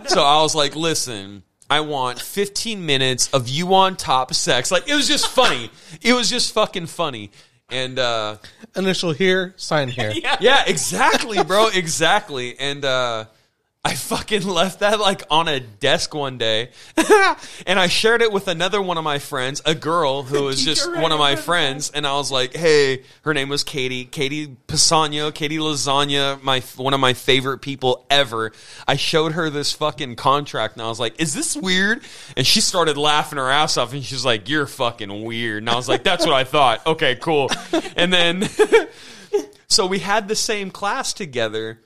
So 0.08 0.22
I 0.22 0.42
was 0.42 0.54
like, 0.54 0.74
listen, 0.76 1.44
I 1.70 1.80
want 1.80 2.20
15 2.20 2.84
minutes 2.84 3.28
of 3.32 3.48
you 3.48 3.74
on 3.74 3.96
top 3.96 4.34
sex. 4.34 4.70
Like 4.70 4.88
it 4.88 4.94
was 4.94 5.06
just 5.06 5.28
funny. 5.28 5.70
It 6.02 6.12
was 6.12 6.28
just 6.28 6.52
fucking 6.52 6.86
funny. 6.86 7.30
And 7.70 7.98
uh 7.98 8.36
Initial 8.76 9.12
here, 9.12 9.54
sign 9.56 9.88
here. 9.88 10.12
yeah, 10.40 10.64
exactly, 10.66 11.42
bro. 11.44 11.68
Exactly. 11.68 12.58
And 12.58 12.84
uh 12.84 13.26
I 13.84 13.94
fucking 13.94 14.46
left 14.46 14.80
that 14.80 14.98
like 14.98 15.22
on 15.30 15.46
a 15.46 15.60
desk 15.60 16.12
one 16.12 16.36
day, 16.36 16.70
and 17.66 17.78
I 17.78 17.86
shared 17.86 18.22
it 18.22 18.32
with 18.32 18.48
another 18.48 18.82
one 18.82 18.98
of 18.98 19.04
my 19.04 19.20
friends, 19.20 19.62
a 19.64 19.74
girl 19.74 20.24
who 20.24 20.42
was 20.42 20.64
just 20.64 20.90
one 20.90 21.12
of 21.12 21.18
my 21.18 21.30
right 21.30 21.30
in 21.30 21.36
front 21.36 21.38
of 21.38 21.44
friends, 21.44 21.90
and 21.94 22.06
I 22.06 22.14
was 22.14 22.32
like, 22.32 22.56
"Hey, 22.56 23.04
her 23.22 23.32
name 23.32 23.48
was 23.48 23.62
Katie, 23.62 24.04
Katie 24.04 24.56
Pisano, 24.66 25.32
Katie 25.32 25.58
Lasagna, 25.58 26.42
my 26.42 26.60
one 26.76 26.92
of 26.92 26.98
my 26.98 27.14
favorite 27.14 27.58
people 27.58 28.04
ever." 28.10 28.52
I 28.86 28.96
showed 28.96 29.32
her 29.32 29.48
this 29.48 29.72
fucking 29.72 30.16
contract, 30.16 30.74
and 30.74 30.82
I 30.82 30.88
was 30.88 30.98
like, 30.98 31.20
"Is 31.20 31.32
this 31.32 31.56
weird?" 31.56 32.02
And 32.36 32.44
she 32.44 32.60
started 32.60 32.96
laughing 32.96 33.38
her 33.38 33.48
ass 33.48 33.76
off, 33.76 33.92
and 33.92 34.04
she's 34.04 34.24
like, 34.24 34.48
"You're 34.48 34.66
fucking 34.66 35.24
weird," 35.24 35.62
and 35.62 35.70
I 35.70 35.76
was 35.76 35.88
like, 35.88 36.02
"That's 36.02 36.26
what 36.26 36.34
I 36.34 36.42
thought." 36.42 36.84
Okay, 36.84 37.14
cool. 37.14 37.48
And 37.96 38.12
then, 38.12 38.48
so 39.68 39.86
we 39.86 40.00
had 40.00 40.26
the 40.26 40.36
same 40.36 40.72
class 40.72 41.12
together. 41.12 41.78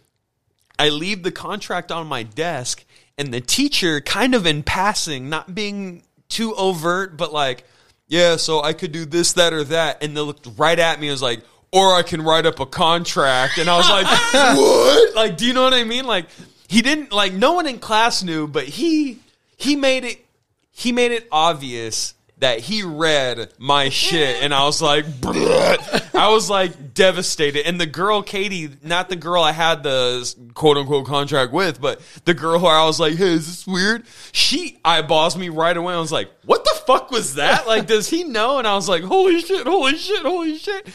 I 0.79 0.89
leave 0.89 1.23
the 1.23 1.33
contract 1.33 1.93
on 1.93 2.07
my 2.07 2.23
desk, 2.23 2.85
and 3.19 3.33
the 3.33 3.41
teacher, 3.41 4.01
kind 4.01 4.35
of 4.35 4.47
in 4.47 4.63
passing, 4.63 5.29
not 5.29 5.55
being 5.55 6.03
too 6.29 6.55
overt, 6.55 7.17
but 7.17 7.33
like, 7.33 7.65
yeah, 8.09 8.37
so 8.37 8.63
I 8.63 8.73
could 8.73 8.93
do 8.93 9.05
this, 9.05 9.35
that, 9.35 9.53
or 9.53 9.65
that. 9.65 10.03
And 10.03 10.17
they 10.17 10.21
looked 10.21 10.49
right 10.57 10.79
at 10.79 11.01
me 11.01 11.09
and 11.09 11.13
was 11.13 11.23
like, 11.23 11.43
or 11.73 11.95
I 11.95 12.03
can 12.03 12.23
write 12.23 12.47
up 12.47 12.61
a 12.61 12.67
contract. 12.67 13.59
And 13.59 13.69
I 13.69 13.77
was 13.77 13.89
like, 13.89 14.07
what? 14.57 15.15
Like, 15.15 15.37
do 15.37 15.47
you 15.47 15.53
know 15.53 15.63
what 15.63 15.73
I 15.73 15.85
mean? 15.85 16.07
Like, 16.07 16.27
he 16.69 16.83
didn't, 16.83 17.13
like, 17.13 17.33
no 17.33 17.53
one 17.55 17.67
in 17.67 17.79
class 17.79 18.23
knew, 18.23 18.47
but 18.47 18.65
he, 18.65 19.19
he 19.57 19.77
made 19.77 20.05
it, 20.05 20.25
he 20.71 20.93
made 20.93 21.13
it 21.13 21.29
obvious 21.31 22.15
that 22.43 22.59
he 22.59 22.83
read 22.83 23.53
my 23.57 23.89
shit 23.89 24.43
and 24.43 24.53
I 24.53 24.65
was 24.65 24.83
like 24.83 25.05
"Bleh." 25.07 26.15
I 26.15 26.29
was 26.31 26.51
like 26.51 26.93
devastated 26.93 27.67
and 27.67 27.81
the 27.81 27.87
girl 27.87 28.21
Katie 28.21 28.69
not 28.83 29.09
the 29.09 29.17
girl 29.17 29.45
I 29.45 29.53
had 29.53 29.85
the 29.85 30.35
quote 30.55 30.77
unquote 30.77 31.07
contract 31.07 31.53
with 31.53 31.81
but 31.81 32.01
the 32.25 32.35
girl 32.35 32.59
who 32.59 32.67
I 32.67 32.85
was 32.85 32.99
like 32.99 33.15
hey 33.15 33.33
is 33.33 33.47
this 33.47 33.67
weird 33.67 34.05
she 34.33 34.81
eyeballs 34.85 35.37
me 35.37 35.51
right 35.51 35.77
away 35.77 35.95
I 35.95 35.99
was 35.99 36.11
like 36.11 36.31
what 36.45 36.65
the 36.65 36.75
fuck 36.85 37.13
was 37.13 37.37
that 37.37 37.69
like 37.69 37.87
does 37.87 38.09
he 38.09 38.25
know 38.25 38.59
and 38.59 38.67
I 38.67 38.75
was 38.75 38.89
like 38.89 39.05
holy 39.05 39.41
shit 39.41 39.65
holy 39.65 39.97
shit 39.97 40.23
holy 40.23 40.59
shit 40.59 40.89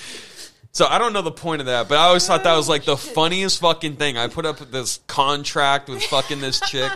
so 0.73 0.85
I 0.85 0.99
don't 0.99 1.11
know 1.11 1.23
the 1.23 1.31
point 1.31 1.61
of 1.61 1.65
that, 1.65 1.89
but 1.89 1.97
I 1.97 2.03
always 2.03 2.27
thought 2.27 2.43
that 2.43 2.55
was 2.55 2.69
like 2.69 2.85
the 2.85 2.95
funniest 2.95 3.61
fucking 3.61 3.95
thing. 3.95 4.15
I 4.15 4.27
put 4.27 4.45
up 4.45 4.59
this 4.59 4.99
contract 5.07 5.89
with 5.89 6.03
fucking 6.03 6.39
this 6.39 6.59
chick. 6.59 6.91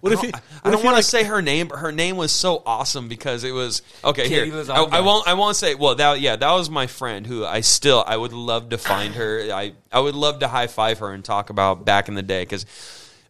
What 0.00 0.10
I 0.10 0.14
if 0.14 0.20
don't, 0.22 0.34
he- 0.36 0.42
I 0.64 0.70
don't 0.70 0.82
want 0.84 0.94
to 0.94 0.98
like- 0.98 1.04
say 1.04 1.24
her 1.24 1.40
name, 1.42 1.68
but 1.68 1.78
her 1.78 1.92
name 1.92 2.16
was 2.16 2.32
so 2.32 2.62
awesome 2.66 3.08
because 3.08 3.44
it 3.44 3.52
was 3.52 3.82
okay. 4.04 4.28
Katie 4.28 4.50
here, 4.50 4.64
I, 4.70 4.82
I 4.84 5.00
won't. 5.00 5.26
I 5.28 5.34
won't 5.34 5.56
say. 5.56 5.74
Well, 5.74 5.94
that 5.96 6.20
yeah, 6.20 6.36
that 6.36 6.52
was 6.52 6.70
my 6.70 6.86
friend 6.86 7.26
who 7.26 7.44
I 7.44 7.60
still 7.60 8.02
I 8.06 8.16
would 8.16 8.32
love 8.32 8.70
to 8.70 8.78
find 8.78 9.14
her. 9.14 9.48
I 9.52 9.74
I 9.92 10.00
would 10.00 10.14
love 10.14 10.40
to 10.40 10.48
high 10.48 10.66
five 10.66 10.98
her 11.00 11.12
and 11.12 11.24
talk 11.24 11.50
about 11.50 11.84
back 11.84 12.08
in 12.08 12.14
the 12.14 12.22
day 12.22 12.42
because, 12.42 12.66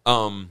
um, 0.07 0.51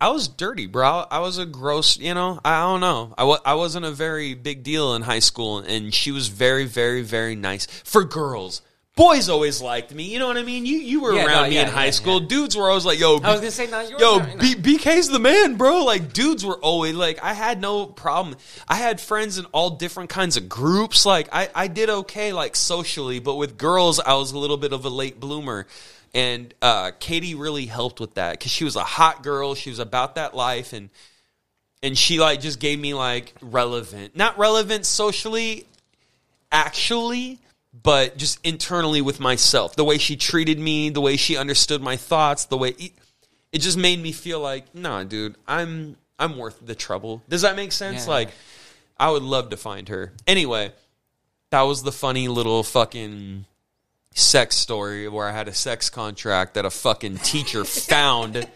I 0.00 0.10
was 0.10 0.28
dirty, 0.28 0.66
bro. 0.66 1.04
I 1.10 1.18
was 1.18 1.38
a 1.38 1.46
gross, 1.46 1.98
you 1.98 2.14
know. 2.14 2.38
I 2.44 2.60
don't 2.62 2.80
know. 2.80 3.14
I 3.18 3.22
w- 3.22 3.40
I 3.44 3.54
wasn't 3.54 3.84
a 3.84 3.90
very 3.90 4.34
big 4.34 4.62
deal 4.62 4.94
in 4.94 5.02
high 5.02 5.18
school, 5.18 5.58
and 5.58 5.92
she 5.92 6.12
was 6.12 6.28
very, 6.28 6.66
very, 6.66 7.02
very 7.02 7.34
nice 7.34 7.66
for 7.84 8.04
girls. 8.04 8.62
Boys 8.98 9.28
always 9.28 9.62
liked 9.62 9.94
me. 9.94 10.02
You 10.12 10.18
know 10.18 10.26
what 10.26 10.36
I 10.36 10.42
mean? 10.42 10.66
You 10.66 10.76
you 10.78 11.00
were 11.00 11.14
Yeah, 11.14 11.24
around 11.26 11.44
no, 11.44 11.48
me 11.50 11.54
yeah, 11.54 11.62
in 11.62 11.68
high 11.68 11.84
yeah, 11.86 11.90
school. 11.92 12.20
yeah. 12.20 12.26
Dudes 12.26 12.56
were 12.56 12.68
always 12.68 12.84
like, 12.84 12.98
"Yo, 12.98 13.18
I 13.22 13.30
was 13.30 13.38
gonna 13.40 13.50
say, 13.52 13.68
no, 13.68 13.80
yo, 13.80 14.18
not, 14.18 14.40
B- 14.40 14.56
BK's 14.56 15.08
the 15.08 15.20
man, 15.20 15.54
bro." 15.54 15.84
Like 15.84 16.12
dudes 16.12 16.44
were 16.44 16.58
always 16.58 16.96
like, 16.96 17.22
I 17.22 17.32
had 17.32 17.60
no 17.60 17.86
problem. 17.86 18.36
I 18.68 18.74
had 18.74 19.00
friends 19.00 19.38
in 19.38 19.44
all 19.52 19.70
different 19.70 20.10
kinds 20.10 20.36
of 20.36 20.48
groups. 20.48 21.06
Like 21.06 21.28
I 21.32 21.48
I 21.54 21.68
did 21.68 21.88
okay, 21.88 22.32
like 22.32 22.56
socially, 22.56 23.20
but 23.20 23.36
with 23.36 23.56
girls, 23.56 24.00
I 24.00 24.14
was 24.14 24.32
a 24.32 24.38
little 24.38 24.56
bit 24.56 24.72
of 24.72 24.84
a 24.84 24.90
late 24.90 25.20
bloomer. 25.20 25.68
And 26.12 26.52
uh, 26.60 26.90
Katie 26.98 27.36
really 27.36 27.66
helped 27.66 28.00
with 28.00 28.14
that 28.14 28.32
because 28.32 28.50
she 28.50 28.64
was 28.64 28.74
a 28.74 28.82
hot 28.82 29.22
girl. 29.22 29.54
She 29.54 29.70
was 29.70 29.78
about 29.78 30.16
that 30.16 30.34
life, 30.34 30.72
and 30.72 30.90
and 31.84 31.96
she 31.96 32.18
like 32.18 32.40
just 32.40 32.58
gave 32.58 32.80
me 32.80 32.94
like 32.94 33.32
relevant, 33.40 34.16
not 34.16 34.36
relevant 34.38 34.86
socially, 34.86 35.66
actually, 36.50 37.38
but 37.72 38.16
just 38.16 38.38
internally 38.44 39.00
with 39.00 39.20
myself. 39.20 39.76
The 39.76 39.84
way 39.84 39.98
she 39.98 40.16
treated 40.16 40.58
me, 40.58 40.90
the 40.90 41.00
way 41.00 41.16
she 41.16 41.36
understood 41.36 41.82
my 41.82 41.96
thoughts, 41.96 42.46
the 42.46 42.56
way 42.56 42.70
it, 42.70 42.92
it 43.52 43.58
just 43.58 43.78
made 43.78 44.00
me 44.00 44.12
feel 44.12 44.40
like, 44.40 44.74
nah, 44.74 45.04
dude, 45.04 45.36
I'm 45.46 45.96
I'm 46.18 46.36
worth 46.36 46.58
the 46.64 46.74
trouble. 46.74 47.22
Does 47.28 47.42
that 47.42 47.56
make 47.56 47.72
sense? 47.72 48.06
Yeah. 48.06 48.12
Like, 48.12 48.30
I 48.98 49.10
would 49.10 49.22
love 49.22 49.50
to 49.50 49.56
find 49.56 49.88
her. 49.88 50.12
Anyway, 50.26 50.72
that 51.50 51.62
was 51.62 51.82
the 51.82 51.92
funny 51.92 52.28
little 52.28 52.62
fucking 52.62 53.44
sex 54.14 54.56
story 54.56 55.08
where 55.08 55.28
I 55.28 55.32
had 55.32 55.46
a 55.48 55.54
sex 55.54 55.90
contract 55.90 56.54
that 56.54 56.64
a 56.64 56.70
fucking 56.70 57.18
teacher 57.18 57.64
found. 57.64 58.46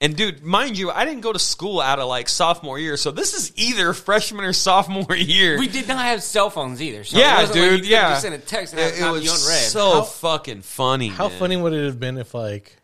And 0.00 0.14
dude, 0.14 0.42
mind 0.42 0.76
you, 0.76 0.90
I 0.90 1.06
didn't 1.06 1.22
go 1.22 1.32
to 1.32 1.38
school 1.38 1.80
out 1.80 1.98
of 1.98 2.06
like 2.08 2.28
sophomore 2.28 2.78
year, 2.78 2.98
so 2.98 3.10
this 3.10 3.32
is 3.32 3.50
either 3.56 3.94
freshman 3.94 4.44
or 4.44 4.52
sophomore 4.52 5.16
year. 5.16 5.58
We 5.58 5.68
did 5.68 5.88
not 5.88 6.04
have 6.04 6.22
cell 6.22 6.50
phones 6.50 6.82
either. 6.82 7.02
So 7.04 7.16
yeah, 7.16 7.38
it 7.38 7.48
wasn't 7.48 7.60
like 7.60 7.70
dude. 7.70 7.84
you 7.86 7.90
yeah, 7.92 8.08
Just 8.10 8.22
send 8.22 8.34
a 8.34 8.38
text 8.38 8.74
and 8.74 8.80
it, 8.82 9.00
a 9.00 9.08
it 9.08 9.10
was 9.10 9.22
unread. 9.44 9.62
so 9.70 9.90
How- 9.92 10.02
fucking 10.02 10.60
funny. 10.62 11.08
How 11.08 11.28
man. 11.30 11.38
funny 11.38 11.56
would 11.56 11.72
it 11.72 11.86
have 11.86 11.98
been 11.98 12.18
if, 12.18 12.34
like, 12.34 12.76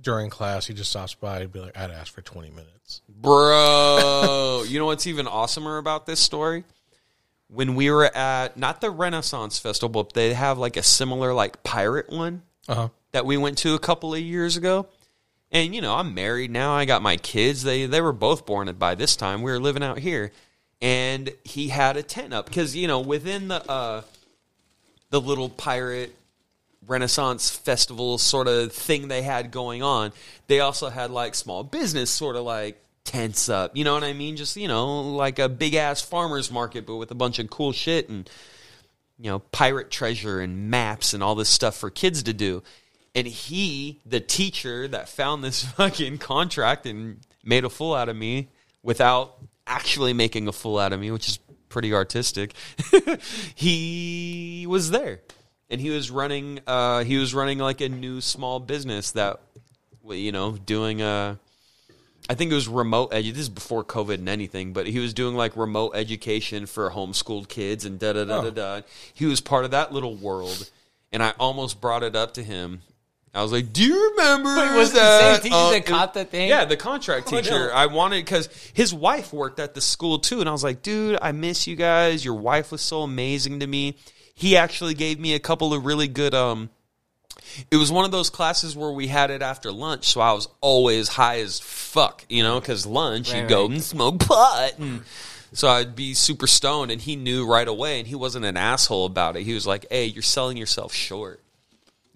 during 0.00 0.30
class 0.30 0.66
he 0.66 0.74
just 0.74 0.90
stops 0.90 1.14
by 1.14 1.40
and 1.40 1.52
be 1.52 1.58
like, 1.58 1.76
"I'd 1.76 1.90
ask 1.90 2.12
for 2.12 2.22
twenty 2.22 2.50
minutes." 2.50 3.02
Bro, 3.08 4.64
you 4.68 4.78
know 4.78 4.86
what's 4.86 5.06
even 5.08 5.26
awesomer 5.26 5.78
about 5.80 6.06
this 6.06 6.20
story? 6.20 6.62
When 7.48 7.74
we 7.74 7.90
were 7.90 8.04
at 8.04 8.56
not 8.56 8.80
the 8.80 8.90
Renaissance 8.90 9.58
Festival, 9.58 9.88
but 10.04 10.12
they 10.12 10.32
have 10.34 10.58
like 10.58 10.76
a 10.76 10.82
similar 10.82 11.34
like 11.34 11.62
pirate 11.64 12.08
one 12.10 12.42
Uh 12.68 12.74
huh. 12.74 12.88
that 13.12 13.26
we 13.26 13.36
went 13.36 13.58
to 13.58 13.74
a 13.74 13.78
couple 13.80 14.14
of 14.14 14.20
years 14.20 14.56
ago. 14.56 14.86
And 15.50 15.74
you 15.74 15.80
know, 15.80 15.94
I'm 15.94 16.14
married 16.14 16.50
now. 16.50 16.74
I 16.74 16.84
got 16.84 17.02
my 17.02 17.16
kids. 17.16 17.62
They 17.62 17.86
they 17.86 18.00
were 18.00 18.12
both 18.12 18.46
born 18.46 18.72
by 18.74 18.94
this 18.94 19.16
time. 19.16 19.42
We 19.42 19.50
were 19.50 19.60
living 19.60 19.82
out 19.82 19.98
here, 19.98 20.32
and 20.82 21.30
he 21.44 21.68
had 21.68 21.96
a 21.96 22.02
tent 22.02 22.34
up 22.34 22.46
because 22.46 22.76
you 22.76 22.86
know 22.86 23.00
within 23.00 23.48
the 23.48 23.70
uh, 23.70 24.02
the 25.10 25.20
little 25.20 25.48
pirate 25.48 26.14
Renaissance 26.86 27.50
festival 27.50 28.18
sort 28.18 28.46
of 28.46 28.72
thing 28.72 29.08
they 29.08 29.22
had 29.22 29.50
going 29.50 29.82
on, 29.82 30.12
they 30.48 30.60
also 30.60 30.90
had 30.90 31.10
like 31.10 31.34
small 31.34 31.64
business 31.64 32.10
sort 32.10 32.36
of 32.36 32.42
like 32.44 32.78
tents 33.04 33.48
up. 33.48 33.74
You 33.74 33.84
know 33.84 33.94
what 33.94 34.04
I 34.04 34.12
mean? 34.12 34.36
Just 34.36 34.56
you 34.56 34.68
know, 34.68 35.00
like 35.00 35.38
a 35.38 35.48
big 35.48 35.74
ass 35.74 36.02
farmers 36.02 36.50
market, 36.50 36.86
but 36.86 36.96
with 36.96 37.10
a 37.10 37.14
bunch 37.14 37.38
of 37.38 37.48
cool 37.48 37.72
shit 37.72 38.10
and 38.10 38.28
you 39.18 39.30
know, 39.30 39.40
pirate 39.40 39.90
treasure 39.90 40.40
and 40.40 40.70
maps 40.70 41.12
and 41.12 41.22
all 41.22 41.34
this 41.34 41.48
stuff 41.48 41.76
for 41.76 41.90
kids 41.90 42.22
to 42.24 42.32
do. 42.32 42.62
And 43.18 43.26
he, 43.26 43.98
the 44.06 44.20
teacher 44.20 44.86
that 44.86 45.08
found 45.08 45.42
this 45.42 45.64
fucking 45.76 46.18
contract 46.18 46.86
and 46.86 47.18
made 47.44 47.64
a 47.64 47.68
fool 47.68 47.92
out 47.92 48.08
of 48.08 48.14
me 48.14 48.46
without 48.80 49.38
actually 49.66 50.12
making 50.12 50.46
a 50.46 50.52
fool 50.52 50.78
out 50.78 50.92
of 50.92 51.00
me, 51.00 51.10
which 51.10 51.26
is 51.26 51.40
pretty 51.68 51.92
artistic. 51.92 52.54
he 53.56 54.66
was 54.68 54.92
there. 54.92 55.18
And 55.68 55.80
he 55.80 55.90
was 55.90 56.12
running 56.12 56.60
uh 56.66 57.02
he 57.02 57.16
was 57.16 57.34
running 57.34 57.58
like 57.58 57.80
a 57.80 57.88
new 57.88 58.20
small 58.20 58.60
business 58.60 59.10
that 59.10 59.40
you 60.08 60.30
know, 60.30 60.52
doing 60.52 61.02
a 61.02 61.40
I 62.30 62.34
think 62.34 62.52
it 62.52 62.54
was 62.54 62.68
remote 62.68 63.10
edu- 63.10 63.32
This 63.32 63.42
is 63.42 63.48
before 63.48 63.82
COVID 63.82 64.14
and 64.14 64.28
anything, 64.28 64.72
but 64.72 64.86
he 64.86 65.00
was 65.00 65.12
doing 65.12 65.34
like 65.34 65.56
remote 65.56 65.96
education 65.96 66.66
for 66.66 66.90
homeschooled 66.90 67.48
kids 67.48 67.84
and 67.84 67.98
da 67.98 68.12
da 68.12 68.24
da 68.24 68.42
da 68.42 68.50
da. 68.50 68.80
He 69.12 69.26
was 69.26 69.40
part 69.40 69.64
of 69.64 69.72
that 69.72 69.92
little 69.92 70.14
world, 70.14 70.70
and 71.10 71.20
I 71.20 71.34
almost 71.40 71.80
brought 71.80 72.04
it 72.04 72.14
up 72.14 72.34
to 72.34 72.44
him. 72.44 72.82
I 73.34 73.42
was 73.42 73.52
like, 73.52 73.72
"Do 73.72 73.84
you 73.84 74.10
remember?" 74.10 74.54
Wait, 74.56 74.76
was 74.76 74.90
it 74.90 74.94
the 74.94 75.00
that, 75.00 75.42
same 75.42 75.52
teacher 75.52 75.70
that 75.70 75.86
caught 75.86 76.14
the 76.14 76.24
thing? 76.24 76.48
Yeah, 76.48 76.64
the 76.64 76.76
contract 76.76 77.28
Oh, 77.28 77.36
no. 77.36 77.40
teacher. 77.42 77.72
I 77.72 77.86
wanted 77.86 78.24
because 78.24 78.48
his 78.72 78.92
wife 78.94 79.32
worked 79.32 79.60
at 79.60 79.74
the 79.74 79.80
school 79.80 80.18
too, 80.18 80.40
and 80.40 80.48
I 80.48 80.52
was 80.52 80.64
like, 80.64 80.82
"Dude, 80.82 81.18
I 81.20 81.32
miss 81.32 81.66
you 81.66 81.76
guys. 81.76 82.24
Your 82.24 82.34
wife 82.34 82.72
was 82.72 82.80
so 82.80 83.02
amazing 83.02 83.60
to 83.60 83.66
me." 83.66 83.96
He 84.34 84.56
actually 84.56 84.94
gave 84.94 85.18
me 85.18 85.34
a 85.34 85.40
couple 85.40 85.74
of 85.74 85.84
really 85.84 86.08
good 86.08 86.34
um 86.34 86.70
it 87.70 87.76
was 87.76 87.90
one 87.90 88.04
of 88.04 88.10
those 88.10 88.30
classes 88.30 88.76
where 88.76 88.90
we 88.92 89.06
had 89.08 89.30
it 89.30 89.42
after 89.42 89.72
lunch, 89.72 90.06
so 90.12 90.20
I 90.20 90.32
was 90.32 90.48
always 90.60 91.08
high 91.08 91.40
as 91.40 91.58
fuck, 91.60 92.24
you 92.28 92.42
know, 92.42 92.60
because 92.60 92.84
lunch 92.86 93.30
Right, 93.32 93.40
you'd 93.40 93.48
go 93.48 93.62
right. 93.62 93.70
and 93.72 93.82
smoke 93.82 94.20
pot, 94.20 94.72
and 94.78 95.02
so 95.52 95.68
I'd 95.68 95.96
be 95.96 96.14
super 96.14 96.46
stoned, 96.46 96.90
and 96.90 97.00
he 97.00 97.16
knew 97.16 97.46
right 97.46 97.66
away, 97.66 97.98
and 98.00 98.06
he 98.08 98.14
wasn't 98.14 98.44
an 98.44 98.56
asshole 98.56 99.06
about 99.06 99.36
it. 99.36 99.42
He 99.44 99.54
was 99.54 99.66
like, 99.66 99.86
"Hey, 99.90 100.06
you're 100.06 100.22
selling 100.22 100.56
yourself 100.56 100.92
short. 100.92 101.40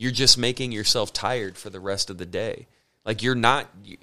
You're 0.03 0.11
just 0.11 0.37
making 0.37 0.73
yourself 0.73 1.13
tired 1.13 1.57
for 1.57 1.71
the 1.71 1.81
rest 1.81 2.11
of 2.11 2.19
the 2.19 2.27
day. 2.27 2.67
Like 3.05 3.23
you're 3.23 3.35
not." 3.37 3.69
You, 3.85 3.97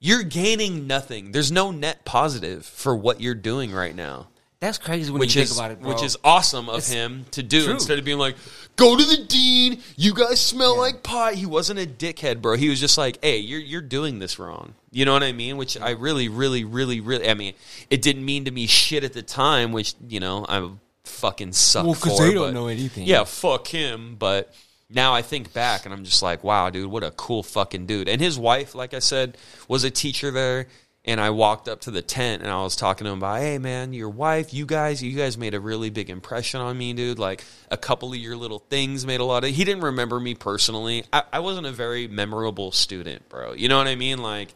you're 0.00 0.22
gaining 0.22 0.86
nothing. 0.86 1.32
There's 1.32 1.50
no 1.50 1.70
net 1.72 2.04
positive 2.04 2.64
for 2.64 2.94
what 2.94 3.20
you're 3.20 3.34
doing 3.34 3.72
right 3.72 3.94
now 3.96 4.28
That's 4.60 4.78
crazy 4.78 5.10
when 5.10 5.18
which 5.18 5.34
you 5.34 5.42
is 5.42 5.48
think 5.48 5.58
about 5.58 5.70
it, 5.72 5.80
bro. 5.80 5.92
which 5.92 6.02
is 6.04 6.16
awesome 6.22 6.68
of 6.68 6.78
It's 6.78 6.90
him 6.92 7.24
to 7.32 7.42
do 7.42 7.64
true. 7.64 7.72
instead 7.72 7.98
of 7.98 8.04
being 8.04 8.18
like, 8.18 8.36
"Go 8.76 8.96
to 8.96 9.04
the 9.04 9.24
dean, 9.24 9.80
you 9.96 10.14
guys 10.14 10.40
smell 10.40 10.76
like 10.78 11.02
pot." 11.02 11.34
He 11.34 11.46
wasn't 11.46 11.80
a 11.80 11.86
dickhead, 11.86 12.40
bro. 12.42 12.56
He 12.56 12.68
was 12.68 12.78
just 12.78 12.96
like, 12.98 13.18
"Hey, 13.24 13.38
you're 13.38 13.58
you're 13.60 13.80
doing 13.80 14.18
this 14.20 14.38
wrong." 14.38 14.74
You 14.92 15.04
know 15.04 15.12
what 15.14 15.22
I 15.24 15.32
mean? 15.32 15.56
Which 15.56 15.76
I 15.80 15.90
really, 15.90 16.28
really, 16.28 16.62
really, 16.64 17.00
really. 17.00 17.28
I 17.28 17.34
mean, 17.34 17.54
it 17.90 18.00
didn't 18.02 18.24
mean 18.24 18.44
to 18.44 18.50
me 18.52 18.66
shit 18.66 19.02
at 19.04 19.12
the 19.14 19.22
time, 19.22 19.72
which 19.72 19.94
you 20.08 20.20
know 20.20 20.44
I'm 20.48 20.78
fucking 21.04 21.52
suck 21.54 21.84
Well, 21.86 21.94
'cause 21.96 22.16
for. 22.18 22.26
they 22.26 22.34
don't 22.34 22.48
but- 22.48 22.54
know 22.54 22.68
anything. 22.68 23.04
Yeah, 23.06 23.24
fuck 23.24 23.66
him. 23.66 24.14
But 24.16 24.54
now 24.90 25.14
I 25.14 25.22
think 25.22 25.52
back 25.52 25.84
and 25.84 25.92
I'm 25.92 26.04
just 26.04 26.22
like, 26.22 26.42
wow, 26.42 26.70
dude, 26.70 26.90
what 26.90 27.04
a 27.04 27.10
cool 27.10 27.42
fucking 27.42 27.86
dude. 27.86 28.08
And 28.08 28.20
his 28.20 28.38
wife, 28.38 28.74
like 28.74 28.94
I 28.94 29.00
said, 29.00 29.36
was 29.68 29.84
a 29.84 29.90
teacher 29.90 30.30
there. 30.30 30.66
And 31.04 31.22
I 31.22 31.30
walked 31.30 31.68
up 31.68 31.80
to 31.82 31.90
the 31.90 32.02
tent 32.02 32.42
and 32.42 32.50
I 32.50 32.62
was 32.62 32.76
talking 32.76 33.06
to 33.06 33.10
him 33.10 33.18
about, 33.18 33.40
hey 33.40 33.56
man, 33.56 33.94
your 33.94 34.10
wife, 34.10 34.52
you 34.52 34.66
guys, 34.66 35.02
you 35.02 35.16
guys 35.16 35.38
made 35.38 35.54
a 35.54 35.60
really 35.60 35.88
big 35.88 36.10
impression 36.10 36.60
on 36.60 36.76
me, 36.76 36.92
dude. 36.92 37.18
Like 37.18 37.44
a 37.70 37.78
couple 37.78 38.12
of 38.12 38.18
your 38.18 38.36
little 38.36 38.58
things 38.58 39.06
made 39.06 39.20
a 39.20 39.24
lot 39.24 39.44
of. 39.44 39.50
He 39.50 39.64
didn't 39.64 39.84
remember 39.84 40.20
me 40.20 40.34
personally. 40.34 41.04
I, 41.10 41.22
I 41.32 41.40
wasn't 41.40 41.66
a 41.66 41.72
very 41.72 42.08
memorable 42.08 42.72
student, 42.72 43.26
bro. 43.30 43.54
You 43.54 43.68
know 43.68 43.78
what 43.78 43.86
I 43.86 43.94
mean? 43.94 44.18
Like, 44.18 44.52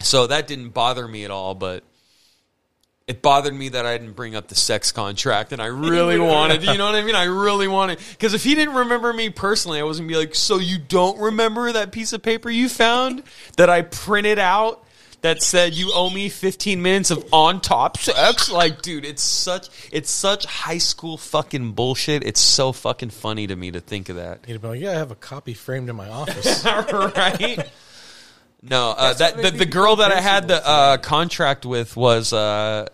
so 0.00 0.26
that 0.26 0.46
didn't 0.46 0.70
bother 0.70 1.08
me 1.08 1.24
at 1.24 1.30
all. 1.30 1.54
But 1.54 1.84
it 3.10 3.22
bothered 3.22 3.52
me 3.52 3.70
that 3.70 3.84
I 3.84 3.98
didn't 3.98 4.12
bring 4.12 4.36
up 4.36 4.46
the 4.46 4.54
sex 4.54 4.92
contract, 4.92 5.52
and 5.52 5.60
I 5.60 5.66
really 5.66 6.20
wanted. 6.20 6.62
You 6.62 6.78
know 6.78 6.84
what 6.84 6.94
I 6.94 7.02
mean? 7.02 7.16
I 7.16 7.24
really 7.24 7.66
wanted 7.66 7.98
because 8.10 8.34
if 8.34 8.44
he 8.44 8.54
didn't 8.54 8.74
remember 8.74 9.12
me 9.12 9.30
personally, 9.30 9.80
I 9.80 9.82
wasn't 9.82 10.06
be 10.08 10.14
like, 10.14 10.36
"So 10.36 10.58
you 10.58 10.78
don't 10.78 11.18
remember 11.18 11.72
that 11.72 11.90
piece 11.90 12.12
of 12.12 12.22
paper 12.22 12.48
you 12.48 12.68
found 12.68 13.24
that 13.56 13.68
I 13.68 13.82
printed 13.82 14.38
out 14.38 14.84
that 15.22 15.42
said 15.42 15.74
you 15.74 15.90
owe 15.92 16.08
me 16.08 16.28
15 16.28 16.80
minutes 16.80 17.10
of 17.10 17.26
on 17.32 17.60
top 17.60 17.98
sex?" 17.98 18.48
Like, 18.48 18.80
dude, 18.80 19.04
it's 19.04 19.24
such 19.24 19.68
it's 19.90 20.08
such 20.08 20.44
high 20.44 20.78
school 20.78 21.16
fucking 21.16 21.72
bullshit. 21.72 22.22
It's 22.22 22.40
so 22.40 22.70
fucking 22.70 23.10
funny 23.10 23.48
to 23.48 23.56
me 23.56 23.72
to 23.72 23.80
think 23.80 24.08
of 24.08 24.14
that. 24.14 24.44
He'd 24.46 24.62
be 24.62 24.68
like, 24.68 24.80
"Yeah, 24.80 24.90
I 24.90 24.98
have 24.98 25.10
a 25.10 25.16
copy 25.16 25.54
framed 25.54 25.90
in 25.90 25.96
my 25.96 26.08
office." 26.08 26.64
right? 26.64 27.68
No, 28.62 28.90
uh, 28.90 29.14
that 29.14 29.42
the, 29.42 29.50
the 29.50 29.66
girl 29.66 29.96
that 29.96 30.12
I 30.12 30.20
had 30.20 30.46
the 30.46 30.64
uh, 30.64 30.98
contract 30.98 31.66
with 31.66 31.96
was 31.96 32.32
uh, 32.32 32.86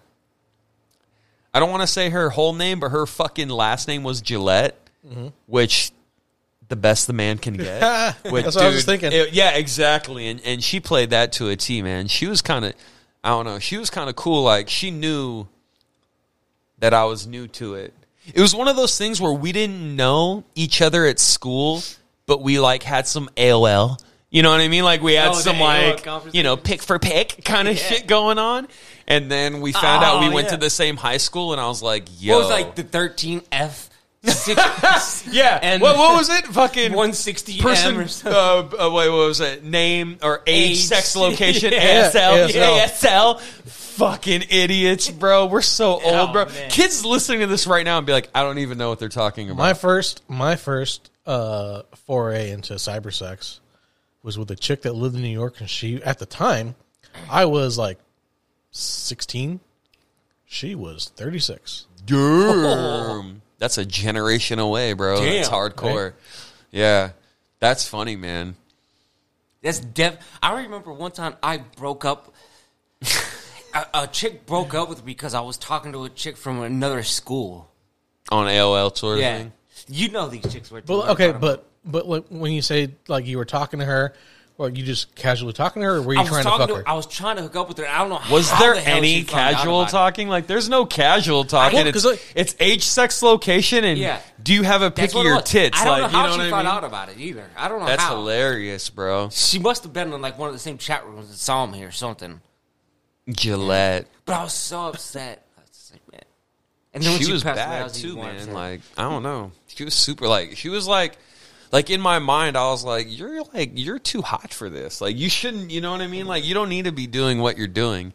I 1.57 1.61
don't 1.61 1.71
want 1.71 1.83
to 1.83 1.87
say 1.87 2.11
her 2.11 2.29
whole 2.29 2.53
name, 2.53 2.81
but 2.81 2.91
her 2.91 3.07
fucking 3.07 3.49
last 3.49 3.89
name 3.89 4.03
was 4.03 4.21
Gillette, 4.21 4.77
mm-hmm. 5.07 5.29
which 5.47 5.91
the 6.69 6.77
best 6.77 7.07
the 7.07 7.13
man 7.15 7.39
can 7.39 7.55
get. 7.57 8.15
Which, 8.31 8.45
That's 8.45 8.57
what 8.57 8.65
I 8.67 8.69
was 8.71 8.85
thinking. 8.85 9.13
it- 9.13 9.33
yeah, 9.33 9.53
exactly. 9.53 10.27
And 10.29 10.41
and 10.45 10.63
she 10.63 10.81
played 10.81 11.11
that 11.11 11.33
to 11.35 11.49
a 11.49 11.57
T, 11.57 11.81
man. 11.81 12.09
She 12.09 12.27
was 12.27 12.43
kind 12.43 12.65
of 12.65 12.75
I 13.25 13.31
don't 13.31 13.45
know. 13.47 13.59
She 13.61 13.79
was 13.79 13.89
kind 13.89 14.11
of 14.11 14.17
cool. 14.17 14.43
Like 14.43 14.69
she 14.69 14.91
knew 14.91 15.47
that 16.79 16.93
I 16.93 17.05
was 17.05 17.27
new 17.27 17.47
to 17.49 17.75
it. 17.77 17.95
It 18.35 18.41
was 18.41 18.55
one 18.55 18.67
of 18.69 18.77
those 18.77 18.99
things 18.99 19.21
where 19.21 19.33
we 19.33 19.53
didn't 19.53 19.95
know 19.97 20.45
each 20.57 20.83
other 20.83 21.07
at 21.07 21.19
school, 21.21 21.83
but 22.27 22.43
we 22.43 22.59
like 22.59 22.83
had 22.83 23.07
some 23.07 23.31
AOL. 23.37 23.99
You 24.29 24.43
know 24.43 24.51
what 24.51 24.61
I 24.61 24.67
mean? 24.69 24.83
Like 24.85 25.01
we 25.03 25.15
had 25.15 25.29
Oh, 25.29 25.33
some 25.35 25.61
like 25.61 26.05
you 26.35 26.43
know 26.43 26.57
pick 26.57 26.83
for 26.83 26.99
pick 26.99 27.45
kind 27.45 27.69
of 27.69 27.77
Yeah. 27.79 27.83
shit 27.83 28.07
going 28.09 28.39
on. 28.39 28.67
And 29.09 29.31
then 29.31 29.61
we 29.61 29.73
found 29.73 30.03
out 30.05 30.21
we 30.21 30.27
Oh, 30.29 30.33
went 30.33 30.47
yeah. 30.47 30.53
to 30.55 30.57
the 30.59 30.71
same 30.71 30.97
high 30.97 31.19
school, 31.19 31.53
and 31.53 31.61
I 31.61 31.69
was 31.69 31.83
like, 31.83 32.09
"Yo, 32.19 32.35
what 32.35 32.41
was 32.43 32.51
like 32.51 32.75
the 32.75 32.83
13F 32.85 33.89
Six, 34.27 35.25
Yeah. 35.31 35.59
And- 35.63 35.81
what, 35.81 35.97
what 35.97 36.17
was 36.17 36.29
it? 36.29 36.45
Fucking 36.47 36.91
160 36.93 37.61
person. 37.61 37.95
M 37.95 38.01
or. 38.01 38.09
Uh, 38.29 38.87
uh, 38.87 38.91
wait, 38.91 39.09
what 39.09 39.29
was 39.29 39.41
it? 39.41 39.63
Name 39.63 40.19
or 40.23 40.43
age, 40.49 40.71
Age. 40.73 40.85
sex, 40.87 41.15
location, 41.17 41.73
Yeah. 41.73 42.11
ASL, 42.11 42.53
Yeah, 42.53 42.87
ASL. 42.87 43.39
Fucking 43.41 44.45
idiots, 44.51 45.09
bro. 45.11 45.47
We're 45.47 45.63
so 45.63 46.01
Oh, 46.03 46.21
old, 46.23 46.33
bro. 46.33 46.47
man. 46.47 46.71
Kids 46.71 47.05
listening 47.05 47.41
to 47.41 47.47
this 47.47 47.67
right 47.69 47.85
now 47.85 47.99
and 47.99 48.07
be 48.07 48.13
like, 48.13 48.29
I 48.35 48.43
don't 48.43 48.59
even 48.59 48.79
know 48.79 48.89
what 48.89 48.99
they're 48.99 49.09
talking 49.09 49.49
about. 49.49 49.59
My 49.59 49.75
first, 49.75 50.23
my 50.29 50.57
first 50.57 51.09
uh, 51.25 51.83
foray 52.07 52.51
into 52.51 52.75
cyber 52.75 53.13
sex 53.15 53.61
was 54.25 54.37
with 54.37 54.51
a 54.51 54.57
chick 54.57 54.83
that 54.83 54.95
lived 54.95 55.15
in 55.15 55.23
New 55.23 55.29
York, 55.29 55.61
and 55.61 55.71
she, 55.71 56.03
at 56.03 56.19
the 56.19 56.27
time, 56.27 56.75
I 57.31 57.45
was 57.45 57.79
like 57.79 57.99
sixteen. 58.77 59.61
She 60.45 60.75
was 60.75 61.09
thirty 61.09 61.39
six. 61.39 61.87
Damn. 62.05 63.43
That's 63.59 63.79
a 63.79 63.85
generation 63.87 64.59
away, 64.59 64.93
bro. 64.93 65.21
That's 65.21 65.49
Damn. 65.49 65.59
hardcore. 65.59 66.13
Yeah. 66.71 67.11
That's 67.59 67.89
funny, 67.89 68.17
man. 68.17 68.55
That's 69.63 69.79
def. 69.81 70.19
I 70.43 70.63
remember 70.63 70.93
one 70.93 71.11
time 71.11 71.35
I 71.43 71.59
broke 71.59 72.05
up. 72.05 72.35
a, 73.75 73.87
a 74.03 74.07
chick 74.07 74.47
broke 74.47 74.75
up 74.75 74.89
with 74.89 74.99
me 75.05 75.13
because 75.13 75.35
I 75.35 75.41
was 75.41 75.57
talking 75.57 75.93
to 75.93 76.05
a 76.05 76.09
chick 76.11 76.37
from 76.37 76.61
another 76.61 77.03
school. 77.03 77.71
On 78.31 78.47
AOL 78.47 78.97
sort 78.97 79.15
of 79.17 79.21
Yeah, 79.23 79.39
thing. 79.39 79.53
you 79.89 80.11
know 80.11 80.29
these 80.29 80.53
chicks 80.53 80.71
were. 80.71 80.83
But 80.83 81.11
okay, 81.11 81.33
but 81.33 81.67
but 81.85 82.07
like, 82.09 82.25
when 82.29 82.53
you 82.53 82.61
say 82.63 82.91
like 83.09 83.27
you 83.27 83.39
were 83.39 83.45
talking 83.45 83.79
to 83.81 83.87
her, 83.87 84.15
or 84.59 84.71
you 84.71 84.83
just 84.85 85.15
casually 85.15 85.53
talking 85.53 85.83
to 85.83 85.87
her, 85.89 85.97
or 85.97 86.03
were 86.03 86.15
you 86.15 86.21
I 86.21 86.25
trying 86.25 86.43
to 86.45 86.49
talking 86.49 86.67
fuck 86.67 86.69
to, 86.69 86.75
her? 86.77 86.89
I 86.89 86.95
was 86.95 87.07
trying 87.07 87.37
to 87.37 87.43
hook 87.43 87.57
up 87.57 87.69
with 87.69 87.77
her. 87.79 87.87
I 87.87 87.99
don't 87.99 88.09
know. 88.09 88.21
Was 88.35 88.49
how 88.51 88.59
there 88.61 88.75
the 88.75 88.81
hell 88.81 88.97
any 88.97 89.17
she 89.21 89.23
found 89.25 89.41
out 89.41 89.53
casual 89.59 89.81
about 89.81 89.89
it. 89.89 89.93
talking? 89.93 90.29
Like, 90.29 90.47
there's 90.47 90.69
no 90.71 90.87
casual 90.87 91.45
talking. 91.45 91.77
Well, 91.79 91.87
it's, 91.89 91.95
'cause, 91.95 92.05
like- 92.07 92.33
it's 92.35 92.57
age, 92.59 92.85
sex, 92.85 93.23
location, 93.23 93.85
and 93.85 93.99
Yeah. 93.99 94.19
do 94.43 94.55
you 94.55 94.63
have 94.63 94.81
a 94.81 94.87
That's 94.91 95.13
pic 95.13 95.15
what 95.15 95.21
of 95.21 95.27
it 95.27 95.29
your 95.29 95.37
was. 95.37 95.45
tits? 95.51 95.79
I 95.81 95.85
don't 95.85 95.93
like, 95.93 96.01
know 96.01 96.07
you 96.07 96.13
how 96.17 96.27
know 96.27 96.33
she 96.33 96.39
what 96.39 96.47
I 96.47 96.51
found 96.51 96.67
mean? 96.69 96.77
out 96.77 96.85
about 96.85 97.09
it 97.11 97.19
either. 97.19 97.51
I 97.57 97.69
don't 97.69 97.81
know 97.81 97.87
That's 97.87 98.03
how. 98.03 98.17
hilarious, 98.17 98.89
bro. 98.89 99.29
She 99.31 99.59
must 99.59 99.83
have 99.83 99.93
been 99.93 100.13
in 100.13 100.23
like 100.23 100.39
one 100.39 100.49
of 100.49 100.55
the 100.55 100.59
same 100.61 100.79
chat 100.79 101.05
rooms 101.07 101.29
and 101.29 101.37
saw 101.37 101.67
me 101.67 101.83
or 101.85 101.93
something. 101.93 102.41
Gillette. 103.29 104.07
But 104.25 104.37
I 104.37 104.43
was 104.45 104.53
so 104.53 104.87
upset. 104.89 105.45
I 105.57 105.61
was 105.61 105.71
just 105.71 105.93
like, 105.93 106.13
man. 106.13 106.21
And 106.95 107.03
then 107.03 107.13
when 107.13 107.19
she 107.21 107.27
she 107.27 107.33
was 107.33 107.43
passed 107.43 107.59
away, 107.59 107.67
I 107.67 107.79
bad 107.79 107.85
was 107.85 108.01
too, 108.01 108.15
more 108.15 108.25
man. 108.25 108.37
upset. 108.37 108.55
Like 108.55 108.81
I 108.97 109.03
don't 109.03 109.23
know. 109.23 109.53
She 109.67 109.85
was 109.85 109.95
super. 109.95 110.27
Like 110.29 110.57
she 110.57 110.69
was 110.69 110.87
like, 110.87 111.19
like 111.73 111.91
in 111.91 112.01
my 112.01 112.19
mind, 112.19 112.57
I 112.57 112.71
was 112.71 112.85
like, 112.85 113.07
you're 113.09 113.43
like 113.53 113.73
you're 113.75 113.99
too 113.99 114.23
hot 114.23 114.53
for 114.53 114.71
this. 114.71 115.01
Like 115.01 115.17
you 115.17 115.29
shouldn't. 115.29 115.71
You 115.71 115.81
know 115.81 115.93
what 115.93 116.01
I 116.01 116.07
mean? 116.07 116.27
Like 116.27 116.45
you 116.45 116.55
don't 116.55 116.69
need 116.69 116.85
to 116.85 116.93
be 116.93 117.07
doing 117.07 117.41
what 117.41 117.59
you're 117.59 117.67
doing. 117.67 118.13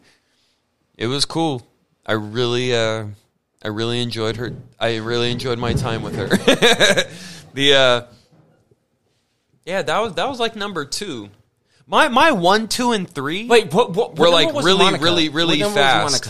It 0.96 1.06
was 1.06 1.24
cool. 1.24 1.66
I 2.06 2.12
really, 2.12 2.74
uh 2.74 3.06
I 3.64 3.68
really 3.68 4.00
enjoyed 4.00 4.36
her. 4.36 4.52
I 4.78 4.96
really 4.96 5.30
enjoyed 5.30 5.58
my 5.58 5.72
time 5.74 6.02
with 6.02 6.16
her. 6.16 6.28
the 7.54 7.74
uh 7.74 8.02
yeah, 9.64 9.82
that 9.82 9.98
was 10.00 10.14
that 10.14 10.28
was 10.28 10.40
like 10.40 10.56
number 10.56 10.84
two. 10.84 11.30
My 11.86 12.08
my 12.08 12.32
one, 12.32 12.68
two, 12.68 12.92
and 12.92 13.08
three. 13.08 13.46
Wait, 13.46 13.72
what? 13.72 13.90
what, 13.90 14.10
what 14.10 14.18
We're, 14.18 14.30
like, 14.30 14.54
really, 14.54 14.84
Monica? 14.84 15.04
really, 15.04 15.28
really 15.28 15.60
fast. 15.60 16.28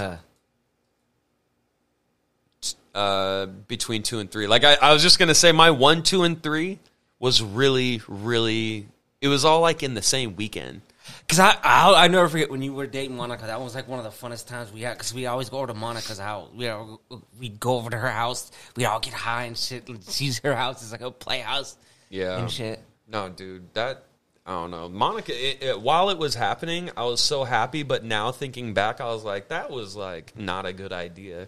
Uh, 2.95 3.47
between 3.47 4.03
two 4.03 4.19
and 4.19 4.31
three. 4.31 4.47
Like 4.47 4.65
I, 4.65 4.75
I 4.75 4.93
was 4.93 5.03
just 5.03 5.19
gonna 5.19 5.35
say, 5.35 5.53
my 5.53 5.71
one, 5.71 6.03
two, 6.03 6.25
and 6.25 6.43
three 6.43 6.79
was 7.23 7.41
really, 7.41 8.03
really. 8.09 8.89
It 9.21 9.29
was 9.29 9.45
all 9.45 9.61
like 9.61 9.85
in 9.85 9.95
the 9.95 10.03
same 10.03 10.35
weekend. 10.35 10.83
Because 11.21 11.39
I, 11.39 11.57
I 11.63 12.05
I 12.05 12.09
never 12.09 12.29
forget 12.29 12.51
when 12.51 12.63
you 12.63 12.75
were 12.75 12.87
dating 12.87 13.17
Monica. 13.17 13.47
That 13.47 13.61
was 13.61 13.77
like 13.77 13.87
one 13.87 14.05
of 14.05 14.05
the 14.05 14.11
funnest 14.11 14.49
times 14.49 14.73
we 14.73 14.83
had. 14.83 14.95
Because 14.95 15.15
we 15.15 15.27
always 15.27 15.49
go 15.49 15.59
over 15.59 15.69
to 15.69 15.75
Monica's 15.75 16.19
house. 16.19 16.51
We 16.55 16.69
all, 16.69 17.01
we'd 17.39 17.61
go 17.61 17.77
over 17.77 17.91
to 17.91 17.97
her 17.97 18.11
house. 18.11 18.51
We 18.77 18.85
all 18.87 18.99
get 18.99 19.15
high 19.15 19.45
and 19.45 19.57
shit. 19.57 19.89
And 19.89 20.03
she's 20.09 20.41
her 20.41 20.55
house. 20.55 20.83
It's 20.83 20.91
like 20.91 21.01
a 21.01 21.13
playhouse. 21.13 21.77
Yeah. 22.11 22.39
and 22.39 22.51
shit. 22.51 22.81
No, 23.09 23.29
dude, 23.29 23.73
that 23.75 24.05
I 24.45 24.51
don't 24.51 24.73
know. 24.73 24.89
Monica, 24.89 25.33
it, 25.33 25.63
it, 25.63 25.81
while 25.81 26.11
it 26.11 26.19
was 26.19 26.35
happening, 26.35 26.91
I 26.97 27.05
was 27.05 27.21
so 27.21 27.45
happy. 27.45 27.85
But 27.85 28.05
now 28.05 28.33
thinking 28.33 28.75
back, 28.75 29.01
I 29.01 29.07
was 29.07 29.23
like, 29.23 29.49
that 29.49 29.71
was 29.71 29.95
like 29.95 30.37
not 30.37 30.67
a 30.67 30.73
good 30.73 30.93
idea. 30.93 31.47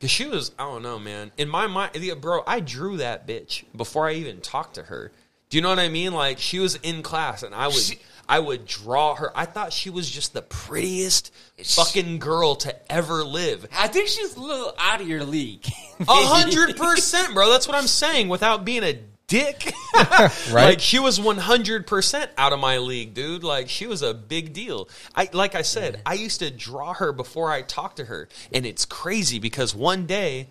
Cause 0.00 0.10
she 0.10 0.26
was, 0.26 0.52
I 0.58 0.62
don't 0.62 0.82
know, 0.82 0.98
man. 0.98 1.32
In 1.38 1.48
my 1.48 1.66
mind, 1.66 1.90
bro, 2.20 2.42
I 2.46 2.60
drew 2.60 2.98
that 2.98 3.26
bitch 3.26 3.64
before 3.76 4.08
I 4.08 4.12
even 4.14 4.40
talked 4.40 4.74
to 4.76 4.84
her. 4.84 5.10
Do 5.50 5.56
you 5.56 5.62
know 5.62 5.70
what 5.70 5.78
I 5.80 5.88
mean? 5.88 6.12
Like 6.12 6.38
she 6.38 6.58
was 6.60 6.76
in 6.76 7.02
class, 7.02 7.42
and 7.42 7.54
I 7.54 7.66
would, 7.66 7.76
She- 7.76 7.98
I 8.28 8.38
would 8.38 8.66
draw 8.66 9.14
her. 9.14 9.32
I 9.36 9.46
thought 9.46 9.72
she 9.72 9.88
was 9.90 10.08
just 10.08 10.34
the 10.34 10.42
prettiest 10.42 11.32
fucking 11.64 12.18
girl 12.18 12.56
to 12.56 12.92
ever 12.92 13.24
live. 13.24 13.66
I 13.76 13.88
think 13.88 14.08
she's 14.08 14.36
a 14.36 14.40
little 14.40 14.74
out 14.78 15.00
of 15.00 15.08
your 15.08 15.24
league. 15.24 15.66
A 16.00 16.04
hundred 16.06 16.76
percent, 16.76 17.32
bro. 17.34 17.50
That's 17.50 17.66
what 17.66 17.76
I'm 17.76 17.86
saying. 17.86 18.28
Without 18.28 18.64
being 18.66 18.84
a 18.84 19.00
dick, 19.28 19.72
right? 19.94 20.30
Like 20.50 20.80
she 20.80 20.98
was 20.98 21.20
100 21.20 21.86
percent 21.86 22.30
out 22.36 22.52
of 22.52 22.58
my 22.58 22.78
league, 22.78 23.14
dude. 23.14 23.44
Like 23.44 23.68
she 23.68 23.86
was 23.86 24.02
a 24.02 24.12
big 24.12 24.52
deal. 24.52 24.88
I 25.14 25.28
like 25.32 25.54
I 25.54 25.62
said, 25.62 26.02
I 26.04 26.14
used 26.14 26.40
to 26.40 26.50
draw 26.50 26.94
her 26.94 27.12
before 27.12 27.52
I 27.52 27.62
talked 27.62 27.98
to 27.98 28.06
her, 28.06 28.28
and 28.52 28.66
it's 28.66 28.84
crazy 28.84 29.38
because 29.38 29.74
one 29.74 30.06
day, 30.06 30.48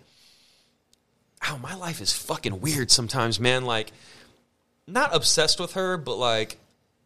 oh, 1.46 1.58
my 1.62 1.74
life 1.74 2.00
is 2.00 2.12
fucking 2.12 2.60
weird 2.60 2.90
sometimes, 2.90 3.38
man. 3.38 3.64
Like, 3.66 3.92
not 4.86 5.14
obsessed 5.14 5.60
with 5.60 5.72
her, 5.72 5.98
but 5.98 6.16
like, 6.16 6.56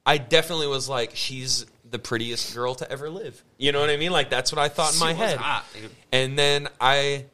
I 0.06 0.18
definitely 0.18 0.68
was 0.68 0.88
like, 0.88 1.12
she's 1.14 1.66
the 1.90 1.98
prettiest 1.98 2.54
girl 2.54 2.74
to 2.76 2.90
ever 2.90 3.10
live. 3.10 3.42
You 3.58 3.70
know 3.70 3.80
what 3.80 3.90
I 3.90 3.96
mean? 3.96 4.12
Like 4.12 4.30
that's 4.30 4.50
what 4.50 4.58
I 4.58 4.68
thought 4.68 4.94
in 4.94 4.98
my 4.98 5.12
head. 5.12 5.36
hot. 5.36 5.64
And 6.10 6.38
then 6.38 6.68
I 6.80 7.26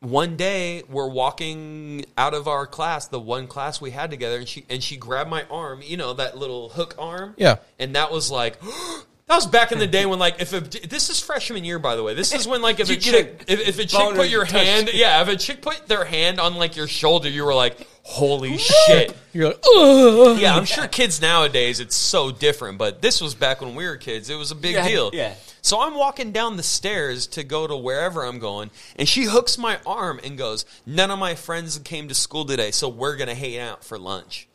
one 0.00 0.36
day 0.36 0.82
we're 0.88 1.08
walking 1.08 2.04
out 2.16 2.32
of 2.34 2.48
our 2.48 2.66
class, 2.66 3.06
the 3.08 3.20
one 3.20 3.46
class 3.46 3.80
we 3.80 3.90
had 3.90 4.10
together, 4.10 4.38
and 4.38 4.48
she 4.48 4.64
and 4.70 4.82
she 4.82 4.96
grabbed 4.96 5.30
my 5.30 5.44
arm, 5.50 5.80
you 5.82 5.96
know, 5.96 6.14
that 6.14 6.36
little 6.38 6.70
hook 6.70 6.94
arm. 6.98 7.34
Yeah. 7.36 7.56
And 7.78 7.94
that 7.94 8.10
was 8.10 8.30
like 8.30 8.58
that 9.26 9.36
was 9.36 9.46
back 9.46 9.72
in 9.72 9.78
the 9.78 9.86
day 9.86 10.06
when 10.06 10.18
like 10.18 10.40
if 10.40 10.52
a, 10.54 10.60
this 10.60 11.10
is 11.10 11.20
freshman 11.20 11.64
year 11.64 11.78
by 11.78 11.96
the 11.96 12.02
way. 12.02 12.14
This 12.14 12.32
is 12.32 12.48
when 12.48 12.62
like 12.62 12.80
if 12.80 12.88
a 12.88 12.96
chick 12.96 13.44
a 13.46 13.52
if, 13.52 13.68
if 13.68 13.78
a 13.78 13.84
chick 13.84 14.14
put 14.14 14.28
your 14.30 14.46
touch. 14.46 14.66
hand 14.66 14.90
yeah, 14.94 15.20
if 15.22 15.28
a 15.28 15.36
chick 15.36 15.60
put 15.60 15.86
their 15.86 16.04
hand 16.04 16.40
on 16.40 16.54
like 16.56 16.76
your 16.76 16.88
shoulder, 16.88 17.28
you 17.28 17.44
were 17.44 17.54
like, 17.54 17.86
Holy 18.02 18.56
shit. 18.56 19.14
You're 19.34 19.48
like, 19.48 19.62
Ugh. 19.76 20.38
Yeah, 20.40 20.56
I'm 20.56 20.64
sure 20.64 20.88
kids 20.88 21.20
nowadays 21.20 21.78
it's 21.78 21.94
so 21.94 22.30
different, 22.32 22.78
but 22.78 23.02
this 23.02 23.20
was 23.20 23.34
back 23.34 23.60
when 23.60 23.74
we 23.74 23.84
were 23.86 23.96
kids. 23.98 24.30
It 24.30 24.36
was 24.36 24.50
a 24.50 24.54
big 24.56 24.74
Yeah, 24.76 24.88
deal. 24.88 25.10
yeah. 25.12 25.34
So 25.62 25.80
I'm 25.80 25.94
walking 25.94 26.32
down 26.32 26.56
the 26.56 26.62
stairs 26.62 27.26
to 27.28 27.42
go 27.44 27.66
to 27.66 27.76
wherever 27.76 28.24
I'm 28.24 28.38
going, 28.38 28.70
and 28.96 29.08
she 29.08 29.24
hooks 29.24 29.58
my 29.58 29.78
arm 29.86 30.20
and 30.22 30.38
goes, 30.38 30.64
"None 30.86 31.10
of 31.10 31.18
my 31.18 31.34
friends 31.34 31.78
came 31.78 32.08
to 32.08 32.14
school 32.14 32.44
today, 32.44 32.70
so 32.70 32.88
we're 32.88 33.16
gonna 33.16 33.34
hang 33.34 33.58
out 33.58 33.84
for 33.84 33.98
lunch." 33.98 34.48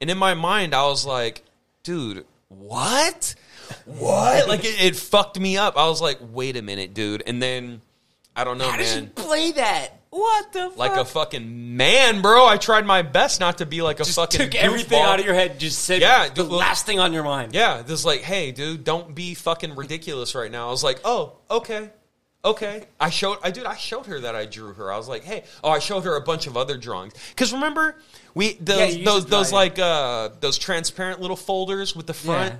And 0.00 0.10
in 0.10 0.18
my 0.18 0.34
mind, 0.34 0.74
I 0.74 0.86
was 0.86 1.06
like, 1.06 1.44
"Dude, 1.82 2.26
what? 2.48 3.34
What?" 3.84 4.48
like 4.48 4.64
it, 4.64 4.80
it 4.80 4.96
fucked 4.96 5.38
me 5.38 5.56
up. 5.56 5.76
I 5.76 5.88
was 5.88 6.00
like, 6.00 6.18
"Wait 6.20 6.56
a 6.56 6.62
minute, 6.62 6.94
dude." 6.94 7.22
And 7.26 7.42
then 7.42 7.80
I 8.36 8.44
don't 8.44 8.58
know, 8.58 8.68
How 8.68 8.76
did 8.76 8.86
she 8.86 9.06
play 9.06 9.52
that? 9.52 10.00
What 10.16 10.52
the 10.52 10.70
fuck? 10.70 10.78
Like 10.78 10.96
a 10.96 11.04
fucking 11.04 11.76
man, 11.76 12.22
bro. 12.22 12.46
I 12.46 12.56
tried 12.56 12.86
my 12.86 13.02
best 13.02 13.38
not 13.38 13.58
to 13.58 13.66
be 13.66 13.82
like 13.82 14.00
a 14.00 14.04
just 14.04 14.16
fucking 14.16 14.40
took 14.40 14.54
everything 14.54 14.98
goofball. 14.98 15.04
out 15.06 15.20
of 15.20 15.26
your 15.26 15.34
head. 15.34 15.60
Just 15.60 15.80
said 15.80 16.00
Yeah, 16.00 16.28
the 16.28 16.42
dude, 16.42 16.52
last 16.52 16.86
thing 16.86 16.98
on 16.98 17.12
your 17.12 17.22
mind. 17.22 17.54
Yeah, 17.54 17.82
this 17.82 18.04
like, 18.04 18.20
hey, 18.22 18.50
dude, 18.50 18.82
don't 18.82 19.14
be 19.14 19.34
fucking 19.34 19.76
ridiculous 19.76 20.34
right 20.34 20.50
now. 20.50 20.68
I 20.68 20.70
was 20.70 20.82
like, 20.82 21.00
oh, 21.04 21.36
okay, 21.50 21.90
okay. 22.44 22.84
I 22.98 23.10
showed, 23.10 23.38
I 23.42 23.50
dude, 23.50 23.66
I 23.66 23.76
showed 23.76 24.06
her 24.06 24.20
that 24.20 24.34
I 24.34 24.46
drew 24.46 24.72
her. 24.72 24.90
I 24.90 24.96
was 24.96 25.06
like, 25.08 25.22
hey, 25.24 25.44
oh, 25.62 25.70
I 25.70 25.80
showed 25.80 26.04
her 26.04 26.16
a 26.16 26.22
bunch 26.22 26.46
of 26.46 26.56
other 26.56 26.78
drawings. 26.78 27.12
Because 27.30 27.52
remember, 27.52 27.96
we 28.34 28.54
those 28.54 28.96
Yeah, 28.96 29.04
those 29.04 29.26
those 29.26 29.50
yeah. 29.50 29.56
like 29.58 29.78
uh 29.78 30.30
those 30.40 30.56
transparent 30.56 31.20
little 31.20 31.36
folders 31.36 31.94
with 31.94 32.06
the 32.06 32.14
front. 32.14 32.54
Yeah. 32.54 32.58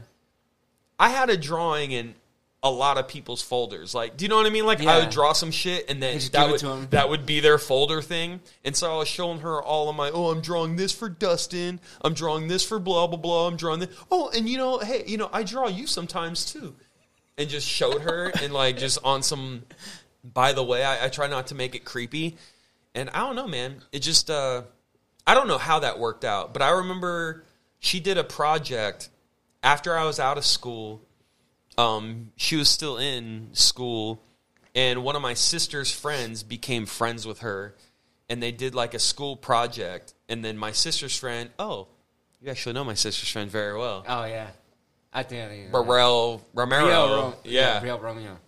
I 0.98 1.08
had 1.10 1.30
a 1.30 1.36
drawing 1.36 1.92
in 1.92 2.14
a 2.62 2.70
lot 2.70 2.98
of 2.98 3.06
people's 3.06 3.42
folders. 3.42 3.94
Like, 3.94 4.16
do 4.16 4.24
you 4.24 4.28
know 4.28 4.36
what 4.36 4.46
I 4.46 4.50
mean? 4.50 4.66
Like, 4.66 4.80
I 4.80 4.98
would 4.98 5.10
draw 5.10 5.32
some 5.32 5.50
shit, 5.50 5.88
and 5.90 6.02
then 6.02 6.18
that 6.32 6.50
would 6.50 6.90
that 6.90 7.08
would 7.08 7.26
be 7.26 7.40
their 7.40 7.58
folder 7.58 8.02
thing. 8.02 8.40
And 8.64 8.74
so 8.74 8.92
I 8.92 8.98
was 8.98 9.08
showing 9.08 9.40
her 9.40 9.62
all 9.62 9.88
of 9.88 9.96
my. 9.96 10.10
Oh, 10.10 10.30
I'm 10.30 10.40
drawing 10.40 10.76
this 10.76 10.92
for 10.92 11.08
Dustin. 11.08 11.80
I'm 12.02 12.14
drawing 12.14 12.48
this 12.48 12.64
for 12.64 12.78
blah 12.78 13.06
blah 13.06 13.18
blah. 13.18 13.46
I'm 13.46 13.56
drawing 13.56 13.80
this. 13.80 13.90
Oh, 14.10 14.30
and 14.34 14.48
you 14.48 14.58
know, 14.58 14.78
hey, 14.78 15.04
you 15.06 15.16
know, 15.16 15.30
I 15.32 15.42
draw 15.42 15.68
you 15.68 15.86
sometimes 15.86 16.50
too. 16.50 16.74
And 17.38 17.48
just 17.48 17.68
showed 17.68 18.02
her, 18.02 18.32
and 18.42 18.52
like 18.52 18.78
just 18.78 18.98
on 19.04 19.22
some. 19.22 19.64
By 20.24 20.52
the 20.52 20.64
way, 20.64 20.84
I, 20.84 21.04
I 21.04 21.08
try 21.08 21.28
not 21.28 21.48
to 21.48 21.54
make 21.54 21.74
it 21.74 21.84
creepy, 21.84 22.36
and 22.94 23.10
I 23.10 23.20
don't 23.20 23.36
know, 23.36 23.48
man. 23.48 23.82
It 23.92 24.00
just. 24.00 24.30
uh 24.30 24.62
I 25.26 25.34
don't 25.34 25.48
know 25.48 25.58
how 25.58 25.80
that 25.80 25.98
worked 25.98 26.24
out, 26.24 26.52
but 26.52 26.62
I 26.62 26.70
remember 26.70 27.44
she 27.80 27.98
did 27.98 28.16
a 28.16 28.24
project 28.24 29.08
after 29.62 29.96
I 29.96 30.04
was 30.04 30.20
out 30.20 30.38
of 30.38 30.44
school 30.44 31.02
um, 31.78 32.32
she 32.36 32.56
was 32.56 32.68
still 32.68 32.96
in 32.98 33.48
school, 33.52 34.20
and 34.74 35.02
one 35.02 35.16
of 35.16 35.22
my 35.22 35.34
sister's 35.34 35.90
friends 35.90 36.42
became 36.42 36.86
friends 36.86 37.26
with 37.26 37.40
her, 37.40 37.74
and 38.28 38.42
they 38.42 38.52
did 38.52 38.74
like 38.74 38.94
a 38.94 38.98
school 38.98 39.36
project. 39.36 40.14
And 40.28 40.44
then 40.44 40.56
my 40.58 40.72
sister's 40.72 41.16
friend, 41.16 41.50
oh, 41.58 41.88
you 42.40 42.50
actually 42.50 42.72
know 42.74 42.84
my 42.84 42.94
sister's 42.94 43.30
friend 43.30 43.50
very 43.50 43.76
well, 43.78 44.04
Oh 44.06 44.24
yeah, 44.24 44.48
I 45.12 45.22
think 45.22 45.44
I 45.44 45.48
think. 45.48 45.72
Barrel 45.72 46.44
Romero, 46.54 47.22
Rom- 47.22 47.34
yeah, 47.44 47.82
Real 47.82 47.98
Romeo. 47.98 48.38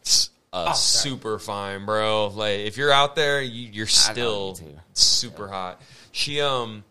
uh, 0.53 0.73
super 0.73 1.39
fine, 1.39 1.85
bro. 1.87 2.29
Like 2.29 2.61
if 2.61 2.77
you're 2.77 2.93
out 2.93 3.15
there, 3.17 3.41
you, 3.43 3.69
you're 3.73 3.87
still 3.87 4.59
you 4.61 4.79
super 4.95 5.49
hot. 5.49 5.81
She 6.13 6.41
um, 6.41 6.85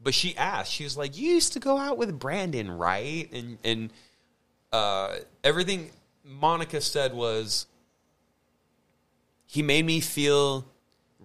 but 0.00 0.14
she 0.14 0.36
asked. 0.36 0.72
She 0.72 0.84
was 0.84 0.96
like, 0.96 1.16
"You 1.18 1.32
used 1.32 1.52
to 1.54 1.60
go 1.60 1.76
out 1.76 1.98
with 1.98 2.18
Brandon, 2.18 2.70
right?" 2.70 3.28
And 3.32 3.58
and 3.64 3.92
uh, 4.72 5.16
everything 5.44 5.90
Monica 6.24 6.80
said 6.80 7.14
was, 7.14 7.66
he 9.46 9.62
made 9.62 9.84
me 9.84 10.00
feel 10.00 10.64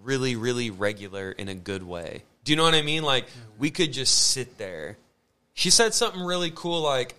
really, 0.03 0.35
really 0.35 0.69
regular 0.69 1.31
in 1.31 1.47
a 1.47 1.55
good 1.55 1.83
way. 1.83 2.23
Do 2.43 2.51
you 2.51 2.55
know 2.55 2.63
what 2.63 2.75
I 2.75 2.81
mean? 2.81 3.03
Like 3.03 3.25
we 3.57 3.71
could 3.71 3.93
just 3.93 4.31
sit 4.31 4.57
there. 4.57 4.97
She 5.53 5.69
said 5.69 5.93
something 5.93 6.21
really 6.21 6.51
cool, 6.53 6.81
like 6.81 7.15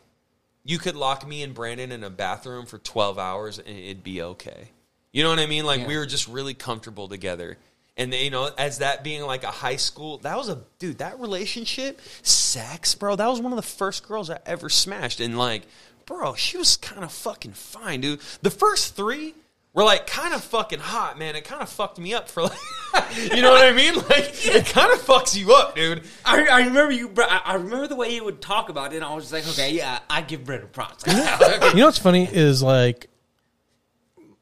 you 0.65 0.79
could 0.79 0.97
lock 0.97 1.27
me 1.27 1.43
and 1.43 1.55
Brandon 1.55 1.93
in 1.93 2.03
a 2.05 2.11
bathroom 2.11 2.67
for 2.67 2.79
twelve 2.79 3.19
hours 3.19 3.59
and 3.59 3.69
it'd 3.69 4.05
be 4.05 4.21
okay. 4.23 4.71
You 5.13 5.23
know 5.23 5.31
what 5.31 5.39
I 5.39 5.47
mean? 5.47 5.65
Like 5.65 5.81
Yeah. 5.81 5.87
we 5.87 5.97
were 5.97 6.07
just 6.07 6.29
really 6.29 6.55
comfortable 6.55 7.09
together. 7.09 7.57
And 7.97 8.13
you 8.13 8.31
know, 8.31 8.51
as 8.59 8.79
that 8.79 9.03
being 9.03 9.23
like 9.23 9.43
a 9.45 9.51
high 9.51 9.77
school, 9.77 10.19
that 10.19 10.37
was 10.37 10.49
a 10.49 10.61
dude. 10.79 10.99
That 10.99 11.19
relationship, 11.19 12.01
sex, 12.23 12.95
bro. 12.95 13.17
That 13.17 13.29
was 13.29 13.41
one 13.41 13.53
of 13.53 13.57
the 13.57 13.63
first 13.63 14.07
girls 14.07 14.29
I 14.29 14.39
ever 14.45 14.69
smashed. 14.69 15.21
And 15.21 15.39
like, 15.39 15.63
bro, 16.07 16.35
she 16.35 16.57
was 16.57 16.77
kind 16.77 17.05
of 17.05 17.13
fucking 17.13 17.53
fine, 17.53 18.01
dude. 18.01 18.21
The 18.43 18.51
first 18.51 18.97
three 18.97 19.35
were 19.75 19.85
like 19.85 20.07
kind 20.07 20.33
of 20.35 20.43
fucking 20.43 20.79
hot, 20.79 21.19
man. 21.19 21.37
It 21.37 21.45
kind 21.45 21.61
of 21.61 21.69
fucked 21.69 21.99
me 21.99 22.15
up 22.15 22.31
for 22.31 22.45
like, 22.45 22.59
you 23.35 23.43
know 23.43 23.51
what 23.51 23.67
I 23.67 23.73
mean? 23.73 23.95
Like, 24.09 24.31
it 24.47 24.67
kind 24.67 24.93
of 24.93 25.01
fucks 25.01 25.37
you 25.37 25.53
up, 25.53 25.75
dude. 25.77 26.03
I, 26.25 26.47
I 26.47 26.59
remember 26.67 26.93
you. 26.93 27.09
bro- 27.09 27.27
I 27.29 27.43
I 27.45 27.55
remember 27.55 27.87
the 27.89 27.97
way 27.97 28.11
he 28.11 28.21
would 28.21 28.41
talk 28.41 28.69
about 28.71 28.93
it. 28.93 28.97
and 28.97 29.05
I 29.05 29.15
was 29.15 29.25
just 29.25 29.33
like, 29.35 29.47
okay, 29.49 29.75
yeah, 29.75 29.99
I 30.09 30.23
give 30.23 30.45
Brendan 30.45 30.71
props. 30.71 31.05
You 31.07 31.81
know 31.81 31.87
what's 31.87 31.99
funny 31.99 32.27
is 32.31 32.63
like 32.63 33.11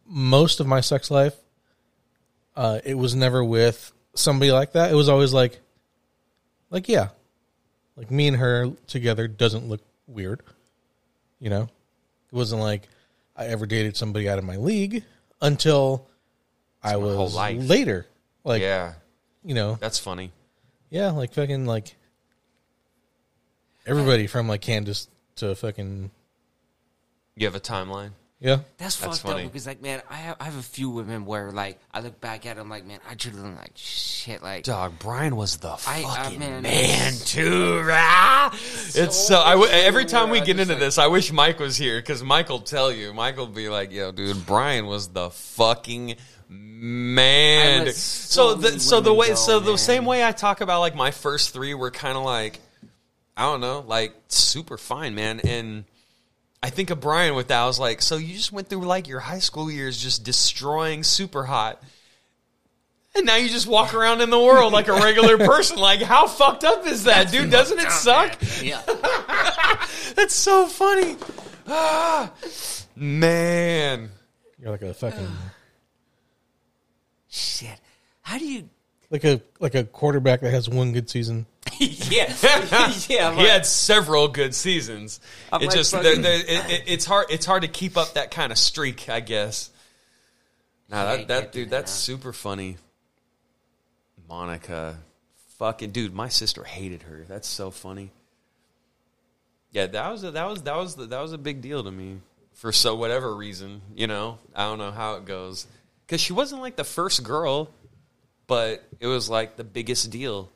most 0.07 0.61
of 0.61 0.67
my 0.67 0.81
sex 0.83 1.11
life, 1.11 1.35
uh, 2.55 2.79
it 2.85 2.95
was 2.95 3.15
never 3.17 3.43
with 3.43 3.91
somebody 4.15 4.53
like 4.53 4.73
that. 4.73 4.93
It 4.93 4.95
was 4.95 5.09
always 5.09 5.33
like, 5.33 5.59
like 6.71 6.89
yeah, 6.89 7.09
like 7.97 8.11
me 8.11 8.29
and 8.29 8.37
her 8.37 8.71
together 8.87 9.27
doesn't 9.27 9.69
look 9.69 9.81
weird. 10.07 10.43
You 11.41 11.51
know, 11.51 11.63
it 11.63 12.33
wasn't 12.35 12.63
like 12.63 12.89
I 13.37 13.47
ever 13.47 13.67
dated 13.67 13.97
somebody 13.97 14.29
out 14.29 14.39
of 14.39 14.45
my 14.45 14.57
league 14.57 15.05
until 15.43 16.09
I 16.83 16.97
was 16.97 17.35
later. 17.37 18.07
Like 18.45 18.63
Yeah, 18.63 18.95
you 19.43 19.55
know, 19.55 19.77
that's 19.81 19.99
funny. 19.99 20.33
yeah, 20.91 21.11
like 21.11 21.33
fucking 21.35 21.67
like 21.67 21.97
everybody 23.87 24.27
from 24.27 24.49
like 24.49 24.61
Candace 24.61 25.09
to 25.37 25.55
fucking 25.55 26.11
You 27.37 27.47
have 27.47 27.55
a 27.55 27.61
timeline. 27.61 28.11
Yeah. 28.45 28.57
That's, 28.77 28.97
That's 28.97 29.19
fucked 29.19 29.21
funny. 29.23 29.47
up 29.47 29.53
because, 29.53 29.67
like, 29.67 29.81
man, 29.81 30.03
I 30.11 30.17
have, 30.17 30.37
I 30.39 30.45
have 30.45 30.59
a 30.59 30.63
few 30.63 30.91
women 30.91 31.25
where, 31.25 31.51
like, 31.51 31.81
I 31.93 32.01
look 32.01 32.21
back 32.21 32.45
at 32.45 32.57
them, 32.57 32.69
like, 32.69 32.85
man, 32.85 33.01
I 33.11 33.15
treated 33.15 33.41
them 33.41 33.57
like 33.57 33.73
shit. 33.75 34.43
Like, 34.43 34.65
Dog, 34.65 34.99
Brian 34.99 35.35
was 35.35 35.57
the 35.57 35.71
I- 35.71 36.05
I- 36.07 36.23
fucking 36.25 36.39
man, 36.39 36.63
man, 36.63 37.15
too, 37.25 37.81
rah. 37.83 38.51
It's 38.53 39.17
so. 39.17 39.41
I 39.41 39.53
w- 39.53 39.71
every 39.73 40.05
time 40.05 40.29
we 40.29 40.41
get 40.43 40.61
into 40.61 40.75
like- 40.75 40.81
this, 40.81 40.99
I 40.99 41.07
wish 41.07 41.33
Mike 41.33 41.59
was 41.59 41.77
here 41.77 41.99
because 41.99 42.23
Mike 42.23 42.51
will 42.51 42.61
tell 42.61 42.93
you. 42.93 43.15
Mike 43.15 43.37
will 43.39 43.47
be 43.47 43.69
like, 43.71 43.91
"Yo, 43.91 44.13
dude, 44.13 44.45
Brian 44.47 44.87
was 44.87 45.09
the 45.09 45.31
fucking 45.31 46.17
man." 46.49 47.75
I 47.75 47.79
let 47.79 47.85
dude." 47.87 47.95
so 47.95 48.51
So, 48.51 48.55
the, 48.57 48.81
so 48.81 49.01
the 49.01 49.15
way, 49.15 49.29
go, 49.29 49.35
so 49.37 49.61
the 49.61 49.79
same 49.79 50.05
way 50.05 50.23
I 50.25 50.33
talk 50.33 50.61
about 50.61 50.81
like 50.81 50.95
my 50.95 51.11
first 51.11 51.55
three 51.55 51.73
were 51.75 51.91
kind 51.91 52.17
of 52.19 52.25
like, 52.25 52.61
I 53.37 53.43
don't 53.45 53.61
know, 53.61 53.85
like 53.87 54.15
super 54.29 54.77
fine, 54.77 55.15
man, 55.15 55.41
and. 55.41 55.85
I 56.65 56.71
think 56.71 56.89
of 56.89 56.99
Brian 56.99 57.35
with 57.35 57.49
that. 57.49 57.61
I 57.61 57.67
was 57.67 57.79
like, 57.79 58.01
so 58.01 58.17
you 58.17 58.33
just 58.33 58.51
went 58.51 58.69
through 58.71 58.87
like 58.87 59.07
your 59.07 59.21
high 59.21 59.41
school 59.41 59.71
years 59.71 60.03
just 60.03 60.25
destroying 60.25 61.03
super 61.03 61.45
hot. 61.45 61.83
And 63.15 63.27
now 63.27 63.37
you 63.37 63.51
just 63.51 63.67
walk 63.67 63.93
around 63.93 64.23
in 64.23 64.31
the 64.31 64.41
world 64.41 64.73
like 64.73 64.89
a 64.89 64.95
regular 64.95 65.37
person. 65.47 65.77
Like, 65.77 66.01
how 66.01 66.27
fucked 66.27 66.65
up 66.65 66.87
is 66.87 67.05
that, 67.05 67.31
dude? 67.31 67.51
Doesn't 67.51 67.79
it 67.79 67.91
suck? 67.91 68.39
yeah. 68.63 68.81
That's 70.15 70.33
so 70.33 70.67
funny. 70.67 71.19
Ah, 71.67 72.33
man. 72.97 74.09
You're 74.59 74.71
like 74.71 74.81
a 74.81 74.95
fucking 74.95 75.29
shit. 77.29 77.79
How 78.23 78.39
do 78.39 78.47
you. 78.47 78.71
like 79.11 79.25
a 79.25 79.43
like 79.61 79.75
a 79.75 79.85
quarterback 79.85 80.41
that 80.41 80.51
has 80.51 80.67
one 80.67 80.93
good 80.93 81.11
season. 81.11 81.45
yeah. 82.11 82.33
yeah. 83.09 83.35
He 83.35 83.47
had 83.47 83.67
several 83.67 84.29
good 84.29 84.55
seasons. 84.55 85.21
I'm 85.53 85.63
it 85.63 85.67
like 85.67 85.77
just 85.77 85.93
they're, 85.93 86.17
they're, 86.17 86.41
it, 86.41 86.71
it, 86.71 86.83
it's 86.87 87.05
hard. 87.05 87.27
It's 87.31 87.47
hard 87.47 87.63
to 87.63 87.69
keep 87.69 87.97
up 87.97 88.15
that 88.15 88.31
kind 88.31 88.53
of 88.53 88.59
streak, 88.59 89.09
I 89.09 89.21
guess. 89.21 89.71
Nah, 90.89 91.05
that 91.05 91.29
that 91.29 91.53
dude, 91.53 91.71
that's 91.71 91.93
super 91.93 92.33
funny. 92.33 92.77
Monica, 94.29 94.99
fucking 95.59 95.91
dude, 95.91 96.15
my 96.15 96.29
sister 96.29 96.65
hated 96.65 97.03
her. 97.03 97.25
That's 97.29 97.49
so 97.49 97.71
funny. 97.71 98.11
Yeah, 99.71 99.87
that 99.87 100.11
was 100.11 100.25
a, 100.25 100.31
that 100.31 100.49
was 100.49 100.63
that 100.63 100.77
was 100.77 100.95
the, 100.95 101.07
that 101.07 101.21
was 101.21 101.33
a 101.33 101.39
big 101.39 101.61
deal 101.61 101.83
to 101.83 101.91
me 101.91 102.21
for 102.53 102.71
so 102.71 102.95
whatever 102.95 103.35
reason. 103.35 103.83
You 103.95 104.07
know, 104.07 104.39
I 104.55 104.65
don't 104.65 104.79
know 104.79 104.93
how 104.93 105.15
it 105.15 105.25
goes 105.25 105.67
because 106.07 106.21
she 106.21 106.33
wasn't 106.33 106.63
like 106.63 106.77
the 106.77 106.85
first 106.85 107.25
girl, 107.25 107.71
but 108.47 108.85
it 109.01 109.07
was 109.07 109.29
like 109.29 109.57
the 109.57 109.65
biggest 109.65 110.11
deal. 110.11 110.51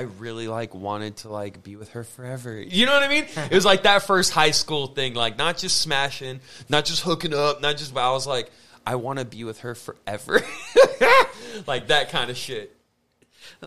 I 0.00 0.04
really 0.18 0.48
like 0.48 0.74
wanted 0.74 1.16
to 1.18 1.28
like 1.28 1.62
be 1.62 1.76
with 1.76 1.90
her 1.90 2.04
forever. 2.04 2.58
You 2.70 2.86
know 2.86 2.92
what 2.92 3.02
I 3.02 3.08
mean? 3.08 3.26
it 3.36 3.52
was 3.54 3.66
like 3.66 3.82
that 3.82 4.02
first 4.04 4.32
high 4.32 4.52
school 4.52 4.86
thing, 4.86 5.12
like 5.12 5.36
not 5.36 5.58
just 5.58 5.78
smashing, 5.82 6.40
not 6.70 6.86
just 6.86 7.02
hooking 7.02 7.34
up, 7.34 7.60
not 7.60 7.76
just. 7.76 7.92
But 7.92 8.08
I 8.08 8.12
was 8.12 8.26
like, 8.26 8.50
I 8.86 8.94
want 8.94 9.18
to 9.18 9.26
be 9.26 9.44
with 9.44 9.60
her 9.60 9.74
forever, 9.74 10.40
like 11.66 11.88
that 11.88 12.08
kind 12.08 12.30
of 12.30 12.38
shit. 12.38 12.74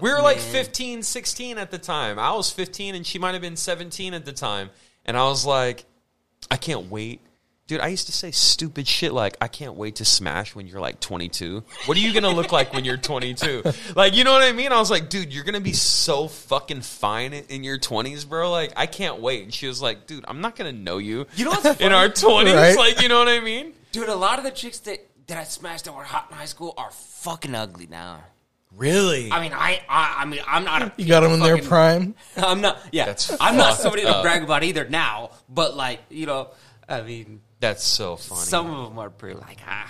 We 0.02 0.10
were 0.10 0.22
like 0.22 0.40
15, 0.40 1.04
16 1.04 1.60
at 1.60 1.70
the 1.70 1.78
time. 1.78 2.18
I 2.18 2.32
was 2.34 2.50
15 2.50 2.96
and 2.96 3.06
she 3.06 3.20
might 3.20 3.34
have 3.34 3.42
been 3.42 3.58
17 3.58 4.16
at 4.16 4.26
the 4.26 4.34
time. 4.34 4.72
And 5.06 5.16
I 5.16 5.26
was 5.26 5.46
like, 5.46 5.86
I 6.50 6.58
can't 6.58 6.90
wait. 6.90 7.22
Dude, 7.66 7.80
I 7.80 7.88
used 7.88 8.08
to 8.08 8.12
say 8.12 8.32
stupid 8.32 8.88
shit 8.90 9.14
like, 9.14 9.38
I 9.40 9.48
can't 9.48 9.76
wait 9.76 9.96
to 9.96 10.06
smash 10.06 10.54
when 10.54 10.68
you're 10.68 10.82
like 10.82 11.00
22. 11.00 11.64
What 11.86 11.96
are 11.96 12.00
you 12.02 12.12
going 12.12 12.24
to 12.24 12.30
look 12.30 12.52
like 12.52 12.74
when 12.74 12.84
you're 12.84 12.98
22? 12.98 13.64
Like, 13.96 14.16
you 14.16 14.24
know 14.26 14.34
what 14.34 14.42
I 14.44 14.52
mean? 14.52 14.72
I 14.74 14.80
was 14.80 14.92
like, 14.92 15.08
dude, 15.10 15.34
you're 15.34 15.44
going 15.46 15.54
to 15.54 15.62
be 15.62 15.72
so 15.74 16.28
fucking 16.28 16.82
fine 16.82 17.32
in- 17.32 17.46
in 17.46 17.64
your 17.64 17.78
20s, 17.78 18.28
bro. 18.28 18.52
Like, 18.52 18.74
I 18.76 18.86
can't 18.86 19.20
wait. 19.22 19.44
And 19.44 19.54
she 19.54 19.68
was 19.68 19.82
like, 19.82 20.08
dude, 20.08 20.26
I'm 20.28 20.42
not 20.42 20.56
going 20.58 20.74
to 20.76 20.78
know 20.82 20.98
you. 20.98 21.26
You 21.36 21.46
know 21.46 21.52
what's 21.52 21.80
in 21.82 21.94
our 21.94 22.10
20s? 22.10 22.54
Right. 22.54 22.76
Like, 22.78 23.02
you 23.02 23.08
know 23.08 23.20
what 23.20 23.30
I 23.30 23.40
mean? 23.40 23.74
Dude, 23.94 24.10
a 24.10 24.16
lot 24.16 24.40
of 24.40 24.46
the 24.46 24.52
chicks 24.52 24.80
that, 24.80 25.00
that 25.28 25.38
I 25.38 25.44
smashed 25.46 25.86
that 25.86 25.96
were 25.96 26.04
hot 26.04 26.28
in 26.32 26.36
high 26.38 26.46
school 26.46 26.74
are 26.78 26.92
fucking 26.92 27.56
ugly 27.56 27.88
now. 27.88 28.24
Really? 28.76 29.32
I 29.32 29.40
mean, 29.40 29.54
I, 29.54 29.82
I, 29.88 30.16
I 30.20 30.26
mean, 30.26 30.42
I'm 30.48 30.64
not. 30.66 30.82
A, 30.82 30.94
You 30.98 31.06
got 31.08 31.22
them 31.22 31.32
in 31.34 31.40
their 31.40 31.60
prime. 31.60 32.16
I'm 32.38 32.60
not. 32.62 32.80
Yeah, 32.92 33.06
That's 33.06 33.32
I'm 33.40 33.56
not 33.56 33.72
fucked 33.72 33.82
somebody 33.82 34.04
to 34.04 34.20
brag 34.22 34.44
about 34.44 34.64
either 34.64 34.90
now. 34.90 35.30
But 35.48 35.78
like, 35.78 36.00
you 36.10 36.26
know, 36.26 36.50
I 36.90 37.02
mean, 37.04 37.42
That's 37.64 37.84
so 37.86 38.18
funny. 38.18 38.42
some 38.42 38.70
of 38.70 38.90
them 38.90 39.00
are 39.00 39.10
pretty 39.10 39.40
like 39.40 39.60
ah. 39.66 39.90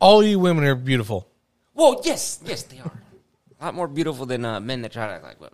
All 0.00 0.22
you 0.22 0.38
women 0.38 0.64
are 0.64 0.74
beautiful. 0.74 1.26
Well, 1.72 2.02
yes, 2.04 2.40
yes, 2.44 2.62
they 2.64 2.78
are. 2.78 2.92
A 3.58 3.64
lot 3.64 3.74
more 3.74 3.88
beautiful 3.88 4.26
than 4.26 4.44
uh, 4.44 4.60
men 4.60 4.82
that 4.82 4.92
try 4.92 5.06
to 5.06 5.12
act 5.14 5.24
like. 5.24 5.40
Well, 5.40 5.50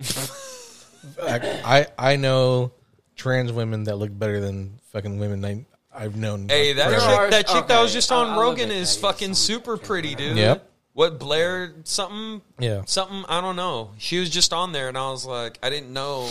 I 1.22 1.86
I 1.98 2.12
I 2.12 2.16
know 2.16 2.72
trans 3.14 3.52
women 3.52 3.84
that 3.84 3.94
look 3.94 4.10
better 4.16 4.40
than 4.40 4.80
fucking 4.92 5.20
women 5.20 5.44
I, 5.44 5.64
I've 5.94 6.16
known. 6.16 6.48
Hey, 6.48 6.72
that 6.72 6.88
forever. 6.88 7.00
chick, 7.06 7.18
are- 7.18 7.30
that 7.30 7.46
chick 7.46 7.66
that 7.68 7.80
was 7.80 7.92
just 7.92 8.10
on 8.10 8.26
I'll- 8.26 8.32
I'll 8.32 8.36
look 8.48 8.58
Rogan 8.58 8.70
at 8.70 8.76
is 8.76 8.96
that, 8.96 9.02
yeah, 9.06 9.12
fucking 9.12 9.34
some- 9.34 9.54
super 9.54 9.76
pretty, 9.76 10.16
dude. 10.16 10.36
Yep. 10.36 10.66
What 10.94 11.20
Blair 11.20 11.74
something? 11.84 12.42
Yeah. 12.58 12.82
Something 12.86 13.24
I 13.28 13.40
don't 13.40 13.54
know. 13.54 13.92
She 13.98 14.18
was 14.18 14.30
just 14.30 14.52
on 14.52 14.72
there, 14.72 14.88
and 14.88 14.98
I 14.98 15.10
was 15.10 15.24
like, 15.24 15.60
I 15.62 15.70
didn't 15.70 15.92
know. 15.92 16.28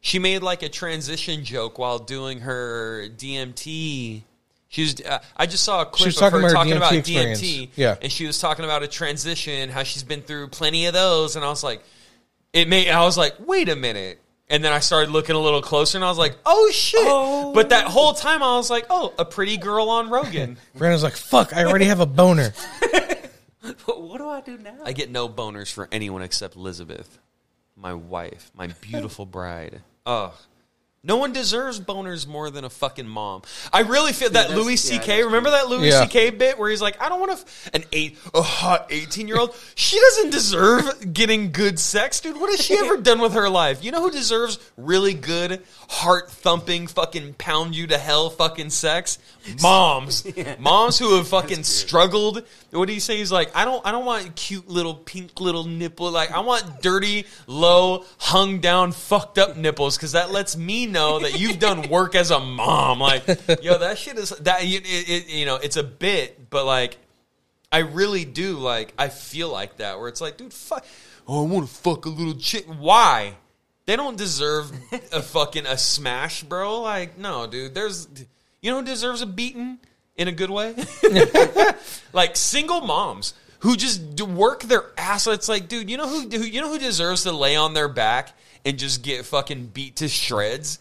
She 0.00 0.18
made 0.18 0.42
like 0.42 0.62
a 0.62 0.68
transition 0.68 1.44
joke 1.44 1.78
while 1.78 1.98
doing 1.98 2.40
her 2.40 3.08
DMT. 3.16 4.22
She 4.68 4.82
was. 4.82 5.00
Uh, 5.00 5.18
I 5.36 5.46
just 5.46 5.64
saw 5.64 5.82
a 5.82 5.86
clip 5.86 6.14
of 6.16 6.32
her 6.32 6.38
about 6.38 6.42
her 6.42 6.52
talking 6.52 6.72
DMT 6.72 6.76
about 6.76 6.92
experience. 6.94 7.40
DMT. 7.42 7.68
Yeah. 7.76 7.96
and 8.00 8.10
she 8.10 8.26
was 8.26 8.38
talking 8.38 8.64
about 8.64 8.82
a 8.82 8.88
transition, 8.88 9.68
how 9.68 9.82
she's 9.82 10.04
been 10.04 10.22
through 10.22 10.48
plenty 10.48 10.86
of 10.86 10.94
those, 10.94 11.36
and 11.36 11.44
I 11.44 11.48
was 11.48 11.62
like, 11.62 11.82
it 12.52 12.68
made. 12.68 12.88
I 12.88 13.04
was 13.04 13.18
like, 13.18 13.34
wait 13.46 13.68
a 13.68 13.76
minute. 13.76 14.20
And 14.48 14.64
then 14.64 14.72
I 14.72 14.80
started 14.80 15.12
looking 15.12 15.36
a 15.36 15.38
little 15.38 15.62
closer, 15.62 15.96
and 15.96 16.04
I 16.04 16.08
was 16.08 16.18
like, 16.18 16.36
"Oh 16.44 16.70
shit!" 16.72 16.98
Oh. 17.04 17.52
But 17.54 17.68
that 17.68 17.86
whole 17.86 18.14
time, 18.14 18.42
I 18.42 18.56
was 18.56 18.68
like, 18.68 18.86
"Oh, 18.90 19.14
a 19.16 19.24
pretty 19.24 19.56
girl 19.56 19.88
on 19.90 20.10
Rogan." 20.10 20.58
Brandon's 20.74 21.04
like, 21.04 21.14
fuck, 21.14 21.54
I 21.54 21.64
already 21.64 21.84
have 21.84 22.00
a 22.00 22.06
boner. 22.06 22.52
what 23.84 24.18
do 24.18 24.28
I 24.28 24.40
do 24.40 24.58
now? 24.58 24.78
I 24.84 24.92
get 24.92 25.08
no 25.08 25.28
boners 25.28 25.72
for 25.72 25.88
anyone 25.92 26.22
except 26.22 26.56
Elizabeth, 26.56 27.20
my 27.76 27.94
wife, 27.94 28.50
my 28.56 28.66
beautiful 28.80 29.24
bride. 29.24 29.82
Oh, 30.12 30.34
No 31.02 31.16
one 31.16 31.32
deserves 31.32 31.80
boners 31.80 32.26
more 32.26 32.50
than 32.50 32.62
a 32.62 32.68
fucking 32.68 33.08
mom. 33.08 33.40
I 33.72 33.80
really 33.80 34.12
feel 34.12 34.28
that 34.30 34.48
that's- 34.48 34.54
Louis 34.56 34.76
C.K. 34.76 35.06
that's 35.06 35.24
remember 35.24 35.50
that 35.52 35.70
Louis 35.70 35.88
Yeah. 35.88 36.02
C.K. 36.02 36.28
bit 36.30 36.58
where 36.58 36.68
he's 36.68 36.82
like, 36.82 37.00
I 37.00 37.08
don't 37.08 37.18
want 37.20 37.32
to 37.32 37.38
f- 37.38 37.70
an 37.72 37.84
eight 37.90 38.18
a 38.34 38.42
hot 38.42 38.86
eighteen 38.90 39.26
year 39.26 39.38
old. 39.38 39.54
She 39.76 39.98
doesn't 39.98 40.28
deserve 40.28 41.14
getting 41.14 41.52
good 41.52 41.78
sex, 41.78 42.20
dude. 42.20 42.38
What 42.38 42.50
has 42.50 42.60
she 42.60 42.76
ever 42.76 42.96
done 43.02 43.20
with 43.20 43.32
her 43.32 43.48
life? 43.48 43.82
You 43.82 43.92
know 43.92 44.02
who 44.02 44.10
deserves 44.10 44.58
really 44.76 45.14
good, 45.14 45.62
heart 45.88 46.30
thumping, 46.30 46.86
fucking 46.86 47.32
pound 47.38 47.74
you 47.74 47.86
to 47.86 47.96
hell, 47.96 48.28
fucking 48.28 48.68
sex? 48.68 49.18
Moms, 49.62 50.26
moms 50.58 50.98
who 50.98 51.16
have 51.16 51.26
fucking 51.28 51.62
struggled. 51.64 52.44
What 52.72 52.86
do 52.88 52.92
you 52.92 53.00
say? 53.00 53.16
He's 53.16 53.32
like, 53.32 53.50
I 53.56 53.64
don't, 53.64 53.84
I 53.86 53.90
don't 53.90 54.04
want 54.04 54.36
cute 54.36 54.68
little 54.68 54.94
pink 54.94 55.40
little 55.40 55.64
nipple. 55.64 56.10
Like, 56.10 56.30
I 56.30 56.40
want 56.40 56.82
dirty, 56.82 57.24
low, 57.46 58.04
hung 58.18 58.58
down, 58.60 58.92
fucked 58.92 59.38
up 59.38 59.56
nipples 59.56 59.96
because 59.96 60.12
that 60.12 60.30
lets 60.30 60.58
me 60.58 60.86
know 60.90 61.20
that 61.20 61.38
you've 61.38 61.58
done 61.58 61.88
work 61.88 62.14
as 62.14 62.30
a 62.30 62.40
mom. 62.40 63.00
Like, 63.00 63.26
yo, 63.62 63.78
that 63.78 63.98
shit 63.98 64.18
is 64.18 64.30
that. 64.30 64.62
It, 64.62 64.82
it, 64.84 65.28
you 65.28 65.46
know, 65.46 65.56
it's 65.56 65.76
a 65.76 65.82
bit, 65.82 66.50
but 66.50 66.66
like, 66.66 66.98
I 67.72 67.78
really 67.78 68.24
do. 68.24 68.58
Like, 68.58 68.92
I 68.98 69.08
feel 69.08 69.50
like 69.50 69.78
that 69.78 69.98
where 69.98 70.08
it's 70.08 70.20
like, 70.20 70.36
dude, 70.36 70.52
fuck. 70.52 70.84
Oh, 71.26 71.44
I 71.44 71.48
want 71.48 71.68
to 71.68 71.74
fuck 71.74 72.06
a 72.06 72.08
little 72.08 72.34
chick. 72.34 72.66
Why? 72.66 73.34
They 73.86 73.96
don't 73.96 74.16
deserve 74.16 74.70
a 75.12 75.22
fucking 75.22 75.66
a 75.66 75.78
smash, 75.78 76.42
bro. 76.42 76.80
Like, 76.80 77.18
no, 77.18 77.46
dude. 77.46 77.74
There's, 77.74 78.08
you 78.60 78.70
know, 78.70 78.80
who 78.80 78.84
deserves 78.84 79.22
a 79.22 79.26
beating 79.26 79.78
in 80.16 80.28
a 80.28 80.32
good 80.32 80.50
way. 80.50 80.74
like 82.12 82.36
single 82.36 82.80
moms 82.82 83.34
who 83.60 83.76
just 83.76 84.20
work 84.20 84.62
their 84.62 84.84
ass. 84.96 85.26
It's 85.26 85.48
like, 85.48 85.68
dude, 85.68 85.90
you 85.90 85.96
know 85.96 86.08
who, 86.08 86.28
who, 86.28 86.44
you 86.44 86.60
know 86.60 86.70
who 86.70 86.78
deserves 86.78 87.22
to 87.24 87.32
lay 87.32 87.56
on 87.56 87.74
their 87.74 87.88
back 87.88 88.34
and 88.64 88.78
just 88.78 89.02
get 89.02 89.24
fucking 89.24 89.66
beat 89.68 89.96
to 89.96 90.08
shreds? 90.08 90.78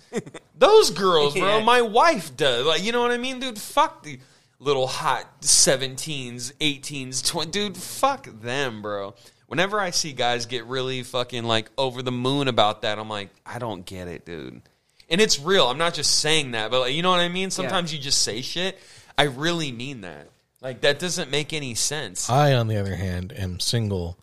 Those 0.58 0.92
girls, 0.92 1.34
bro. 1.34 1.58
Yeah. 1.58 1.64
My 1.64 1.82
wife 1.82 2.36
does. 2.36 2.66
Like, 2.66 2.84
you 2.84 2.92
know 2.92 3.02
what 3.02 3.12
I 3.12 3.18
mean, 3.18 3.40
dude? 3.40 3.58
Fuck 3.60 4.04
the 4.04 4.20
little 4.60 4.88
hot 4.88 5.42
17s, 5.42 6.54
18s, 6.54 7.26
20. 7.26 7.52
Dude, 7.52 7.78
fuck 7.78 8.28
them, 8.42 8.82
bro. 8.82 9.16
Whenever 9.48 9.80
I 9.80 9.90
see 9.90 10.14
guys 10.14 10.46
get 10.46 10.66
really 10.66 11.02
fucking 11.02 11.44
like 11.44 11.72
over 11.78 12.02
the 12.02 12.12
moon 12.12 12.48
about 12.48 12.84
that, 12.84 13.00
I'm 13.00 13.10
like, 13.10 13.30
I 13.46 13.58
don't 13.58 13.86
get 13.86 14.08
it, 14.08 14.26
dude. 14.26 14.62
And 15.10 15.20
it's 15.20 15.40
real. 15.40 15.68
I'm 15.68 15.80
not 15.80 15.96
just 15.96 16.20
saying 16.20 16.52
that, 16.52 16.70
but 16.70 16.82
like, 16.82 16.94
you 16.94 17.02
know 17.02 17.10
what 17.10 17.20
I 17.20 17.30
mean? 17.30 17.50
Sometimes 17.50 17.92
you 17.92 18.00
just 18.00 18.22
say 18.22 18.42
shit. 18.42 18.78
I 19.18 19.24
really 19.24 19.72
mean 19.72 20.02
that. 20.02 20.30
Like 20.62 20.82
that 20.82 21.00
doesn't 21.00 21.32
make 21.32 21.54
any 21.54 21.74
sense. 21.74 22.30
I, 22.30 22.54
on 22.54 22.68
the 22.68 22.78
other 22.78 22.96
hand, 22.96 23.34
am 23.36 23.60
single, 23.60 24.20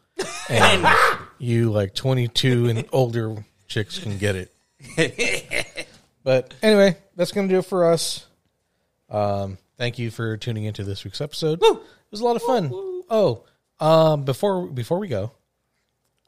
and 0.48 0.86
you 1.38 1.70
like 1.70 1.94
22 1.94 2.68
and 2.68 2.84
older 2.92 3.44
chicks 3.66 3.98
can 3.98 4.18
get 4.18 4.36
it. 4.36 5.86
but 6.24 6.54
anyway, 6.62 6.96
that's 7.16 7.32
going 7.32 7.48
to 7.48 7.54
do 7.54 7.58
it 7.58 7.66
for 7.66 7.90
us. 7.90 8.26
Um, 9.10 9.58
thank 9.76 9.98
you 9.98 10.10
for 10.10 10.36
tuning 10.36 10.64
into 10.64 10.84
this 10.84 11.04
week's 11.04 11.20
episode. 11.20 11.60
It 11.62 11.78
was 12.10 12.20
a 12.20 12.24
lot 12.24 12.36
of 12.36 12.42
fun. 12.42 12.70
Oh, 13.08 13.44
um, 13.80 14.24
before 14.24 14.66
before 14.66 14.98
we 14.98 15.08
go, 15.08 15.32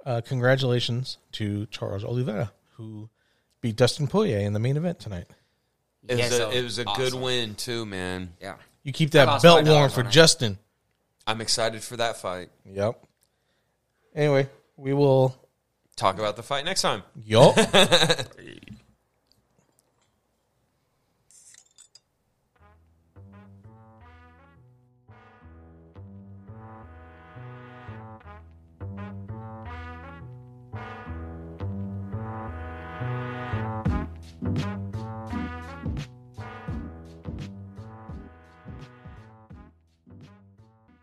uh, 0.04 0.20
congratulations 0.24 1.18
to 1.32 1.66
Charles 1.66 2.04
Oliveira 2.04 2.52
who 2.76 3.08
beat 3.60 3.76
Dustin 3.76 4.06
Poirier 4.06 4.38
in 4.38 4.52
the 4.52 4.60
main 4.60 4.76
event 4.76 5.00
tonight. 5.00 5.26
It 6.06 6.16
was, 6.16 6.20
Yeah, 6.20 6.28
so 6.28 6.50
a, 6.50 6.52
it 6.52 6.62
was 6.62 6.78
a 6.78 6.84
good 6.84 7.14
win 7.14 7.54
too, 7.54 7.84
man. 7.84 8.32
Yeah. 8.40 8.54
You 8.84 8.92
keep 8.92 9.10
that 9.10 9.42
belt 9.42 9.66
warm 9.66 9.90
for 9.90 10.00
on 10.00 10.06
it. 10.06 10.10
Justin. 10.10 10.58
I'm 11.26 11.40
excited 11.40 11.82
for 11.82 11.96
that 11.98 12.16
fight. 12.16 12.48
Yep. 12.64 13.04
Anyway, 14.18 14.48
we 14.76 14.92
will. 14.92 15.34
Talk 15.94 16.18
about 16.18 16.36
the 16.36 16.42
fight 16.42 16.64
next 16.64 16.82
time. 16.82 17.02
Yup. 17.24 17.56